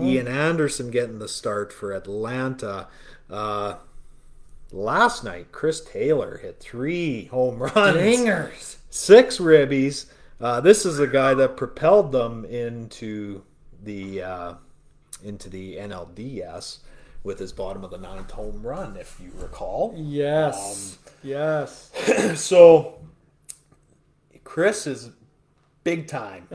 Ian 0.00 0.26
Anderson 0.28 0.90
getting 0.90 1.18
the 1.18 1.28
start 1.28 1.72
for 1.72 1.92
Atlanta. 1.92 2.88
Uh, 3.30 3.74
last 4.72 5.24
night, 5.24 5.52
Chris 5.52 5.80
Taylor 5.84 6.38
hit 6.38 6.58
three 6.60 7.26
home 7.26 7.58
runs 7.62 7.96
dingers. 7.96 8.76
six 8.90 9.38
ribbies. 9.38 10.06
Uh, 10.40 10.60
this 10.60 10.86
is 10.86 10.98
a 11.00 11.06
guy 11.06 11.34
that 11.34 11.56
propelled 11.56 12.12
them 12.12 12.44
into 12.44 13.42
the 13.82 14.22
uh, 14.22 14.54
into 15.22 15.50
the 15.50 15.76
NLDS 15.76 16.78
with 17.24 17.38
his 17.40 17.52
bottom 17.52 17.84
of 17.84 17.90
the 17.90 17.98
ninth 17.98 18.30
home 18.30 18.62
run, 18.62 18.96
if 18.96 19.18
you 19.20 19.32
recall. 19.36 19.92
Yes, 19.96 20.98
yes. 21.22 21.90
So 22.40 23.00
Chris 24.44 24.86
is 24.86 25.10
big 25.88 26.06
time. 26.06 26.46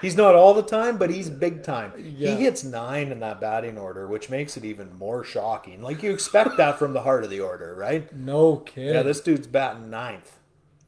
he's 0.00 0.16
not 0.16 0.36
all 0.36 0.54
the 0.54 0.62
time, 0.62 0.96
but 0.96 1.10
he's 1.10 1.28
big 1.28 1.64
time. 1.64 1.92
Yeah. 1.98 2.36
He 2.36 2.44
hits 2.44 2.62
nine 2.62 3.10
in 3.10 3.18
that 3.20 3.40
batting 3.40 3.76
order, 3.76 4.06
which 4.06 4.30
makes 4.30 4.56
it 4.56 4.64
even 4.64 4.96
more 4.96 5.24
shocking. 5.24 5.82
Like 5.82 6.02
you 6.04 6.12
expect 6.12 6.56
that 6.58 6.78
from 6.78 6.92
the 6.92 7.00
heart 7.02 7.24
of 7.24 7.30
the 7.30 7.40
order, 7.40 7.74
right? 7.74 8.14
No 8.14 8.58
kid. 8.58 8.94
Yeah, 8.94 9.02
this 9.02 9.20
dude's 9.20 9.48
batting 9.48 9.90
ninth. 9.90 10.38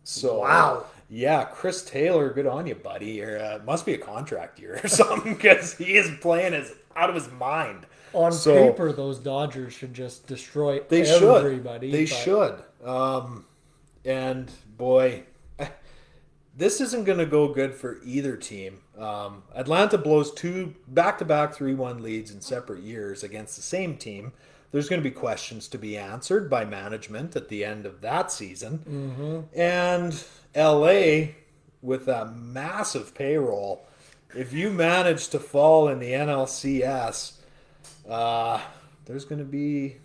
So 0.04 0.40
Wow. 0.42 0.84
Yeah, 1.08 1.44
Chris 1.44 1.84
Taylor, 1.84 2.30
good 2.32 2.46
on 2.46 2.66
you, 2.66 2.74
buddy. 2.76 3.20
Or 3.22 3.38
uh, 3.38 3.64
must 3.64 3.84
be 3.86 3.94
a 3.94 3.98
contract 3.98 4.58
year 4.60 4.80
or 4.84 4.88
something 4.88 5.34
because 5.34 5.74
he 5.76 5.96
is 5.96 6.10
playing 6.20 6.52
his 6.52 6.72
out 6.94 7.08
of 7.08 7.14
his 7.16 7.30
mind. 7.32 7.86
On 8.12 8.30
So- 8.32 8.70
paper, 8.70 8.92
those 8.92 9.18
Dodgers 9.18 9.72
should 9.72 9.92
just 9.94 10.26
destroy 10.28 10.80
They 10.88 11.02
everybody. 11.02 11.90
should. 11.90 11.94
They 11.98 12.04
but 12.04 12.14
should. 12.14 12.88
Um, 12.88 13.44
and 14.04 14.50
boy, 14.78 15.24
this 16.56 16.80
isn't 16.80 17.04
going 17.04 17.18
to 17.18 17.26
go 17.26 17.48
good 17.52 17.74
for 17.74 17.98
either 18.04 18.36
team. 18.36 18.78
Um, 18.98 19.42
Atlanta 19.54 19.98
blows 19.98 20.32
two 20.32 20.74
back-to-back 20.88 21.54
three-one 21.54 22.02
leads 22.02 22.30
in 22.30 22.40
separate 22.40 22.82
years 22.82 23.22
against 23.22 23.56
the 23.56 23.62
same 23.62 23.96
team. 23.96 24.32
There's 24.72 24.88
going 24.88 25.02
to 25.02 25.08
be 25.08 25.14
questions 25.14 25.68
to 25.68 25.78
be 25.78 25.96
answered 25.96 26.48
by 26.50 26.64
management 26.64 27.36
at 27.36 27.48
the 27.48 27.64
end 27.64 27.86
of 27.86 28.00
that 28.00 28.32
season. 28.32 28.80
And 29.54 30.24
LA, 30.54 31.32
with 31.82 32.08
a 32.08 32.26
massive 32.26 33.14
payroll, 33.14 33.86
if 34.34 34.52
you 34.52 34.70
manage 34.70 35.28
to 35.28 35.38
fall 35.38 35.88
in 35.88 35.98
the 35.98 36.10
NLCS, 36.12 37.34
uh, 38.08 38.60
there's 39.04 39.24
going 39.24 39.38
to 39.38 39.44
be 39.44 39.96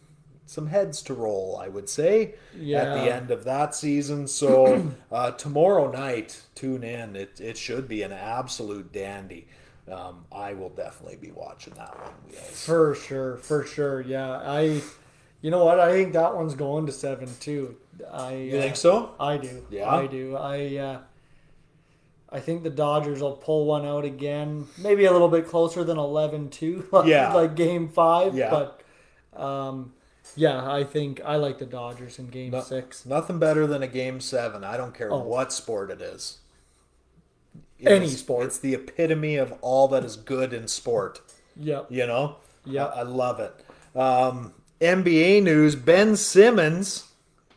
some 0.52 0.68
heads 0.68 1.02
to 1.02 1.14
roll, 1.14 1.58
I 1.64 1.70
would 1.70 1.88
say, 1.88 2.34
at 2.54 2.60
the 2.60 3.14
end 3.14 3.32
of 3.32 3.45
that 3.45 3.74
season. 3.74 4.28
So 4.28 4.91
uh, 5.12 5.32
tomorrow 5.32 5.89
night, 5.89 6.41
tune 6.56 6.84
in. 6.84 7.16
It, 7.16 7.39
it 7.39 7.58
should 7.58 7.88
be 7.88 8.02
an 8.02 8.12
absolute 8.12 8.91
dandy. 8.91 9.47
Um, 9.89 10.26
I 10.30 10.52
will 10.54 10.68
definitely 10.68 11.16
be 11.16 11.32
watching 11.32 11.74
that 11.76 11.97
one. 11.97 12.12
Yes. 12.30 12.66
For 12.66 12.93
sure, 12.95 13.38
for 13.38 13.64
sure. 13.64 14.02
Yeah, 14.02 14.30
I. 14.30 14.82
You 15.41 15.52
know 15.52 15.64
what? 15.64 15.80
I 15.80 15.93
think 15.93 16.12
that 16.14 16.36
one's 16.36 16.54
going 16.54 16.86
to 16.86 16.91
seven 16.91 17.30
too. 17.39 17.78
I. 18.12 18.36
You 18.36 18.58
uh, 18.58 18.62
think 18.62 18.76
so? 18.76 19.16
I 19.22 19.38
do. 19.38 19.66
Yeah? 19.70 19.89
I 19.89 20.08
do. 20.08 20.36
I. 20.36 20.76
Uh, 20.76 20.99
I 22.30 22.41
think 22.41 22.64
the 22.64 22.70
Dodgers 22.70 23.22
will 23.22 23.38
pull 23.38 23.66
one 23.66 23.86
out 23.86 24.04
again. 24.04 24.68
Maybe 24.78 25.06
a 25.06 25.12
little 25.14 25.28
bit 25.28 25.47
closer 25.47 25.84
than 25.84 25.97
11-2, 25.97 26.89
like, 26.91 27.06
Yeah. 27.08 27.34
like 27.34 27.58
Game 27.58 27.89
Five. 27.89 28.36
Yeah. 28.36 28.49
But, 28.49 28.82
um, 29.41 29.91
yeah, 30.36 30.69
I 30.71 30.84
think 30.84 31.21
I 31.25 31.36
like 31.36 31.57
the 31.59 31.65
Dodgers 31.65 32.19
in 32.19 32.27
Game 32.27 32.51
No- 32.51 32.61
Six. 32.61 33.05
Nothing 33.05 33.39
better 33.39 33.65
than 33.67 33.84
a 33.84 33.88
game 33.88 34.19
seven. 34.19 34.63
I 34.63 34.77
don't 34.77 34.93
care 34.93 35.11
Oh. 35.11 35.19
what 35.19 35.51
sport 35.53 35.89
it 35.91 36.01
is. 36.01 36.38
It 37.79 37.88
Any 37.91 38.05
is- 38.05 38.19
sport. 38.19 38.45
It's 38.47 38.59
the 38.59 38.73
epitome 38.75 39.36
of 39.36 39.53
all 39.61 39.88
that 39.89 40.03
is 40.05 40.15
good 40.15 40.53
in 40.53 40.67
sport. 40.67 41.21
Yep. 41.59 41.88
You 41.89 42.07
know? 42.07 42.38
Yeah. 42.65 42.86
I, 42.86 42.99
I 42.99 43.03
love 43.03 43.39
it. 43.39 43.53
Um, 43.97 44.53
NBA 44.79 45.41
news 45.43 45.75
Ben 45.75 46.15
Simmons, 46.15 47.05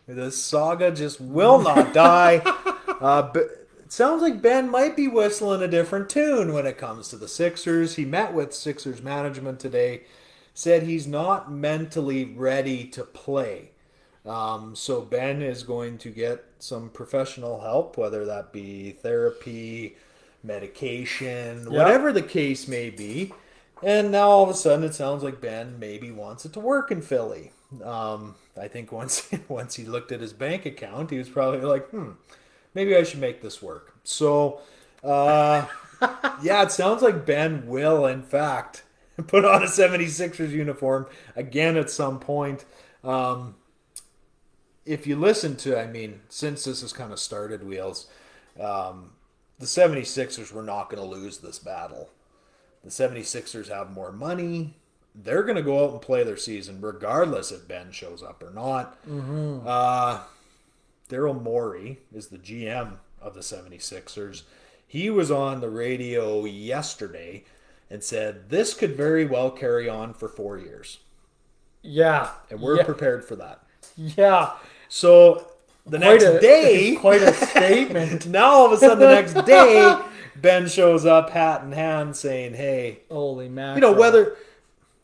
this 0.06 0.42
saga 0.42 0.90
just 0.90 1.20
will 1.20 1.60
not 1.60 1.92
die. 1.94 2.42
Uh, 3.00 3.30
B- 3.32 3.40
it 3.40 3.92
sounds 3.92 4.22
like 4.22 4.40
Ben 4.42 4.68
might 4.70 4.96
be 4.96 5.08
whistling 5.08 5.62
a 5.62 5.68
different 5.68 6.08
tune 6.08 6.52
when 6.52 6.66
it 6.66 6.78
comes 6.78 7.08
to 7.08 7.16
the 7.16 7.28
Sixers. 7.28 7.96
He 7.96 8.04
met 8.04 8.32
with 8.34 8.52
Sixers 8.54 9.02
management 9.02 9.60
today, 9.60 10.02
said 10.54 10.84
he's 10.84 11.06
not 11.06 11.50
mentally 11.52 12.24
ready 12.24 12.84
to 12.84 13.02
play. 13.04 13.70
Um, 14.24 14.74
so 14.74 15.02
Ben 15.02 15.42
is 15.42 15.64
going 15.64 15.98
to 15.98 16.10
get 16.10 16.44
some 16.58 16.88
professional 16.88 17.60
help, 17.60 17.98
whether 17.98 18.24
that 18.24 18.52
be 18.52 18.92
therapy, 18.92 19.96
medication, 20.42 21.70
whatever 21.70 22.12
the 22.12 22.22
case 22.22 22.66
may 22.66 22.88
be. 22.88 23.32
And 23.82 24.10
now 24.10 24.28
all 24.30 24.44
of 24.44 24.48
a 24.48 24.54
sudden, 24.54 24.84
it 24.84 24.94
sounds 24.94 25.22
like 25.22 25.40
Ben 25.40 25.78
maybe 25.78 26.10
wants 26.10 26.46
it 26.46 26.52
to 26.54 26.60
work 26.60 26.90
in 26.90 27.02
Philly. 27.02 27.52
Um, 27.82 28.36
I 28.58 28.68
think 28.68 28.92
once 28.92 29.28
once 29.48 29.74
he 29.74 29.84
looked 29.84 30.12
at 30.12 30.20
his 30.20 30.32
bank 30.32 30.64
account, 30.64 31.10
he 31.10 31.18
was 31.18 31.28
probably 31.28 31.60
like, 31.60 31.88
"Hmm, 31.90 32.12
maybe 32.72 32.96
I 32.96 33.02
should 33.02 33.20
make 33.20 33.42
this 33.42 33.60
work." 33.60 33.94
So, 34.04 34.60
uh, 35.02 35.66
yeah, 36.42 36.62
it 36.62 36.72
sounds 36.72 37.02
like 37.02 37.26
Ben 37.26 37.66
will, 37.66 38.06
in 38.06 38.22
fact, 38.22 38.83
put 39.26 39.44
on 39.44 39.62
a 39.62 39.66
76ers 39.66 40.50
uniform 40.50 41.06
again 41.36 41.76
at 41.76 41.90
some 41.90 42.18
point. 42.18 42.64
Um, 43.02 43.56
if 44.84 45.06
you 45.06 45.16
listen 45.16 45.56
to, 45.56 45.78
I 45.78 45.86
mean, 45.86 46.20
since 46.28 46.64
this 46.64 46.82
has 46.82 46.92
kind 46.92 47.12
of 47.12 47.18
started, 47.18 47.66
Wheels, 47.66 48.06
um, 48.60 49.12
the 49.58 49.66
76ers 49.66 50.52
were 50.52 50.62
not 50.62 50.90
going 50.90 51.02
to 51.02 51.08
lose 51.08 51.38
this 51.38 51.58
battle. 51.58 52.10
The 52.82 52.90
76ers 52.90 53.68
have 53.68 53.90
more 53.90 54.12
money. 54.12 54.76
They're 55.14 55.44
going 55.44 55.56
to 55.56 55.62
go 55.62 55.84
out 55.84 55.92
and 55.92 56.02
play 56.02 56.22
their 56.24 56.36
season 56.36 56.80
regardless 56.80 57.52
if 57.52 57.66
Ben 57.68 57.92
shows 57.92 58.22
up 58.22 58.42
or 58.42 58.50
not. 58.50 58.98
Uh, 59.66 60.20
Daryl 61.08 61.40
Morey 61.40 62.00
is 62.12 62.26
the 62.28 62.38
GM 62.38 62.94
of 63.22 63.34
the 63.34 63.40
76ers. 63.40 64.42
He 64.86 65.08
was 65.10 65.30
on 65.30 65.60
the 65.60 65.70
radio 65.70 66.44
yesterday 66.44 67.44
and 67.90 68.02
said 68.02 68.50
this 68.50 68.74
could 68.74 68.96
very 68.96 69.24
well 69.24 69.50
carry 69.50 69.88
on 69.88 70.14
for 70.14 70.28
four 70.28 70.58
years. 70.58 70.98
Yeah. 71.82 72.30
And 72.50 72.60
we're 72.60 72.78
yeah. 72.78 72.84
prepared 72.84 73.24
for 73.24 73.36
that. 73.36 73.62
Yeah. 73.96 74.52
So 74.88 75.46
the 75.86 75.98
Quite 75.98 76.20
next 76.20 76.24
a, 76.24 76.40
day, 76.40 76.96
quite 77.00 77.22
a 77.22 77.32
statement. 77.32 78.26
now 78.28 78.46
all 78.50 78.66
of 78.66 78.72
a 78.72 78.78
sudden 78.78 78.98
the 78.98 79.14
next 79.14 79.34
day, 79.46 79.98
Ben 80.36 80.66
shows 80.66 81.04
up, 81.04 81.30
hat 81.30 81.62
in 81.62 81.72
hand, 81.72 82.16
saying, 82.16 82.54
"Hey, 82.54 83.00
Holy 83.10 83.48
man. 83.48 83.76
you 83.76 83.80
know 83.80 83.92
whether." 83.92 84.36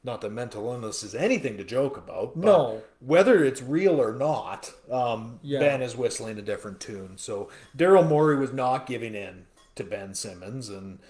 Not 0.02 0.22
that 0.22 0.32
mental 0.32 0.64
illness 0.72 1.02
is 1.02 1.14
anything 1.14 1.58
to 1.58 1.64
joke 1.64 1.98
about. 1.98 2.32
But 2.34 2.46
No. 2.46 2.82
Whether 3.00 3.44
it's 3.44 3.60
real 3.60 4.00
or 4.00 4.14
not, 4.14 4.72
um, 4.90 5.40
Yeah. 5.42 5.58
Ben 5.58 5.82
is 5.82 5.94
whistling 5.94 6.38
a 6.38 6.42
different 6.42 6.80
tune. 6.80 7.18
So 7.18 7.50
Daryl 7.76 8.08
Morey 8.08 8.36
was 8.36 8.50
not 8.50 8.86
giving 8.86 9.14
in 9.14 9.44
to 9.74 9.84
Ben 9.84 10.14
Simmons, 10.14 10.70
and 10.70 11.00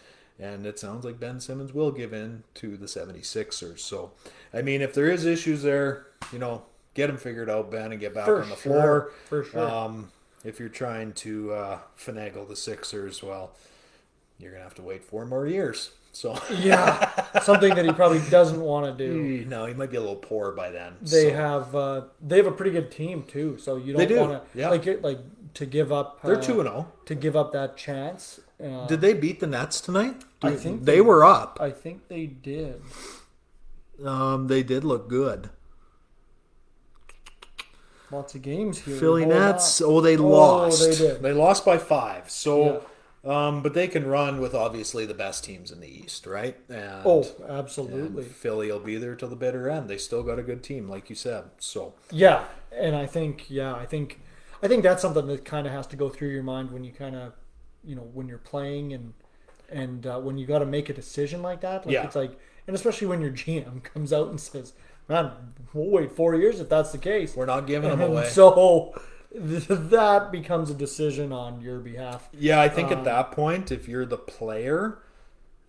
and 0.41 0.65
it 0.67 0.79
sounds 0.79 1.05
like 1.05 1.21
Ben 1.21 1.39
Simmons 1.39 1.75
will 1.75 1.93
give 1.93 2.13
in 2.13 2.45
to 2.55 2.77
the 2.77 2.87
76ers. 2.87 3.81
So, 3.81 4.13
I 4.55 4.63
mean, 4.63 4.81
if 4.81 4.95
there 4.95 5.11
is 5.11 5.27
issues 5.27 5.63
there, 5.63 6.07
you 6.33 6.39
know, 6.39 6.63
get 6.95 7.09
them 7.09 7.19
figured 7.19 7.51
out, 7.51 7.71
Ben, 7.71 7.93
and 7.93 8.01
get 8.01 8.15
back 8.15 8.25
For 8.25 8.43
on 8.43 8.49
the 8.49 8.57
sure. 8.57 8.73
floor. 8.73 9.13
For 9.29 9.45
sure. 9.45 9.69
Um, 9.69 10.11
if 10.45 10.59
you're 10.59 10.71
trying 10.71 11.13
to 11.13 11.53
uh, 11.53 11.79
finagle 11.99 12.49
the 12.49 12.57
Sixers, 12.57 13.23
well, 13.23 13.53
you're 14.39 14.53
gonna 14.53 14.65
have 14.65 14.75
to 14.77 14.83
wait 14.83 15.05
four 15.05 15.27
more 15.27 15.47
years. 15.47 15.91
So, 16.13 16.41
Yeah. 16.51 17.41
Something 17.43 17.75
that 17.75 17.85
he 17.85 17.93
probably 17.93 18.23
doesn't 18.31 18.61
want 18.61 18.87
to 18.87 19.07
do. 19.07 19.45
no, 19.49 19.67
he 19.67 19.75
might 19.75 19.91
be 19.91 19.99
a 19.99 20.01
little 20.01 20.17
poor 20.17 20.53
by 20.53 20.71
then. 20.71 20.95
They 21.03 21.31
so. 21.31 21.35
have 21.35 21.77
uh, 21.77 22.03
they 22.27 22.39
have 22.39 22.47
a 22.47 22.53
pretty 22.53 22.73
good 22.73 22.91
team 22.91 23.25
too, 23.25 23.59
so 23.59 23.77
you 23.77 23.93
don't 23.93 24.09
do, 24.09 24.19
want 24.19 24.33
to 24.33 24.59
yeah. 24.59 24.71
like 24.71 24.87
like 25.03 25.19
to 25.55 25.67
give 25.67 25.93
up. 25.93 26.23
They're 26.23 26.39
uh, 26.39 26.41
two 26.41 26.61
and 26.61 26.69
zero. 26.69 26.91
to 27.05 27.15
give 27.15 27.37
up 27.37 27.53
that 27.53 27.77
chance. 27.77 28.41
Uh, 28.63 28.87
Did 28.87 29.01
they 29.01 29.15
beat 29.15 29.41
the 29.41 29.47
Nets 29.47 29.81
tonight? 29.81 30.23
I 30.43 30.55
think 30.55 30.85
they 30.85 30.97
they- 30.97 31.01
were 31.01 31.25
up. 31.25 31.59
I 31.61 31.71
think 31.71 32.09
they 32.09 32.27
did. 32.27 32.83
Um, 34.05 34.47
they 34.49 34.63
did 34.63 34.85
look 34.85 35.09
good. 35.09 35.51
Lots 38.11 38.35
of 38.35 38.43
games 38.43 38.81
here. 38.81 38.97
Philly 38.97 39.23
Hold 39.23 39.35
Nets. 39.35 39.81
on. 39.81 39.89
Oh, 39.91 40.01
they 40.01 40.17
Oh, 40.17 40.27
lost. 40.29 40.81
they 40.81 40.97
did. 40.97 41.23
They 41.23 41.33
lost 41.33 41.65
by 41.65 41.79
five. 41.79 42.29
So, 42.29 42.85
um, 43.25 43.63
but 43.63 43.73
they 43.75 43.87
can 43.87 44.07
run 44.07 44.41
with 44.41 44.53
obviously 44.55 45.07
the 45.07 45.15
best 45.15 45.45
teams 45.45 45.71
in 45.71 45.81
the 45.81 45.87
East, 45.89 46.27
right? 46.27 46.57
And, 46.69 47.03
Oh, 47.05 47.25
and 47.43 47.51
absolutely. 47.53 48.25
Philly 48.25 48.73
will 48.73 48.81
be 48.81 48.97
there 48.97 49.15
till 49.15 49.29
the 49.29 49.37
bitter 49.37 49.71
end. 49.71 49.89
They 49.89 49.99
still 49.99 50.23
got 50.25 50.39
a 50.41 50.43
good 50.43 50.63
team, 50.65 50.89
like 50.89 51.09
you 51.09 51.15
said. 51.15 51.45
So, 51.59 51.95
Yeah, 52.11 52.47
and 52.77 52.97
I 52.97 53.07
think 53.07 53.49
yeah, 53.49 53.75
I 53.75 53.87
think 53.87 54.21
I 54.63 54.67
think 54.69 54.83
that's 54.83 55.03
something 55.03 55.27
that 55.29 55.45
kind 55.45 55.67
of 55.67 55.73
has 55.73 55.87
to 55.89 55.97
go 55.97 56.09
through 56.09 56.29
your 56.31 56.43
mind 56.43 56.73
when 56.73 56.83
you 56.85 56.93
kind 56.93 57.15
of 57.15 57.33
you 57.85 57.95
know 57.97 58.03
when 58.03 58.29
you're 58.29 58.39
playing 58.39 58.93
and 58.93 59.13
and 59.71 60.07
uh, 60.07 60.19
when 60.19 60.37
you 60.39 60.47
got 60.47 60.59
to 60.61 60.67
make 60.67 60.89
a 60.89 60.95
decision 60.95 61.43
like 61.43 61.61
that. 61.63 61.87
Like 61.87 61.95
Yeah. 61.95 62.05
it's 62.05 62.17
like 62.17 62.39
and 62.67 62.75
especially 62.77 63.07
when 63.07 63.21
your 63.21 63.31
GM 63.31 63.83
comes 63.95 64.13
out 64.13 64.29
and 64.29 64.41
says, 64.41 64.73
"Man, 65.09 65.31
we'll 65.73 65.91
wait 65.91 66.13
four 66.13 66.35
years 66.35 66.61
if 66.61 66.69
that's 66.69 66.93
the 66.93 66.99
case." 66.99 67.35
we're 67.37 67.47
not 67.47 67.67
giving 67.67 67.91
them 67.91 68.01
And 68.01 68.13
away. 68.13 68.29
So 68.29 68.95
that 69.33 70.33
becomes 70.33 70.71
a 70.71 70.75
decision 70.75 71.33
on 71.33 71.61
your 71.61 71.79
behalf. 71.79 72.29
Yeah, 72.33 72.61
I 72.61 72.69
think 72.69 72.91
Um, 72.91 72.99
at 72.99 73.05
that 73.05 73.33
point, 73.33 73.71
if 73.71 73.89
you're 73.89 74.07
the 74.07 74.19
player, 74.19 74.99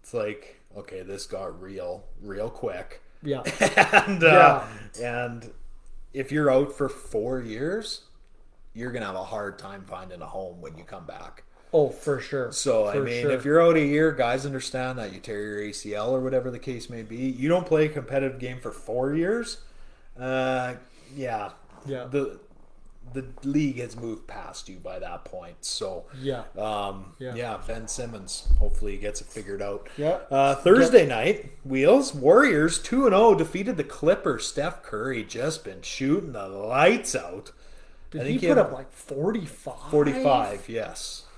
it's 0.01 0.14
like, 0.14 0.59
okay, 0.76 1.01
this 1.03 1.26
got 1.28 1.62
real, 1.62 2.05
real 2.22 2.49
quick. 2.49 3.01
Yeah, 3.24 3.43
and 4.07 4.24
uh, 4.24 4.64
and 4.99 5.51
if 6.14 6.32
you're 6.32 6.49
out 6.49 6.74
for 6.74 6.89
four 6.89 7.39
years, 7.39 8.01
you're 8.74 8.91
gonna 8.91 9.05
have 9.05 9.16
a 9.16 9.24
hard 9.24 9.59
time 9.59 9.86
finding 9.88 10.22
a 10.22 10.26
home 10.28 10.59
when 10.59 10.78
you 10.78 10.84
come 10.84 11.05
back. 11.05 11.43
Oh 11.74 11.89
for 11.89 12.19
sure. 12.19 12.51
So 12.51 12.88
I 12.88 12.99
mean, 12.99 13.22
sure. 13.24 13.32
if 13.32 13.45
you're 13.45 13.61
out 13.61 13.76
a 13.78 13.86
year, 13.86 14.11
guys 14.11 14.45
understand 14.45 14.99
that 14.99 15.13
you 15.13 15.19
tear 15.19 15.41
your 15.41 15.59
ACL 15.61 16.09
or 16.09 16.19
whatever 16.22 16.51
the 16.51 16.59
case 16.59 16.89
may 16.89 17.01
be. 17.03 17.17
You 17.17 17.49
don't 17.49 17.65
play 17.65 17.86
a 17.86 17.89
competitive 17.89 18.39
game 18.39 18.59
for 18.59 18.72
four 18.72 19.13
years. 19.15 19.57
Uh, 20.19 20.76
yeah, 21.15 21.51
Yeah. 21.86 22.05
The 22.05 22.39
the 23.13 23.26
league 23.43 23.78
has 23.80 23.97
moved 23.97 24.26
past 24.26 24.69
you 24.69 24.78
by 24.78 24.97
that 24.99 25.26
point. 25.26 25.55
So 25.61 26.05
yeah, 26.22 26.43
um, 26.57 27.13
Yeah. 27.19 27.36
yeah. 27.36 27.57
Ben 27.67 27.88
Simmons. 27.88 28.47
Hopefully, 28.59 28.93
he 28.93 28.97
gets 28.99 29.19
it 29.19 29.28
figured 29.28 29.61
out. 29.61 29.89
Yeah. 29.97 30.19
Uh, 30.30 30.55
Thursday 30.55 31.05
night, 31.05 31.51
Wheels 31.65 32.13
Warriors 32.13 32.80
two 32.80 33.05
and 33.07 33.13
zero 33.13 33.36
defeated 33.36 33.76
the 33.76 33.84
Clippers. 33.84 34.47
Steph 34.47 34.84
Curry 34.84 35.24
just 35.26 35.65
been 35.65 35.82
shooting 35.82 36.32
the 36.34 36.47
lights 36.47 37.13
out. 37.15 37.51
did 38.11 38.28
he 38.28 38.39
put 38.47 38.57
up 38.57 38.72
like 38.72 38.91
forty 38.93 39.45
five? 39.45 39.91
Forty 39.91 40.13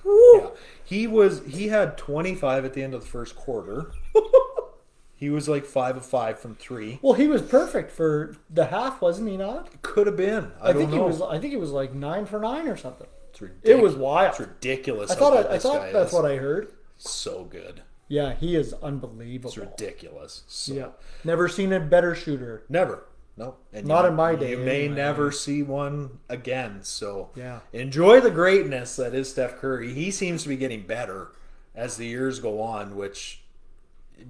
Yeah. 0.06 0.50
He 0.84 1.08
was. 1.08 1.42
He 1.46 1.68
had 1.68 1.98
twenty 1.98 2.36
five 2.36 2.66
at 2.66 2.74
the 2.74 2.84
end 2.84 2.94
of 2.94 3.02
the 3.02 3.08
first 3.08 3.36
quarter. 3.36 3.92
he 5.16 5.30
was 5.30 5.48
like 5.48 5.66
five 5.66 5.98
of 5.98 6.06
five 6.06 6.40
from 6.40 6.56
three. 6.56 7.00
Well, 7.02 7.14
he 7.14 7.28
was 7.28 7.42
perfect 7.42 7.92
for 7.92 8.36
the 8.50 8.66
half, 8.66 9.02
wasn't 9.02 9.30
he 9.30 9.38
not? 9.38 9.82
Could 9.82 10.08
have 10.08 10.18
been. 10.18 10.52
I, 10.62 10.70
I, 10.70 10.74
don't 10.74 10.82
think 10.82 10.92
know. 10.92 10.98
he 10.98 11.04
was. 11.04 11.22
I 11.22 11.40
think 11.40 11.52
he 11.52 11.58
was 11.58 11.72
like 11.72 11.94
nine 11.94 12.26
for 12.26 12.40
nine 12.40 12.68
or 12.68 12.78
something. 12.78 13.08
It's 13.30 13.42
It 13.64 13.82
was 13.82 13.96
wild. 13.96 14.32
It's 14.32 14.40
ridiculous. 14.40 15.12
I 15.12 15.16
thought. 15.16 15.34
I, 15.50 15.56
I 15.56 15.58
thought 15.60 15.92
that's 15.92 16.12
is. 16.12 16.14
what 16.14 16.26
I 16.30 16.38
heard. 16.38 16.74
So 16.98 17.46
good. 17.46 17.82
Yeah, 18.08 18.36
he 18.36 18.56
is 18.56 18.74
unbelievable. 18.74 19.50
It's 19.50 19.58
ridiculous. 19.58 20.44
So. 20.48 20.74
Yeah, 20.74 20.88
never 21.24 21.48
seen 21.48 21.74
a 21.74 21.80
better 21.80 22.14
shooter. 22.14 22.64
Never. 22.70 23.06
No. 23.36 23.56
And 23.74 23.88
Not 23.88 24.04
you- 24.04 24.10
in 24.10 24.16
my 24.16 24.36
day, 24.36 24.52
You 24.52 24.58
may 24.58 24.82
anyway. 24.86 24.96
never 24.96 25.32
see 25.32 25.64
one 25.64 26.20
again. 26.30 26.80
So 26.84 27.30
Yeah. 27.36 27.62
enjoy 27.72 28.20
the 28.20 28.30
greatness 28.32 28.96
that 28.98 29.16
is 29.16 29.32
Steph 29.32 29.58
Curry. 29.58 29.94
He 29.94 30.12
seems 30.12 30.44
to 30.44 30.50
be 30.50 30.56
getting 30.58 30.84
better 30.86 31.32
as 31.76 31.98
the 31.98 32.06
years 32.06 32.40
go 32.40 32.62
on, 32.62 32.96
which 32.96 33.42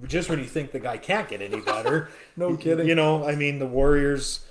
just 0.06 0.30
when 0.30 0.38
you 0.38 0.46
think 0.46 0.72
the 0.72 0.80
guy 0.80 0.96
can't 0.96 1.28
get 1.28 1.42
any 1.42 1.60
better. 1.60 2.08
No 2.36 2.56
kidding. 2.56 2.88
You 2.88 2.94
know, 2.94 3.24
I 3.26 3.34
mean 3.36 3.58
the 3.58 3.66
Warriors 3.66 4.46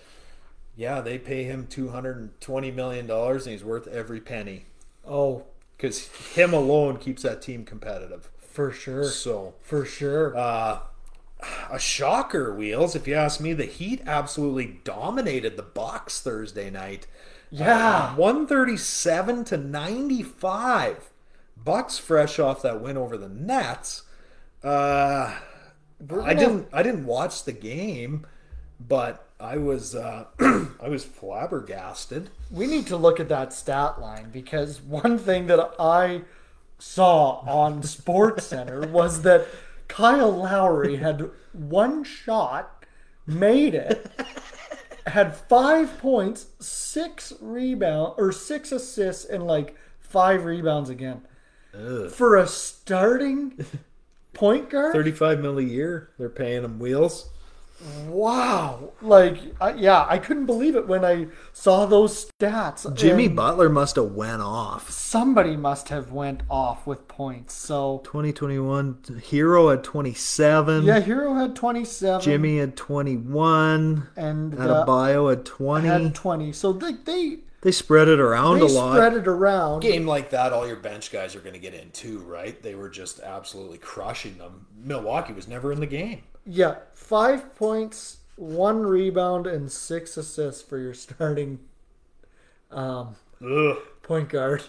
yeah, 0.75 1.01
they 1.01 1.17
pay 1.19 1.43
him 1.43 1.67
two 1.67 1.89
hundred 1.89 2.17
and 2.17 2.39
twenty 2.41 2.71
million 2.71 3.05
dollars 3.07 3.45
and 3.45 3.53
he's 3.53 3.63
worth 3.63 3.88
every 3.88 4.19
penny. 4.21 4.65
Oh, 5.05 5.43
Because 5.75 6.07
him 6.35 6.53
alone 6.53 6.97
keeps 6.97 7.23
that 7.23 7.41
team 7.41 7.65
competitive. 7.65 8.30
for 8.39 8.71
sure, 8.71 9.03
So 9.05 9.55
for 9.61 9.84
sure. 9.84 10.38
Uh, 10.38 10.80
a 11.71 11.79
shocker, 11.79 12.53
Wheels. 12.53 12.95
If 12.95 13.07
you 13.07 13.15
ask 13.15 13.39
me, 13.39 13.53
the 13.53 13.65
Heat 13.65 14.01
absolutely 14.05 14.79
dominated 14.83 15.57
the 15.57 15.63
Bucks 15.63 16.21
Thursday 16.21 16.69
night. 16.69 17.07
yeah, 17.49 18.15
one 18.15 18.47
thirty-seven 18.47 19.43
to 19.45 19.57
ninety-five. 19.57 21.09
Bucks 21.63 21.97
fresh 21.97 22.39
off 22.39 22.61
that 22.63 22.81
win 22.81 22.97
over 22.97 23.17
the 23.17 23.29
Nets. 23.29 24.03
Uh, 24.63 25.33
I 26.21 26.33
didn't. 26.33 26.67
I 26.73 26.83
didn't 26.83 27.05
watch 27.05 27.43
the 27.43 27.51
game, 27.53 28.25
but 28.79 29.27
I 29.39 29.57
was. 29.57 29.95
Uh, 29.95 30.25
I 30.39 30.89
was 30.89 31.05
flabbergasted. 31.05 32.29
we 32.51 32.67
need 32.67 32.87
to 32.87 32.97
look 32.97 33.19
at 33.19 33.29
that 33.29 33.53
stat 33.53 33.99
line 34.01 34.29
because 34.31 34.81
one 34.81 35.17
thing 35.17 35.47
that 35.47 35.73
I 35.79 36.21
saw 36.79 37.39
on 37.47 37.81
Sports 37.83 38.47
Center 38.47 38.85
was 38.87 39.21
that 39.21 39.47
Kyle 39.88 40.31
Lowry 40.31 40.95
had 40.97 41.30
one 41.51 42.03
shot, 42.03 42.85
made 43.27 43.76
it, 43.76 44.10
had 45.07 45.35
five 45.35 45.97
points, 45.99 46.47
six 46.60 47.34
rebound 47.41 48.14
or 48.18 48.31
six 48.31 48.72
assists, 48.72 49.26
and 49.26 49.45
like 49.45 49.76
five 49.99 50.45
rebounds 50.45 50.89
again. 50.89 51.22
for 52.11 52.35
a 52.38 52.47
starting 52.47 53.65
point 54.34 54.69
guard. 54.69 54.93
Thirty-five 54.93 55.39
mil 55.39 55.57
a 55.60 55.64
year. 55.64 56.10
They're 56.18 56.30
paying 56.30 56.64
him 56.64 56.80
wheels. 56.80 57.30
Wow! 58.07 58.93
Like, 59.01 59.37
I, 59.59 59.73
yeah, 59.73 60.05
I 60.07 60.17
couldn't 60.17 60.45
believe 60.45 60.75
it 60.75 60.87
when 60.87 61.03
I 61.03 61.27
saw 61.51 61.85
those 61.85 62.31
stats. 62.39 62.91
Jimmy 62.95 63.25
And 63.25 63.35
Butler 63.35 63.69
must 63.69 63.95
have 63.97 64.11
went 64.11 64.41
off. 64.41 64.89
somebody 64.89 65.57
must 65.57 65.89
have 65.89 66.11
went 66.11 66.43
off 66.49 66.87
with 66.87 67.07
points. 67.07 67.53
So 67.53 68.01
2021 68.05 68.99
Herro 69.29 69.73
at 69.73 69.83
27. 69.83 70.83
yeah, 70.83 71.01
Herro 71.01 71.35
had 71.39 71.55
twenty 71.55 71.83
seven. 71.85 72.21
Jimmy 72.21 72.59
at 72.59 72.75
21. 72.75 74.07
and 74.15 74.59
uh, 74.59 74.85
bio 74.85 75.29
at 75.29 75.45
20. 75.45 75.87
had 75.87 76.15
twenty. 76.15 76.51
So 76.53 76.71
they 76.73 76.93
they, 76.93 77.37
they 77.61 77.71
spread 77.71 78.07
it 78.07 78.19
around 78.19 78.59
they 78.59 78.65
a 78.65 78.69
lot. 78.69 78.95
spread 78.95 79.13
it 79.13 79.27
around. 79.27 79.81
game 79.81 80.05
like 80.05 80.29
that, 80.29 80.53
all 80.53 80.67
your 80.67 80.77
bench 80.77 81.11
guys 81.11 81.35
are 81.35 81.39
going 81.39 81.53
to 81.53 81.59
get 81.59 81.73
in 81.73 81.89
too, 81.91 82.19
right? 82.19 82.61
They 82.61 82.75
were 82.75 82.89
just 82.89 83.19
absolutely 83.19 83.77
crushing 83.79 84.37
them. 84.37 84.67
Milwaukee 84.81 85.33
was 85.33 85.47
never 85.47 85.71
in 85.71 85.79
the 85.79 85.85
game. 85.87 86.23
Yeah, 86.45 86.75
five 86.93 87.55
points, 87.55 88.17
one 88.35 88.83
rebound, 88.83 89.47
and 89.47 89.71
six 89.71 90.17
assists 90.17 90.61
for 90.61 90.77
your 90.77 90.93
starting 90.93 91.59
um, 92.71 93.15
point 94.01 94.29
guard. 94.29 94.63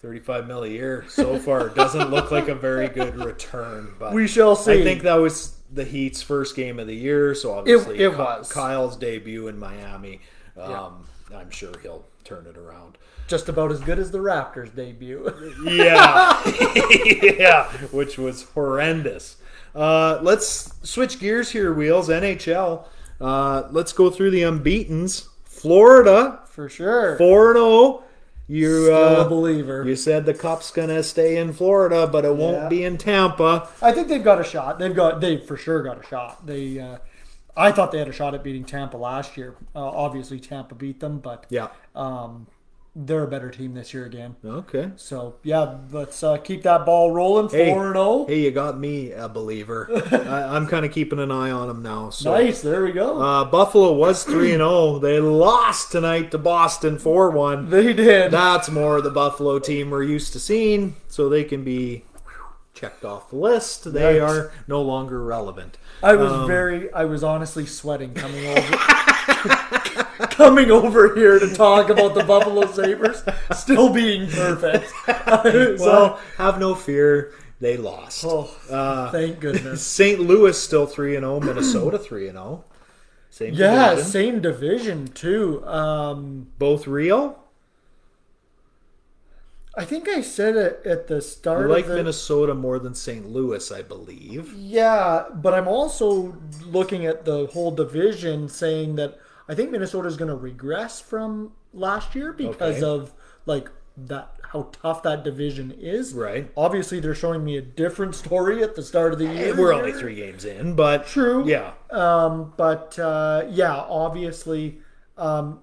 35 0.00 0.46
mil 0.46 0.62
a 0.64 0.68
year 0.68 1.04
so 1.08 1.38
far 1.38 1.68
doesn't 1.68 2.08
look 2.10 2.30
like 2.30 2.48
a 2.48 2.54
very 2.54 2.88
good 2.88 3.16
return. 3.16 3.92
But 3.98 4.14
We 4.14 4.26
shall 4.26 4.56
see. 4.56 4.80
I 4.80 4.82
think 4.82 5.02
that 5.02 5.16
was 5.16 5.56
the 5.70 5.84
Heat's 5.84 6.22
first 6.22 6.56
game 6.56 6.78
of 6.78 6.86
the 6.86 6.94
year, 6.96 7.34
so 7.34 7.52
obviously 7.52 7.98
it 7.98 8.12
Ky- 8.12 8.16
was. 8.16 8.50
Kyle's 8.50 8.96
debut 8.96 9.48
in 9.48 9.58
Miami. 9.58 10.22
Um, 10.58 11.06
I'm 11.34 11.50
sure 11.50 11.72
he'll 11.82 12.06
turn 12.24 12.46
it 12.46 12.56
around. 12.56 12.96
Just 13.28 13.48
about 13.50 13.70
as 13.70 13.80
good 13.80 13.98
as 13.98 14.10
the 14.10 14.18
Raptors 14.18 14.74
debut. 14.74 15.32
Yeah, 15.64 16.40
yeah, 17.22 17.70
which 17.92 18.16
was 18.18 18.44
horrendous. 18.54 19.36
Uh, 19.74 20.18
let's 20.22 20.74
switch 20.88 21.18
gears 21.20 21.50
here, 21.50 21.72
wheels. 21.72 22.08
NHL. 22.08 22.86
Uh, 23.20 23.64
let's 23.70 23.92
go 23.92 24.10
through 24.10 24.30
the 24.30 24.42
unbeaten's. 24.42 25.28
Florida 25.44 26.40
For 26.46 26.68
sure. 26.68 27.16
four 27.18 27.50
and 27.50 27.56
zero. 27.58 28.04
You 28.48 28.84
Still 28.86 28.96
a 28.96 29.20
uh, 29.20 29.28
believer. 29.28 29.84
you 29.86 29.94
said 29.94 30.26
the 30.26 30.34
cup's 30.34 30.70
gonna 30.72 31.02
stay 31.04 31.36
in 31.36 31.52
Florida, 31.52 32.06
but 32.08 32.24
it 32.24 32.34
won't 32.34 32.68
be 32.68 32.82
in 32.82 32.96
Tampa. 32.98 33.68
I 33.80 33.92
think 33.92 34.08
they've 34.08 34.24
got 34.24 34.40
a 34.40 34.44
shot. 34.44 34.78
They've 34.80 34.94
got 34.96 35.20
they 35.20 35.36
for 35.36 35.56
sure 35.56 35.82
got 35.82 36.02
a 36.04 36.06
shot. 36.08 36.46
They 36.46 36.80
uh, 36.80 36.98
I 37.56 37.70
thought 37.70 37.92
they 37.92 37.98
had 37.98 38.08
a 38.08 38.12
shot 38.12 38.34
at 38.34 38.42
beating 38.42 38.64
Tampa 38.64 38.96
last 38.96 39.36
year. 39.36 39.54
Uh, 39.76 39.84
obviously 39.86 40.40
Tampa 40.40 40.74
beat 40.74 40.98
them, 40.98 41.18
but 41.20 41.46
Yeah. 41.50 41.68
um, 41.94 42.46
they're 42.96 43.22
a 43.22 43.28
better 43.28 43.50
team 43.50 43.74
this 43.74 43.94
year 43.94 44.04
again. 44.04 44.34
Okay. 44.44 44.90
So 44.96 45.36
yeah, 45.42 45.78
let's 45.92 46.22
uh, 46.22 46.36
keep 46.38 46.62
that 46.62 46.84
ball 46.84 47.10
rolling. 47.12 47.48
Hey, 47.48 47.72
Four 47.72 47.86
and 47.86 47.94
zero. 47.94 48.26
hey, 48.26 48.40
you 48.40 48.50
got 48.50 48.78
me 48.78 49.12
a 49.12 49.28
believer. 49.28 49.88
I, 50.12 50.56
I'm 50.56 50.66
kind 50.66 50.84
of 50.84 50.92
keeping 50.92 51.18
an 51.20 51.30
eye 51.30 51.50
on 51.50 51.68
them 51.68 51.82
now. 51.82 52.10
So. 52.10 52.32
Nice. 52.34 52.62
There 52.62 52.82
we 52.84 52.92
go. 52.92 53.20
Uh, 53.20 53.44
Buffalo 53.44 53.92
was 53.92 54.24
three 54.24 54.50
and 54.52 54.60
zero. 54.60 54.98
They 54.98 55.20
lost 55.20 55.92
tonight 55.92 56.30
to 56.32 56.38
Boston 56.38 56.98
four 56.98 57.30
one. 57.30 57.70
they 57.70 57.92
did. 57.92 58.30
That's 58.32 58.68
more 58.70 59.00
the 59.00 59.10
Buffalo 59.10 59.58
team 59.58 59.90
we're 59.90 60.02
used 60.02 60.32
to 60.32 60.40
seeing, 60.40 60.96
so 61.08 61.28
they 61.28 61.44
can 61.44 61.62
be 61.64 62.04
checked 62.74 63.04
off 63.04 63.30
the 63.30 63.36
list. 63.36 63.92
They 63.92 64.18
Nice. 64.18 64.30
are 64.30 64.52
no 64.66 64.80
longer 64.82 65.22
relevant. 65.24 65.76
I 66.02 66.14
was 66.16 66.32
Um, 66.32 66.46
very. 66.46 66.92
I 66.92 67.04
was 67.04 67.22
honestly 67.22 67.66
sweating 67.66 68.14
coming 68.14 68.46
over. 68.46 68.76
coming 70.30 70.70
over 70.70 71.14
here 71.14 71.38
to 71.38 71.54
talk 71.54 71.90
about 71.90 72.14
the 72.14 72.24
Buffalo 72.24 72.66
Sabres 72.72 73.22
still 73.54 73.92
being 73.92 74.28
perfect. 74.28 74.90
so, 75.26 75.76
Well, 75.78 76.20
have 76.36 76.58
no 76.58 76.74
fear. 76.74 77.32
They 77.60 77.76
lost. 77.76 78.24
oh, 78.26 78.48
Uh, 78.70 79.10
thank 79.10 79.40
goodness. 79.40 79.82
St. 79.86 80.18
Louis 80.20 80.60
still 80.60 80.86
three 80.86 81.14
and 81.16 81.24
zero. 81.24 81.40
Minnesota 81.48 81.98
three 81.98 82.28
and 82.28 82.36
zero. 82.36 82.64
Same 83.28 83.54
Yeah, 83.54 83.90
division. 83.90 84.10
same 84.10 84.40
division 84.40 85.06
too. 85.08 85.64
Um, 85.66 86.46
Both 86.58 86.86
real. 86.86 87.38
I 89.76 89.84
think 89.84 90.08
I 90.08 90.20
said 90.20 90.56
it 90.56 90.82
at 90.84 91.06
the 91.06 91.20
start. 91.22 91.68
like 91.70 91.84
of 91.84 91.90
the, 91.90 91.96
Minnesota 91.96 92.54
more 92.54 92.78
than 92.78 92.94
St. 92.94 93.28
Louis, 93.28 93.70
I 93.70 93.82
believe. 93.82 94.52
Yeah, 94.54 95.24
but 95.32 95.54
I'm 95.54 95.68
also 95.68 96.36
looking 96.66 97.06
at 97.06 97.24
the 97.24 97.46
whole 97.46 97.70
division, 97.70 98.48
saying 98.48 98.96
that 98.96 99.18
I 99.48 99.54
think 99.54 99.70
Minnesota 99.70 100.08
is 100.08 100.16
going 100.16 100.28
to 100.30 100.34
regress 100.36 101.00
from 101.00 101.52
last 101.72 102.14
year 102.14 102.32
because 102.32 102.76
Okay. 102.78 102.84
of 102.84 103.12
like 103.46 103.70
that 103.96 104.32
how 104.52 104.68
tough 104.72 105.04
that 105.04 105.22
division 105.22 105.70
is. 105.78 106.12
Right. 106.14 106.50
Obviously, 106.56 106.98
they're 106.98 107.14
showing 107.14 107.44
me 107.44 107.56
a 107.56 107.62
different 107.62 108.16
story 108.16 108.64
at 108.64 108.74
the 108.74 108.82
start 108.82 109.12
of 109.12 109.20
the 109.20 109.26
year. 109.32 109.54
We're 109.56 109.72
only 109.72 109.92
three 109.92 110.16
games 110.16 110.44
in, 110.44 110.74
but 110.74 111.06
True. 111.06 111.46
Yeah, 111.46 111.72
Um, 111.90 112.52
but 112.56 112.98
uh, 112.98 113.44
yeah, 113.48 113.76
obviously, 113.76 114.80
um, 115.16 115.60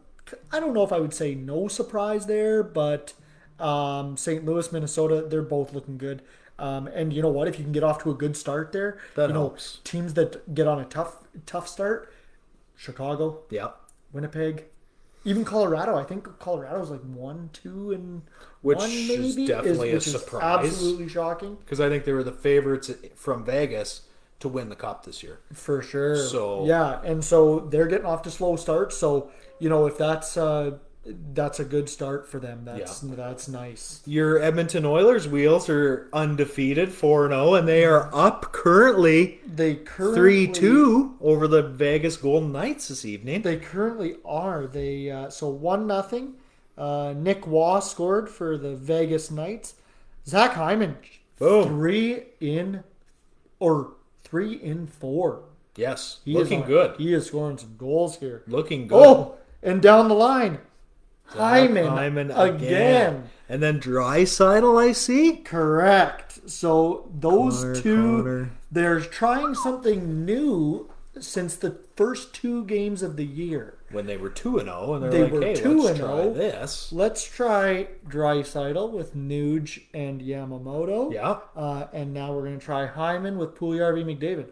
I 0.53 0.61
don't 0.61 0.73
know 0.73 0.83
if 0.83 0.93
I 0.93 0.99
would 0.99 1.13
say 1.13 1.35
no 1.35 1.67
surprise 1.67 2.25
there, 2.27 2.63
but 2.63 3.13
um, 3.59 4.17
St. 4.17 4.45
Louis, 4.45 4.71
Minnesota, 4.71 5.25
they're 5.27 5.41
both 5.41 5.73
looking 5.73 5.97
good. 5.97 6.21
Um, 6.59 6.87
and 6.87 7.13
you 7.13 7.21
know 7.21 7.29
what? 7.29 7.47
If 7.47 7.57
you 7.59 7.63
can 7.63 7.71
get 7.73 7.83
off 7.83 8.01
to 8.03 8.11
a 8.11 8.15
good 8.15 8.35
start 8.35 8.71
there, 8.71 8.97
That 9.15 9.27
you 9.27 9.33
know 9.33 9.41
helps. 9.41 9.79
teams 9.83 10.15
that 10.15 10.53
get 10.55 10.67
on 10.67 10.79
a 10.79 10.85
tough 10.85 11.17
tough 11.45 11.67
start, 11.67 12.11
Chicago, 12.75 13.41
yeah. 13.49 13.69
Winnipeg, 14.13 14.65
even 15.25 15.43
Colorado. 15.45 15.95
I 15.95 16.03
think 16.03 16.27
Colorado's 16.39 16.89
like 16.89 17.01
one, 17.01 17.49
two, 17.53 17.91
and 17.91 18.23
Which 18.61 18.77
one 18.79 18.89
is 18.89 19.07
maybe 19.35 19.47
definitely 19.47 19.91
a 19.91 19.95
which 19.95 20.07
is 20.07 20.13
surprise. 20.13 20.65
absolutely 20.67 21.09
shocking 21.09 21.55
Because 21.57 21.79
I 21.79 21.89
think 21.89 22.05
they 22.05 22.13
were 22.13 22.23
the 22.23 22.31
favorites 22.31 22.89
from 23.15 23.43
Vegas 23.45 24.01
to 24.39 24.47
win 24.47 24.69
the 24.69 24.75
cup 24.75 25.05
this 25.05 25.21
year. 25.23 25.39
for 25.53 25.81
sure. 25.81 26.15
So- 26.15 26.65
yeah, 26.65 27.01
and 27.03 27.23
so 27.23 27.59
they're 27.59 27.87
getting 27.87 28.05
off 28.05 28.21
to 28.23 28.31
slow 28.31 28.55
starts. 28.55 28.97
So 28.97 29.29
you 29.59 29.69
know 29.69 29.85
if 29.87 29.97
that's 29.97 30.37
uh, 30.37 30.77
that's 31.33 31.59
a 31.59 31.65
good 31.65 31.89
start 31.89 32.27
for 32.27 32.39
them. 32.39 32.61
That's 32.65 32.99
that's 32.99 33.47
nice. 33.47 34.01
Your 34.05 34.39
Edmonton 34.41 34.85
Oilers 34.85 35.27
wheels 35.27 35.69
are 35.69 36.09
undefeated, 36.13 36.91
4 36.91 37.29
0, 37.29 37.53
and 37.55 37.67
they 37.67 37.85
are 37.85 38.09
up 38.13 38.51
currently 38.51 39.39
They 39.45 39.75
currently 39.75 40.47
3 40.47 40.51
2 40.53 41.15
over 41.21 41.47
the 41.47 41.63
Vegas 41.63 42.17
Golden 42.17 42.51
Knights 42.51 42.87
this 42.89 43.05
evening. 43.05 43.41
They 43.41 43.57
currently 43.57 44.15
are. 44.25 44.67
They 44.67 45.09
uh, 45.11 45.29
so 45.29 45.49
one 45.49 45.87
nothing. 45.87 46.35
Uh, 46.77 47.13
Nick 47.17 47.47
Waugh 47.47 47.79
scored 47.79 48.29
for 48.29 48.57
the 48.57 48.75
Vegas 48.75 49.31
Knights. 49.31 49.75
Zach 50.27 50.51
Hyman 50.53 50.97
Boom. 51.39 51.67
three 51.67 52.23
in 52.39 52.83
or 53.59 53.93
three 54.23 54.53
in 54.55 54.87
four. 54.87 55.43
Yes, 55.75 56.19
He 56.25 56.33
looking 56.33 56.59
is 56.59 56.63
on- 56.63 56.67
good. 56.69 56.95
He 56.97 57.13
is 57.13 57.27
scoring 57.27 57.57
some 57.57 57.75
goals 57.77 58.17
here. 58.17 58.43
Looking 58.47 58.87
good. 58.87 58.97
Oh, 59.05 59.35
and 59.63 59.81
down 59.81 60.07
the 60.07 60.15
line, 60.15 60.59
Hyman, 61.27 61.87
Hyman 61.87 62.31
again. 62.31 63.29
And 63.49 63.63
then 63.63 63.79
Draisaitl, 63.79 64.81
I 64.81 64.91
see. 64.91 65.37
Correct. 65.37 66.49
So 66.49 67.09
those 67.13 67.61
Connor, 67.61 67.75
two, 67.75 68.17
Connor. 68.17 68.51
they're 68.71 68.99
trying 68.99 69.55
something 69.55 70.25
new 70.25 70.89
since 71.19 71.55
the 71.55 71.77
first 71.95 72.33
two 72.33 72.65
games 72.65 73.01
of 73.01 73.15
the 73.17 73.25
year. 73.25 73.77
When 73.91 74.05
they 74.05 74.17
were 74.17 74.29
2 74.29 74.59
0, 74.59 74.93
and 74.93 75.03
they're 75.03 75.23
like, 75.23 75.31
were 75.31 75.41
hey, 75.41 75.55
2 75.55 75.77
let's 75.77 75.89
and 75.89 75.99
try 75.99 76.09
oh. 76.09 76.33
this. 76.33 76.91
Let's 76.91 77.23
try 77.23 77.87
Draisaitl 78.07 78.91
with 78.91 79.15
Nuge 79.15 79.83
and 79.93 80.21
Yamamoto. 80.21 81.13
Yeah, 81.13 81.39
Uh, 81.55 81.87
and 81.93 82.13
now 82.13 82.33
we're 82.33 82.43
going 82.43 82.59
to 82.59 82.65
try 82.65 82.85
Hyman 82.85 83.37
with 83.37 83.55
Puljujarvi 83.55 84.03
McDavid. 84.03 84.47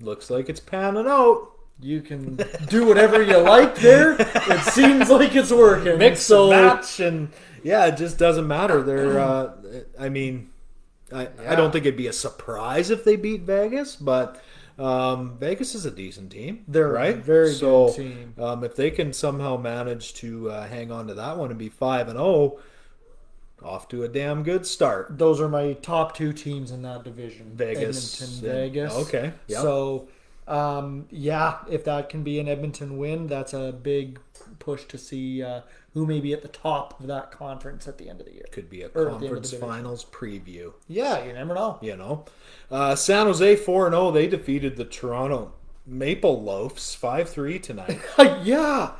looks 0.00 0.30
like 0.30 0.48
it's 0.48 0.60
panning 0.60 1.06
out. 1.06 1.50
You 1.80 2.00
can 2.00 2.36
do 2.68 2.86
whatever 2.86 3.22
you 3.22 3.36
like 3.38 3.76
there. 3.76 4.16
It 4.18 4.64
seems 4.72 5.08
like 5.08 5.34
it's 5.36 5.52
working. 5.52 5.98
mix 5.98 6.20
so 6.20 6.50
and 6.50 6.66
match 6.66 7.00
and 7.00 7.32
yeah 7.62 7.86
it 7.86 7.96
just 7.96 8.18
doesn't 8.18 8.46
matter 8.46 8.82
they're 8.82 9.18
uh 9.18 9.52
i 9.98 10.08
mean 10.08 10.48
I, 11.12 11.28
I 11.46 11.54
don't 11.54 11.72
think 11.72 11.86
it'd 11.86 11.96
be 11.96 12.06
a 12.06 12.12
surprise 12.12 12.90
if 12.90 13.04
they 13.04 13.16
beat 13.16 13.42
vegas 13.42 13.96
but 13.96 14.42
um, 14.78 15.36
Vegas 15.38 15.74
is 15.74 15.86
a 15.86 15.90
decent 15.90 16.30
team. 16.30 16.62
They're 16.68 16.90
a 16.90 16.92
right, 16.92 17.16
very 17.16 17.52
so, 17.52 17.86
good 17.86 17.96
team. 17.96 18.34
Um, 18.38 18.62
if 18.62 18.76
they 18.76 18.92
can 18.92 19.12
somehow 19.12 19.56
manage 19.56 20.14
to 20.14 20.52
uh, 20.52 20.68
hang 20.68 20.92
on 20.92 21.08
to 21.08 21.14
that 21.14 21.36
one 21.36 21.50
and 21.50 21.58
be 21.58 21.68
five 21.68 22.06
and 22.06 22.16
zero, 22.16 22.60
off 23.60 23.88
to 23.88 24.04
a 24.04 24.08
damn 24.08 24.44
good 24.44 24.64
start. 24.64 25.18
those 25.18 25.40
are 25.40 25.48
my 25.48 25.72
top 25.72 26.14
two 26.16 26.32
teams 26.32 26.70
in 26.70 26.82
that 26.82 27.02
division. 27.02 27.50
Vegas 27.56 28.22
Edmonton, 28.22 28.50
and- 28.50 28.72
Vegas. 28.72 28.94
okay, 28.94 29.32
yep. 29.48 29.62
So, 29.62 30.06
um, 30.48 31.06
yeah, 31.10 31.58
if 31.68 31.84
that 31.84 32.08
can 32.08 32.22
be 32.22 32.40
an 32.40 32.48
Edmonton 32.48 32.96
win, 32.96 33.26
that's 33.26 33.52
a 33.52 33.72
big 33.72 34.18
push 34.58 34.84
to 34.84 34.98
see 34.98 35.42
uh, 35.42 35.60
who 35.94 36.06
may 36.06 36.20
be 36.20 36.32
at 36.32 36.42
the 36.42 36.48
top 36.48 36.98
of 37.00 37.06
that 37.06 37.30
conference 37.30 37.86
at 37.86 37.98
the 37.98 38.08
end 38.08 38.20
of 38.20 38.26
the 38.26 38.32
year. 38.32 38.46
Could 38.50 38.70
be 38.70 38.82
a 38.82 38.86
Or 38.88 38.88
at 38.88 38.94
the 38.94 39.00
end 39.02 39.12
of 39.14 39.20
the 39.20 39.26
conference 39.28 39.52
finals 39.52 40.04
preview. 40.06 40.72
Yeah, 40.88 41.24
you 41.24 41.32
never 41.32 41.54
know. 41.54 41.78
You 41.82 41.96
know, 41.96 42.24
uh, 42.70 42.94
San 42.96 43.26
Jose 43.26 43.56
four 43.56 43.86
and 43.86 43.94
zero. 43.94 44.10
They 44.10 44.26
defeated 44.26 44.76
the 44.76 44.84
Toronto 44.84 45.52
Maple 45.86 46.42
Loafs 46.42 46.96
five 46.96 47.28
three 47.28 47.58
tonight. 47.58 48.00
yeah. 48.42 48.92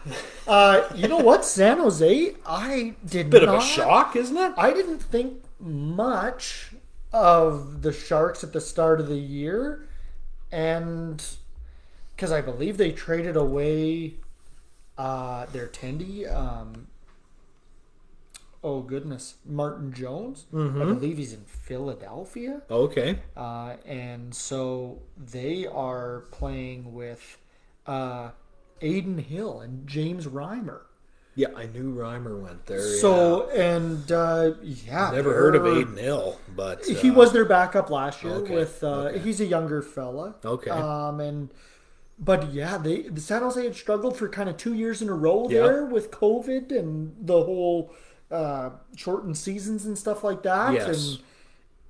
Uh, 0.46 0.88
you 0.94 1.08
know 1.08 1.18
what, 1.18 1.44
San 1.44 1.78
Jose? 1.78 2.34
I 2.46 2.94
did 3.04 3.30
Bit 3.30 3.44
not, 3.44 3.56
of 3.56 3.62
a 3.62 3.66
shock, 3.66 4.16
isn't 4.16 4.36
it? 4.36 4.52
I 4.56 4.72
didn't 4.72 5.02
think 5.02 5.42
much 5.60 6.72
of 7.12 7.82
the 7.82 7.92
Sharks 7.92 8.44
at 8.44 8.52
the 8.52 8.60
start 8.60 9.00
of 9.00 9.08
the 9.08 9.16
year, 9.18 9.87
and 10.50 11.24
because 12.14 12.32
I 12.32 12.40
believe 12.40 12.78
they 12.78 12.92
traded 12.92 13.36
away 13.36 14.14
uh, 14.96 15.46
their 15.46 15.68
Tendy. 15.68 16.30
Um, 16.32 16.88
oh 18.64 18.80
goodness, 18.80 19.36
Martin 19.44 19.92
Jones. 19.92 20.46
I 20.82 20.84
believe 20.84 21.16
he's 21.18 21.32
in 21.32 21.44
Philadelphia. 21.44 22.62
Okay. 22.70 23.20
Uh, 23.36 23.76
and 23.86 24.34
so 24.34 25.00
they 25.16 25.66
are 25.66 26.24
playing 26.32 26.92
with 26.92 27.38
uh, 27.86 28.30
Adin 28.82 29.18
Hill 29.18 29.60
and 29.60 29.86
James 29.86 30.26
Reimer. 30.26 30.80
Yeah, 31.38 31.48
I 31.56 31.66
knew 31.66 31.94
Reimer 31.94 32.36
went 32.40 32.66
there. 32.66 32.80
So 32.98 33.48
and 33.50 34.10
uh, 34.10 34.54
yeah, 34.60 35.10
yeah. 35.10 35.10
never 35.14 35.32
heard 35.32 35.54
of 35.54 35.64
Adin 35.64 35.96
Hill, 35.96 36.36
but 36.56 36.80
uh, 36.80 36.94
He 36.94 37.12
was 37.12 37.32
their 37.32 37.44
backup 37.44 37.90
last 37.90 38.24
year. 38.24 38.34
Okay, 38.34 38.54
With 38.54 38.82
uh, 38.82 38.86
okay. 38.88 39.18
he's 39.20 39.40
a 39.40 39.46
younger 39.46 39.80
fella. 39.80 40.34
Okay. 40.44 40.70
Um 40.70 41.20
and 41.20 41.50
but 42.18 42.52
yeah, 42.52 42.76
they 42.76 43.02
the 43.02 43.20
San 43.20 43.42
Jose 43.42 43.62
had 43.62 43.76
struggled 43.76 44.16
for 44.16 44.28
kind 44.28 44.48
of 44.48 44.56
two 44.56 44.74
years 44.74 45.00
in 45.00 45.08
a 45.08 45.14
row 45.14 45.46
Yeah. 45.48 45.60
there 45.62 45.84
with 45.86 46.10
COVID 46.10 46.76
and 46.76 47.14
the 47.20 47.40
whole 47.44 47.92
uh, 48.32 48.70
shortened 48.96 49.38
seasons 49.38 49.86
and 49.86 49.96
stuff 49.96 50.24
like 50.24 50.42
that. 50.42 50.74
Yes. 50.74 50.88
And 50.88 51.18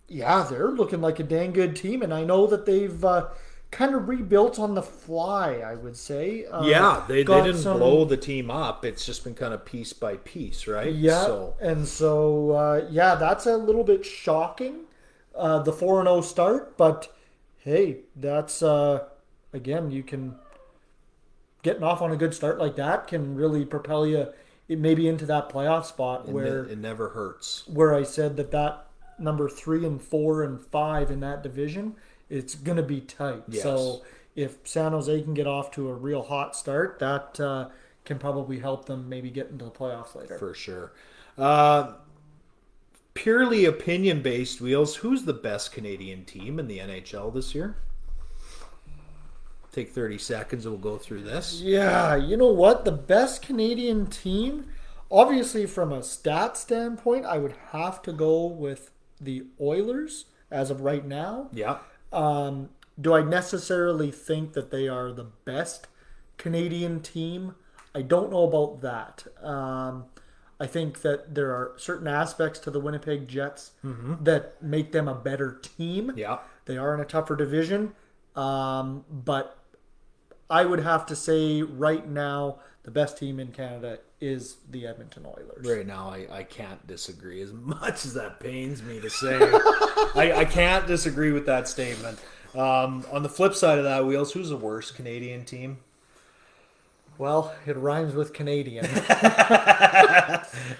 yeah, 0.08 0.46
they're 0.48 0.70
looking 0.70 1.00
like 1.00 1.18
a 1.20 1.22
dang 1.22 1.52
good 1.52 1.74
team, 1.74 2.02
and 2.02 2.12
I 2.12 2.22
know 2.24 2.46
that 2.46 2.66
they've 2.66 3.02
uh, 3.04 3.28
kind 3.70 3.94
of 3.94 4.08
rebuilt 4.08 4.58
on 4.58 4.74
the 4.74 4.82
fly. 4.82 5.56
I 5.56 5.74
would 5.74 5.96
say. 5.96 6.44
Uh, 6.46 6.64
yeah, 6.64 7.04
they, 7.08 7.22
they 7.22 7.42
didn't 7.42 7.58
some- 7.62 7.78
blow 7.78 8.04
the 8.04 8.16
team 8.16 8.50
up. 8.50 8.84
It's 8.84 9.04
just 9.04 9.24
been 9.24 9.34
kind 9.34 9.52
of 9.54 9.64
piece 9.64 9.92
by 9.92 10.16
piece, 10.16 10.66
right? 10.66 10.92
Yeah, 10.92 11.24
So 11.24 11.54
and 11.60 11.86
so 11.86 12.50
uh, 12.52 12.86
yeah, 12.90 13.14
that's 13.14 13.46
a 13.46 13.56
little 13.56 13.84
bit 13.84 14.04
shocking. 14.04 14.80
Uh, 15.34 15.60
the 15.60 15.72
four 15.72 16.00
and 16.00 16.08
zero 16.08 16.20
start, 16.20 16.76
but 16.76 17.14
hey, 17.58 17.98
that's 18.16 18.62
uh, 18.62 19.04
again 19.52 19.90
you 19.90 20.02
can 20.02 20.34
getting 21.62 21.82
off 21.82 22.00
on 22.02 22.10
a 22.12 22.16
good 22.16 22.32
start 22.34 22.58
like 22.58 22.76
that 22.76 23.06
can 23.08 23.34
really 23.34 23.64
propel 23.64 24.06
you 24.06 24.26
it 24.68 24.78
maybe 24.78 25.08
into 25.08 25.26
that 25.26 25.48
playoff 25.48 25.84
spot 25.84 26.28
where 26.28 26.64
it 26.64 26.78
never 26.78 27.08
hurts. 27.10 27.64
where 27.66 27.94
I 27.94 28.02
said 28.02 28.36
that 28.36 28.50
that 28.52 28.86
number 29.18 29.48
three 29.48 29.84
and 29.84 30.00
four 30.00 30.42
and 30.42 30.60
five 30.60 31.10
in 31.10 31.20
that 31.20 31.42
division, 31.42 31.96
it's 32.30 32.54
going 32.54 32.76
to 32.76 32.82
be 32.82 33.00
tight. 33.00 33.42
Yes. 33.48 33.62
So 33.62 34.02
if 34.34 34.56
San 34.64 34.92
Jose 34.92 35.22
can 35.22 35.34
get 35.34 35.46
off 35.46 35.70
to 35.72 35.88
a 35.88 35.94
real 35.94 36.22
hot 36.22 36.54
start, 36.54 36.98
that 37.00 37.40
uh, 37.40 37.68
can 38.04 38.18
probably 38.18 38.58
help 38.58 38.86
them 38.86 39.08
maybe 39.08 39.30
get 39.30 39.48
into 39.50 39.64
the 39.64 39.70
playoffs 39.70 40.14
later. 40.14 40.38
for 40.38 40.54
sure. 40.54 40.92
Uh, 41.36 41.94
purely 43.14 43.64
opinion 43.64 44.22
based 44.22 44.60
wheels. 44.60 44.96
Who's 44.96 45.24
the 45.24 45.32
best 45.32 45.72
Canadian 45.72 46.24
team 46.24 46.58
in 46.58 46.68
the 46.68 46.78
NHL 46.78 47.32
this 47.34 47.54
year? 47.54 47.76
Take 49.72 49.90
thirty 49.90 50.18
seconds 50.18 50.64
and 50.64 50.74
we'll 50.74 50.92
go 50.92 50.98
through 50.98 51.22
this. 51.22 51.60
Yeah, 51.60 52.16
you 52.16 52.36
know 52.36 52.52
what? 52.52 52.84
The 52.84 52.92
best 52.92 53.42
Canadian 53.42 54.06
team, 54.06 54.66
obviously 55.10 55.66
from 55.66 55.92
a 55.92 56.02
stat 56.02 56.56
standpoint, 56.56 57.26
I 57.26 57.38
would 57.38 57.54
have 57.70 58.02
to 58.02 58.12
go 58.12 58.46
with 58.46 58.90
the 59.20 59.46
Oilers 59.60 60.24
as 60.50 60.70
of 60.70 60.80
right 60.80 61.04
now. 61.04 61.48
Yeah, 61.52 61.78
Um, 62.12 62.70
do 63.00 63.14
I 63.14 63.22
necessarily 63.22 64.10
think 64.10 64.54
that 64.54 64.70
they 64.70 64.88
are 64.88 65.12
the 65.12 65.26
best 65.44 65.86
Canadian 66.36 67.00
team? 67.00 67.54
I 67.94 68.02
don't 68.02 68.30
know 68.30 68.42
about 68.44 68.80
that. 68.82 69.26
Um, 69.42 70.06
I 70.60 70.66
think 70.66 71.02
that 71.02 71.34
there 71.34 71.50
are 71.50 71.74
certain 71.76 72.08
aspects 72.08 72.58
to 72.60 72.70
the 72.70 72.80
Winnipeg 72.80 73.28
Jets 73.28 73.72
that 74.24 74.60
make 74.62 74.90
them 74.92 75.06
a 75.08 75.14
better 75.14 75.58
team. 75.62 76.12
yeah. 76.16 76.38
They 76.64 76.76
are 76.76 76.92
in 76.94 77.00
a 77.00 77.04
tougher 77.04 77.34
division, 77.36 77.94
um, 78.36 79.04
but 79.10 79.56
I 80.50 80.64
would 80.64 80.80
have 80.80 81.06
to 81.06 81.16
say 81.16 81.62
right 81.62 82.06
now 82.06 82.58
the 82.88 82.92
best 82.92 83.18
team 83.18 83.38
in 83.38 83.48
Canada 83.48 83.98
is 84.18 84.56
the 84.70 84.86
Edmonton 84.86 85.26
Oilers. 85.26 85.68
Right 85.68 85.86
now, 85.86 86.08
I, 86.08 86.26
I 86.38 86.42
can't 86.42 86.86
disagree 86.86 87.42
as 87.42 87.52
much 87.52 88.06
as 88.06 88.14
that 88.14 88.40
pains 88.40 88.82
me 88.82 88.98
to 88.98 89.10
say. 89.10 89.36
I, 90.14 90.32
I 90.34 90.44
can't 90.46 90.86
disagree 90.86 91.30
with 91.30 91.44
that 91.44 91.68
statement. 91.68 92.18
Um, 92.54 93.04
on 93.12 93.22
the 93.22 93.28
flip 93.28 93.54
side 93.54 93.76
of 93.76 93.84
that, 93.84 94.06
wheels. 94.06 94.32
Who's 94.32 94.48
the 94.48 94.56
worst 94.56 94.94
Canadian 94.94 95.44
team? 95.44 95.80
Well, 97.18 97.54
it 97.66 97.76
rhymes 97.76 98.14
with 98.14 98.32
Canadian. 98.32 98.86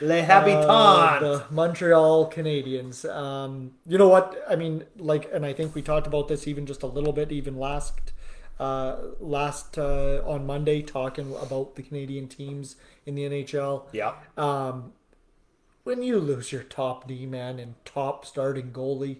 Les 0.00 0.22
Habitants. 0.22 0.66
Uh, 0.66 1.18
the 1.20 1.44
Montreal 1.50 2.30
Canadiens. 2.30 3.04
Um, 3.14 3.72
you 3.86 3.98
know 3.98 4.08
what? 4.08 4.42
I 4.48 4.56
mean, 4.56 4.84
like, 4.96 5.28
and 5.30 5.44
I 5.44 5.52
think 5.52 5.74
we 5.74 5.82
talked 5.82 6.06
about 6.06 6.28
this 6.28 6.48
even 6.48 6.64
just 6.64 6.82
a 6.82 6.86
little 6.86 7.12
bit, 7.12 7.32
even 7.32 7.58
last 7.58 8.12
uh, 8.58 8.96
last 9.20 9.78
uh, 9.78 10.22
on 10.26 10.46
Monday, 10.46 10.82
talking 10.82 11.34
about 11.40 11.76
the 11.76 11.82
Canadian 11.82 12.28
teams 12.28 12.76
in 13.06 13.14
the 13.14 13.22
NHL. 13.24 13.84
yeah. 13.92 14.14
Um, 14.36 14.92
when 15.84 16.02
you 16.02 16.18
lose 16.18 16.52
your 16.52 16.64
top 16.64 17.08
D 17.08 17.24
man 17.24 17.58
and 17.58 17.74
top 17.86 18.26
starting 18.26 18.72
goalie, 18.72 19.18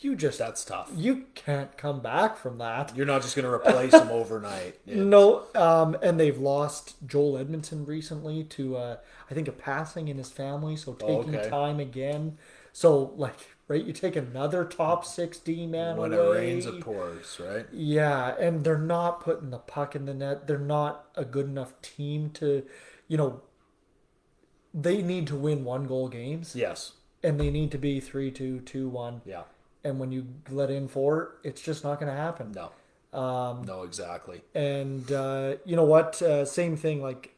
you 0.00 0.14
just 0.16 0.38
That's 0.38 0.64
tough. 0.64 0.90
you 0.94 1.24
can't 1.34 1.76
come 1.76 2.00
back 2.00 2.36
from 2.36 2.58
that. 2.58 2.94
You're 2.96 3.06
not 3.06 3.22
just 3.22 3.36
going 3.36 3.44
to 3.44 3.52
replace 3.52 3.92
them 3.92 4.08
overnight. 4.10 4.78
It- 4.86 4.96
No, 4.96 5.44
um, 5.54 5.96
and 6.02 6.18
they've 6.18 6.38
lost 6.38 6.96
Joel 7.06 7.38
Edmondson 7.38 7.84
recently 7.84 8.44
to 8.44 8.76
uh, 8.76 8.96
I 9.30 9.34
think 9.34 9.48
a 9.48 9.52
passing 9.52 10.08
in 10.08 10.16
his 10.18 10.30
family, 10.30 10.76
so 10.76 10.94
taking 10.94 11.36
okay. 11.36 11.48
time 11.48 11.80
again. 11.80 12.38
So 12.72 13.12
like, 13.16 13.36
right, 13.70 13.82
you 13.84 13.92
take 13.94 14.16
another 14.16 14.64
top 14.66 15.04
six 15.06 15.38
D 15.38 15.66
man 15.66 15.96
when 15.96 16.12
away. 16.12 16.22
it 16.22 16.30
rains, 16.52 16.66
it 16.66 16.80
pours, 16.80 17.40
right? 17.42 17.66
Yeah, 17.72 18.34
and 18.38 18.64
they're 18.64 18.76
not 18.76 19.20
putting 19.20 19.50
the 19.50 19.58
puck 19.58 19.94
in 19.96 20.04
the 20.04 20.12
net. 20.14 20.46
They're 20.46 20.58
not 20.58 21.06
a 21.14 21.24
good 21.24 21.46
enough 21.46 21.72
team 21.80 22.30
to, 22.34 22.64
you 23.08 23.16
know, 23.16 23.40
they 24.74 25.02
need 25.02 25.26
to 25.28 25.36
win 25.36 25.64
one 25.64 25.86
goal 25.86 26.08
games, 26.08 26.54
Yes. 26.54 26.92
and 27.22 27.40
they 27.40 27.50
need 27.50 27.70
to 27.72 27.78
be 27.78 28.00
three 28.00 28.30
two 28.30 28.60
two 28.60 28.88
one. 28.88 29.22
Yeah. 29.24 29.42
And 29.82 29.98
when 29.98 30.12
you 30.12 30.26
let 30.50 30.70
in 30.70 30.88
four, 30.88 31.36
it's 31.42 31.62
just 31.62 31.82
not 31.84 31.98
going 31.98 32.12
to 32.12 32.16
happen. 32.18 32.52
No. 32.52 32.70
Um, 33.18 33.62
no, 33.64 33.82
exactly. 33.82 34.42
And 34.54 35.10
uh, 35.10 35.54
you 35.64 35.74
know 35.74 35.84
what? 35.84 36.20
Uh, 36.20 36.44
same 36.44 36.76
thing. 36.76 37.00
Like, 37.02 37.34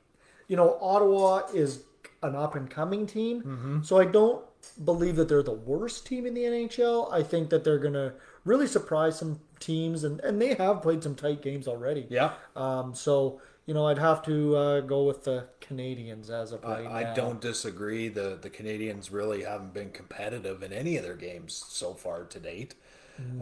you 0.48 0.56
know, 0.56 0.76
Ottawa 0.80 1.42
is 1.54 1.84
an 2.22 2.34
up 2.34 2.54
and 2.56 2.68
coming 2.68 3.06
team. 3.06 3.80
So 3.84 3.98
I 3.98 4.04
don't 4.06 4.44
believe 4.84 5.16
that 5.16 5.28
they're 5.28 5.42
the 5.42 5.52
worst 5.52 6.06
team 6.06 6.26
in 6.26 6.34
the 6.34 6.42
NHL. 6.42 7.12
I 7.12 7.22
think 7.22 7.50
that 7.50 7.64
they're 7.64 7.78
going 7.78 7.94
to 7.94 8.14
really 8.44 8.66
surprise 8.66 9.18
some 9.18 9.40
teams, 9.60 10.04
and, 10.04 10.20
and 10.20 10.40
they 10.40 10.54
have 10.54 10.82
played 10.82 11.02
some 11.02 11.14
tight 11.14 11.42
games 11.42 11.68
already. 11.68 12.06
Yeah. 12.08 12.32
Um, 12.56 12.94
so, 12.94 13.40
you 13.66 13.74
know, 13.74 13.86
I'd 13.86 13.98
have 13.98 14.22
to 14.24 14.56
uh, 14.56 14.80
go 14.80 15.04
with 15.04 15.24
the 15.24 15.46
Canadiens 15.60 16.30
as 16.30 16.52
of 16.52 16.64
right 16.64 16.86
I, 16.86 17.02
now. 17.04 17.14
Don't 17.14 17.40
disagree. 17.40 18.08
The 18.08 18.38
the 18.40 18.50
Canadiens 18.50 19.12
really 19.12 19.44
haven't 19.44 19.72
been 19.72 19.90
competitive 19.90 20.62
in 20.62 20.72
any 20.72 20.96
of 20.96 21.04
their 21.04 21.16
games 21.16 21.64
so 21.68 21.94
far 21.94 22.24
to 22.24 22.40
date. 22.40 22.74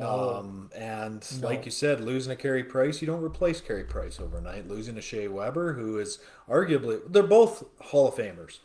Um, 0.01 0.71
and 0.75 1.27
like 1.43 1.65
you 1.65 1.71
said, 1.71 2.01
losing 2.01 2.33
a 2.33 2.37
Carey 2.37 2.65
Price, 2.65 3.01
you 3.01 3.07
don't 3.07 3.23
replace 3.23 3.61
Carey 3.61 3.85
Price 3.85 4.21
overnight. 4.21 4.69
Losing 4.69 4.99
a 4.99 5.01
Shea 5.01 5.29
Weber, 5.29 5.75
who 5.75 5.99
is 5.99 6.19
arguably 6.49 7.01
they're 7.09 7.23
both 7.23 7.65
Hall 7.81 8.09
of 8.09 8.15
Famers. 8.15 8.59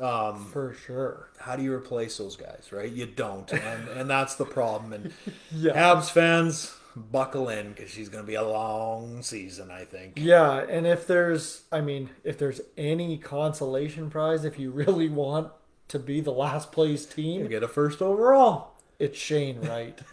Um, 0.00 0.44
For 0.52 0.74
sure. 0.86 1.28
How 1.38 1.56
do 1.56 1.62
you 1.62 1.72
replace 1.72 2.18
those 2.18 2.36
guys, 2.36 2.68
right? 2.72 2.90
You 2.90 3.06
don't, 3.06 3.50
and 3.52 3.88
and 3.88 4.08
that's 4.10 4.34
the 4.36 4.44
problem. 4.44 4.92
And 4.92 5.12
Yeah. 5.52 5.72
Habs 5.72 6.10
fans, 6.10 6.74
buckle 6.96 7.48
in 7.48 7.70
because 7.72 7.90
she's 7.90 8.08
going 8.08 8.24
to 8.24 8.28
be 8.28 8.34
a 8.36 8.46
long 8.46 9.22
season. 9.22 9.70
I 9.70 9.84
think. 9.84 10.14
Yeah, 10.16 10.64
and 10.68 10.86
if 10.86 11.06
there's, 11.06 11.62
I 11.72 11.80
mean, 11.80 12.10
if 12.24 12.38
there's 12.38 12.60
any 12.76 13.18
consolation 13.18 14.10
prize, 14.10 14.44
if 14.44 14.58
you 14.58 14.70
really 14.70 15.08
want 15.08 15.50
to 15.88 15.98
be 15.98 16.20
the 16.20 16.32
last 16.32 16.70
place 16.72 17.06
team, 17.06 17.40
You 17.42 17.48
get 17.48 17.62
a 17.62 17.68
first 17.68 18.02
overall. 18.02 18.72
it's 18.98 19.18
Shane 19.18 19.60
Wright. 19.62 19.98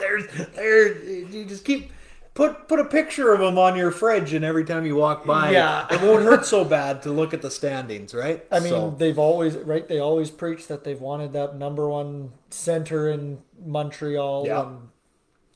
There's 0.00 0.26
there 0.54 0.98
you 1.04 1.44
just 1.44 1.64
keep 1.64 1.92
put 2.40 2.68
put 2.68 2.80
a 2.80 2.84
picture 2.86 3.34
of 3.34 3.40
him 3.42 3.58
on 3.58 3.76
your 3.76 3.90
fridge 3.90 4.32
and 4.32 4.44
every 4.46 4.64
time 4.64 4.86
you 4.86 4.96
walk 4.96 5.26
by 5.26 5.50
Yeah. 5.50 5.86
it 5.90 6.00
won't 6.00 6.24
hurt 6.24 6.46
so 6.46 6.64
bad 6.64 7.02
to 7.02 7.10
look 7.10 7.34
at 7.34 7.42
the 7.42 7.50
standings 7.50 8.14
right 8.14 8.42
I 8.50 8.60
mean, 8.60 8.70
So, 8.70 8.94
they've 8.96 9.18
always 9.18 9.56
right. 9.56 9.86
They 9.86 9.98
always 9.98 10.30
preach 10.30 10.66
that 10.68 10.82
they've 10.82 11.00
wanted 11.00 11.34
that 11.34 11.56
number 11.58 11.86
one 11.88 12.32
center 12.48 13.10
in 13.10 13.42
Montreal. 13.62 14.46
Yeah. 14.46 14.62
And 14.62 14.78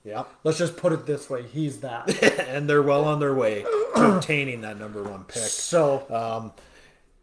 yeah 0.04 0.24
let's 0.44 0.58
just 0.58 0.76
put 0.76 0.92
it 0.92 1.06
this 1.06 1.30
way: 1.30 1.42
he's 1.42 1.80
that. 1.80 2.22
and 2.48 2.68
they're 2.68 2.82
well 2.82 3.04
on 3.06 3.18
their 3.18 3.34
way 3.34 3.62
to 3.62 3.90
obtaining 4.16 4.60
that 4.60 4.78
number 4.78 5.02
one 5.02 5.24
pick 5.24 5.42
so 5.42 6.04
um, 6.10 6.52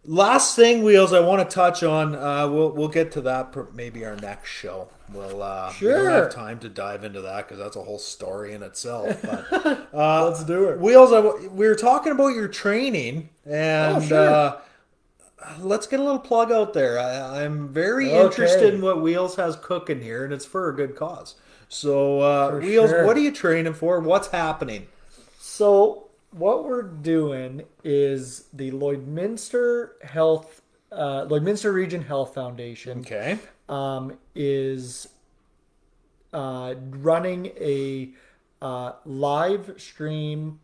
last 0.04 0.56
thing 0.56 0.84
wheels 0.84 1.14
i 1.14 1.20
want 1.20 1.48
to 1.48 1.54
touch 1.56 1.84
on 1.84 2.16
uh 2.16 2.48
we'll 2.48 2.72
we'll 2.72 2.88
get 2.88 3.12
to 3.12 3.22
that 3.22 3.52
per- 3.52 3.68
maybe 3.74 4.04
our 4.04 4.16
next 4.16 4.50
show 4.50 4.88
we'll 5.14 5.44
uh 5.44 5.72
we 5.80 5.88
don't 5.88 5.98
Sure. 5.98 6.10
have 6.10 6.34
time 6.34 6.58
to 6.60 6.70
dive 6.70 7.04
into 7.04 7.22
that 7.22 7.48
because 7.48 7.60
that's 7.60 7.76
a 7.76 7.84
whole 7.84 8.00
story 8.00 8.54
in 8.54 8.64
itself 8.64 9.22
but 9.22 9.88
uh, 9.94 10.26
let's 10.28 10.44
do 10.44 10.70
it. 10.70 10.80
Wheels, 10.80 11.12
I, 11.14 11.20
we 11.20 11.68
were 11.68 11.76
talking 11.76 12.14
about 12.14 12.30
your 12.30 12.48
training, 12.48 13.30
and 13.46 13.98
Oh, 13.98 14.02
sure. 14.02 14.30
uh, 14.30 14.58
let's 15.60 15.86
get 15.86 16.00
a 16.00 16.04
little 16.04 16.18
plug 16.20 16.52
out 16.52 16.74
there. 16.74 16.98
I, 16.98 17.44
I'm 17.44 17.68
very 17.70 18.10
Okay. 18.10 18.24
interested 18.26 18.74
in 18.74 18.82
what 18.82 19.02
Wheels 19.02 19.36
has 19.36 19.56
cooking 19.58 20.02
here, 20.02 20.24
and 20.24 20.32
it's 20.34 20.46
for 20.46 20.70
a 20.70 20.76
good 20.76 20.96
cause. 20.96 21.36
So, 21.68 22.22
uh, 22.22 22.60
Wheels, 22.60 22.90
sure. 22.90 23.06
what 23.06 23.18
are 23.18 23.20
you 23.22 23.32
training 23.32 23.74
for? 23.74 24.00
What's 24.00 24.30
happening? 24.30 24.88
So 25.40 26.06
what 26.32 26.64
we're 26.66 26.84
doing 26.84 27.64
is 27.84 28.46
the 28.54 28.72
Lloydminster 28.72 30.02
Health, 30.04 30.62
uh, 30.92 31.26
Lloydminster 31.26 31.74
Region 31.74 32.02
Health 32.02 32.34
Foundation 32.34 33.00
Okay. 33.00 33.38
um, 33.70 34.18
is 34.36 35.08
uh, 36.34 36.76
running 36.90 37.48
a 37.60 38.14
uh, 38.62 38.94
live 39.06 39.74
stream, 39.78 40.60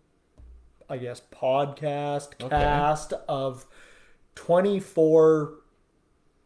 I 0.89 0.97
guess, 0.97 1.21
podcast 1.31 2.37
cast 2.49 3.13
of 3.27 3.65
24 4.35 5.55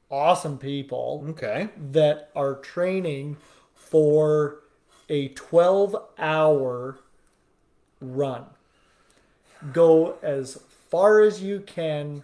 awesome 0.09 0.57
people 0.57 1.25
Okay. 1.29 1.69
that 1.91 2.31
are 2.35 2.55
training 2.55 3.37
for 3.75 4.61
a 5.09 5.27
12 5.29 5.95
hour 6.17 6.99
run. 7.99 8.45
Go 9.73 10.17
as 10.21 10.59
far 10.89 11.21
as 11.21 11.41
you 11.41 11.59
can 11.59 12.23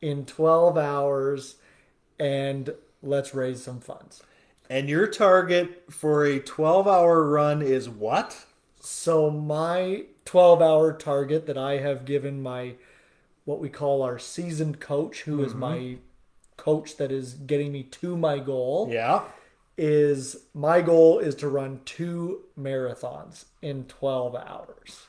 in 0.00 0.24
12 0.24 0.76
hours 0.76 1.56
and 2.18 2.74
let's 3.02 3.34
raise 3.34 3.62
some 3.62 3.80
funds. 3.80 4.22
And 4.70 4.88
your 4.88 5.06
target 5.06 5.84
for 5.90 6.24
a 6.24 6.40
12 6.40 6.86
hour 6.86 7.24
run 7.24 7.62
is 7.62 7.88
what? 7.88 8.44
So 8.80 9.30
my 9.30 10.04
12 10.24 10.60
hour 10.60 10.92
target 10.92 11.46
that 11.46 11.56
I 11.56 11.78
have 11.78 12.04
given 12.04 12.42
my 12.42 12.74
what 13.44 13.60
we 13.60 13.70
call 13.70 14.02
our 14.02 14.18
seasoned 14.18 14.78
coach 14.78 15.22
who 15.22 15.42
is 15.42 15.52
mm-hmm. 15.52 15.60
my 15.60 15.96
coach 16.58 16.98
that 16.98 17.10
is 17.10 17.32
getting 17.32 17.72
me 17.72 17.82
to 17.82 18.14
my 18.14 18.38
goal 18.38 18.90
Yeah. 18.92 19.22
is 19.78 20.36
my 20.52 20.82
goal 20.82 21.18
is 21.18 21.34
to 21.36 21.48
run 21.48 21.80
two 21.86 22.42
marathons 22.60 23.46
in 23.62 23.84
12 23.84 24.34
hours 24.34 25.06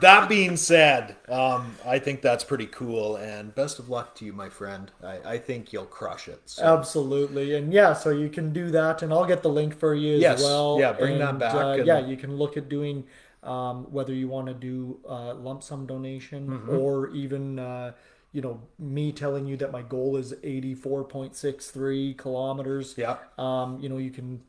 that 0.00 0.28
being 0.28 0.56
said, 0.56 1.16
um, 1.28 1.74
I 1.84 1.98
think 1.98 2.22
that's 2.22 2.44
pretty 2.44 2.66
cool. 2.66 3.16
And 3.16 3.52
best 3.54 3.80
of 3.80 3.88
luck 3.88 4.14
to 4.16 4.24
you, 4.24 4.32
my 4.32 4.48
friend. 4.48 4.90
I, 5.02 5.32
I 5.34 5.38
think 5.38 5.72
you'll 5.72 5.84
crush 5.86 6.28
it. 6.28 6.40
So. 6.46 6.62
Absolutely, 6.78 7.56
and 7.56 7.72
yeah, 7.72 7.92
so 7.92 8.10
you 8.10 8.28
can 8.30 8.52
do 8.52 8.70
that, 8.70 9.02
and 9.02 9.12
I'll 9.12 9.26
get 9.26 9.42
the 9.42 9.50
link 9.50 9.76
for 9.76 9.94
you 9.96 10.24
as 10.24 10.40
well. 10.40 10.76
yeah, 10.78 10.92
bring 10.92 11.18
that 11.18 11.38
back 11.40 11.54
Uh, 11.54 11.68
and- 11.70 11.86
yeah, 11.86 11.98
you 11.98 12.16
can 12.16 12.36
look 12.36 12.56
at 12.56 12.68
doing 12.68 13.04
um, 13.42 13.90
whether 13.90 14.14
you 14.14 14.28
want 14.28 14.46
to 14.46 14.54
do 14.54 15.00
uh, 15.08 15.34
lump 15.34 15.64
sum 15.64 15.86
donation 15.86 16.46
Mm-hmm. 16.46 16.76
or 16.78 17.08
even 17.10 17.58
uh, 17.58 17.90
you 18.32 18.40
know 18.40 18.60
me 18.78 19.12
telling 19.12 19.46
you 19.46 19.56
that 19.58 19.70
my 19.72 19.82
goal 19.82 20.16
is 20.16 20.34
eighty 20.42 20.74
four 20.74 21.04
point 21.04 21.36
six 21.36 21.70
three 21.70 22.14
kilometers. 22.14 22.94
Yeah. 22.96 23.16
Um, 23.38 23.78
you 23.80 23.88
know, 23.88 23.98
you 23.98 24.10
can 24.10 24.42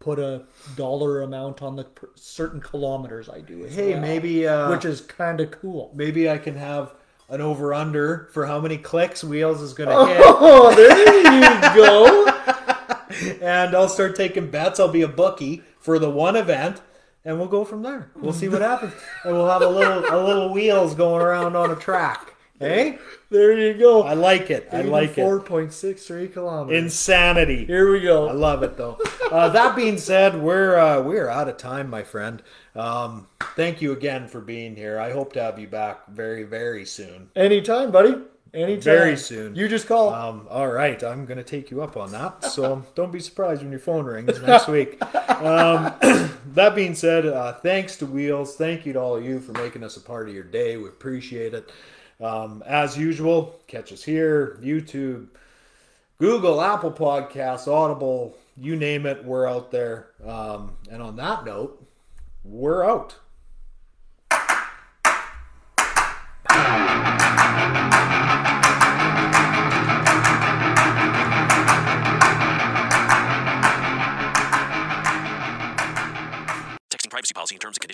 put 0.00 0.18
a 0.18 0.44
dollar 0.76 1.22
amount 1.22 1.62
on 1.62 1.76
the 1.76 1.86
certain 2.14 2.60
kilometers 2.60 3.28
I 3.28 3.40
do. 3.40 3.64
As 3.64 3.74
Hey, 3.74 3.92
well, 3.92 4.00
maybe 4.02 4.46
uh, 4.46 4.70
which 4.70 4.84
is 4.84 5.00
kind 5.00 5.40
of 5.40 5.50
cool. 5.50 5.92
maybe 5.94 6.28
I 6.28 6.38
can 6.38 6.56
have 6.56 6.94
an 7.30 7.40
over 7.40 7.72
under 7.72 8.28
for 8.32 8.46
how 8.46 8.60
many 8.60 8.76
clicks 8.76 9.24
Wheels 9.24 9.60
is 9.62 9.72
gonna 9.72 10.06
hit. 10.06 10.20
Oh, 10.22 10.74
there 10.74 11.22
you 11.24 11.74
go. 11.74 12.26
and 13.40 13.74
I'll 13.74 13.88
start 13.88 14.14
taking 14.14 14.50
bets. 14.50 14.78
I'll 14.78 14.88
be 14.88 15.02
a 15.02 15.08
bookie 15.08 15.62
for 15.78 15.98
the 15.98 16.10
one 16.10 16.36
event, 16.36 16.80
and 17.24 17.38
we'll 17.38 17.48
go 17.48 17.64
from 17.64 17.82
there. 17.82 18.10
We'll 18.14 18.32
see 18.34 18.48
what 18.48 18.60
happens, 18.60 18.92
and 19.24 19.32
we'll 19.32 19.48
have 19.48 19.62
a 19.62 19.68
little 19.68 20.04
a 20.04 20.20
little 20.22 20.52
wheels 20.52 20.94
going 20.94 21.22
around 21.22 21.56
on 21.56 21.70
a 21.70 21.76
track. 21.76 22.33
Hey, 22.58 22.98
There 23.30 23.58
you 23.58 23.74
go. 23.74 24.04
I 24.04 24.14
like 24.14 24.48
it. 24.50 24.68
I 24.70 24.82
like 24.82 25.14
Four 25.14 25.38
it. 25.38 25.44
4.63 25.46 26.32
kilometers. 26.32 26.84
Insanity. 26.84 27.64
Here 27.64 27.90
we 27.90 28.00
go. 28.00 28.28
I 28.28 28.32
love 28.32 28.62
it 28.62 28.76
though. 28.76 28.96
Uh, 29.28 29.48
that 29.48 29.74
being 29.74 29.98
said, 29.98 30.40
we're 30.40 30.78
uh, 30.78 31.02
we're 31.02 31.28
out 31.28 31.48
of 31.48 31.56
time, 31.56 31.90
my 31.90 32.04
friend. 32.04 32.42
Um, 32.76 33.26
thank 33.56 33.82
you 33.82 33.90
again 33.90 34.28
for 34.28 34.40
being 34.40 34.76
here. 34.76 35.00
I 35.00 35.10
hope 35.10 35.32
to 35.32 35.42
have 35.42 35.58
you 35.58 35.66
back 35.66 36.06
very 36.08 36.44
very 36.44 36.84
soon. 36.84 37.30
Anytime, 37.34 37.90
buddy. 37.90 38.14
Anytime. 38.52 38.84
Very 38.84 39.16
soon. 39.16 39.56
You 39.56 39.66
just 39.66 39.88
call. 39.88 40.14
Um, 40.14 40.46
all 40.48 40.68
right, 40.68 41.02
I'm 41.02 41.26
going 41.26 41.38
to 41.38 41.44
take 41.44 41.72
you 41.72 41.82
up 41.82 41.96
on 41.96 42.12
that. 42.12 42.44
So 42.44 42.84
don't 42.94 43.10
be 43.10 43.18
surprised 43.18 43.62
when 43.62 43.72
your 43.72 43.80
phone 43.80 44.04
rings 44.04 44.40
next 44.40 44.68
week. 44.68 45.02
Um, 45.28 45.92
that 46.52 46.76
being 46.76 46.94
said, 46.94 47.26
uh, 47.26 47.54
thanks 47.54 47.96
to 47.96 48.06
Wheels. 48.06 48.54
Thank 48.54 48.86
you 48.86 48.92
to 48.92 49.00
all 49.00 49.16
of 49.16 49.24
you 49.24 49.40
for 49.40 49.50
making 49.54 49.82
us 49.82 49.96
a 49.96 50.00
part 50.00 50.28
of 50.28 50.34
your 50.36 50.44
day. 50.44 50.76
We 50.76 50.88
appreciate 50.88 51.52
it. 51.52 51.72
Um, 52.20 52.62
as 52.66 52.96
usual, 52.96 53.60
catch 53.66 53.92
us 53.92 54.02
here, 54.02 54.58
YouTube, 54.62 55.28
Google, 56.18 56.62
Apple 56.62 56.92
Podcasts, 56.92 57.66
Audible, 57.66 58.36
you 58.56 58.76
name 58.76 59.04
it, 59.04 59.24
we're 59.24 59.48
out 59.48 59.70
there. 59.70 60.10
Um, 60.24 60.76
and 60.90 61.02
on 61.02 61.16
that 61.16 61.44
note, 61.44 61.84
we're 62.44 62.84
out. 62.84 63.16
Privacy 77.10 77.32
policy 77.32 77.54